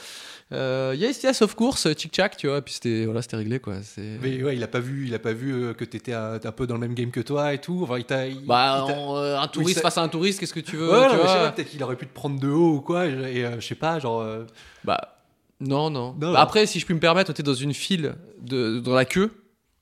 Euh, 0.50 0.94
yes, 0.96 1.22
yes, 1.22 1.42
of 1.42 1.54
course, 1.54 1.86
chic 1.96 2.14
chac, 2.14 2.36
tu 2.36 2.46
vois. 2.48 2.62
Puis 2.62 2.74
c'était 2.74 3.04
voilà, 3.04 3.20
c'était 3.20 3.36
réglé, 3.36 3.60
quoi. 3.60 3.82
C'est 3.82 4.18
Mais 4.22 4.42
ouais, 4.42 4.56
il 4.56 4.62
a 4.62 4.68
pas 4.68 4.80
vu, 4.80 5.06
il 5.06 5.14
a 5.14 5.18
pas 5.18 5.34
vu 5.34 5.52
euh, 5.52 5.74
que 5.74 5.84
t'étais 5.84 6.14
un, 6.14 6.34
un 6.42 6.52
peu 6.52 6.66
dans 6.66 6.74
le 6.74 6.80
même 6.80 6.94
game 6.94 7.10
que 7.10 7.20
toi 7.20 7.52
et 7.52 7.58
tout. 7.60 7.80
Enfin, 7.82 7.98
il 7.98 8.04
t'a. 8.04 8.26
il- 8.26 8.46
bah, 8.46 8.84
il 8.86 8.92
t'a- 8.92 8.98
en, 8.98 9.16
euh, 9.18 9.38
un 9.38 9.46
touriste 9.48 9.76
ça- 9.76 9.82
face 9.82 9.98
à 9.98 10.02
un 10.02 10.08
touriste, 10.08 10.40
qu'est-ce 10.40 10.54
que 10.54 10.60
tu 10.60 10.76
veux 10.76 10.90
Ouais, 10.90 11.00
non, 11.00 11.04
tu 11.04 11.10
sais 11.10 11.16
vois 11.22 11.34
pas, 11.34 11.50
peut-être 11.52 11.68
qu'il 11.70 11.82
aurait 11.82 11.96
pu 11.96 12.06
te 12.06 12.14
prendre 12.14 12.40
de 12.40 12.48
haut 12.48 12.76
ou 12.76 12.80
quoi. 12.80 13.06
Et, 13.06 13.10
et, 13.10 13.44
euh, 13.44 13.60
je 13.60 13.66
sais 13.66 13.74
pas, 13.74 13.98
genre. 13.98 14.22
euh, 14.22 14.44
Bah, 14.84 15.18
non, 15.60 15.90
non. 15.90 16.12
Non, 16.12 16.14
Bah, 16.18 16.26
non. 16.28 16.34
Après, 16.36 16.64
si 16.66 16.80
je 16.80 16.86
puis 16.86 16.94
me 16.94 17.00
permettre, 17.00 17.30
on 17.30 17.34
était 17.34 17.42
dans 17.42 17.52
une 17.54 17.74
file 17.74 18.14
de, 18.40 18.78
dans 18.80 18.94
la 18.94 19.04
queue. 19.04 19.30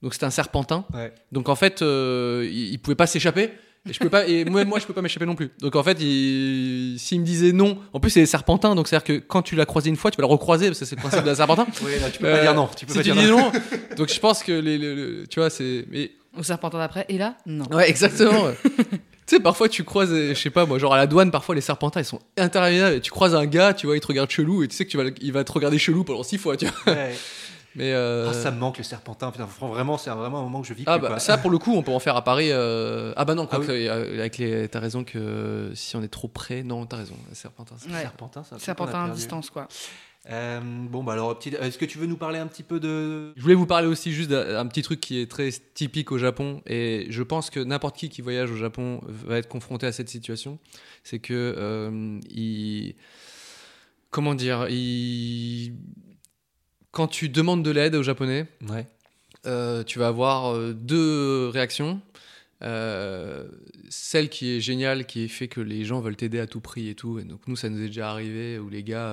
Donc 0.02 0.12
c'était 0.14 0.26
un 0.26 0.30
serpentin. 0.30 0.84
Ouais. 0.92 1.12
Donc 1.32 1.48
en 1.48 1.54
fait, 1.54 1.80
euh, 1.82 2.46
il, 2.50 2.72
il 2.72 2.78
pouvait 2.78 2.94
pas 2.96 3.06
s'échapper. 3.06 3.50
Et, 3.88 3.92
je 3.92 3.98
peux 3.98 4.08
pas, 4.10 4.26
et 4.26 4.44
moi, 4.44 4.64
moi, 4.64 4.78
je 4.78 4.86
peux 4.86 4.92
pas 4.92 5.02
m'échapper 5.02 5.26
non 5.26 5.34
plus. 5.34 5.50
Donc 5.60 5.76
en 5.76 5.82
fait, 5.82 5.96
il- 6.00 6.96
s'il 6.98 7.20
me 7.20 7.24
disait 7.26 7.52
non, 7.52 7.78
en 7.92 8.00
plus 8.00 8.10
c'est 8.10 8.20
des 8.20 8.26
serpentins, 8.26 8.74
donc 8.74 8.88
c'est-à-dire 8.88 9.04
que 9.04 9.24
quand 9.24 9.42
tu 9.42 9.54
l'as 9.56 9.66
croisé 9.66 9.88
une 9.90 9.96
fois, 9.96 10.10
tu 10.10 10.16
vas 10.16 10.22
le 10.26 10.32
recroiser, 10.32 10.66
parce 10.66 10.78
que 10.80 10.84
c'est 10.84 10.96
le 10.96 11.00
principe 11.00 11.24
d'un 11.24 11.34
serpentin. 11.34 11.66
Ouais, 11.84 11.98
là, 12.00 12.10
tu 12.10 12.18
peux 12.18 12.26
Euh, 12.26 12.36
pas 12.36 12.42
dire 12.42 12.54
non. 12.54 12.68
Tu 12.76 12.86
peux 12.86 12.92
si 12.92 12.98
pas 12.98 13.04
tu 13.04 13.12
dire 13.12 13.22
dis 13.22 13.28
non. 13.30 13.38
non, 13.38 13.52
donc 13.96 14.08
je 14.12 14.18
pense 14.20 14.42
que 14.42 14.52
les, 14.52 14.78
les- 14.78 14.94
les- 14.94 15.26
tu 15.28 15.40
vois, 15.40 15.50
c'est. 15.50 15.84
Mais 15.90 16.10
Au 16.38 16.42
serpentin 16.42 16.78
d'après. 16.78 17.06
Et 17.08 17.18
là, 17.18 17.36
non. 17.46 17.64
Ouais, 17.70 17.88
exactement. 17.88 18.48
tu 19.26 19.34
sais, 19.36 19.40
parfois 19.40 19.68
tu 19.68 19.84
croises, 19.84 20.12
euh, 20.12 20.34
je 20.34 20.40
sais 20.40 20.50
pas 20.50 20.66
moi, 20.66 20.78
genre 20.78 20.94
à 20.94 20.96
la 20.98 21.06
douane, 21.06 21.30
parfois 21.30 21.54
les 21.54 21.60
serpentins 21.60 22.00
ils 22.00 22.04
sont 22.04 22.20
interminables. 22.36 22.96
Et 22.96 23.00
tu 23.00 23.10
croises 23.10 23.34
un 23.34 23.46
gars, 23.46 23.72
tu 23.74 23.86
vois, 23.86 23.96
il 23.96 24.00
te 24.00 24.06
regarde 24.06 24.30
chelou 24.30 24.62
et 24.62 24.68
tu 24.68 24.76
sais 24.76 24.84
que 24.84 24.90
tu 24.90 24.96
vas, 24.96 25.04
il 25.20 25.32
va 25.32 25.44
te 25.44 25.52
regarder 25.52 25.78
chelou 25.78 26.04
pendant 26.04 26.22
six 26.22 26.38
fois, 26.38 26.56
tu 26.56 26.66
vois. 26.66 26.94
Ouais. 26.94 27.14
Mais 27.76 27.92
euh, 27.92 28.28
Ah, 28.30 28.32
ça 28.32 28.50
me 28.50 28.58
manque 28.58 28.78
le 28.78 28.84
serpentin. 28.84 29.30
Putain, 29.30 29.46
vraiment, 29.60 29.98
c'est 29.98 30.10
vraiment 30.10 30.40
un 30.40 30.42
moment 30.42 30.62
que 30.62 30.66
je 30.68 30.74
vis. 30.74 30.84
ah, 30.86 30.94
plus, 30.98 31.02
bah, 31.02 31.08
quoi. 31.08 31.18
ça 31.18 31.38
pour 31.38 31.50
le 31.50 31.58
coup, 31.58 31.72
on 31.74 31.82
peut 31.82 31.92
en 31.92 31.98
faire 32.00 32.16
à 32.16 32.24
Paris. 32.24 32.48
euh, 32.50 33.12
Ah 33.16 33.24
bah 33.24 33.34
non, 33.34 33.46
quoi 33.46 33.60
Ah 33.62 33.66
que, 33.66 33.72
euh, 33.72 34.18
avec 34.18 34.38
les, 34.38 34.68
t'as 34.68 34.80
raison 34.80 35.04
que 35.04 35.70
si 35.74 35.94
on 35.96 36.02
est 36.02 36.08
trop 36.08 36.28
près, 36.28 36.62
non, 36.62 36.86
t'as 36.86 36.96
raison. 36.96 37.14
Serpentin. 37.32 37.74
Ouais. 37.88 38.00
Serpentin, 38.00 38.42
c'est 38.44 38.54
un 38.54 38.58
truc 38.58 38.66
qu'on 38.76 38.84
a 38.84 38.86
Serpentin 38.88 39.04
à 39.10 39.14
distance, 39.14 39.50
quoi. 39.50 39.68
Euh, 40.28 40.60
bon, 40.64 41.04
bah 41.04 41.12
alors, 41.12 41.38
petit- 41.38 41.54
est-ce 41.54 41.78
que 41.78 41.84
tu 41.84 41.98
veux 41.98 42.06
nous 42.06 42.16
parler 42.16 42.40
un 42.40 42.48
petit 42.48 42.64
peu 42.64 42.80
de. 42.80 43.32
Je 43.36 43.42
voulais 43.42 43.54
vous 43.54 43.64
parler 43.66 43.86
aussi 43.86 44.10
juste 44.12 44.28
d'un 44.30 44.58
un 44.58 44.66
petit 44.66 44.82
truc 44.82 44.98
qui 44.98 45.20
est 45.20 45.30
très 45.30 45.50
typique 45.74 46.10
au 46.10 46.18
Japon 46.18 46.62
et 46.66 47.06
je 47.10 47.22
pense 47.22 47.48
que 47.48 47.60
n'importe 47.60 47.96
qui 47.96 48.08
qui 48.08 48.22
voyage 48.22 48.50
au 48.50 48.56
Japon 48.56 49.00
va 49.06 49.38
être 49.38 49.46
confronté 49.48 49.86
à 49.86 49.92
cette 49.92 50.08
situation. 50.08 50.58
C'est 51.04 51.20
que 51.20 51.54
euh, 51.56 52.18
il- 52.28 52.96
comment 54.10 54.34
dire, 54.34 54.66
il- 54.68 55.74
quand 56.96 57.08
tu 57.08 57.28
demandes 57.28 57.62
de 57.62 57.70
l'aide 57.70 57.94
aux 57.94 58.02
Japonais, 58.02 58.46
Ouais. 58.70 58.86
euh, 59.46 59.84
tu 59.84 59.98
vas 59.98 60.08
avoir 60.08 60.54
euh, 60.54 60.72
deux 60.72 61.48
réactions. 61.48 62.00
Euh, 62.62 63.46
celle 63.90 64.30
qui 64.30 64.56
est 64.56 64.60
géniale, 64.60 65.04
qui 65.04 65.28
fait 65.28 65.46
que 65.46 65.60
les 65.60 65.84
gens 65.84 66.00
veulent 66.00 66.16
t'aider 66.16 66.40
à 66.40 66.46
tout 66.46 66.60
prix 66.62 66.88
et 66.88 66.94
tout. 66.94 67.18
Et 67.18 67.24
donc 67.24 67.40
nous, 67.48 67.54
ça 67.54 67.68
nous 67.68 67.82
est 67.82 67.88
déjà 67.88 68.10
arrivé 68.10 68.58
où 68.58 68.70
les 68.70 68.82
gars, 68.82 69.08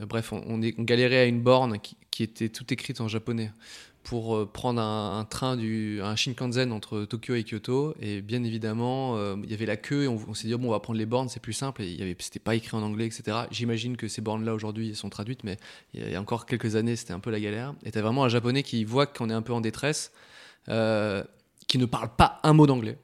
euh, 0.00 0.06
bref, 0.06 0.32
on, 0.32 0.42
on, 0.48 0.60
est, 0.60 0.74
on 0.76 0.82
galérait 0.82 1.18
à 1.20 1.24
une 1.26 1.40
borne 1.40 1.78
qui, 1.78 1.96
qui 2.10 2.24
était 2.24 2.48
toute 2.48 2.72
écrite 2.72 3.00
en 3.00 3.06
japonais 3.06 3.52
pour 4.04 4.36
euh, 4.36 4.46
prendre 4.46 4.80
un, 4.80 5.18
un 5.18 5.24
train 5.24 5.56
du 5.56 6.00
un 6.02 6.14
Shinkansen 6.14 6.70
entre 6.72 7.04
Tokyo 7.04 7.34
et 7.34 7.42
Kyoto. 7.42 7.94
Et 8.00 8.20
bien 8.20 8.44
évidemment, 8.44 9.16
euh, 9.16 9.34
il 9.42 9.50
y 9.50 9.54
avait 9.54 9.66
la 9.66 9.76
queue 9.76 10.04
et 10.04 10.08
on, 10.08 10.18
on 10.28 10.34
s'est 10.34 10.46
dit 10.46 10.54
bon, 10.54 10.68
on 10.68 10.70
va 10.70 10.80
prendre 10.80 10.98
les 10.98 11.06
bornes, 11.06 11.28
c'est 11.28 11.40
plus 11.40 11.52
simple. 11.54 11.82
Et 11.82 12.16
c'était 12.20 12.38
pas 12.38 12.54
écrit 12.54 12.76
en 12.76 12.82
anglais, 12.82 13.06
etc. 13.06 13.36
J'imagine 13.50 13.96
que 13.96 14.06
ces 14.06 14.20
bornes-là 14.20 14.54
aujourd'hui 14.54 14.94
sont 14.94 15.08
traduites, 15.10 15.42
mais 15.42 15.56
il 15.94 16.08
y 16.08 16.14
a- 16.14 16.20
encore 16.20 16.46
quelques 16.46 16.76
années, 16.76 16.96
c'était 16.96 17.12
un 17.14 17.20
peu 17.20 17.30
la 17.30 17.40
galère. 17.40 17.74
Et 17.84 17.90
t'as 17.90 18.02
vraiment 18.02 18.24
un 18.24 18.28
japonais 18.28 18.62
qui 18.62 18.84
voit 18.84 19.06
qu'on 19.06 19.30
est 19.30 19.34
un 19.34 19.42
peu 19.42 19.52
en 19.52 19.60
détresse, 19.60 20.12
euh, 20.68 21.24
qui 21.66 21.78
ne 21.78 21.86
parle 21.86 22.14
pas 22.14 22.40
un 22.42 22.52
mot 22.52 22.66
d'anglais, 22.66 22.98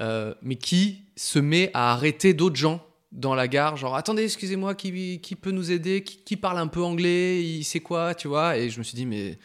euh, 0.00 0.34
mais 0.42 0.56
qui 0.56 1.02
se 1.16 1.38
met 1.38 1.70
à 1.74 1.92
arrêter 1.92 2.34
d'autres 2.34 2.56
gens 2.56 2.84
dans 3.12 3.34
la 3.34 3.48
gare, 3.48 3.76
genre 3.76 3.96
attendez, 3.96 4.24
excusez-moi, 4.24 4.74
qui, 4.74 5.20
qui 5.20 5.36
peut 5.36 5.50
nous 5.52 5.70
aider, 5.70 6.02
qui, 6.04 6.18
qui 6.18 6.36
parle 6.36 6.58
un 6.58 6.66
peu 6.66 6.82
anglais, 6.82 7.42
il 7.42 7.64
sait 7.64 7.80
quoi, 7.80 8.14
tu 8.14 8.28
vois? 8.28 8.58
Et 8.58 8.68
je 8.68 8.78
me 8.78 8.84
suis 8.84 8.94
dit, 8.96 9.06
mais 9.06 9.38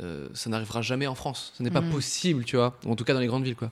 euh, 0.00 0.28
ça 0.34 0.50
n'arrivera 0.50 0.82
jamais 0.82 1.06
en 1.06 1.14
France, 1.14 1.52
ce 1.56 1.62
n'est 1.62 1.70
pas 1.70 1.80
Mhm. 1.80 1.90
possible, 1.90 2.44
tu 2.44 2.56
vois, 2.56 2.78
en 2.86 2.96
tout 2.96 3.04
cas 3.04 3.14
dans 3.14 3.20
les 3.20 3.26
grandes 3.26 3.44
villes, 3.44 3.56
quoi. 3.56 3.70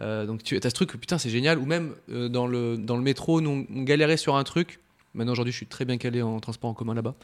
Euh, 0.00 0.26
donc 0.26 0.42
tu 0.42 0.56
as 0.56 0.60
ce 0.62 0.68
truc, 0.74 0.92
putain, 0.92 1.18
c'est 1.18 1.30
génial, 1.30 1.58
ou 1.58 1.66
même 1.66 1.94
euh, 2.10 2.28
dans, 2.28 2.46
le, 2.46 2.76
dans 2.76 2.96
le 2.96 3.02
métro, 3.02 3.40
nous 3.40 3.66
on, 3.70 3.82
galérait 3.82 4.16
sur 4.16 4.36
un 4.36 4.44
truc. 4.44 4.80
Maintenant 5.14 5.32
aujourd'hui, 5.32 5.52
je 5.52 5.56
suis 5.56 5.66
très 5.66 5.86
bien 5.86 5.96
calé 5.96 6.20
en 6.20 6.38
transport 6.40 6.68
en 6.68 6.74
commun 6.74 6.92
là-bas. 6.92 7.14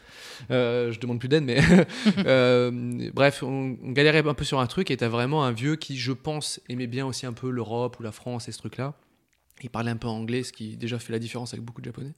Je 0.49 0.99
demande 0.99 1.19
plus 1.19 1.29
d'aide, 1.29 1.43
mais 1.43 1.59
bref, 3.13 3.43
on, 3.43 3.77
on 3.83 3.91
galérait 3.91 4.27
un 4.27 4.33
peu 4.33 4.43
sur 4.43 4.59
un 4.59 4.67
truc 4.67 4.89
et 4.91 4.97
t'as 4.97 5.09
vraiment 5.09 5.43
un 5.43 5.51
vieux 5.51 5.75
qui, 5.75 5.97
je 5.97 6.11
pense, 6.11 6.59
aimait 6.69 6.87
bien 6.87 7.05
aussi 7.05 7.25
un 7.27 7.33
peu 7.33 7.49
l'Europe 7.51 7.99
ou 7.99 8.03
la 8.03 8.11
France 8.11 8.47
et 8.49 8.51
ce 8.51 8.57
truc-là. 8.57 8.93
Il 9.61 9.69
parlait 9.69 9.91
un 9.91 9.95
peu 9.97 10.07
anglais, 10.07 10.43
ce 10.43 10.51
qui 10.51 10.75
déjà 10.75 10.99
fait 10.99 11.13
la 11.13 11.19
différence 11.19 11.53
avec 11.53 11.63
beaucoup 11.63 11.79
de 11.81 11.85
japonais. 11.85 12.13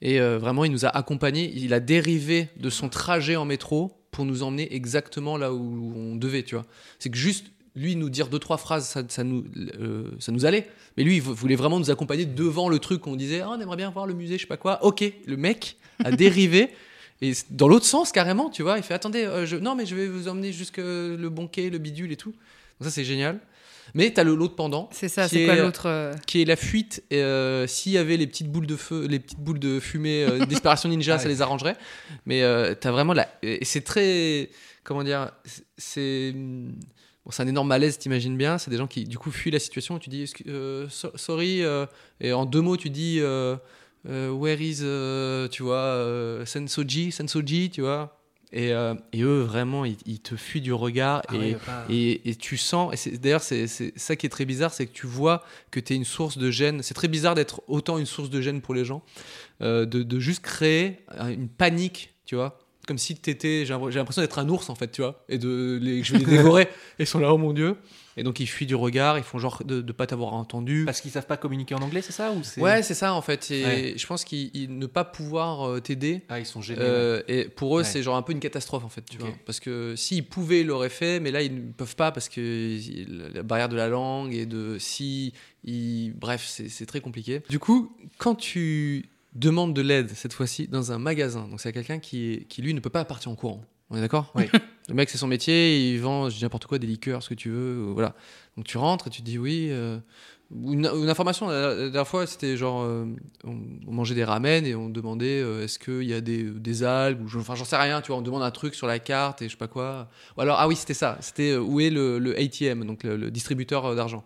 Et 0.00 0.20
euh, 0.20 0.38
vraiment, 0.38 0.64
il 0.64 0.70
nous 0.70 0.84
a 0.84 0.88
accompagnés. 0.88 1.50
Il 1.56 1.72
a 1.74 1.80
dérivé 1.80 2.48
de 2.56 2.70
son 2.70 2.88
trajet 2.88 3.34
en 3.36 3.44
métro 3.44 3.92
pour 4.12 4.24
nous 4.24 4.42
emmener 4.44 4.72
exactement 4.74 5.36
là 5.36 5.52
où 5.52 5.92
on 5.96 6.14
devait, 6.14 6.44
tu 6.44 6.54
vois. 6.54 6.66
C'est 7.00 7.10
que 7.10 7.16
juste 7.16 7.46
lui 7.74 7.96
nous 7.96 8.10
dire 8.10 8.28
deux 8.28 8.38
trois 8.38 8.58
phrases, 8.58 8.86
ça, 8.86 9.02
ça 9.08 9.24
nous, 9.24 9.44
euh, 9.80 10.10
ça 10.20 10.30
nous 10.30 10.44
allait. 10.46 10.68
Mais 10.96 11.02
lui, 11.02 11.16
il 11.16 11.22
vou- 11.22 11.34
voulait 11.34 11.56
vraiment 11.56 11.80
nous 11.80 11.90
accompagner 11.90 12.24
devant 12.26 12.68
le 12.68 12.78
truc. 12.78 13.04
On 13.08 13.16
disait, 13.16 13.40
Ah, 13.40 13.50
on 13.50 13.60
aimerait 13.60 13.76
bien 13.76 13.90
voir 13.90 14.06
le 14.06 14.14
musée, 14.14 14.36
je 14.36 14.42
sais 14.42 14.46
pas 14.46 14.56
quoi. 14.56 14.84
Ok, 14.84 15.02
le 15.26 15.36
mec 15.36 15.76
a 16.04 16.12
dérivé. 16.12 16.68
Et 17.22 17.32
dans 17.50 17.66
l'autre 17.66 17.86
sens, 17.86 18.12
carrément, 18.12 18.50
tu 18.50 18.62
vois, 18.62 18.76
il 18.76 18.84
fait 18.84 18.94
Attendez, 18.94 19.24
euh, 19.24 19.46
je... 19.46 19.56
non, 19.56 19.74
mais 19.74 19.86
je 19.86 19.96
vais 19.96 20.06
vous 20.06 20.28
emmener 20.28 20.52
jusque 20.52 20.78
le 20.78 21.28
banquet, 21.28 21.70
le 21.70 21.78
bidule 21.78 22.12
et 22.12 22.16
tout. 22.16 22.30
Donc, 22.30 22.82
ça, 22.82 22.90
c'est 22.90 23.04
génial. 23.04 23.40
Mais 23.92 24.10
t'as 24.12 24.24
le 24.24 24.34
l'autre 24.34 24.56
pendant, 24.56 24.88
C'est 24.92 25.08
ça, 25.08 25.24
Qui 25.28 25.34
c'est 25.36 25.44
quoi 25.44 25.54
est- 25.56 25.62
l'autre 25.62 25.86
euh, 25.86 26.14
qui 26.26 26.40
est 26.40 26.44
la 26.46 26.56
fuite. 26.56 27.02
euh, 27.12 27.66
S'il 27.66 27.92
y 27.92 27.98
avait 27.98 28.16
les 28.16 28.26
petites 28.26 28.50
boules 28.50 28.66
de 28.66 28.76
feu, 28.76 29.06
les 29.06 29.18
petites 29.20 29.40
boules 29.40 29.58
de 29.58 29.78
fumée 29.80 30.24
euh, 30.24 30.44
d'Inspiration 30.46 30.88
Ninja, 30.88 31.18
ça 31.18 31.28
les 31.28 31.42
arrangerait. 31.42 31.76
Mais 32.26 32.42
euh, 32.42 32.74
t'as 32.74 32.90
vraiment 32.90 33.12
la. 33.12 33.28
Et 33.42 33.64
c'est 33.64 33.82
très. 33.82 34.50
Comment 34.84 35.02
dire 35.04 35.30
c'est-. 35.76 36.32
Bon, 36.32 37.30
c'est 37.30 37.42
un 37.42 37.46
énorme 37.48 37.68
malaise, 37.68 37.98
t'imagines 37.98 38.36
bien. 38.36 38.58
C'est 38.58 38.70
des 38.70 38.76
gens 38.76 38.86
qui, 38.86 39.04
du 39.04 39.16
coup, 39.16 39.30
fuient 39.30 39.50
la 39.50 39.58
situation. 39.58 39.98
Tu 39.98 40.10
dis, 40.10 40.30
euh, 40.46 40.86
so- 40.90 41.12
sorry, 41.14 41.62
euh, 41.62 41.86
et 42.20 42.32
en 42.34 42.44
deux 42.44 42.60
mots, 42.60 42.76
tu 42.76 42.90
dis, 42.90 43.18
euh, 43.20 43.56
euh, 44.08 44.30
where 44.30 44.60
is, 44.60 44.80
euh, 44.82 45.48
tu 45.48 45.62
vois, 45.62 45.76
euh, 45.76 46.44
Sensoji, 46.44 47.12
Sensoji, 47.12 47.70
tu 47.70 47.80
vois. 47.80 48.20
Et, 48.52 48.72
euh, 48.72 48.94
et 49.12 49.22
eux, 49.22 49.40
vraiment, 49.42 49.84
ils, 49.84 49.96
ils 50.06 50.20
te 50.20 50.36
fuient 50.36 50.60
du 50.60 50.72
regard. 50.72 51.22
Ah 51.28 51.34
et, 51.34 51.38
ouais, 51.38 51.54
pas- 51.64 51.84
et, 51.88 52.28
et 52.30 52.34
tu 52.36 52.56
sens, 52.56 52.92
et 52.92 52.96
c'est- 52.96 53.18
d'ailleurs, 53.18 53.42
c'est 53.42 53.66
c'est 53.66 53.92
ça 53.98 54.14
qui 54.16 54.26
est 54.26 54.30
très 54.30 54.44
bizarre, 54.44 54.72
c'est 54.72 54.86
que 54.86 54.92
tu 54.92 55.06
vois 55.06 55.42
que 55.70 55.80
tu 55.80 55.92
es 55.92 55.96
une 55.96 56.04
source 56.04 56.38
de 56.38 56.50
gêne. 56.50 56.82
C'est 56.82 56.94
très 56.94 57.08
bizarre 57.08 57.34
d'être 57.34 57.62
autant 57.66 57.98
une 57.98 58.06
source 58.06 58.30
de 58.30 58.40
gêne 58.40 58.60
pour 58.60 58.74
les 58.74 58.84
gens, 58.84 59.02
euh, 59.60 59.86
de, 59.86 60.02
de 60.02 60.20
juste 60.20 60.42
créer 60.42 60.98
euh, 61.18 61.28
une 61.28 61.48
panique, 61.48 62.14
tu 62.26 62.36
vois. 62.36 62.58
Comme 62.86 62.98
si 62.98 63.14
t'étais, 63.16 63.64
j'ai 63.66 63.74
l'impression 63.74 64.22
d'être 64.22 64.38
un 64.38 64.48
ours 64.48 64.68
en 64.70 64.74
fait, 64.74 64.90
tu 64.90 65.00
vois, 65.02 65.24
et 65.28 65.38
de 65.38 65.78
les, 65.80 66.00
que 66.00 66.06
je 66.06 66.12
vais 66.12 66.18
les 66.18 66.24
dévorer. 66.26 66.62
et 66.98 67.04
ils 67.04 67.06
sont 67.06 67.18
là, 67.18 67.32
oh 67.32 67.38
mon 67.38 67.52
dieu. 67.52 67.76
Et 68.16 68.22
donc 68.22 68.38
ils 68.38 68.46
fuient 68.46 68.66
du 68.66 68.76
regard, 68.76 69.18
ils 69.18 69.24
font 69.24 69.38
genre 69.40 69.64
de 69.64 69.82
ne 69.82 69.90
pas 69.92 70.06
t'avoir 70.06 70.34
entendu. 70.34 70.84
Parce 70.84 71.00
qu'ils 71.00 71.10
savent 71.10 71.26
pas 71.26 71.36
communiquer 71.36 71.74
en 71.74 71.78
anglais, 71.82 72.00
c'est 72.00 72.12
ça 72.12 72.30
ou. 72.30 72.42
Ouais, 72.60 72.82
c'est 72.84 72.94
ça 72.94 73.12
en 73.12 73.22
fait. 73.22 73.50
Et 73.50 73.64
Ouais. 73.64 73.94
je 73.96 74.06
pense 74.06 74.24
qu'ils 74.24 74.50
ils- 74.54 74.78
ne 74.78 74.86
pas 74.86 75.02
pouvoir 75.04 75.66
euh, 75.68 75.80
t'aider, 75.80 76.22
Ah, 76.28 76.38
ils 76.38 76.46
sont 76.46 76.62
gênés. 76.62 76.78
euh, 76.80 77.22
et 77.26 77.46
pour 77.48 77.76
eux, 77.76 77.80
Ouais. 77.80 77.84
c'est 77.84 78.02
genre 78.04 78.14
un 78.14 78.22
peu 78.22 78.30
une 78.32 78.38
catastrophe 78.38 78.84
en 78.84 78.88
fait, 78.88 79.02
tu 79.10 79.18
vois. 79.18 79.30
Parce 79.46 79.58
que 79.58 79.96
s'ils 79.96 80.24
pouvaient, 80.24 80.60
ils 80.60 80.66
l'auraient 80.68 80.90
fait, 80.90 81.18
mais 81.18 81.32
là, 81.32 81.42
ils 81.42 81.52
ne 81.54 81.72
peuvent 81.72 81.96
pas 81.96 82.12
parce 82.12 82.28
que 82.28 82.78
la 83.34 83.42
barrière 83.42 83.68
de 83.68 83.76
la 83.76 83.88
langue 83.88 84.32
et 84.34 84.46
de 84.46 84.76
si. 84.78 85.32
ils- 85.64 86.12
Bref, 86.14 86.44
c'est 86.46 86.86
très 86.86 87.00
compliqué. 87.00 87.40
Du 87.48 87.58
coup, 87.58 87.96
quand 88.18 88.34
tu 88.36 89.06
demandes 89.34 89.74
de 89.74 89.82
l'aide, 89.82 90.10
cette 90.10 90.32
fois-ci, 90.32 90.68
dans 90.68 90.92
un 90.92 90.98
magasin, 90.98 91.48
donc 91.48 91.60
c'est 91.60 91.68
à 91.68 91.72
quelqu'un 91.72 91.98
qui, 91.98 92.46
qui, 92.48 92.62
lui, 92.62 92.74
ne 92.74 92.80
peut 92.80 92.90
pas 92.90 93.04
partir 93.04 93.30
en 93.30 93.34
courant. 93.34 93.64
On 93.90 93.96
est 93.96 94.00
d'accord 94.00 94.32
Oui. 94.34 94.44
Le 94.88 94.94
mec, 94.94 95.08
c'est 95.08 95.18
son 95.18 95.26
métier, 95.28 95.92
il 95.94 96.00
vend, 96.00 96.28
je 96.28 96.36
dis 96.36 96.42
n'importe 96.42 96.66
quoi, 96.66 96.78
des 96.78 96.86
liqueurs, 96.86 97.22
ce 97.22 97.30
que 97.30 97.34
tu 97.34 97.48
veux, 97.50 97.82
ou 97.84 97.94
voilà. 97.94 98.14
Donc 98.56 98.66
tu 98.66 98.76
rentres 98.76 99.06
et 99.06 99.10
tu 99.10 99.22
dis 99.22 99.38
oui. 99.38 99.68
euh, 99.70 99.98
une, 100.54 100.86
une 100.86 101.08
information, 101.08 101.48
la, 101.48 101.68
la 101.74 101.74
dernière 101.88 102.06
fois, 102.06 102.26
c'était 102.26 102.56
genre, 102.56 102.82
euh, 102.82 103.06
on, 103.44 103.56
on 103.86 103.92
mangeait 103.92 104.14
des 104.14 104.24
ramen 104.24 104.66
et 104.66 104.74
on 104.74 104.90
demandait 104.90 105.40
euh, 105.40 105.64
est-ce 105.64 105.78
qu'il 105.78 106.02
y 106.04 106.12
a 106.12 106.20
des, 106.20 106.42
des 106.44 106.82
algues, 106.84 107.22
ou 107.22 107.28
je- 107.28 107.38
enfin 107.38 107.54
j'en 107.54 107.64
sais 107.64 107.76
rien, 107.78 108.02
tu 108.02 108.08
vois, 108.08 108.18
on 108.18 108.22
demande 108.22 108.42
un 108.42 108.50
truc 108.50 108.74
sur 108.74 108.86
la 108.86 108.98
carte 108.98 109.40
et 109.42 109.46
je 109.46 109.52
sais 109.52 109.56
pas 109.56 109.68
quoi. 109.68 110.08
Ou 110.36 110.42
alors, 110.42 110.58
ah 110.60 110.68
oui, 110.68 110.76
c'était 110.76 110.94
ça, 110.94 111.16
c'était 111.20 111.52
euh, 111.52 111.60
où 111.60 111.80
est 111.80 111.90
le, 111.90 112.18
le 112.18 112.38
ATM, 112.38 112.84
donc 112.84 113.02
le, 113.04 113.16
le 113.16 113.30
distributeur 113.30 113.86
euh, 113.86 113.94
d'argent, 113.96 114.22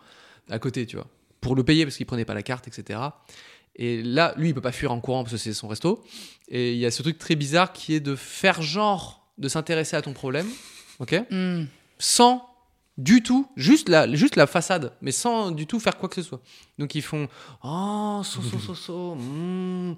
à 0.51 0.59
côté, 0.59 0.87
tu 0.87 0.97
vois, 0.97 1.07
pour 1.41 1.55
le 1.55 1.63
payer 1.63 1.85
parce 1.87 1.97
qu'il 1.97 2.07
prenait 2.07 2.25
pas 2.25 2.35
la 2.35 2.43
carte, 2.43 2.67
etc. 2.67 2.99
Et 3.79 4.03
là, 4.03 4.35
lui, 4.37 4.49
il 4.49 4.55
peut 4.55 4.61
pas 4.61 4.73
fuir 4.73 4.93
en 4.93 5.01
courant 5.01 5.23
parce 5.23 5.33
que 5.33 5.39
c'est 5.39 5.55
son 5.55 5.69
resto. 5.69 6.03
Et 6.49 6.73
il 6.73 6.79
y 6.79 6.87
a 6.87 6.91
ce 6.91 7.03
truc 7.03 7.19
très 7.19 7.37
bizarre 7.37 7.73
qui 7.73 7.95
est 7.95 8.01
de 8.01 8.17
faire 8.17 8.61
genre 8.61 9.27
de 9.39 9.49
s'intéresser 9.49 9.97
à 9.97 10.03
ton 10.03 10.13
problème, 10.13 10.47
ok 10.99 11.23
hmm. 11.31 11.65
sans 11.99 12.45
du 12.97 13.23
tout, 13.23 13.49
juste 13.57 13.89
la, 13.89 14.13
juste 14.13 14.35
la 14.35 14.49
façade, 14.49 14.93
mais 15.01 15.13
sans 15.13 15.53
du 15.53 15.69
tout 15.69 15.79
faire 15.79 15.97
quoi 15.97 16.09
que 16.09 16.17
ce 16.17 16.23
soit. 16.23 16.41
Donc 16.79 16.97
ils 16.97 17.03
font 17.03 17.29
Oh, 17.63 18.21
so, 18.25 18.43
so, 18.43 18.59
so, 18.59 18.75
so, 18.75 19.15
hmm, 19.15 19.95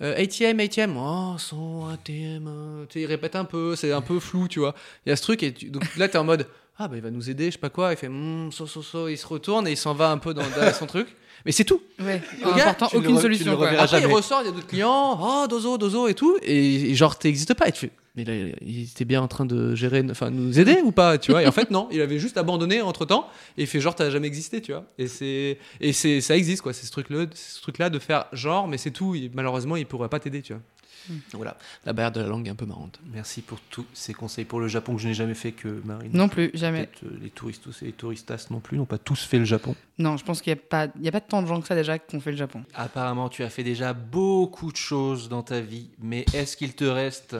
euh, 0.00 0.22
ATM, 0.22 0.60
ATM, 0.60 0.96
oh, 0.96 1.34
son 1.38 1.88
ATM. 1.88 2.46
euh. 2.46 2.86
Tu 2.86 2.94
sais, 2.94 3.00
ils 3.02 3.06
répètent 3.06 3.34
un 3.34 3.44
peu, 3.44 3.74
c'est 3.74 3.92
un 3.92 4.00
peu 4.00 4.20
flou, 4.20 4.46
tu 4.46 4.60
vois. 4.60 4.76
Il 5.04 5.10
y 5.10 5.12
a 5.12 5.16
ce 5.16 5.22
truc, 5.22 5.42
et 5.42 5.52
tu- 5.52 5.70
donc 5.70 5.96
là, 5.96 6.08
t'es 6.08 6.18
en 6.18 6.24
mode 6.24 6.46
Ah, 6.78 6.88
bah 6.88 6.96
il 6.96 7.02
va 7.02 7.10
nous 7.10 7.30
aider, 7.30 7.46
je 7.46 7.50
sais 7.52 7.58
pas 7.58 7.70
quoi. 7.70 7.92
Il 7.92 7.96
fait 7.96 8.08
hmm, 8.08 8.50
so, 8.50 8.66
so, 8.66 8.82
so, 8.82 9.08
il 9.08 9.16
se 9.16 9.26
retourne 9.26 9.66
et 9.68 9.72
il 9.72 9.76
s'en 9.76 9.94
va 9.94 10.10
un 10.10 10.18
peu 10.18 10.34
dans, 10.34 10.42
dans 10.42 10.72
son 10.72 10.86
truc. 10.86 11.06
Mais 11.46 11.52
c'est 11.52 11.64
tout. 11.64 11.80
Ouais, 12.00 12.22
Le 12.42 12.56
gars, 12.56 12.70
important, 12.70 12.88
le 12.98 12.98
aucune 13.04 13.16
re- 13.16 13.20
solution. 13.20 13.50
le 13.52 13.56
quoi. 13.56 13.66
reverras 13.66 13.84
Après, 13.84 13.98
il 13.98 14.02
jamais. 14.02 14.14
ressort, 14.14 14.40
il 14.42 14.46
y 14.46 14.48
a 14.48 14.52
d'autres 14.52 14.66
clients, 14.66 15.18
oh, 15.20 15.46
dozo, 15.48 15.76
dozo 15.78 16.08
et 16.08 16.14
tout, 16.14 16.36
et, 16.42 16.90
et 16.90 16.94
genre, 16.94 17.18
t'existes 17.18 17.52
pas. 17.54 17.68
Et 17.68 17.72
tu 17.72 17.80
fais, 17.80 17.90
mais 18.16 18.24
là, 18.24 18.32
il 18.62 18.82
était 18.84 19.04
bien 19.04 19.20
en 19.20 19.28
train 19.28 19.44
de 19.44 19.74
gérer, 19.74 20.02
enfin, 20.10 20.30
nous 20.30 20.58
aider 20.58 20.78
ou 20.82 20.90
pas, 20.90 21.18
tu 21.18 21.32
vois 21.32 21.42
Et 21.42 21.46
en 21.46 21.52
fait, 21.52 21.70
non, 21.70 21.86
il 21.92 22.00
avait 22.00 22.18
juste 22.18 22.38
abandonné 22.38 22.80
entre 22.80 23.04
temps, 23.04 23.28
et 23.58 23.62
il 23.62 23.66
fait 23.66 23.80
genre, 23.80 23.94
t'as 23.94 24.08
jamais 24.08 24.26
existé, 24.28 24.62
tu 24.62 24.72
vois 24.72 24.84
Et 24.98 25.06
c'est, 25.06 25.58
et 25.80 25.92
c'est, 25.92 26.20
ça 26.22 26.34
existe, 26.36 26.62
quoi, 26.62 26.72
c'est 26.72 26.86
ce 26.86 26.92
truc-là, 26.92 27.26
ce 27.34 27.60
truc-là 27.60 27.90
de 27.90 27.98
faire 27.98 28.24
genre, 28.32 28.66
mais 28.66 28.78
c'est 28.78 28.92
tout, 28.92 29.14
il- 29.14 29.30
malheureusement, 29.34 29.76
il 29.76 29.84
pourrait 29.86 30.08
pas 30.08 30.20
t'aider, 30.20 30.40
tu 30.42 30.54
vois 30.54 30.62
Donc 31.08 31.18
Voilà, 31.34 31.56
la 31.84 31.92
barrière 31.92 32.12
de 32.12 32.20
la 32.20 32.26
langue 32.28 32.46
est 32.46 32.50
un 32.50 32.54
peu 32.54 32.66
marrante. 32.66 33.00
Merci 33.12 33.42
pour 33.42 33.60
tous 33.70 33.84
ces 33.92 34.14
conseils 34.14 34.44
pour 34.44 34.60
le 34.60 34.68
Japon 34.68 34.94
que 34.96 35.02
je 35.02 35.08
n'ai 35.08 35.14
jamais 35.14 35.34
fait 35.34 35.52
que 35.52 35.80
Marine. 35.84 36.10
Non 36.14 36.28
plus, 36.28 36.50
jamais. 36.54 36.88
Euh, 37.04 37.08
les 37.20 37.30
touristos 37.30 37.82
et 37.82 37.86
les 37.86 37.92
touristas 37.92 38.46
non 38.50 38.60
plus 38.60 38.78
n'ont 38.78 38.86
pas 38.86 38.98
tous 38.98 39.22
fait 39.24 39.38
le 39.38 39.44
Japon. 39.44 39.74
Non, 39.98 40.16
je 40.16 40.24
pense 40.24 40.40
qu'il 40.42 40.52
n'y 40.52 40.58
a, 40.58 40.62
pas- 40.62 40.88
il 40.96 41.02
y 41.04 41.08
a 41.08 41.12
pas 41.12 41.20
tant 41.20 41.42
de 41.42 41.46
gens 41.46 41.60
que 41.60 41.66
ça 41.66 41.74
déjà 41.74 41.98
qui 41.98 42.16
ont 42.16 42.20
fait 42.20 42.30
le 42.32 42.36
Japon. 42.36 42.64
Apparemment, 42.74 43.28
tu 43.28 43.42
as 43.44 43.50
fait 43.50 43.64
déjà 43.64 43.92
beaucoup 43.92 44.72
de 44.72 44.76
choses 44.76 45.28
dans 45.28 45.42
ta 45.42 45.60
vie, 45.60 45.90
mais 46.00 46.24
est-ce 46.34 46.56
qu'il 46.56 46.74
te 46.74 46.84
reste 46.84 47.36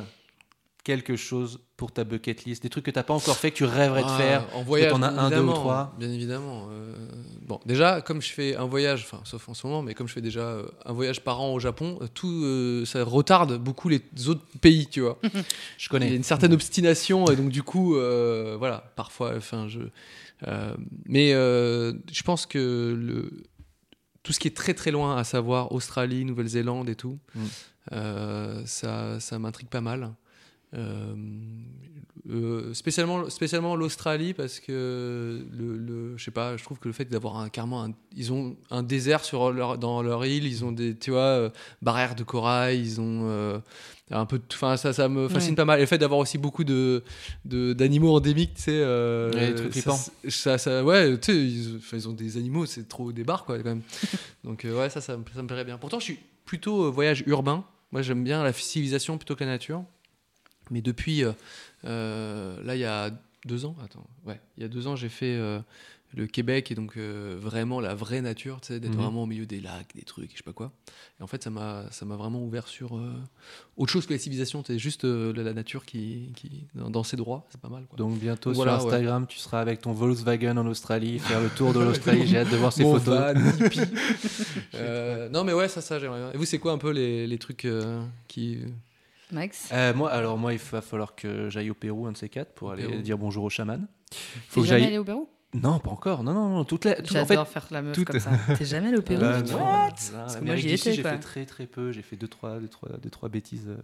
quelque 0.84 1.16
chose 1.16 1.60
pour 1.76 1.90
ta 1.92 2.04
bucket 2.04 2.44
list 2.44 2.62
Des 2.62 2.68
trucs 2.68 2.84
que 2.84 2.90
t'as 2.90 3.02
pas 3.02 3.14
encore 3.14 3.36
fait, 3.36 3.50
que 3.50 3.56
tu 3.56 3.64
rêverais 3.64 4.02
de 4.02 4.06
Ah, 4.08 4.16
faire 4.18 4.46
en 4.56 4.62
voyage. 4.62 4.90
t'en 4.92 5.02
as 5.02 5.10
bien 5.10 5.18
un, 5.22 5.30
deux 5.30 5.40
ou 5.40 5.52
trois 5.54 5.94
Bien 5.98 6.10
évidemment. 6.10 6.68
euh, 6.70 6.94
bon, 7.42 7.58
déjà, 7.66 8.00
comme 8.02 8.20
je 8.22 8.30
fais 8.30 8.54
un 8.54 8.66
voyage, 8.66 9.02
enfin, 9.10 9.20
sauf 9.24 9.48
en 9.48 9.54
ce 9.54 9.66
moment, 9.66 9.82
mais 9.82 9.94
comme 9.94 10.06
je 10.06 10.12
fais 10.12 10.20
déjà 10.20 10.42
euh, 10.42 10.66
un 10.84 10.92
voyage 10.92 11.22
par 11.22 11.40
an 11.40 11.52
au 11.54 11.58
Japon, 11.58 11.98
euh, 12.02 12.06
tout 12.12 12.30
euh, 12.44 12.84
ça 12.84 13.02
retarde 13.02 13.56
beaucoup 13.58 13.88
les 13.88 14.02
autres 14.28 14.44
pays, 14.60 14.86
tu 14.86 15.00
vois. 15.00 15.18
Je 15.24 15.30
Il 15.30 15.42
y 15.42 15.86
a 15.86 15.88
connais. 15.88 16.14
une 16.14 16.22
certaine 16.22 16.52
obstination 16.52 17.30
et 17.30 17.36
donc 17.36 17.48
du 17.48 17.62
coup, 17.62 17.96
euh, 17.96 18.54
voilà, 18.58 18.92
parfois, 18.94 19.32
enfin, 19.36 19.66
je. 19.68 19.80
euh, 20.46 20.74
mais 21.06 21.32
euh, 21.32 21.94
je 22.12 22.22
pense 22.22 22.44
que 22.46 22.94
le 22.96 23.32
tout 24.22 24.32
ce 24.32 24.40
qui 24.40 24.48
est 24.48 24.56
très 24.56 24.72
très 24.74 24.90
loin, 24.90 25.16
à 25.18 25.24
savoir 25.24 25.72
Australie, 25.72 26.24
Nouvelle-Zélande 26.24 26.88
et 26.88 26.94
tout, 26.94 27.18
Mm. 27.34 27.40
euh, 27.92 28.62
ça, 28.66 29.20
ça 29.20 29.38
m'intrigue 29.38 29.68
pas 29.68 29.82
mal. 29.82 30.12
Euh, 30.74 31.14
euh, 32.30 32.72
spécialement 32.72 33.28
spécialement 33.28 33.76
l'Australie 33.76 34.32
parce 34.32 34.58
que 34.58 35.44
le, 35.52 35.76
le- 35.76 36.16
je 36.16 36.24
sais 36.24 36.30
pas 36.30 36.56
je 36.56 36.64
trouve 36.64 36.78
que 36.78 36.88
le 36.88 36.94
fait 36.94 37.04
d'avoir 37.04 37.36
un 37.36 37.50
carrément 37.50 37.84
un- 37.84 37.92
ils 38.16 38.32
ont 38.32 38.56
un 38.70 38.82
désert 38.82 39.22
sur 39.26 39.52
leur 39.52 39.76
dans 39.76 40.02
leur 40.02 40.24
île 40.24 40.46
ils 40.46 40.64
ont 40.64 40.72
des 40.72 40.96
tu 40.96 41.10
vois 41.10 41.20
euh, 41.20 41.50
barrières 41.82 42.14
de 42.14 42.22
corail 42.24 42.80
ils 42.80 42.98
ont 42.98 43.24
euh, 43.28 43.58
un 44.10 44.24
peu 44.24 44.40
enfin 44.54 44.78
ça 44.78 44.94
ça 44.94 45.10
me 45.10 45.28
fascine 45.28 45.50
Ouais. 45.50 45.56
pas 45.56 45.64
mal. 45.66 45.78
Et 45.80 45.82
le 45.82 45.86
fait 45.86 45.98
d'avoir 45.98 46.18
aussi 46.18 46.38
beaucoup 46.38 46.64
de 46.64 47.04
d'animaux 47.44 48.16
endémiques 48.16 48.54
tu 48.54 48.62
sais 48.62 48.82
Ouais, 49.34 49.52
trucs 49.54 49.74
ça- 49.74 49.80
flippants. 49.92 50.00
ça, 50.30 50.56
ça 50.56 50.82
ouais 50.82 51.18
tu 51.20 51.30
sais 51.82 51.96
ils, 51.98 52.08
ont 52.08 52.12
des 52.14 52.38
animaux 52.38 52.64
c'est 52.64 52.88
trop 52.88 53.12
des 53.12 53.24
bars 53.24 53.44
quoi 53.44 53.58
quand 53.58 53.64
même. 53.64 53.82
Donc 54.44 54.64
ouais 54.64 54.88
ça 54.88 55.02
ça, 55.02 55.18
me- 55.18 55.24
ça 55.34 55.42
me 55.42 55.46
plairait 55.46 55.64
bien. 55.66 55.76
Pourtant 55.76 55.98
je 55.98 56.04
suis 56.04 56.18
plutôt 56.46 56.90
voyage 56.90 57.22
urbain. 57.26 57.64
Moi 57.92 58.00
j'aime 58.00 58.24
bien 58.24 58.42
la 58.42 58.52
civilisation 58.54 59.18
plutôt 59.18 59.36
que 59.36 59.44
la 59.44 59.50
nature 59.50 59.84
mais 60.70 60.80
depuis, 60.82 61.24
euh, 61.24 61.32
euh, 61.84 62.62
là, 62.64 62.76
il 62.76 62.80
y 62.80 62.84
a 62.84 63.10
deux 63.46 63.64
ans, 63.64 63.76
attends, 63.84 64.06
ouais, 64.26 64.40
il 64.56 64.62
y 64.62 64.66
a 64.66 64.68
deux 64.68 64.86
ans, 64.86 64.96
j'ai 64.96 65.08
fait 65.10 65.34
euh, 65.36 65.58
le 66.16 66.26
Québec 66.26 66.70
et 66.70 66.74
donc 66.76 66.96
euh, 66.96 67.36
vraiment 67.38 67.80
la 67.80 67.94
vraie 67.94 68.22
nature, 68.22 68.60
tu 68.60 68.68
sais, 68.68 68.80
d'être 68.80 68.92
Mhm. 68.94 69.00
vraiment 69.02 69.24
au 69.24 69.26
milieu 69.26 69.44
des 69.46 69.60
lacs, 69.60 69.94
des 69.96 70.02
trucs, 70.02 70.30
je 70.32 70.36
sais 70.38 70.42
pas 70.44 70.52
quoi. 70.52 70.72
Et 71.20 71.22
en 71.22 71.26
fait, 71.26 71.42
ça 71.42 71.50
m'a, 71.50 71.84
ça 71.90 72.06
m'a 72.06 72.14
vraiment 72.16 72.40
ouvert 72.42 72.68
sur 72.68 72.96
euh, 72.96 73.12
autre 73.76 73.90
chose 73.92 74.06
que 74.06 74.12
la 74.14 74.18
civilisation, 74.18 74.62
c'est 74.66 74.78
juste 74.78 75.04
euh, 75.04 75.32
la, 75.34 75.42
la 75.42 75.52
nature 75.52 75.84
qui, 75.84 76.32
qui 76.36 76.66
dans, 76.74 76.88
dans 76.88 77.02
ses 77.02 77.16
droits, 77.18 77.44
c'est 77.50 77.60
pas 77.60 77.68
mal. 77.68 77.84
Quoi. 77.86 77.98
Donc 77.98 78.18
bientôt 78.18 78.52
Voilà, 78.52 78.78
sur 78.78 78.86
Instagram, 78.86 79.26
tu 79.28 79.38
seras 79.38 79.60
avec 79.60 79.80
ton 79.82 79.92
Volkswagen 79.92 80.56
en 80.56 80.66
Australie, 80.68 81.18
faire 81.18 81.40
le 81.42 81.50
tour 81.50 81.74
de 81.74 81.80
l'Australie. 81.84 82.26
J'ai 82.28 82.38
hâte 82.38 82.50
de 82.50 82.56
voir 82.56 82.72
ces 82.72 82.84
photos. 82.84 83.34
van, 83.34 83.34
non, 85.32 85.44
mais 85.44 85.52
ouais, 85.52 85.68
ça, 85.68 85.80
ça, 85.80 85.98
j'aimerais 85.98 86.20
bien. 86.20 86.32
Et 86.32 86.36
vous, 86.36 86.44
c'est 86.44 86.58
quoi 86.58 86.72
un 86.72 86.78
peu 86.78 86.90
les, 86.90 87.26
les 87.26 87.38
trucs 87.38 87.66
qui. 88.28 88.58
Max 89.34 89.68
Euh, 89.72 89.92
moi, 89.94 90.10
alors 90.10 90.38
moi, 90.38 90.52
il 90.52 90.58
va 90.58 90.80
falloir 90.80 91.14
que 91.14 91.50
j'aille 91.50 91.70
au 91.70 91.74
Pérou, 91.74 92.06
un 92.06 92.12
de 92.12 92.16
ces 92.16 92.28
quatre, 92.28 92.52
pour 92.54 92.70
aller 92.72 92.86
Pérou. 92.86 93.02
dire 93.02 93.18
bonjour 93.18 93.44
au 93.44 93.50
chaman. 93.50 93.86
Faut 94.48 94.62
que 94.62 94.66
jamais 94.66 94.80
j'aille. 94.80 94.88
allé 94.88 94.98
au 94.98 95.04
Pérou? 95.04 95.28
Non, 95.52 95.78
pas 95.78 95.90
encore. 95.90 96.24
Non, 96.24 96.34
non, 96.34 96.48
non. 96.48 96.64
Toute 96.64 96.84
la... 96.84 96.94
tout- 96.96 97.14
en 97.16 97.24
fait, 97.24 97.28
J'adore 97.34 97.46
faire 97.46 97.66
la 97.70 97.80
meuf 97.82 97.94
tout- 97.94 98.04
comme 98.04 98.18
ça. 98.18 98.30
T'es 98.58 98.64
jamais 98.64 98.88
allé 98.88 98.96
au 98.98 99.02
Pérou? 99.02 99.22
Non, 99.22 99.30
Parce 99.30 100.12
non, 100.12 100.40
que 100.40 100.44
moi, 100.44 100.56
j'y 100.56 100.70
étais, 100.72 100.92
j'ai 100.94 101.02
fait 101.02 101.18
très 101.20 101.46
très 101.46 101.66
peu. 101.66 101.92
J'ai 101.92 102.02
fait 102.02 102.16
deux 102.16 102.26
trois, 102.26 102.58
deux, 102.58 102.66
trois, 102.66 102.88
deux, 103.00 103.10
trois 103.10 103.28
bêtises 103.28 103.68
euh, 103.68 103.76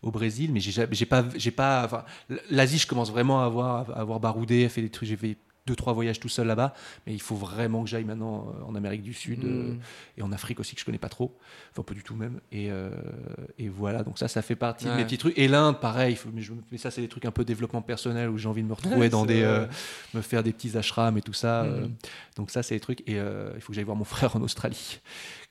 au 0.00 0.10
Brésil, 0.10 0.50
mais 0.54 0.60
j'ai 0.60 1.06
pas, 1.06 1.24
j'ai 1.36 1.50
pas. 1.50 1.84
Enfin, 1.84 2.04
l'Asie, 2.50 2.78
je 2.78 2.86
commence 2.86 3.10
vraiment 3.10 3.42
à 3.42 3.44
avoir, 3.44 3.90
à 3.90 4.00
avoir 4.00 4.20
baroudé, 4.20 4.64
à 4.64 4.68
faire 4.70 4.82
des 4.84 4.88
trucs. 4.90 5.06
J'ai 5.08 5.16
fait 5.18 5.36
deux 5.68 5.76
trois 5.76 5.92
voyages 5.92 6.18
tout 6.18 6.28
seul 6.28 6.46
là-bas, 6.46 6.74
mais 7.06 7.12
il 7.14 7.20
faut 7.20 7.36
vraiment 7.36 7.84
que 7.84 7.88
j'aille 7.90 8.04
maintenant 8.04 8.52
euh, 8.60 8.64
en 8.64 8.74
Amérique 8.74 9.02
du 9.02 9.12
Sud 9.14 9.44
euh, 9.44 9.74
Mm. 9.74 9.78
et 10.18 10.22
en 10.22 10.32
Afrique 10.32 10.58
aussi 10.60 10.74
que 10.74 10.80
je 10.80 10.84
connais 10.86 10.98
pas 10.98 11.08
trop, 11.08 11.36
enfin 11.72 11.82
pas 11.82 11.94
du 11.94 12.02
tout 12.02 12.14
même. 12.16 12.40
Et, 12.52 12.70
euh, 12.70 12.90
et 13.58 13.68
voilà, 13.68 14.02
donc 14.02 14.18
ça, 14.18 14.28
ça 14.28 14.42
fait 14.42 14.56
partie 14.56 14.86
de 14.86 14.90
Ouais. 14.90 14.96
mes 14.96 15.04
petits 15.04 15.18
trucs. 15.18 15.38
Et 15.38 15.46
l'Inde, 15.48 15.78
pareil. 15.80 16.16
faut- 16.16 16.30
mais, 16.32 16.40
je- 16.42 16.52
mais 16.72 16.78
ça, 16.78 16.90
c'est 16.90 17.00
des 17.02 17.08
trucs 17.08 17.24
un 17.26 17.30
peu 17.30 17.44
développement 17.44 17.82
personnel 17.82 18.28
où 18.30 18.38
j'ai 18.38 18.48
envie 18.48 18.62
de 18.62 18.68
me 18.68 18.72
retrouver 18.74 18.96
Ouais, 18.96 19.08
dans 19.08 19.26
des, 19.26 19.42
euh, 19.42 19.66
me 20.14 20.20
faire 20.22 20.42
des 20.42 20.52
petits 20.52 20.76
ashrams 20.76 21.16
et 21.18 21.22
tout 21.22 21.32
ça. 21.34 21.62
Mm. 21.64 21.66
euh, 21.66 21.86
donc 22.36 22.50
ça, 22.50 22.62
c'est 22.62 22.74
des 22.74 22.80
trucs. 22.80 23.00
Et 23.08 23.18
euh, 23.18 23.52
il 23.56 23.60
faut 23.60 23.68
que 23.72 23.74
j'aille 23.74 23.84
voir 23.84 23.96
mon 23.96 24.04
frère 24.16 24.34
en 24.36 24.40
Australie, 24.42 25.00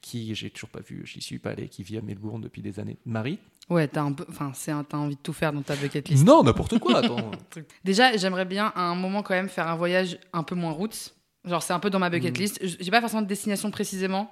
qui 0.01 0.33
j'ai 0.35 0.49
toujours 0.49 0.69
pas 0.69 0.81
vu, 0.81 1.03
j'y 1.05 1.21
suis 1.21 1.39
pas 1.39 1.51
allé, 1.51 1.67
qui 1.69 1.83
vit 1.83 1.97
à 1.97 2.01
Melbourne 2.01 2.41
depuis 2.41 2.61
des 2.61 2.79
années. 2.79 2.97
Marie? 3.05 3.39
Ouais, 3.69 3.87
t'as 3.87 4.01
un 4.01 4.13
peu, 4.13 4.25
enfin, 4.29 4.51
c'est 4.53 4.71
un- 4.71 4.83
t'as 4.85 4.95
envie 4.97 5.15
de 5.15 5.21
tout 5.21 5.33
faire 5.33 5.51
dans 5.51 5.61
ta 5.61 5.75
bucket 5.75 6.07
list. 6.07 6.25
Non, 6.25 6.41
n'importe 6.43 6.79
quoi. 6.79 6.99
Attends. 6.99 7.31
Déjà, 7.83 8.15
j'aimerais 8.15 8.45
bien 8.45 8.71
à 8.75 8.81
un 8.83 8.95
moment 8.95 9.23
quand 9.23 9.33
même 9.33 9.49
faire 9.49 9.67
un 9.67 9.75
voyage 9.75 10.17
un 10.31 10.43
peu 10.43 10.55
moins 10.55 10.71
route. 10.71 11.13
Genre, 11.43 11.61
c'est 11.61 11.73
un 11.73 11.79
peu 11.79 11.89
dans 11.89 11.99
ma 11.99 12.09
bucket 12.09 12.33
Mhm. 12.33 12.39
list. 12.41 12.59
J'ai 12.61 12.91
pas 12.91 13.01
forcément 13.01 13.21
de 13.21 13.27
destination 13.27 13.69
précisément, 13.71 14.31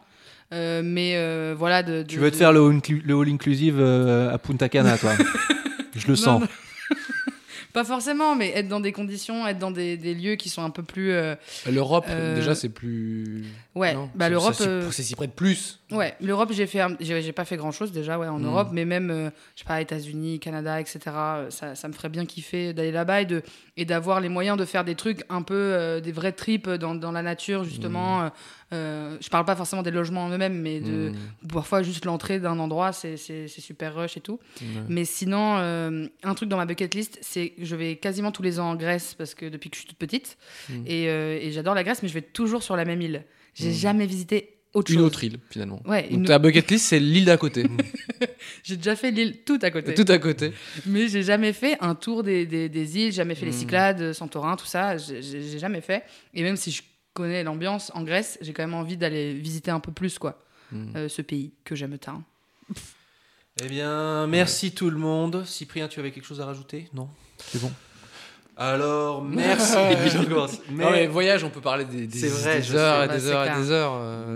euh, 0.53 0.81
mais 0.83 1.13
euh, 1.15 1.53
voilà. 1.57 1.83
De, 1.83 2.03
tu 2.03 2.17
veux 2.19 2.29
te 2.29 2.35
de- 2.35 2.39
faire 2.39 2.53
le 2.53 2.61
all, 2.61 2.77
inclu- 2.77 3.01
le 3.03 3.13
all 3.19 3.29
inclusive 3.29 3.75
euh, 3.79 4.33
à 4.33 4.37
Punta 4.37 4.69
Cana, 4.69 4.97
toi? 4.97 5.11
Je 5.95 6.07
le 6.07 6.13
Non, 6.13 6.15
sens. 6.15 6.41
non. 6.41 6.47
Pas 7.75 7.83
forcément, 7.83 8.35
mais 8.35 8.51
être 8.55 8.69
dans 8.69 8.79
des 8.79 8.93
conditions, 8.93 9.45
être 9.45 9.59
dans 9.59 9.69
des, 9.69 9.97
des 9.97 10.15
lieux 10.15 10.35
qui 10.35 10.47
sont 10.47 10.63
un 10.63 10.69
peu 10.69 10.81
plus. 10.81 11.11
euh, 11.11 11.35
L'Europe, 11.69 12.05
Euh, 12.09 12.33
déjà, 12.35 12.55
c'est 12.55 12.69
plus. 12.69 13.43
Ouais, 13.75 13.93
Non, 13.93 14.09
bah 14.15 14.25
c'est- 14.25 14.31
l'Europe. 14.31 14.53
s'y- 14.53 14.63
euh, 14.65 14.89
C'est 14.91 15.03
s'y 15.03 15.13
prête 15.13 15.33
plus. 15.33 15.81
Ouais, 15.91 16.15
l'Europe, 16.21 16.51
j'ai 16.53 16.67
fait, 16.67 16.79
j'ai 17.01 17.31
pas 17.33 17.43
fait 17.43 17.57
grand 17.57 17.73
chose 17.73 17.91
déjà, 17.91 18.17
ouais, 18.17 18.27
en 18.27 18.39
Mm. 18.39 18.45
Europe, 18.45 18.69
mais 18.71 18.85
même, 18.85 19.11
euh, 19.11 19.29
je 19.55 19.59
sais 19.63 19.67
pas, 19.67 19.81
États-Unis, 19.81 20.39
Canada, 20.39 20.79
etc. 20.79 20.99
Ça, 21.49 21.75
ça 21.75 21.87
me 21.89 21.93
ferait 21.93 22.07
bien 22.09 22.25
kiffer 22.25 22.73
d'aller 22.73 22.93
là-bas 22.93 23.21
et 23.21 23.25
de 23.25 23.43
et 23.77 23.83
d'avoir 23.83 24.21
les 24.21 24.29
moyens 24.29 24.57
de 24.57 24.63
faire 24.63 24.85
des 24.85 24.95
trucs 24.95 25.23
un 25.29 25.41
peu 25.41 25.99
des 26.01 26.13
vrais 26.13 26.31
trips 26.31 26.69
dans, 26.69 26.95
dans 26.95 27.11
la 27.11 27.21
nature 27.21 27.65
justement. 27.65 28.21
Euh, 28.23 28.29
euh, 28.73 29.17
je 29.21 29.29
parle 29.29 29.45
pas 29.45 29.55
forcément 29.55 29.83
des 29.83 29.91
logements 29.91 30.25
en 30.25 30.29
eux-mêmes, 30.29 30.59
mais 30.59 30.79
de 30.79 31.09
Mm. 31.11 31.47
parfois 31.53 31.83
juste 31.83 32.05
l'entrée 32.05 32.39
d'un 32.39 32.57
endroit, 32.59 32.91
c'est 32.93 33.15
super 33.47 33.95
rush 33.95 34.17
et 34.17 34.21
tout. 34.21 34.39
Mais 34.89 35.05
sinon, 35.05 35.57
euh, 35.57 36.07
un 36.23 36.33
truc 36.35 36.49
dans 36.49 36.57
ma 36.57 36.65
bucket 36.65 36.93
list, 36.95 37.17
c'est 37.21 37.49
que 37.49 37.63
je 37.65 37.75
vais 37.75 37.95
quasiment 37.97 38.31
tous 38.31 38.41
les 38.43 38.59
ans 38.59 38.71
en 38.71 38.75
Grèce 38.75 39.13
parce 39.13 39.35
que 39.35 39.45
depuis 39.47 39.69
que 39.69 39.75
je 39.75 39.81
suis 39.81 39.87
toute 39.89 39.97
petite 39.97 40.37
Mm. 40.69 40.73
et, 40.87 41.09
euh, 41.09 41.37
et 41.41 41.51
j'adore 41.51 41.75
la 41.75 41.83
Grèce, 41.83 42.01
mais 42.03 42.09
je 42.09 42.13
vais 42.13 42.21
toujours 42.21 42.63
sur 42.63 42.75
la 42.75 42.85
même 42.85 43.01
île. 43.01 43.23
J'ai 43.53 43.69
Mm. 43.69 43.73
jamais 43.73 44.05
visité 44.05 44.51
autre 44.73 44.91
Une 44.91 44.97
chose. 44.97 45.05
autre 45.05 45.23
île, 45.23 45.37
finalement. 45.49 45.81
Ouais, 45.85 46.01
Donc 46.03 46.11
une- 46.11 46.25
ta 46.25 46.37
bucket 46.37 46.69
list, 46.69 46.85
c'est 46.87 46.99
l'île 46.99 47.23
d'à 47.25 47.37
côté. 47.37 47.63
J'ai 48.63 48.75
déjà 48.77 48.95
fait 48.97 49.11
l'île 49.11 49.43
tout 49.45 49.59
à 49.61 49.71
côté. 49.71 49.93
Tout 49.93 50.11
à 50.11 50.17
côté. 50.17 50.51
Mais 50.85 51.07
j'ai 51.07 51.23
jamais 51.23 51.53
fait 51.53 51.77
un 51.81 51.95
tour 51.95 52.23
des, 52.23 52.45
des, 52.45 52.67
des 52.67 52.97
îles, 52.97 53.13
jamais 53.13 53.35
fait 53.35 53.45
les. 53.45 53.51
Cyclades, 53.53 54.11
Santorin, 54.13 54.55
tout 54.57 54.65
ça. 54.65 54.97
J'ai 54.97 55.59
jamais 55.59 55.79
fait. 55.81 56.03
Et 56.33 56.43
même 56.43 56.57
si 56.57 56.71
je 56.71 56.81
connais 57.15 57.43
l'ambiance 57.43 57.91
en 57.95 58.03
Grèce, 58.03 58.37
j'ai 58.41 58.53
quand 58.53 58.61
même 58.63 58.75
envie 58.75 58.97
d'aller 58.97 59.33
visiter 59.33 59.71
un 59.71 59.79
peu 59.79 59.91
plus 59.91 60.19
quoi, 60.19 60.39
Mm. 60.71 60.95
euh, 60.97 61.09
ce 61.09 61.21
pays 61.23 61.51
que 61.63 61.75
j'aime 61.75 61.97
tant. 61.97 62.21
Eh 63.63 63.67
bien, 63.69 64.27
merci 64.27 64.73
tout 64.73 64.89
le 64.89 64.97
monde. 64.97 65.45
Cyprien, 65.45 65.87
tu 65.87 66.01
avais 66.01 66.11
quelque 66.11 66.25
chose 66.25 66.41
à 66.41 66.45
rajouter? 66.45 66.89
Non? 66.93 67.07
C'est 67.37 67.61
bon. 67.61 67.71
Alors, 68.57 69.23
merci. 69.23 69.77
Et. 69.77 70.73
Non, 70.73 70.91
mais 70.91 71.07
voyage, 71.07 71.43
on 71.45 71.49
peut 71.49 71.61
parler 71.61 71.85
des, 71.85 72.05
des, 72.05 72.19
C'est 72.19 72.27
vrai, 72.27 72.57
des 72.57 72.63
je 72.63 72.75
heures 72.75 73.03
et 73.03 73.07
Bah, 73.07 73.15
des 73.17 73.27
heures 73.27 73.43
et 73.43 73.47
clair. 73.47 73.59
des 73.59 73.71
heures. 73.71 73.93
euh, 73.95 74.35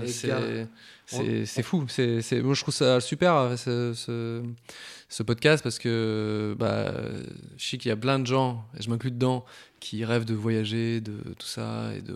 c'est 1.46 1.64
fou. 1.64 1.86
C'est 1.90 2.22
c'est 2.22 2.40
moi 2.42 2.54
je 2.54 2.62
trouve 2.62 2.74
ça 2.74 3.02
super 3.02 3.34
euh, 3.36 3.58
ce, 3.58 3.94
ce, 3.94 4.42
ce 5.10 5.24
podcast 5.24 5.64
parce 5.64 5.80
que 5.80 6.56
bah 6.60 6.94
je 7.58 7.66
sais 7.66 7.78
qu'il 7.78 7.90
y 7.90 7.92
a 7.92 7.98
plein 7.98 8.20
de 8.20 8.28
gens 8.28 8.64
et 8.78 8.82
je 8.84 8.90
m'inclus 8.90 9.12
dedans 9.12 9.44
qui 9.80 10.06
rêvent 10.06 10.26
de 10.26 10.34
voyager, 10.36 11.02
de 11.02 11.18
tout 11.38 11.48
ça 11.48 11.92
et 11.98 12.02
de 12.02 12.16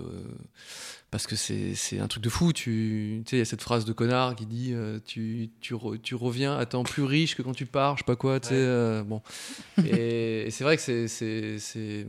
parce 1.10 1.28
que 1.28 1.36
c'est 1.36 1.76
c'est 1.76 2.00
un 2.00 2.08
truc 2.08 2.24
de 2.24 2.30
fou. 2.30 2.54
Tu 2.54 3.22
tu 3.26 3.30
sais 3.30 3.36
il 3.38 3.40
y 3.40 3.42
a 3.42 3.46
cette 3.46 3.62
phrase 3.62 3.86
de 3.86 3.94
connard 3.94 4.36
qui 4.36 4.46
dit 4.46 4.72
euh, 4.74 5.00
tu 5.06 5.50
tu, 5.62 5.74
re- 5.76 6.00
tu 6.02 6.16
reviens 6.16 6.58
à 6.58 6.66
temps 6.66 6.84
plus 6.84 7.04
riche 7.04 7.36
que 7.36 7.42
quand 7.42 7.54
tu 7.54 7.66
pars, 7.66 7.96
je 7.98 8.02
sais 8.02 8.06
pas 8.06 8.16
quoi. 8.16 8.40
Tu 8.40 8.50
sais 8.50 8.54
Ouais. 8.56 8.60
euh, 8.62 9.04
bon 9.04 9.22
et, 9.86 10.48
et 10.48 10.52
c'est 10.52 10.64
vrai 10.64 10.76
que 10.78 11.08
c'est 11.08 12.08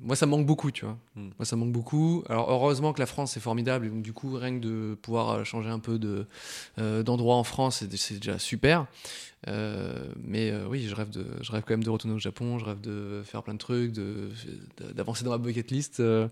moi 0.00 0.16
ça 0.16 0.26
me 0.26 0.30
manque 0.32 0.46
beaucoup, 0.46 0.70
tu 0.70 0.84
vois. 0.84 0.98
Mm. 1.16 1.28
Moi, 1.38 1.44
ça 1.46 1.56
manque 1.56 1.72
beaucoup. 1.72 2.22
Alors, 2.28 2.50
heureusement 2.50 2.92
que 2.92 3.00
la 3.00 3.06
France, 3.06 3.32
c'est 3.32 3.40
formidable. 3.40 3.86
Et 3.86 3.88
donc, 3.88 4.02
du 4.02 4.12
coup, 4.12 4.34
rien 4.34 4.54
que 4.54 4.64
de 4.64 4.94
pouvoir 5.00 5.30
euh, 5.30 5.44
changer 5.44 5.70
un 5.70 5.78
peu 5.80 5.98
de, 5.98 6.26
euh, 6.78 7.02
d'endroit 7.02 7.36
en 7.36 7.44
France, 7.44 7.82
c'est 7.96 8.18
déjà 8.18 8.38
super. 8.38 8.86
Euh, 9.48 10.08
mais 10.22 10.50
euh, 10.50 10.66
oui, 10.68 10.86
je 10.88 10.94
rêve, 10.94 11.10
de, 11.10 11.24
je 11.40 11.52
rêve 11.52 11.62
quand 11.66 11.74
même 11.74 11.84
de 11.84 11.90
retourner 11.90 12.14
au 12.16 12.18
Japon. 12.18 12.58
Je 12.58 12.64
rêve 12.64 12.80
de 12.80 13.22
faire 13.24 13.42
plein 13.42 13.54
de 13.54 13.58
trucs, 13.58 13.92
de, 13.92 14.30
d'avancer 14.94 15.24
dans 15.24 15.30
ma 15.30 15.38
bucket 15.38 15.70
list. 15.70 16.00
euh, 16.00 16.28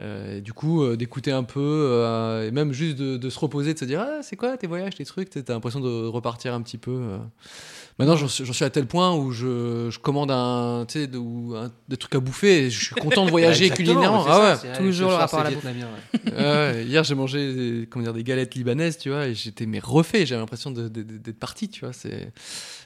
euh, 0.00 0.40
du 0.40 0.52
coup, 0.54 0.82
euh, 0.82 0.96
d'écouter 0.96 1.32
un 1.32 1.42
peu, 1.44 1.60
euh, 1.60 2.48
et 2.48 2.50
même 2.50 2.72
juste 2.72 2.96
de, 2.96 3.16
de 3.18 3.30
se 3.30 3.38
reposer, 3.38 3.74
de 3.74 3.78
se 3.78 3.84
dire 3.84 4.00
Ah, 4.00 4.22
c'est 4.22 4.36
quoi 4.36 4.56
tes 4.56 4.66
voyages, 4.66 4.94
tes 4.94 5.04
trucs 5.04 5.28
T'as 5.30 5.52
l'impression 5.52 5.80
de 5.80 6.06
repartir 6.06 6.54
un 6.54 6.62
petit 6.62 6.78
peu. 6.78 6.98
Maintenant, 7.98 8.16
j'en 8.16 8.26
suis, 8.26 8.64
à 8.64 8.70
tel 8.70 8.86
point 8.86 9.14
où 9.14 9.32
je, 9.32 9.88
je 9.90 9.98
commande 9.98 10.30
un, 10.30 10.86
tu 10.88 11.00
sais, 11.00 11.06
de- 11.06 11.18
ou 11.18 11.54
un- 11.54 11.70
des 11.88 11.98
trucs 11.98 12.14
à 12.14 12.20
bouffer 12.20 12.64
et 12.66 12.70
je 12.70 12.86
suis 12.86 12.94
content 12.94 13.26
de 13.26 13.30
voyager 13.36 13.68
culinairement. 13.68 14.24
Ah 14.26 14.56
ouais. 14.64 14.78
Toujours 14.78 15.10
le 15.10 15.16
rapport 15.16 15.40
à 15.40 15.44
la 15.44 15.50
bouffe. 15.50 15.64
ouais. 16.26 16.84
Hier 16.86 17.04
j'ai 17.04 17.14
mangé 17.14 17.52
des, 17.54 17.86
comment 17.90 18.02
dire, 18.02 18.14
des 18.14 18.24
galettes 18.24 18.54
libanaises, 18.54 18.96
tu 18.96 19.10
vois, 19.10 19.26
et 19.26 19.34
j'étais 19.34 19.66
mais 19.66 19.78
refait. 19.78 20.24
J'avais 20.24 20.40
l'impression 20.40 20.70
d'être 20.70 21.38
parti, 21.38 21.68
tu 21.68 21.84
vois. 21.84 21.92
C'est 21.92 22.32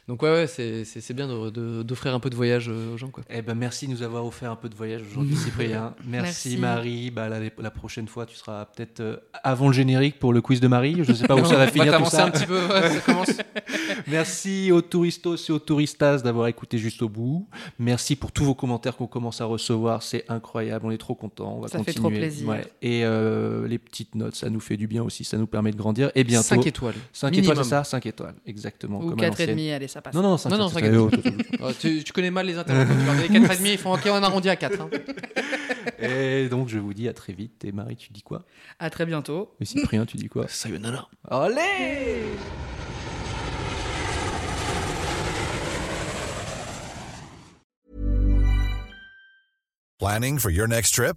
Donc 0.09 0.23
ouais, 0.23 0.31
ouais 0.31 0.47
c'est- 0.47 1.13
bien 1.13 1.27
d'offrir 1.27 2.15
un 2.15 2.21
peu 2.21 2.31
de 2.31 2.37
voyage 2.37 2.69
euh, 2.69 2.95
aux 2.95 2.97
gens. 2.97 3.09
Quoi. 3.09 3.25
Eh 3.29 3.43
ben 3.43 3.55
merci 3.55 3.87
de 3.89 3.93
nous 3.93 4.03
avoir 4.03 4.25
offert 4.25 4.51
un 4.53 4.57
peu 4.57 4.69
de 4.69 4.75
voyage 4.77 5.03
aujourd'hui, 5.11 5.35
Cyprien. 5.45 5.95
Merci, 6.07 6.51
Merci. 6.51 6.57
Marie. 6.59 7.11
Bah, 7.11 7.29
la, 7.29 7.41
la 7.59 7.71
prochaine 7.71 8.07
fois, 8.07 8.25
tu 8.27 8.37
seras 8.37 8.67
peut-être 8.67 9.01
euh, 9.01 9.17
avant 9.43 9.67
le 9.67 9.73
générique 9.73 10.19
pour 10.21 10.33
le 10.33 10.41
quiz 10.41 10.61
de 10.61 10.69
Marie. 10.69 10.97
Je 11.03 11.13
sais 11.13 11.27
pas 11.27 11.35
où 11.35 11.45
ça 11.45 11.57
va 11.57 11.67
finir 11.73 11.99
tout 11.99 12.05
ça. 12.11 12.27
un 12.27 12.31
petit 12.31 12.47
peu, 12.47 12.67
ouais, 12.67 12.91
ça 12.91 13.01
commence. 13.01 13.31
Merci 14.07 14.71
aux 14.73 14.83
touristos 14.83 15.49
et 15.49 15.53
aux 15.53 15.59
touristas 15.59 16.19
d'avoir 16.19 16.47
écouté 16.49 16.79
juste 16.79 17.03
au 17.03 17.09
bout. 17.09 17.49
Merci 17.79 18.15
pour 18.17 18.31
tous 18.33 18.45
vos 18.45 18.55
commentaires 18.55 18.97
qu'on 18.97 19.07
commence 19.07 19.41
à 19.41 19.45
recevoir. 19.47 20.03
C'est 20.03 20.25
incroyable. 20.29 20.87
On 20.87 20.91
est 20.91 20.99
trop 20.99 21.15
contents. 21.15 21.57
On 21.59 21.61
va 21.63 21.69
Ça 21.69 21.79
fait 21.79 21.95
continuer. 21.95 22.11
trop 22.11 22.11
plaisir. 22.11 22.49
Ouais. 22.49 22.65
Et 22.83 23.05
euh, 23.05 23.67
les 23.67 23.79
petites 23.79 24.15
notes, 24.15 24.35
ça 24.37 24.51
nous 24.51 24.61
fait 24.61 24.77
du 24.77 24.87
bien 24.87 25.03
aussi. 25.03 25.25
Ça 25.25 25.37
nous 25.37 25.47
permet 25.47 25.73
de 25.73 25.77
grandir. 25.77 26.11
Et 26.15 26.25
bientôt. 26.25 26.45
5 26.47 26.67
étoiles. 26.67 26.95
5 27.13 27.31
Minimum. 27.31 27.51
étoiles, 27.53 27.65
c'est 27.65 27.71
ça? 27.71 27.85
5 27.85 28.07
étoiles, 28.07 28.35
exactement. 28.47 29.01
Ou 29.01 29.11
comme 29.11 29.21
à 29.21 29.29
4,5, 29.31 29.47
l'ancienne. 29.49 29.71
allez, 29.75 29.89
ça 29.97 30.03
passe. 30.03 30.15
Non, 30.15 30.21
non, 30.21 30.37
5 30.37 30.51
Non, 30.51 30.59
non, 30.59 30.69
étoiles. 30.69 30.85
cinq 30.85 30.93
Oh, 30.95 31.11
oh, 31.11 31.43
oh, 31.61 31.67
Oh, 31.69 31.73
tu, 31.81 32.05
tu 32.05 32.13
connais 32.13 32.31
mal 32.31 32.45
les 32.47 32.59
intervenants. 32.59 33.15
tu 33.23 33.29
dis 33.31 33.39
4,5, 33.39 33.73
ils 33.73 33.79
font 33.79 33.95
OK, 33.95 34.03
on 34.07 34.23
arrondit 34.23 34.51
à 34.51 34.57
4. 34.57 34.81
hein. 34.83 34.91
Et 35.99 36.49
donc, 36.51 36.69
je 36.69 36.79
vous 36.79 36.93
dis 36.93 37.09
à 37.09 37.15
très 37.15 37.33
vite. 37.33 37.65
Et 37.65 37.73
Marie, 37.73 37.97
tu 37.97 38.13
dis 38.13 38.21
quoi? 38.23 38.45
À 38.79 38.91
très 38.91 39.07
bientôt. 39.07 39.55
Et 39.59 39.65
Cyprien, 39.65 40.05
tu 40.05 40.19
dis 40.19 40.29
quoi? 40.29 40.47
Sayonara. 40.49 41.09
Allez 41.31 42.25
Planning 49.99 50.39
for 50.39 50.51
your 50.51 50.67
next 50.69 50.95
trip? 50.95 51.17